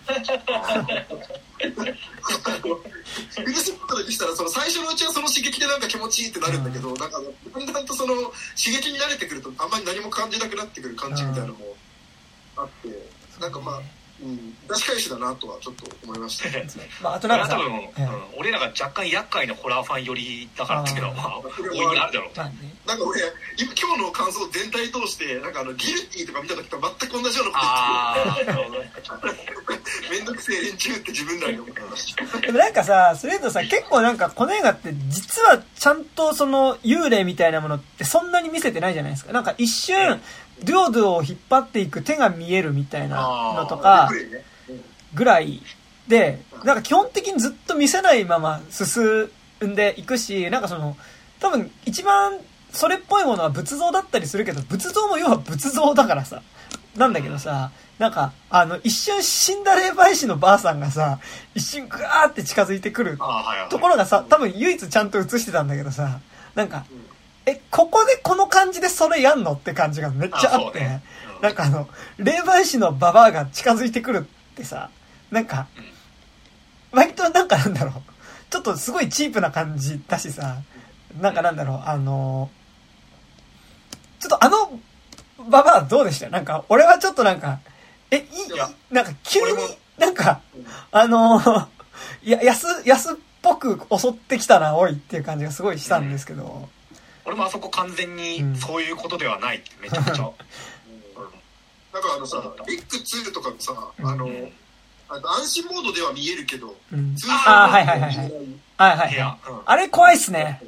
[1.59, 8.33] フルスポットでしたらその最初のうちはその刺激でなんか気持ちいいってなるんだけど、なんかだんだんとその刺
[8.71, 11.75] 激に慣れてくるとあんまり何も感じなくなってくる感じみたいなのも
[12.57, 12.89] あって、
[13.41, 13.85] なんかまあ、うん、
[14.21, 16.49] 出し返しだなとはちょっと思いました。
[16.59, 16.63] あ。
[17.03, 17.89] まああとなんか多分、
[18.37, 21.41] 俺らが若干厄介なホラーファン寄りだからっていうのはまあ
[21.73, 22.75] 大いにあるだろうまあね。
[22.87, 23.21] なんか俺
[23.57, 32.41] 今今日の感想全体通してなんかあのギルティとか見た時と全く同じようなこと言って めんどくせえ連中って自分らに思ってました。
[32.41, 39.33] でもなんかさ、それとさ、結構なんかこの映画って実はちゃんとその幽霊みたいなものってそんなに見せてないじゃないですか。
[39.33, 40.21] なんか一瞬、
[40.65, 44.11] ドゥオドゥを引っ張っていく手が見えるみたいなのとか
[45.15, 45.63] ぐらい
[46.09, 49.29] で、なんか基本的にずっと見せないまま進
[49.65, 50.97] んでいくし、なんかその、
[51.41, 52.39] 多分一番
[52.73, 56.43] それっぽいものは仏像だったりするけど、仏像も要は仏像だからさ。
[56.97, 61.21] なんだけどさ、なんか、あの、一瞬死んだ霊媒師のばあさんがさ、
[61.55, 63.19] 一瞬グワーって近づいてくる
[63.71, 66.21] ところがさ、多分唯一ちゃんと映してたんだけどさ、
[66.55, 66.85] なんか、
[67.49, 71.03] え、ここでこの感じでそれやんのって感じがめっちゃあって、ね
[71.37, 71.43] うん。
[71.43, 74.91] なんかあの、霊媒師のババアが近づいてくるってさ、
[75.31, 75.67] なんか、
[76.93, 77.93] 割となんかなんだろう、
[78.51, 80.59] ちょっとすごいチープな感じだしさ、
[81.21, 82.51] なんかなんだろう、あの、
[84.21, 84.79] ちょっとあの、
[85.49, 86.29] ババアどうでした？
[86.29, 87.61] なんか、俺はちょっとなんか、
[88.11, 88.25] え、いい
[88.91, 89.47] なんか急に
[89.97, 90.41] なんか、
[90.91, 91.41] あの、
[92.23, 96.69] いや、安、安っぽく襲ってきたな、おいっていう感じがすごいしたんですけど、
[97.29, 99.59] 俺もあそこ完全にそういうことではない。
[99.59, 100.23] ってめちゃくちゃ。
[101.93, 104.53] なんかあのさ、ビッグ2とかもさ、あの、うん。
[105.11, 107.15] あの安心モードでは見えるけど、うん。
[107.17, 108.31] 通あーはいはいはいはい。
[108.31, 109.39] はいはいはい部屋。
[109.47, 110.59] うんあれ怖いっすね。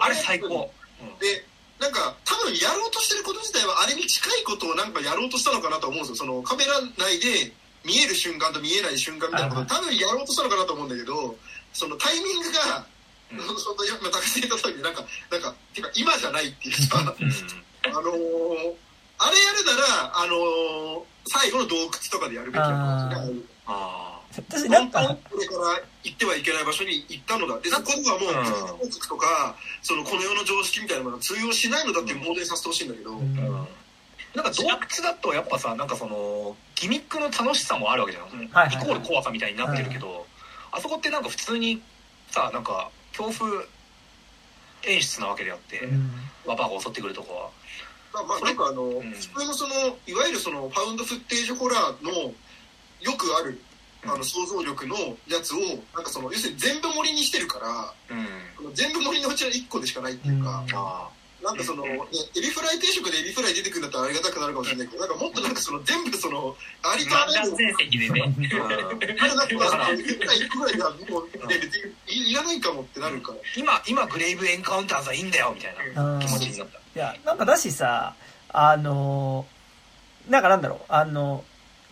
[0.00, 0.70] あれ最高。
[1.18, 1.44] で、
[1.80, 6.16] なんか多分やろうとしてること自体はあれに近いことをなんかやろうとしたのかなと思うんですよ。
[6.18, 7.52] そのカメラ内で
[7.84, 11.34] 見える瞬間と見えない瞬間みたいなことを多分やろうとしたのかなと思うんだけど、
[11.72, 12.86] そのタイミングが、
[13.32, 13.58] うん。
[13.58, 17.30] その今高瀬言った通りなんか、なんか、てか今じゃないっていうさ、うん。
[17.86, 18.74] あのー
[19.18, 23.42] あれやるなら、あのー最後の洞窟とかでやるべきだと思うんですよね。
[23.66, 27.58] あ私なんか、これから行ってはいけない場所に行ったのだ。
[27.58, 33.34] でそこにはもうとかそのこの世の常識みたいなものが通用しないのだっていうモードにさせてほしいんだけど、うん。
[33.34, 33.68] ん。
[34.34, 40.26] なんか洞窟だとやっぱさなんかそのギミックの楽しさもあるわけじゃん、はいはいイコール怖さみたいになってるけど、
[40.70, 41.82] あそこってなんか普通に
[42.30, 43.64] さなんか恐怖
[44.84, 46.10] 演出なわけであって、うん。
[46.46, 47.50] ババアが襲ってくるとこは。
[48.12, 49.10] まあまあなんかあの、ん。
[49.12, 49.74] 普通のその
[50.06, 52.32] いわゆるそのファウンドフッテージホラーのよ
[53.18, 53.60] くある
[54.04, 54.96] あの想像力の
[55.26, 55.58] やつを
[55.94, 57.92] なんかその要するに全部森にしてるから
[58.64, 58.74] うん。
[58.74, 60.74] 全部森のうちの1個でしかないっていうか、うん。
[60.74, 61.08] あ
[61.42, 62.00] なんかその、ね、
[62.36, 68.22] エビフライ定食でエビフライ出てくるんだったらありがたくなるかもしれないけどなんかもっとなんかその全部そのありとあ漫らゆる談全席でね。
[68.22, 71.74] ーあれだったら絶対1個ぐらいじゃもう、ね、別
[72.08, 73.38] にいらないかもってなるから。
[73.56, 76.20] 今今グレイブエンカウンターズはいいんだよみたいなうん。
[76.20, 76.78] 気持ちになった。
[76.78, 78.14] いや、なんかだしさ、
[78.48, 79.56] あのー
[80.30, 81.44] なんかなんだろう、あの、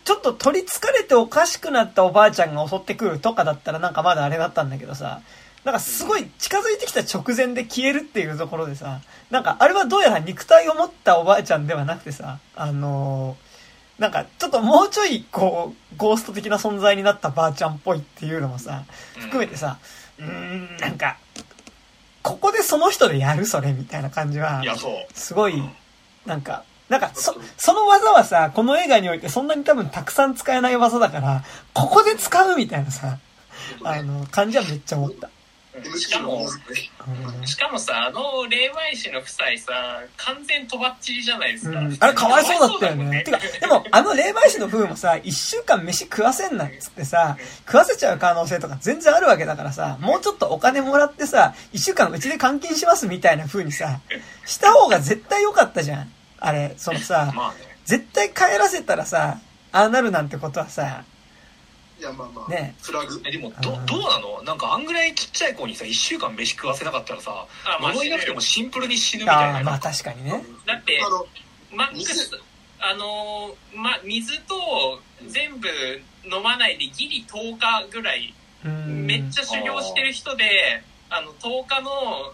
[0.05, 5.21] ちょっと取り憑かれておかしくなったおばあちゃんが襲ってくるとかだったらなんかまだあれだったんだけどさ、
[5.65, 13.55] なんかすごい近づいてきた直前で消えるっていうところでさ、なんかあれはどうやら肉体を持ったおばあちゃんではなくてさ、あのー
[13.95, 18.85] なんかちょっともうちょいこう、ゴースト的な存在になったばあちゃんっぽいっていうのもさ、
[19.21, 19.79] 含めてさ、
[20.19, 21.17] うーん、なんか、
[22.25, 24.63] ここでその人でやるそれみたいな感じは
[25.13, 25.63] すごい
[26.25, 31.45] なんかなんかそその技はさこの映画においてそんなに多分たくさん使えない技だから
[31.75, 33.19] ここで使うみたいなさ
[33.85, 35.29] あの感じはめっちゃ思った、
[35.97, 41.79] しかも、うんしかもさ、あの霊媒師の夫妻さ、完全とばっちりじゃないですか。
[41.81, 43.23] うんあれかわいそうだったよかわいね。
[43.25, 47.37] てかでもあの霊媒師の夫婦もさ、一週間飯食わせんなっつってさ、
[47.67, 54.01] 食わせちゃう可能性とか全然あるわけだからさ、もうちょっとお金もらってさ、一週間うちで監禁しますみたいな風にさ、
[54.47, 56.13] した方が絶対良かったじゃん。
[56.39, 59.39] あれ、そのさ、まあね絶対帰らせたらさ、
[59.73, 61.05] ああなるなんてことはさ、
[61.99, 62.75] いやまあまあ、ね。
[62.83, 63.23] フラグ。
[63.25, 64.43] えでもどうんどうなの？
[64.43, 69.59] なんかあんぐらいちっちゃい子にさ1週間飯食わせなかったらさあまあ呪いなくてもシンプルに死ぬみたいな。
[69.59, 70.45] ああ、まあ確かにね。
[70.67, 71.27] だってあの
[71.77, 72.41] マックス水、
[72.81, 75.69] あのー、ま、水と全部
[76.25, 79.07] 飲まないでギリ10日ぐらい、うん。
[79.07, 81.91] めっちゃ修行してる人で、あの、10日の、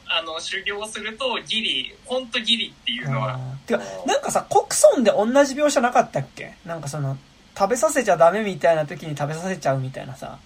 [0.06, 6.54] あの、修行するとギリ、ほんとギリっていうのは、てか、なんかさ、コクソンで同じ描写なかったっけ？
[6.64, 7.16] なんかその、
[7.60, 10.38] 食べさせちゃダメみたいな時に食べさせちゃうみたいなさ。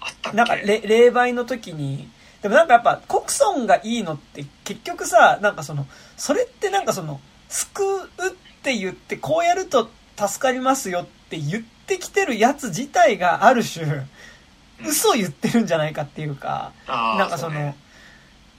[0.00, 0.36] あったっけ？
[0.36, 2.06] なんか、れ霊媒の時に、
[2.42, 5.86] でもなんかやっぱ、コクソンがいいのって、結局さ、なんかその、
[6.18, 8.30] それってなんかその、救うっ
[8.62, 14.86] て言って、こうやると助かりますよって言ってきてるやつ自体がある種、うん。
[14.86, 17.74] 嘘言ってるんじゃないかっていうか、なんかその、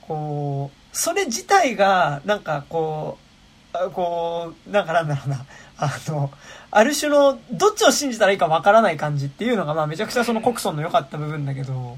[0.01, 3.19] こう、それ自体が、なんかこ
[3.73, 5.45] う、あこう、なんかなんだろうな、
[5.77, 6.31] あの、
[6.77, 11.97] ある種の、どっちを信じたらいいかわからない感じっていうのが、まあめちゃくちゃそのコクソンの良かった部分だけど、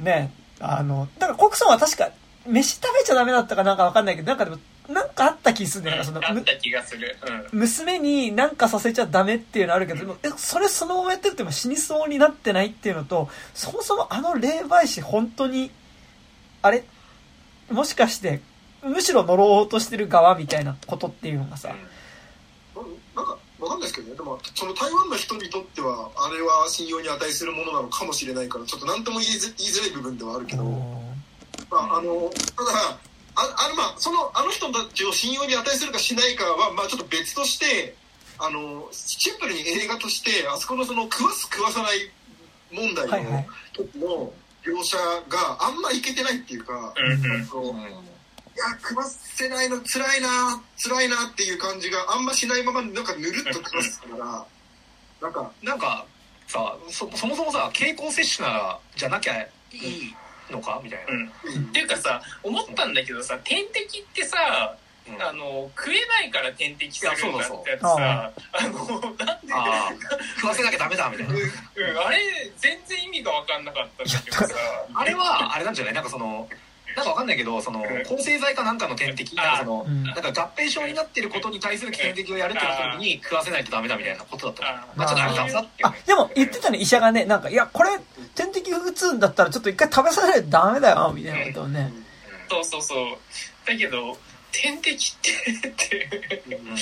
[0.00, 2.08] ね、あの、だからコクソンは確か、
[2.46, 4.56] 飯食べちゃダメだったかなんかわかんないけど、なんかでも、
[4.88, 5.98] なんかあった気するんだよ。
[5.98, 7.18] なその、むあった気がする。
[7.52, 7.58] うん。
[7.60, 15.70] 娘に何かさせちゃダメっていうのあるけど、でもえそれそのままやってるっても死にそうになってないっていうのと、そもそもあの霊媒師本当に、
[16.62, 16.82] あれ
[17.70, 18.40] もしかして、
[18.82, 21.74] むしろ呪おうとしてる側みたいなことっていうのがさ、
[23.14, 24.16] なんかわかんないですけどね。
[24.16, 30.80] でもその台湾の人にとってはあれは信用に値するものなのかもしれないからちょっと何とも言いづ言いづらい部分ではあるけど、うん。
[31.70, 32.98] まあ、あのただ
[33.34, 37.94] ああのまあそのあの人たちを信用に値するかしないかは、まあ、ちょっと別として
[38.38, 42.10] あのシンプルに映画としてあそこのその食わす食わさない
[42.72, 44.32] 問題の時の
[44.64, 44.96] 描写
[45.28, 47.78] があんまいけてないっていうか、うんうん。
[47.78, 48.11] あのい
[48.56, 54.46] や食わせないの辛いな辛いなっていう感じがあんましないままなんかぬるっと食わすから
[55.20, 56.06] なんかなんか
[56.46, 60.14] さそそもそもさ経口摂取ならじゃなきゃいい
[60.50, 60.80] のか？
[60.84, 61.64] みたいな、うん。
[61.64, 64.76] っていうかさ、思ったんだけどさ、点滴ってさ、
[65.08, 65.22] うん。
[65.22, 68.70] あの、食えないから点滴するんだいやそうそうってやつさ、あの、
[69.24, 69.52] なんで、
[70.36, 71.32] 食わせなきゃダメだみたいな。
[71.32, 71.40] うん、
[72.06, 72.18] あれ、
[72.58, 74.46] 全然意味が分かんなかったんだけどさ、
[74.94, 75.94] あれはあれなんじゃない？
[75.94, 76.46] なんかその
[76.96, 78.04] なんかわかんないけどそのうん。
[78.04, 80.04] 抗生剤かなんかの点滴なんかそのうん。
[80.04, 85.88] なんか合併症になってることに対する点滴をやるって時に食わせないとダメだみたいなことだったのあまあちょっとあれださっていう。
[85.88, 87.90] あね、でも言ってたね、医者がね、なんか、いや、これ、
[88.34, 91.92] 点滴打つんだったらちょっと一回食べさせないとダメだよ、みたいなことをね。
[92.48, 93.16] そうそうそう。
[93.66, 94.16] だけど、
[94.50, 96.76] 点滴って、って、うん。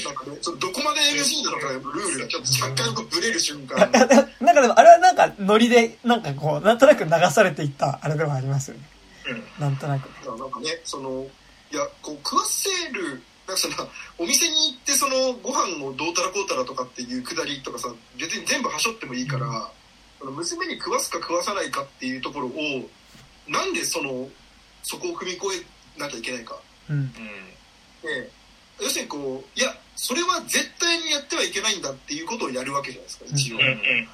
[0.00, 3.76] なんかねどこまで NG なのかルールがちょっと若干ブレる瞬間。
[4.40, 8.82] なんかでも、あれはなんか、ノリで、なんかこう、なんとなく流されていった、あれではありますよね。
[9.28, 9.44] うん。
[9.60, 10.14] なんとなくね。
[10.38, 11.26] なんかねその
[11.70, 13.74] いやこう食わせるなんかその
[14.18, 19.70] お店に行ってそのご飯をどうたらこうたらとかっていうくだりとかさ別に全部はしょってもいいから、
[20.18, 22.52] その娘に食わすか食わさないかっていうところを
[23.48, 24.28] なんでその
[24.82, 25.64] そこを踏み越
[25.96, 26.56] えなきゃいけないか
[26.88, 26.96] うん。
[26.96, 27.12] うん
[28.02, 28.30] で
[28.80, 34.08] 要するにこういやそれは絶対にやってはいけないんだっていうことをやるわけじゃないですか一応、うんうん。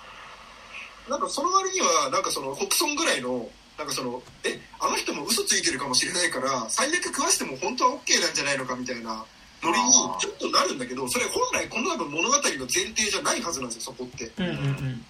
[1.09, 9.24] なんかその割にはなんかその北村ぐらいのなんかそのえあの人も嘘ついてるかもしれないから最悪食わしても本当は OK なんじゃないのかみたいな
[9.62, 14.31] ノリにちょっとなるんだけどそれ本来この多分物語の前提じゃないはずなんですよそこって。
[14.39, 15.05] うんうんうん。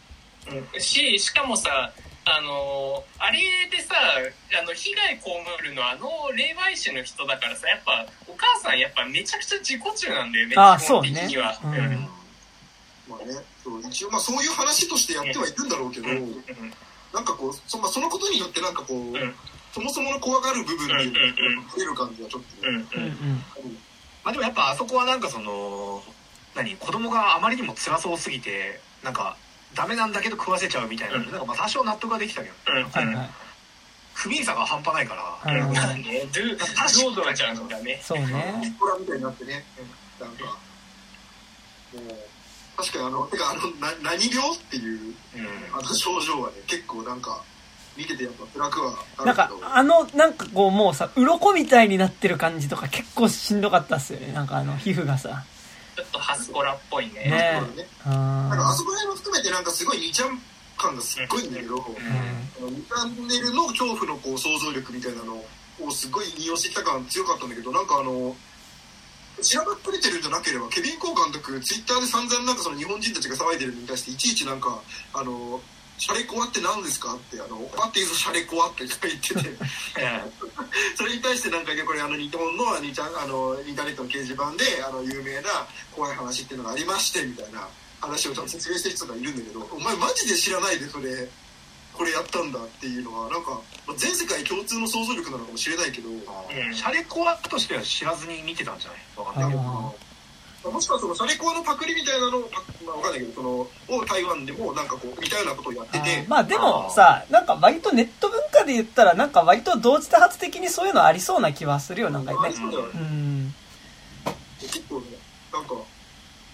[0.75, 0.81] うん。
[0.81, 1.93] し、しかもさ、
[2.25, 3.41] あのーあれ
[3.71, 11.55] でさ、あの、被害被るのはあの霊媒師の人だからさ、やっぱ、お母さんやっぱめちゃくちゃ自己中なんだよね、ああ基本的には。
[11.55, 11.79] そうね。
[11.79, 12.09] うん。
[13.09, 16.45] まあねそう一応まあそういう話としてやってはいるんだろうけど、うんうん
[17.13, 19.35] なんかこうそ,、まあ、そのことによってなんかこう、ん。
[19.73, 21.21] そもそもの怖がる部分っていうの
[21.53, 21.65] うんうん。
[21.67, 22.99] が増える感じはちょっと。
[24.25, 26.03] まあでもやっぱあそこはなんかその
[26.55, 29.37] 何子供があまりにも辛そうすぎてなんか
[29.75, 31.31] ダメなんだけど食わせちゃうみたいな、うん。
[31.31, 32.55] なんかまあ多少納得ができたけど。
[34.15, 35.73] 不憫さが半端ないから、はいうん。
[35.73, 38.01] まあね、ドゥ、ドードラちゃんがね。
[38.03, 38.75] そうね。
[38.81, 39.65] ホラーみたいになってね
[40.19, 40.31] なん。
[40.31, 42.28] かもう
[42.79, 45.49] 確かにあのてか あのな何病っていううん。
[45.77, 47.43] あの症状はね結構なんか
[47.97, 54.33] 見ててやっぱ辛くはあなんかあのなんかこうもうさ鱗みたいになってる感じとか結構しんどかったっすよね。
[54.33, 55.45] なんかあの皮膚がさ。
[55.97, 57.25] ちょっとハスコラっぽいね。
[57.25, 57.31] ね。
[57.75, 57.89] ね。
[58.05, 60.41] あなんかあーそこら辺も含めてなんかすごい2ちゃん
[60.77, 61.83] 感がすっごいんだけど、うん。
[61.83, 65.35] あの2チャンネルの恐怖のこう想像力みたいなの
[65.81, 68.37] をすごい引用してきた感強かったんだけどなんかあの
[69.43, 74.81] 散らばっくれてるんじゃなければケビン・コー監督ツイッターで散々なんかその日本人たちが騒いでるのに対していちいちなんか
[75.15, 75.61] あの
[75.99, 79.35] シャレコアって何ですかってあの「What is シャレコア?」って言ってて
[80.97, 87.67] それに対してなんかこれあの日本のあのインターネットの掲示板であの有名な怖い話っていうのがありましてみたいな
[88.01, 91.29] 話をちゃんと説明してる人がいるんだけどお前マジで知らないでそれ
[91.99, 96.75] これやったんだっていうのはなんかまあ全世界共通の想像力なのかもしれないけどうん。
[96.75, 99.01] シャレコアとしては知らずに見てたんじゃない？
[99.17, 99.63] わかんないけど。
[100.65, 103.69] あもしくはそのシャレコアのパクリみたいなのをパまあわかんないけどそのを
[104.07, 106.29] 台湾でもなんかこう似たようなことをやってあてー。
[106.29, 112.11] まあでもさなんか割とネット文化で言ったらなんか割と同時多発的にそういうのありそうな気はするよ。
[112.11, 112.91] なんかねあそうだよね。
[112.95, 113.55] うん。
[114.61, 115.07] 結構ね
[115.53, 115.75] なんか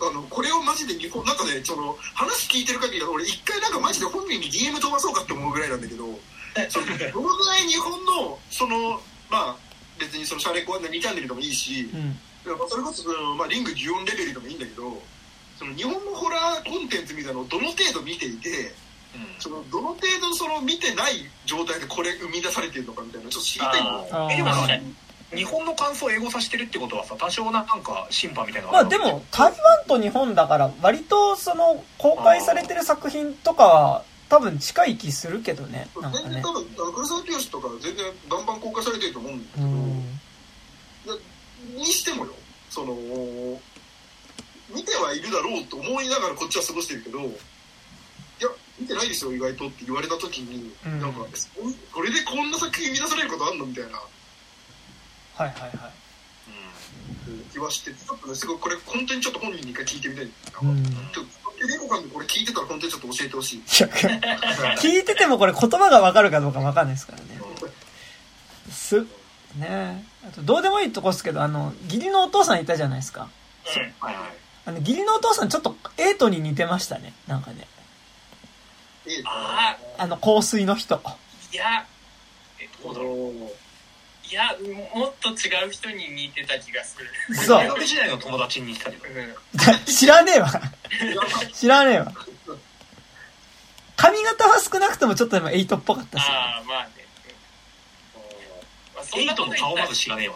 [0.08, 6.04] あのこれをマジで日本なんかねその話聞いてる限りだと俺一回なんかマジで本人に DM 飛ばそうかって思うぐらいなんだけど
[6.68, 9.00] そのどのぐらい日本のその
[9.30, 9.56] まあ
[9.98, 12.18] 別にそのシャレコアの2チャンネルでもいいしうん。
[12.44, 15.00] まあそれこそその、まあ、リング呪音レベルでもいいんだけど
[15.56, 18.74] その日本のホラーコンテンツみたいなのをどの程度見ていて
[19.38, 24.88] そのどの程度その見てない状態でこれ生み出されてるのかみたいなちょっと知りたいんだよ
[25.34, 29.54] 日本の感想を英語させてるってことはさ多少ななんか審判みたいなのまあるでも台湾
[29.86, 36.24] と日本だから割とその公開されてる作品とかは多分近い気するけどねなんかね。
[36.24, 40.04] 全然多分あの黒沢清とか全然バンバン公開されてると思うんだけど、うん
[41.74, 42.32] にしてもよ
[42.70, 42.94] その
[44.74, 47.30] 見てはいるだろうと思いながらこっちは過ごしてるけどいや
[48.78, 51.00] 見てないですよ意外とって言われた時に、うん。
[51.00, 51.48] なんかそ
[51.92, 54.00] これでこんな作品生み出されることあんのみたいな
[55.36, 55.92] はいはいはい。
[57.52, 60.24] 気はしてちょっとねすごいこれ本当にちょっと本人に一回聞いてみたい
[60.62, 60.92] うんなん。
[60.92, 63.56] かちょっとレコさんにこれ聞いてたら本当にちょっと教えてほしい。
[63.56, 63.86] いや
[64.76, 67.24] 聞いててもこれ言葉がわかるかどうかわかんないですからね。
[68.70, 69.06] す。
[69.56, 73.28] ねあとどうでもいいとこですけどあの義理のお父さんいたじゃないですか。
[74.00, 74.24] はいはい。
[74.66, 77.66] あの義理のお父さんちょっとエイトに似てましたねなんかね
[79.06, 81.00] ええああの香水の人。
[81.52, 81.86] いや、
[82.58, 83.63] えどうだろう
[84.30, 84.56] いや、
[84.94, 86.96] もっと違う人に似てた気がす
[87.28, 87.36] る。
[87.36, 89.04] そう大学時代の友達に似てたけど。
[89.20, 89.84] うん。
[89.86, 90.50] 知らねえわ。
[91.52, 92.12] 知らねえわ。
[93.96, 96.22] 髪型は少なくともちょっとでもエイトっぽかったし。
[96.28, 96.90] ああ、まあね。
[98.94, 100.34] まあ、そんエイなこと言ったらトの顔まず知らねえわ。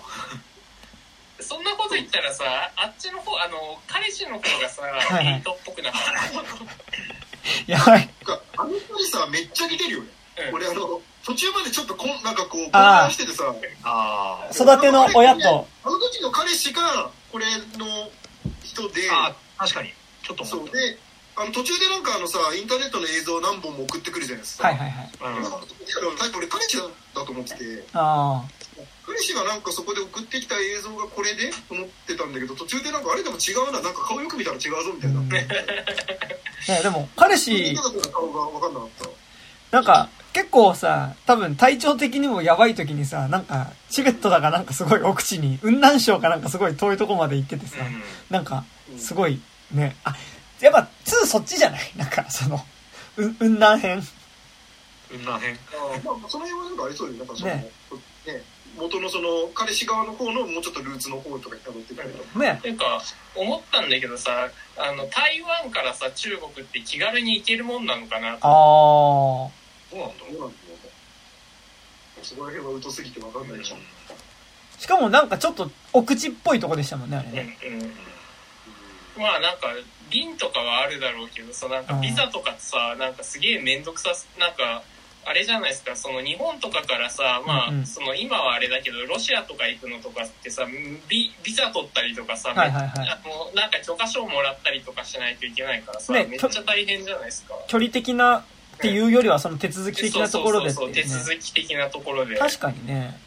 [1.41, 2.45] そんなこと言ったらさ、
[2.77, 5.27] あっちの方、あの、彼氏の方がさ、いはい。
[5.35, 6.13] エイトっぽくなかった？
[7.73, 8.01] やばい。
[8.27, 10.09] なんかあの二人さめっちゃ似てるよね。
[10.49, 10.55] うん。
[10.55, 13.55] 俺あの途中までちょっとこんなんかこう混乱しててさ。
[13.85, 14.57] あー。
[14.57, 15.69] 育ての親と。
[15.85, 17.45] あの時の彼氏がこれ
[17.77, 17.85] の
[18.65, 19.11] 人で。
[19.13, 19.93] あー確かに。
[20.25, 20.73] ちょっと思っそう。
[20.73, 20.97] で
[21.37, 24.69] あの途中でなんかあのさインターネットの映像何本も送ってくるじゃないですか。
[24.69, 25.11] はいはいはい。
[25.21, 25.43] たうん。
[25.43, 25.61] なんか
[26.39, 26.83] 俺彼氏だ
[27.13, 27.85] と思ってて。
[27.93, 28.43] あ
[29.05, 35.47] 彼氏がなんかそこで送ってきた映像がこれでと思ってたんだけど途中でなんかあれでも違うななんか顔よく見たら違うぞみあ、たいな、うんね、
[36.83, 38.89] でも彼見氏た時の顔が分かんなかっ
[39.71, 39.77] た。
[39.77, 40.09] なんか
[40.39, 48.01] 結構さ多分体調的にもやばい時にさなんかチベットだかなんかすごい奥地に雲南省かなんかすごい遠いとこまで行っててさ、うん。
[48.31, 48.65] なんか
[48.99, 49.41] すごい
[49.73, 50.15] ねあ
[50.61, 51.81] やっぱ2そっちじゃない？
[51.99, 52.65] なんかその
[53.17, 54.03] う雲南編。
[55.11, 57.69] うんなへんあーまあその辺はなんかありそうでなんかそのね。
[58.27, 58.43] ね
[58.77, 62.23] 元のその彼氏側の方のもうちょっとルーツの方とかにたどってたりと。
[62.23, 62.61] かね。
[62.63, 63.03] ていうか、
[63.35, 69.49] 思ったんだけどさ、あの、台湾からさ、中国って気軽に行けるもんなのかなああ
[69.91, 70.99] どうなんだろどうなんだろうね
[72.23, 73.77] そこら辺は疎すぎて分かんないでしょ、
[74.79, 77.93] しかもなんかちょっと奥地っぽいとこでしたもんねあれねうんうん。
[79.19, 79.69] まあなんか、
[80.11, 84.83] 便とかはあるだろうけどさ、なんかビザとかさ、なんかすげえめんどくさす、なんか、
[85.27, 90.65] あれじゃないですか、その日本とかからさ、まあ、その今はあれだけど、ロシアとか行くのとかってさ、
[91.09, 97.55] ビビザ取ったりとかさ、はいはいはいあのなんか許可証もらったりとかしないといけないからさ、ねめっちゃ大変じゃないですか。
[97.67, 98.45] 距離的な
[98.79, 102.37] っていうよりはその手続き的なところでってそうそう手続き的なところで。
[102.37, 103.19] 確かにね。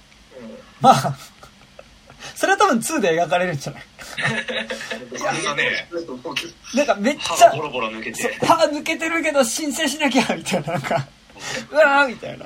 [0.41, 0.57] うん。
[0.79, 1.17] まあ
[2.35, 3.83] それは多分2で描かれるんじゃない？
[5.27, 5.87] あんなね。
[6.75, 8.37] なんかめっ歯ちゃがボロボロ抜けて。
[8.45, 11.05] 歯抜けてるけど申請しなきゃみたいななんか
[11.71, 12.45] うわーみたいな。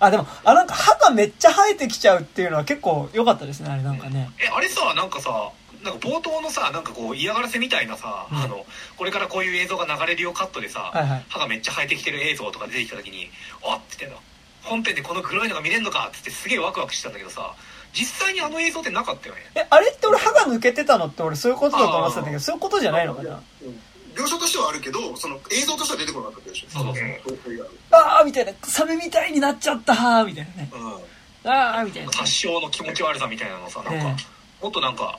[0.00, 4.30] あでもあなんか歯がめっちゃ生えてきちゃうっていうのは結構良かったですねあれなんかね。
[4.38, 5.50] えあれさなんかさ
[5.84, 8.38] なんか冒頭のさなんかこう嫌がらせみたいなさ、うん。
[8.38, 8.64] あの
[8.96, 11.24] これからこういう映像が流れるよカットでさ、はいはい。
[11.28, 13.30] 歯がめっちゃ生えてきてる映像とか出てきた時に
[13.62, 14.18] 「あっ!」って言って
[14.62, 17.54] 本編でこの黒いのが見れるのかっつってすげえワクワクしてたんだけどさ
[17.92, 19.42] 実際にあの映像ってなかったよね。
[19.54, 23.40] え、あれって俺歯が抜けてたのって俺そういうことだと思ってたんだけど、そういうことじゃないのかな？
[23.62, 23.80] うん
[24.14, 26.94] 描写としてはあるけどその映像としては出てこなかったでしょそうそう。
[26.94, 29.92] そういうあーみたいな、サメみたいになっちゃった。
[29.92, 30.70] ーみたいなね。
[30.72, 31.50] うん。
[31.50, 32.12] あーみたいな。
[32.12, 34.16] 発祥の気持ち悪さみたいなのさなんか、え。
[34.62, 35.18] もっとなんか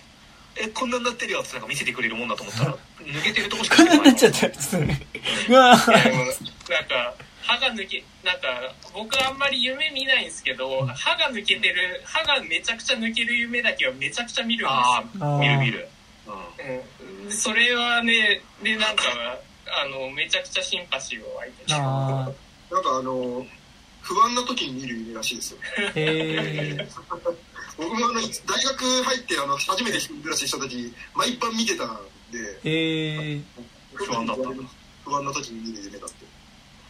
[0.57, 5.01] えこんなになってるよってなんか見せてくれるもんだと思ったら 抜けてるとこしかこんなになっちゃっったやつね。
[5.49, 5.91] うわー。
[5.91, 7.13] なんか
[7.45, 15.87] 歯が抜けなんか僕あんまり夢見ないんですけど歯が抜けてる歯がめちゃくちゃ抜ける夢だけはめちゃくちゃ見るんあですあ見る見る、
[16.25, 16.83] うん、よ、
[17.25, 19.03] うん、それはねでなんか
[19.67, 22.29] あのめちゃくちゃシンパシーを湧いてるあ
[22.71, 23.45] なんかあの
[24.01, 25.59] 不安な時に見る夢らしいですよ。
[25.77, 26.87] ーへー
[27.77, 31.97] 僕もあの大学入ってあの初めて一人暮らしした時毎晩見てたん
[32.31, 33.43] でへー。
[33.93, 34.43] 不安だった
[35.03, 36.25] 不安な時に見る夢だって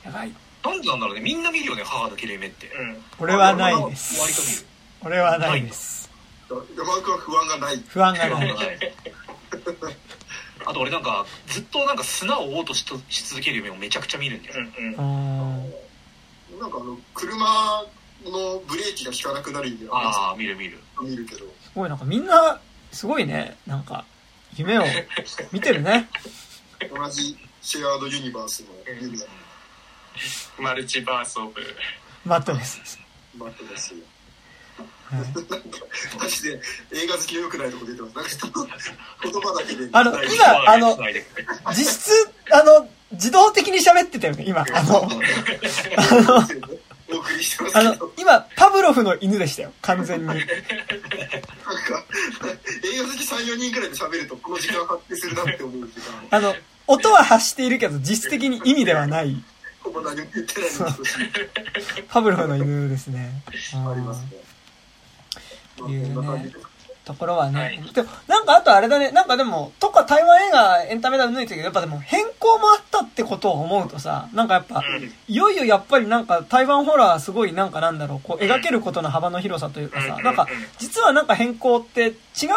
[0.04, 0.32] やばい。
[0.64, 2.68] なんでなんだろうねみんな見るよね歯が抜ける夢って。
[2.68, 2.98] うん。
[3.20, 4.20] 俺はないです。
[4.20, 4.66] 割と見る
[5.04, 6.10] 俺はないです。
[6.50, 7.84] 山田君は不安がない。
[7.88, 8.50] 不安がない。
[10.68, 16.60] あと俺なんかずっとなんか砂を追おうとしとし続ける夢をめちゃくちゃ見るんだよ、うんうん。
[16.60, 17.84] なんかあの車
[18.30, 20.80] のブレーキが効かなくなる夢はああ見る見る。
[21.02, 21.42] 見るけど。
[21.42, 22.60] すごいなんかみんな、
[22.92, 23.58] すごいね。
[23.68, 24.06] なんか、
[24.56, 24.84] 夢を
[25.52, 26.10] 見てるね。
[26.94, 28.68] 同じシェアードユニバースの
[29.02, 29.26] 夢だ
[30.58, 31.62] マルチバースオブ。
[32.26, 33.00] マットです。
[33.38, 34.00] マットですよ。
[35.06, 35.20] はい。
[35.22, 35.58] なんか
[36.20, 36.62] マジで
[36.94, 38.16] 映画好きが良くないとこ出てます。
[38.16, 38.62] なんか
[39.24, 39.90] 言葉だけで。
[39.92, 40.98] あの今あの
[41.74, 42.12] 実質、
[42.52, 44.62] あの、自動的に喋ってたよね、今。
[44.62, 45.10] あの、
[47.16, 50.26] お送りしてますあの今、パブロフの犬でしたよ、完全に。
[50.26, 50.46] なんか映
[53.00, 56.28] 画好き34人くらいで喋るとこの時間発生するなって思う時間。
[56.32, 56.56] あの、
[56.88, 59.44] 音は発しているけど、実質的に意味ではない、
[59.82, 60.96] ほぼ何も言ってないのに。
[60.96, 61.16] 少し
[62.10, 63.44] パブロフの犬ですね。
[63.48, 63.52] あ
[63.96, 64.28] りますね。
[65.80, 66.75] まあこんな感じです
[67.06, 67.82] ところはね、はい。
[67.94, 74.84] でもなんかあとあれだね、なんかでも、とか台湾映画エンタメだ抜いてるけど、やっぱでも変更もあったってことを思うとさ、なんかやっぱ、
[75.28, 80.48] いよいよやっぱりなんか台湾ホラーすごいなんかなんだろう、こう描けることの幅の広さというかさ、なんか
[80.80, 82.12] 実はなんか変更って違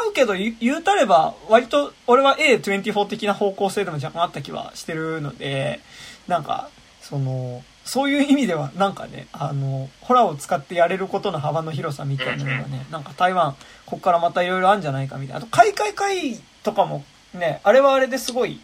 [0.09, 5.81] うけど言う言うたれば割と俺は A24 的な方向性でも若干あった気はしてるので、
[6.27, 6.69] なんか、
[7.01, 15.39] その、そういう意味ではなんかね、あの、ホラーを使ってやれることの幅の広さみたいなのがね、なんか台湾、こっからまたいろいろあるんじゃないかみたいな。
[15.39, 17.03] あと、開会会とかも
[17.33, 18.61] ね、あれはあれですごい、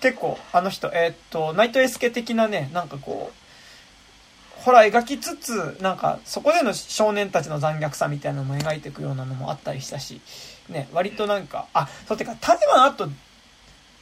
[0.00, 10.20] 結構あの人、えーっと、ナイトエスケ的なね、なんかこう、ホラー描きつつ、なんか、そこでの少年たちの残虐さみたいなのも描いていくようなのもあったりしたし、
[10.68, 13.08] ね、割となんか、あ、そうてか、台湾あと、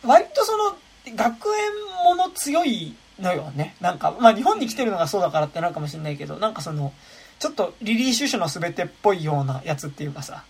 [0.03, 0.79] 割とその、
[1.15, 1.73] 学園
[2.07, 3.77] もの強いのよね。
[3.81, 6.93] なんか、まあ日本に来てるのがそうだからってなるかもしれないけど、なんかその、
[7.39, 10.45] ちょっとリリー・シュシュの全てっぽいようなやつっていうかさ、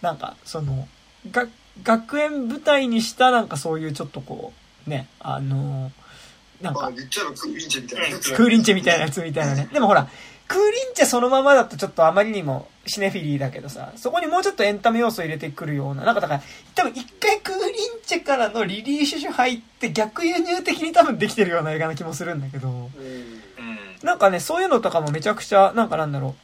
[0.00, 0.86] なんか、その、
[1.30, 1.46] が、
[1.82, 4.52] 学園舞台にしたなんかそういうちょっとこ
[4.86, 5.92] う、ね、あの
[6.60, 6.90] なんか。
[8.34, 9.68] クーリンチェみたいなやつみたいなね。
[9.72, 10.08] でもほら、
[10.48, 16.42] クーリンチェそのままだとちょっとあまりにもシネフィリーだけどさ、そこにもうちょっとエンタメ要素入れてくるような、なんかだから、
[16.74, 22.90] 多分一回クーリンチェからのリリー・シュシュ入って逆輸入的に多分できてるような映画な気もするんだけど、
[24.02, 26.34] なんかね、そういうのとかもめちゃくちゃ、なんかなんだろ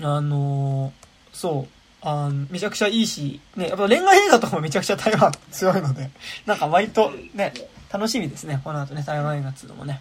[0.00, 6.10] う、あのーそう、あのめちゃくちゃいいし、ね、やっぱ恋愛映画とかもめちゃくちゃ台湾強いので、
[6.46, 7.52] なんか割とね、
[7.92, 10.00] 楽しみですね、この後ね、台湾映画っつうのもね。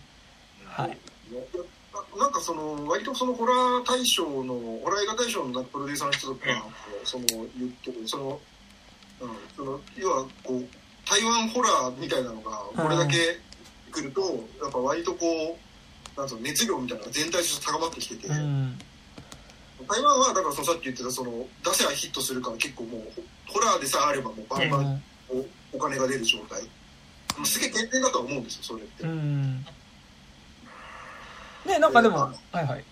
[0.65, 0.97] はい。
[2.17, 6.41] ななんかその割とそのホラー大賞のホラー映画大賞のプロデューサーの人とか、
[7.03, 8.39] その言ってるその,、
[9.21, 10.65] うん、その要はこう
[11.07, 13.17] 台湾ホラーみたいなのがこれだけ
[13.91, 14.21] 来ると、
[14.61, 15.57] やっぱ割とこ
[16.17, 18.77] うなんつうの熱量みたいなのが全体として高まってきてて、うん。
[19.87, 23.01] 台湾はだからそのさっき言ってたその出せばヒットするから結構もう
[23.47, 26.61] ホホラーでさえあればもうバンバンおお金が出る状態、
[27.45, 29.03] すげえ減点だとは思うんですよそれって。
[29.03, 29.65] うん。
[31.65, 32.83] ね、なんかでも、はいはい。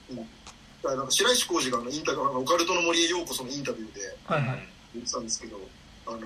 [0.83, 4.67] だからなんか白石浩二があのインタビューあのオカルトの森へようこそのインタビューではいはい。
[4.93, 5.57] 言ってたんですけど、
[6.07, 6.19] あの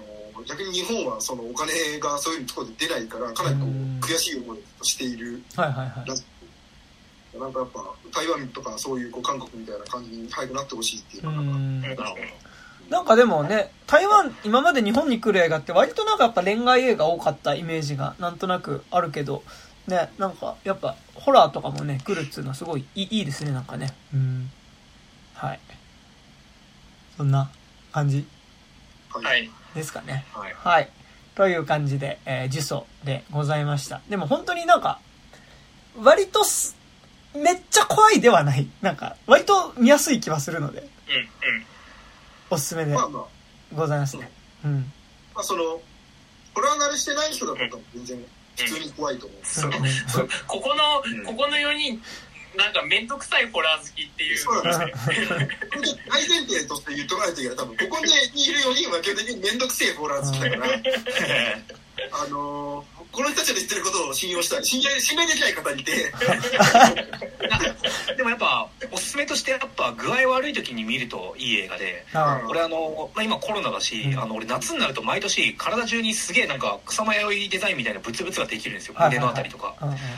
[0.45, 7.39] 逆に日本はそのお金がそういうところで出ないからかなりこううん悔しい思いをしているはいはいはい。
[7.39, 11.81] なんかやっぱ台湾とかそういうこう韓国みたいな感じに早くなってほしいっていううのが、ん。
[11.81, 12.07] なるほど
[12.89, 19.43] なんかでもね、台湾、今まで日本に来る映画って割となんかやっぱ恋愛映画多かったイメージがなんとなくあるけど、
[19.87, 23.93] ね、なんかやっぱホラーとかもね、来るっつうのはすごいいいですね、なんかね。
[24.13, 24.51] うん。
[25.33, 25.59] はい。
[27.15, 27.49] そんな
[27.91, 28.27] 感じ
[29.09, 29.49] はいはい。
[29.73, 30.25] ですかね。
[30.33, 30.89] はいはい。
[31.35, 34.01] という感じで、えー、呪詛でございました。
[34.09, 34.99] でも本当になんか、
[36.01, 36.75] 割とす、
[37.33, 38.67] めっちゃ怖いではない。
[38.81, 41.65] なんか、割と見やすい気はするので、うんうん
[42.49, 43.25] おすすめでまあまあ、
[43.75, 44.31] ございますね。
[44.63, 44.91] うん。
[45.35, 45.81] まあその、
[46.53, 48.25] ホラー慣れしてない人だったら全然
[48.57, 49.45] 普通に怖いと思う。
[49.45, 52.01] そううんそうここの、うんここの4人
[52.57, 55.47] なんか面倒くさいホラー好きっていうそうなんですね。
[56.09, 57.57] 大前提として言っとかないといけない。
[57.57, 58.11] 多分、ここに
[58.43, 60.65] いる4人は基本的にめんどくせえホラー好きだから、
[62.25, 64.63] あのー、この人たちの言ってることを信用したい。
[64.65, 66.13] 信頼、信頼できない方にいて、
[68.15, 74.19] でもやっぱおすすめとしてやっぱ具合悪い時に見るといい映画であ俺あの、まあ、今コロナだし、うん。
[74.19, 78.95] あの俺夏になると毎年体中にすげえなんか草間弥生デザインみたいなブツブツができるんですよ。
[78.99, 79.73] 胸のあたりとか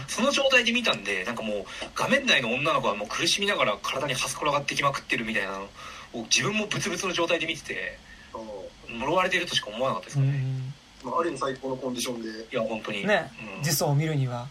[0.10, 5.44] その状態で見たんでなんかもう画面内の女の子はもう苦しみながら体にはす転がってきまくってるみたい。
[5.44, 5.70] なの
[6.14, 7.98] を自分もブツブツの状態で見てて
[8.90, 9.70] 呪われてるとしか。
[9.70, 13.06] 思わなかったですうかね、んまあ、ある意味最高のコンディションで、いや本当に。
[13.08, 13.64] ね、うん。
[13.64, 14.48] 実相を見るには。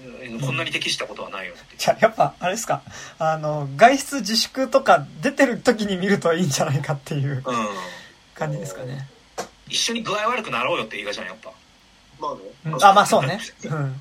[0.00, 0.40] うん。
[0.40, 1.54] こんなに適したことはないよ。
[1.54, 2.82] ってじゃあやっぱ、あれですか、
[3.18, 7.42] あの、外出自粛とか出てる時に見るといいんじゃないかっていううん。
[8.34, 9.08] 感じですかね。
[9.68, 11.50] 一緒に具合悪くなろうよって映画じゃんやっぱ。
[12.20, 12.40] まあね。
[12.66, 12.84] うん。
[12.84, 13.40] あ、まあそうね。
[13.64, 14.00] うん。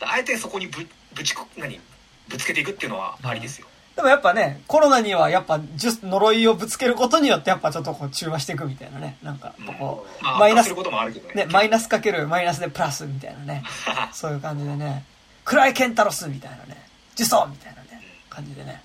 [0.00, 1.80] あえてそこにぶぶちこ何？
[2.28, 3.66] ぶつけていくっていうのはありですよ、
[3.96, 9.16] でもやっぱね、コロナにはやっぱ、呪いをぶつけることによってやっぱちょっとこう中和していくみたいなね。
[9.22, 11.46] なんか、こまあマイナス悪化することもあるけどう、ね。
[11.46, 13.62] ね、マイナスかけるマイナスでプラスみたいなね。
[14.12, 15.04] そういう感じでね、
[15.44, 16.82] 暗いケンタロスみたいなね、
[17.16, 18.82] 呪詛みたいなね、感じでね。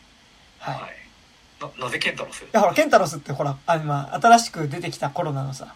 [0.60, 0.78] はい。
[1.60, 2.46] ななぜケンタロス？
[2.52, 5.74] やほら、ケンタロスってほら、あの、まあ、新しく出てきたコロナのさ、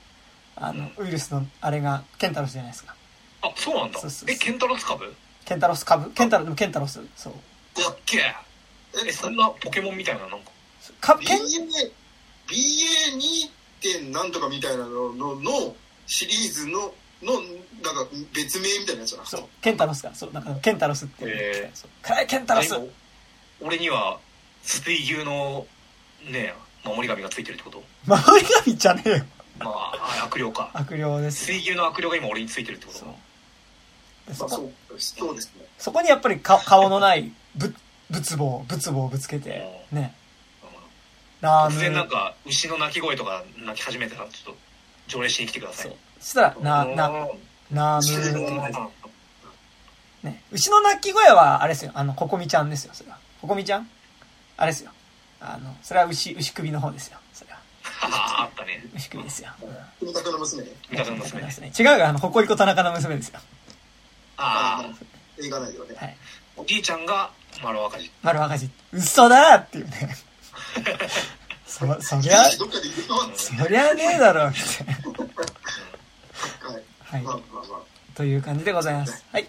[0.55, 2.93] あの、ウイルスのあれがケンタロスじゃないですか。
[3.41, 3.99] あそうなんだ。
[4.27, 5.13] えケンタロス株？
[5.43, 6.11] ケンタロス株？
[6.11, 7.33] ケンタロス、ケンタロス、そう。
[7.81, 8.52] かっけえ
[8.95, 10.51] ええそんなポケモンみたいななんか
[10.99, 11.43] か、ケン、BA、
[12.47, 13.49] BA2.
[13.83, 15.75] 点なんとかみたいなののの
[16.07, 17.41] シリーズの、の、
[17.83, 21.29] なんか別名みたいなやつじゃなくてそう、ケンタロスが、そう、なんかケンタロスっていう。
[21.35, 21.75] へー。
[21.75, 21.89] そう。
[22.01, 22.73] 暗いケンタロス。
[23.59, 24.19] 俺には
[24.61, 25.67] 水牛の
[26.31, 26.53] ね
[26.85, 27.83] 守り神がついてるってこと？
[28.05, 29.25] 守り神じゃねえよ。
[29.59, 30.71] まああ悪霊か。
[30.73, 31.43] 悪霊です。
[31.45, 32.99] 水牛の悪霊が今俺についてるってこと？
[32.99, 33.09] そう。
[33.09, 35.65] でまあ、そう、そうですね。
[35.77, 37.75] そこにやっぱりか顔のないぶ
[38.09, 40.13] 仏棒仏棒をぶつけてね。
[41.41, 44.59] ラー突ム然なんか牛の鳴き声とか鳴き始めたらちょっと
[45.07, 45.95] 条例しに来てください。
[46.19, 47.09] そしたらなな
[47.71, 48.51] ナームう
[50.25, 50.41] んね。
[50.51, 51.91] 牛の鳴き声はあれですよ。
[51.95, 53.17] あのココミちゃんですよそれは。
[53.41, 53.89] ココミちゃん？
[54.55, 54.91] あれですよ。
[55.41, 57.17] あのそれは牛牛首の方ですよ。
[57.33, 57.59] それは。
[58.01, 58.85] あったね。
[58.95, 59.69] 牛首ですよ、うん。
[59.99, 60.63] キムタクの娘。
[60.63, 60.69] ね。
[60.89, 61.41] 三田君の娘。
[61.41, 63.39] ねですね違うよあのココリコ田中の娘ですよ。
[64.37, 64.89] ああ。
[65.43, 65.95] 映画内ではね。
[65.97, 66.15] はい。
[66.55, 70.15] おじいちゃんが丸赤字丸赤字嘘だっていうね
[71.67, 75.23] そそりゃそりゃねえだろみたいな
[77.13, 77.25] はい。
[78.15, 79.23] という感じでございます。
[79.31, 79.47] はい。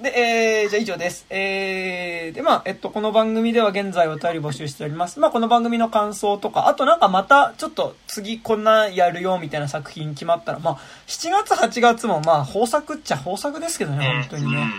[0.00, 1.26] で、えー、じゃあ以上です。
[1.28, 5.18] えー、で、まあ、えっと、この番組では現在お便り募集しております。
[5.18, 14.70] まあ、この番組の感想とか、あとなんかまた、ちょっと次こんなやるよ、みたいな作品決まったら、まあ、7月、8月もまあ、豊作っちゃ豊作ですけどね、本当にね。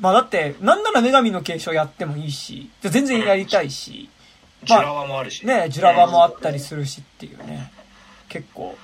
[0.00, 4.08] まあ、だって、なんなら女神の継承やってもいいし、じゃあ全然やりたいし、
[4.64, 7.70] ジュラワもあるしね、ジュラバもあったりするしっていうね。
[8.28, 8.76] 結構。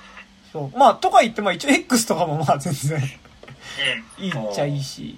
[0.51, 0.77] そう。
[0.77, 3.01] まあ、とか言って、まあ一応 X とかもまあ 全然。
[4.19, 5.17] いいっちゃいいし。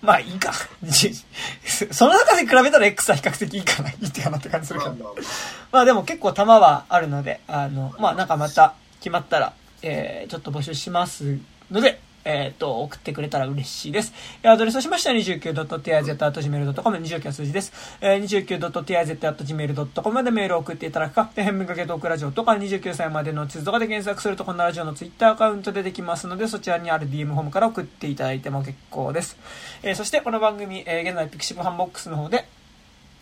[0.00, 0.52] まあいいか。
[1.92, 3.90] その中で比べたら X は比較的いいかな。
[3.90, 4.92] いいってかなって感じするけど。
[4.92, 5.24] まあまあまあ。
[5.72, 11.38] まあでも結構玉はあるので、あの、まあなんかまた決まったら、えー、ちょっと募集します
[11.70, 14.12] ので、えっ、と、送ってくれたら嬉しいです。
[14.42, 17.72] えアドレスとしましては 29.tiz.gmail.com、29は数字です。
[18.00, 29.36] えー、29.tiz.gmail.com までメールを送っていただくか、変文かけトークラジオとか29歳までの地図とかで検索するとこのラジオのツイッターアカウントでできますので、そちらにある DM フォームから送っていただいても結構です。
[29.82, 32.46] えーそしてこの番組、えー現在 pixivFANBOX の方で、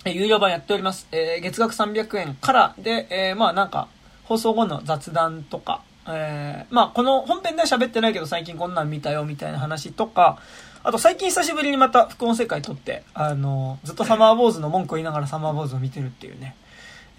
[0.04, 1.08] えー有料版やっております。
[1.12, 3.88] えー月額300円からで、えーまあなんか、
[4.24, 10.38] 放送後の雑談とか、えーまあこの本編では喋ってないけど最近こんなん見たよみたいな話とか、
[10.82, 16.56] あと最近久しぶりにまた副音声回撮って、あの、ずっとサマーウォーズの文句を言いながらサマーウォーズを見てるっていうね、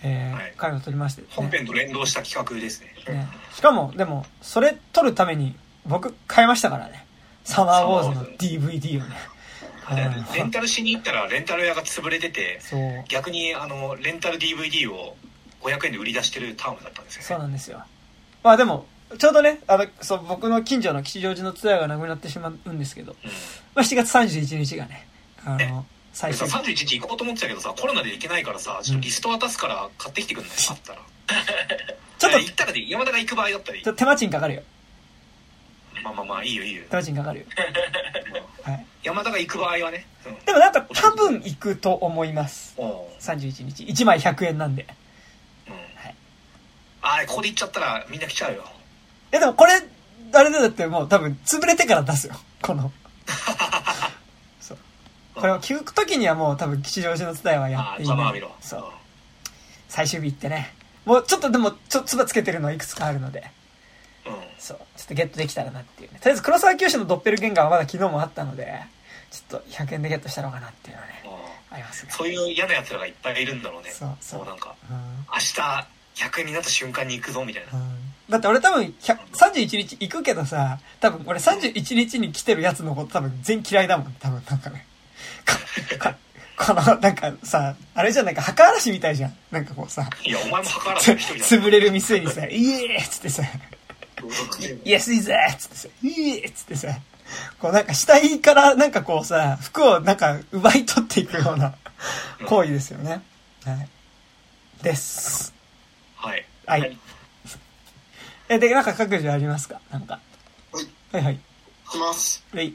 [0.04, 3.28] えーはい回を撮りまして、ね、本編と連動した企画ですねね。
[3.54, 5.56] しかも、でも、それ撮るために
[5.86, 7.06] 僕買いましたからね。
[7.44, 9.16] サマーウォーズの DVD をね。
[9.26, 9.42] うん
[9.94, 13.04] レンタルしに行ったらレンタル屋が潰れててそう。
[13.10, 15.18] 逆にあのレンタル DVD を
[15.62, 17.84] 500円で売り出してるタームだったんですそうよねなんですよ。
[18.44, 18.86] まあでも、
[19.18, 23.30] ちょうどね、あの、そう、僕の近所の吉祥寺のツアーがなくなってしまうんですけど、うん
[23.76, 25.08] まあ7月31日がね、
[25.46, 30.52] あねの、最さ初31日行こうと思ってたけどさコロナで行けないからさちょっとリスト渡すから買ってきてくんない？
[30.70, 31.00] あったら
[32.20, 34.64] ちょっと行ったらでいい山田が行く場合だったらいいちょっと手間賃かかるよ。
[36.04, 37.46] まあまあまあいいよいいよ手間賃かかるよ。
[38.64, 38.86] はい。
[39.04, 42.76] 山田が行く場合はね、うんでもなんか多分行くと思います。
[42.78, 42.90] うん。
[42.90, 42.94] うん。
[43.20, 43.84] 31日。
[43.86, 44.86] 1枚100円なんで。
[47.02, 48.64] いあれ、ここで行っちゃったらみんな来ちゃうよ。
[49.32, 49.74] やでもこれ、
[50.34, 52.36] あれだってもう多分潰れてから出すよ。
[52.62, 52.92] この。
[54.62, 54.78] そう。
[55.36, 58.52] これを聞く時にはもう多分吉祥寺の伝えはやああ、っていないざまあみろ。
[58.62, 58.86] そう。
[59.90, 60.74] 最終日行ってね。
[61.06, 63.50] もうちょっとでも、ちょっとつばつけてるのはいくつかあるので。
[64.26, 64.34] うん。
[64.34, 64.40] うん。
[64.60, 64.78] そう。
[64.96, 66.20] ちょっとゲットできたらなっていうね。
[66.20, 68.84] とりあえず黒沢清のドッペルゲンガーはまだ昨日もあったので、
[69.32, 71.24] ちょっと100円でゲットしたのかなっていうのはね、
[71.72, 72.12] ありますね。
[72.12, 73.92] そういう嫌な奴らがいっぱいいるんだろうね。
[73.92, 75.88] そうそうもうなんか、うん明日
[76.30, 77.72] 100円になった瞬間に行くぞみたいな。
[78.30, 84.86] だって俺多分100 31日行くけどさ、多分俺31日に来てるやつのこと多分全嫌いだもん、多分なんかね。
[85.46, 86.16] かか
[86.58, 89.36] この、なんかさ、あれじゃんなんか墓嵐みたいじゃん。
[89.50, 96.88] なんかこうさ、いや、お前も測らつず一人だ潰れる店にさ、イエーイっつってさ、ー安いぜっつってさ、イエーイっつってさ、
[97.60, 101.74] こうなんか死体からなんかこうさ、服をなんか奪い取っていくような
[102.46, 103.22] 行為ですよね。
[103.66, 103.88] はい。
[104.84, 105.54] です。
[106.22, 106.46] はい。
[106.68, 106.98] はい。
[108.50, 109.82] え、で、なんか各自ありますか？
[109.92, 110.20] なんか。
[110.72, 110.88] はい。
[111.16, 111.34] はいはい。
[111.36, 111.38] い
[111.92, 112.44] きます。
[112.54, 112.74] はい。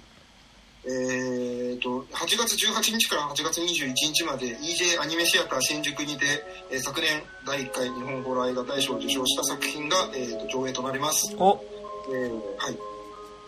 [0.89, 6.25] えー、と、8月18日から8月21日まで EJ アニメシアター新宿にて、
[6.71, 11.35] えー昨年第1回日本ホラー映画大賞を受賞した作品が、えー、と上映となります。
[11.39, 11.61] お、
[12.09, 12.79] えーはい。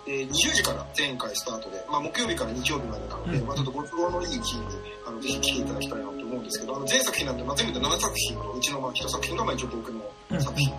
[0.08, 4.64] えー20時から前回スタートで、まあ、木曜日から日曜日までなので、うんまあ、ちょっとご都合のいい日に
[5.06, 10.70] あのぜひ来ていただきたいなと思うんですけどあの全作品なんで、まあ、全部で7作品とうちのまあ1作品がまあ一応僕の作品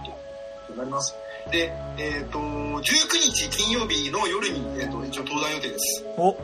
[0.68, 1.16] となります。
[1.52, 6.06] で、えっ、と、19日金曜日の夜に、えー、と一応登壇予定です。
[6.16, 6.38] お、はい。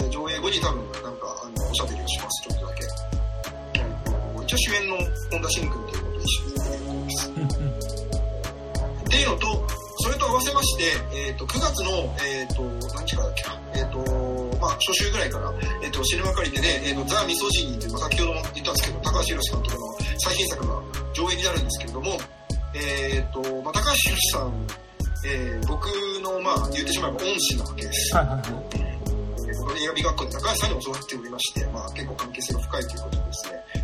[0.00, 2.84] えー上映後に多分なんかあのおしゃべりをします、ちょっとだけ。
[4.44, 4.96] 一応主演の
[5.30, 7.30] 本田真君ということで一緒にやってます。
[7.30, 7.48] うんうん。
[7.48, 9.73] っていうのと、
[10.04, 10.84] それと合わせまして、
[11.16, 12.60] えっ、と、9月の、えっ、と、
[12.92, 15.50] 何日からだっけな、えっ、と、まあ、初週ぐらいから、
[15.82, 20.82] えっ、と、シネマカリでね、えっ、と、ザ・ミソジニーという、まあ、先ほども言ったんですけど、高橋宏監督の最新作が
[21.14, 22.18] 上映になるんですけれども、
[22.74, 24.52] えっ、と、まあ、高橋宏さん、
[25.24, 25.86] えー僕
[26.20, 28.14] の、まあ、言ってしまえば恩師なわけです。
[28.14, 28.42] はいは
[28.80, 28.94] い
[29.80, 33.83] 映画美学校で高橋さんに教わっておりまして、まあ、結構関係性が深いということでですね、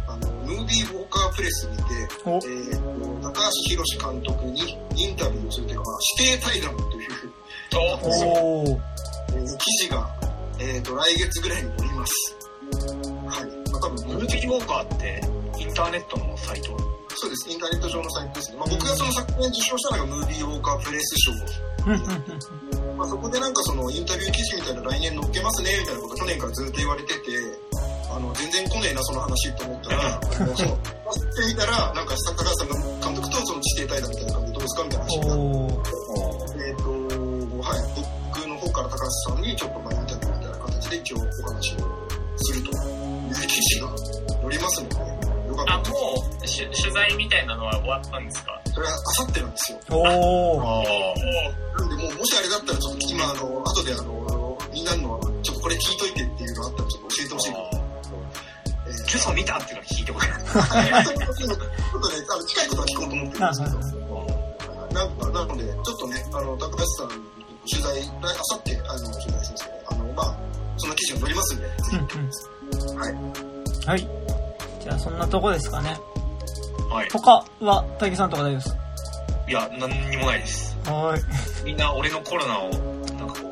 [0.51, 1.83] ムービーウォーカープレスにて、
[2.25, 7.11] おえ、ーと高橋宏監督にインタビューをするというか、まあ、指定対談という。
[7.73, 8.81] えー
[9.31, 10.11] 記事が、
[10.59, 12.37] えー、と来月ぐらいに載ります。
[12.73, 13.71] はい。
[13.71, 15.23] まあ、多分、ムービーウォーカーって
[15.57, 16.77] インターネットのサイト
[17.15, 17.49] そうです。
[17.49, 18.59] インターネット上のサイトですね。
[18.59, 21.33] まあ、僕がその昨年受賞したのがムービーウォーカープレス賞。
[21.87, 27.21] うんうんうんまあ、そこでなんかそのインタビュー記事みたいな来年載っけますね、みたいなこと去年からずっと言われてて、
[28.11, 30.69] あの、全然来ねえな、その話と思ったら、あのそう。
[30.69, 32.75] ってみたら、なんか高橋さんが
[33.07, 36.61] 監督とその指定対談みたいな感じでどうですかみたいな話になって。
[36.61, 36.83] えっ、と、
[37.63, 41.77] はい、僕の方から高橋さんにちょっとまあインタビューみたいな形で一応お話を
[42.37, 43.11] すると。
[43.31, 43.89] いう記事が
[44.43, 45.75] 載りますので、よかった。
[45.75, 45.93] あ、ら、も
[46.43, 48.61] う、し取材みたいなのは終わったんですか？
[48.75, 49.79] それはあさってなんですよ。
[49.91, 50.09] おー。
[50.09, 57.80] あおなんで、もう、もしあれだったら、ちょっと今、あの、後で、あの、みんなの、ちょっとこれ聞いといてっていうのあったら、ちょっと教えてほしい
[59.11, 60.23] えージュソ見たっていうのを聞いてこい。
[60.23, 64.41] ちょっとね、あの近いことは聞こうと思ってるんですけど、はい
[64.93, 70.37] なんか、なので、ちょっとね、あの、高橋さん、取材、あさって、あの、取材するんですけど、あの、まあ、
[70.77, 72.99] そんな記事が載りますんで、ぜひうんうん。
[72.99, 73.15] はい。
[73.87, 74.09] はい。
[74.83, 75.97] じゃあそんなとこですかね。
[76.91, 77.09] はい。
[77.11, 78.77] 他は、大木さんとか大丈夫です
[79.49, 80.77] いや、何にもないです。
[80.79, 81.65] かはーい。
[81.67, 82.69] みんな俺のコロナを、
[83.17, 83.49] なんかこ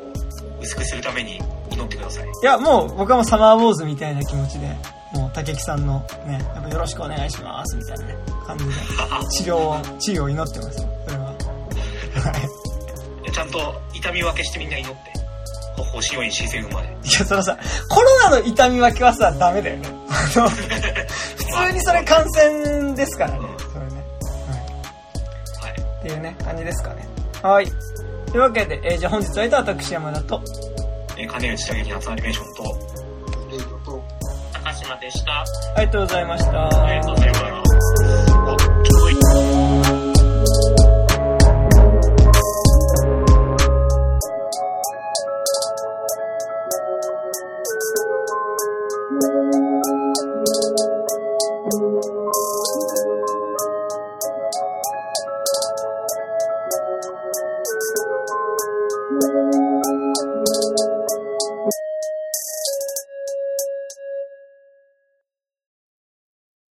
[0.59, 2.25] う、薄くするために祈ってください。
[2.25, 4.75] いや、もう僕はもうサマーウォーズみたいな気持ちで、
[5.13, 8.15] もう竹木さんのね、やっぱよろしくお願いしますみたいなね、
[8.45, 8.71] 感じで、
[9.31, 10.89] 治療を、治癒を祈ってますよ。
[11.07, 11.25] それは。
[11.25, 11.33] は
[13.27, 13.31] い。
[13.31, 15.19] ちゃんと痛み分けしてみんな祈って。
[15.93, 16.87] 星4位自然生まれ。
[16.87, 17.57] いや、そのさ、
[17.89, 19.87] コロナの痛み分けはさ、ダメだよね。
[20.35, 20.57] あの、普
[21.67, 23.39] 通にそれ感染ですからね。
[23.71, 24.03] それね。
[25.61, 25.71] はい。
[25.71, 25.79] はい。
[25.79, 27.07] っていうね、感じですかね。
[27.41, 27.65] はい。
[28.31, 30.41] というわけで、えーじゃあ本日は私山田と、
[31.17, 32.98] えー金内打撃夏アニメーションと、
[34.69, 35.43] 高島でした。
[35.75, 36.85] ありがとうございました。
[36.85, 37.68] ありがとうございます。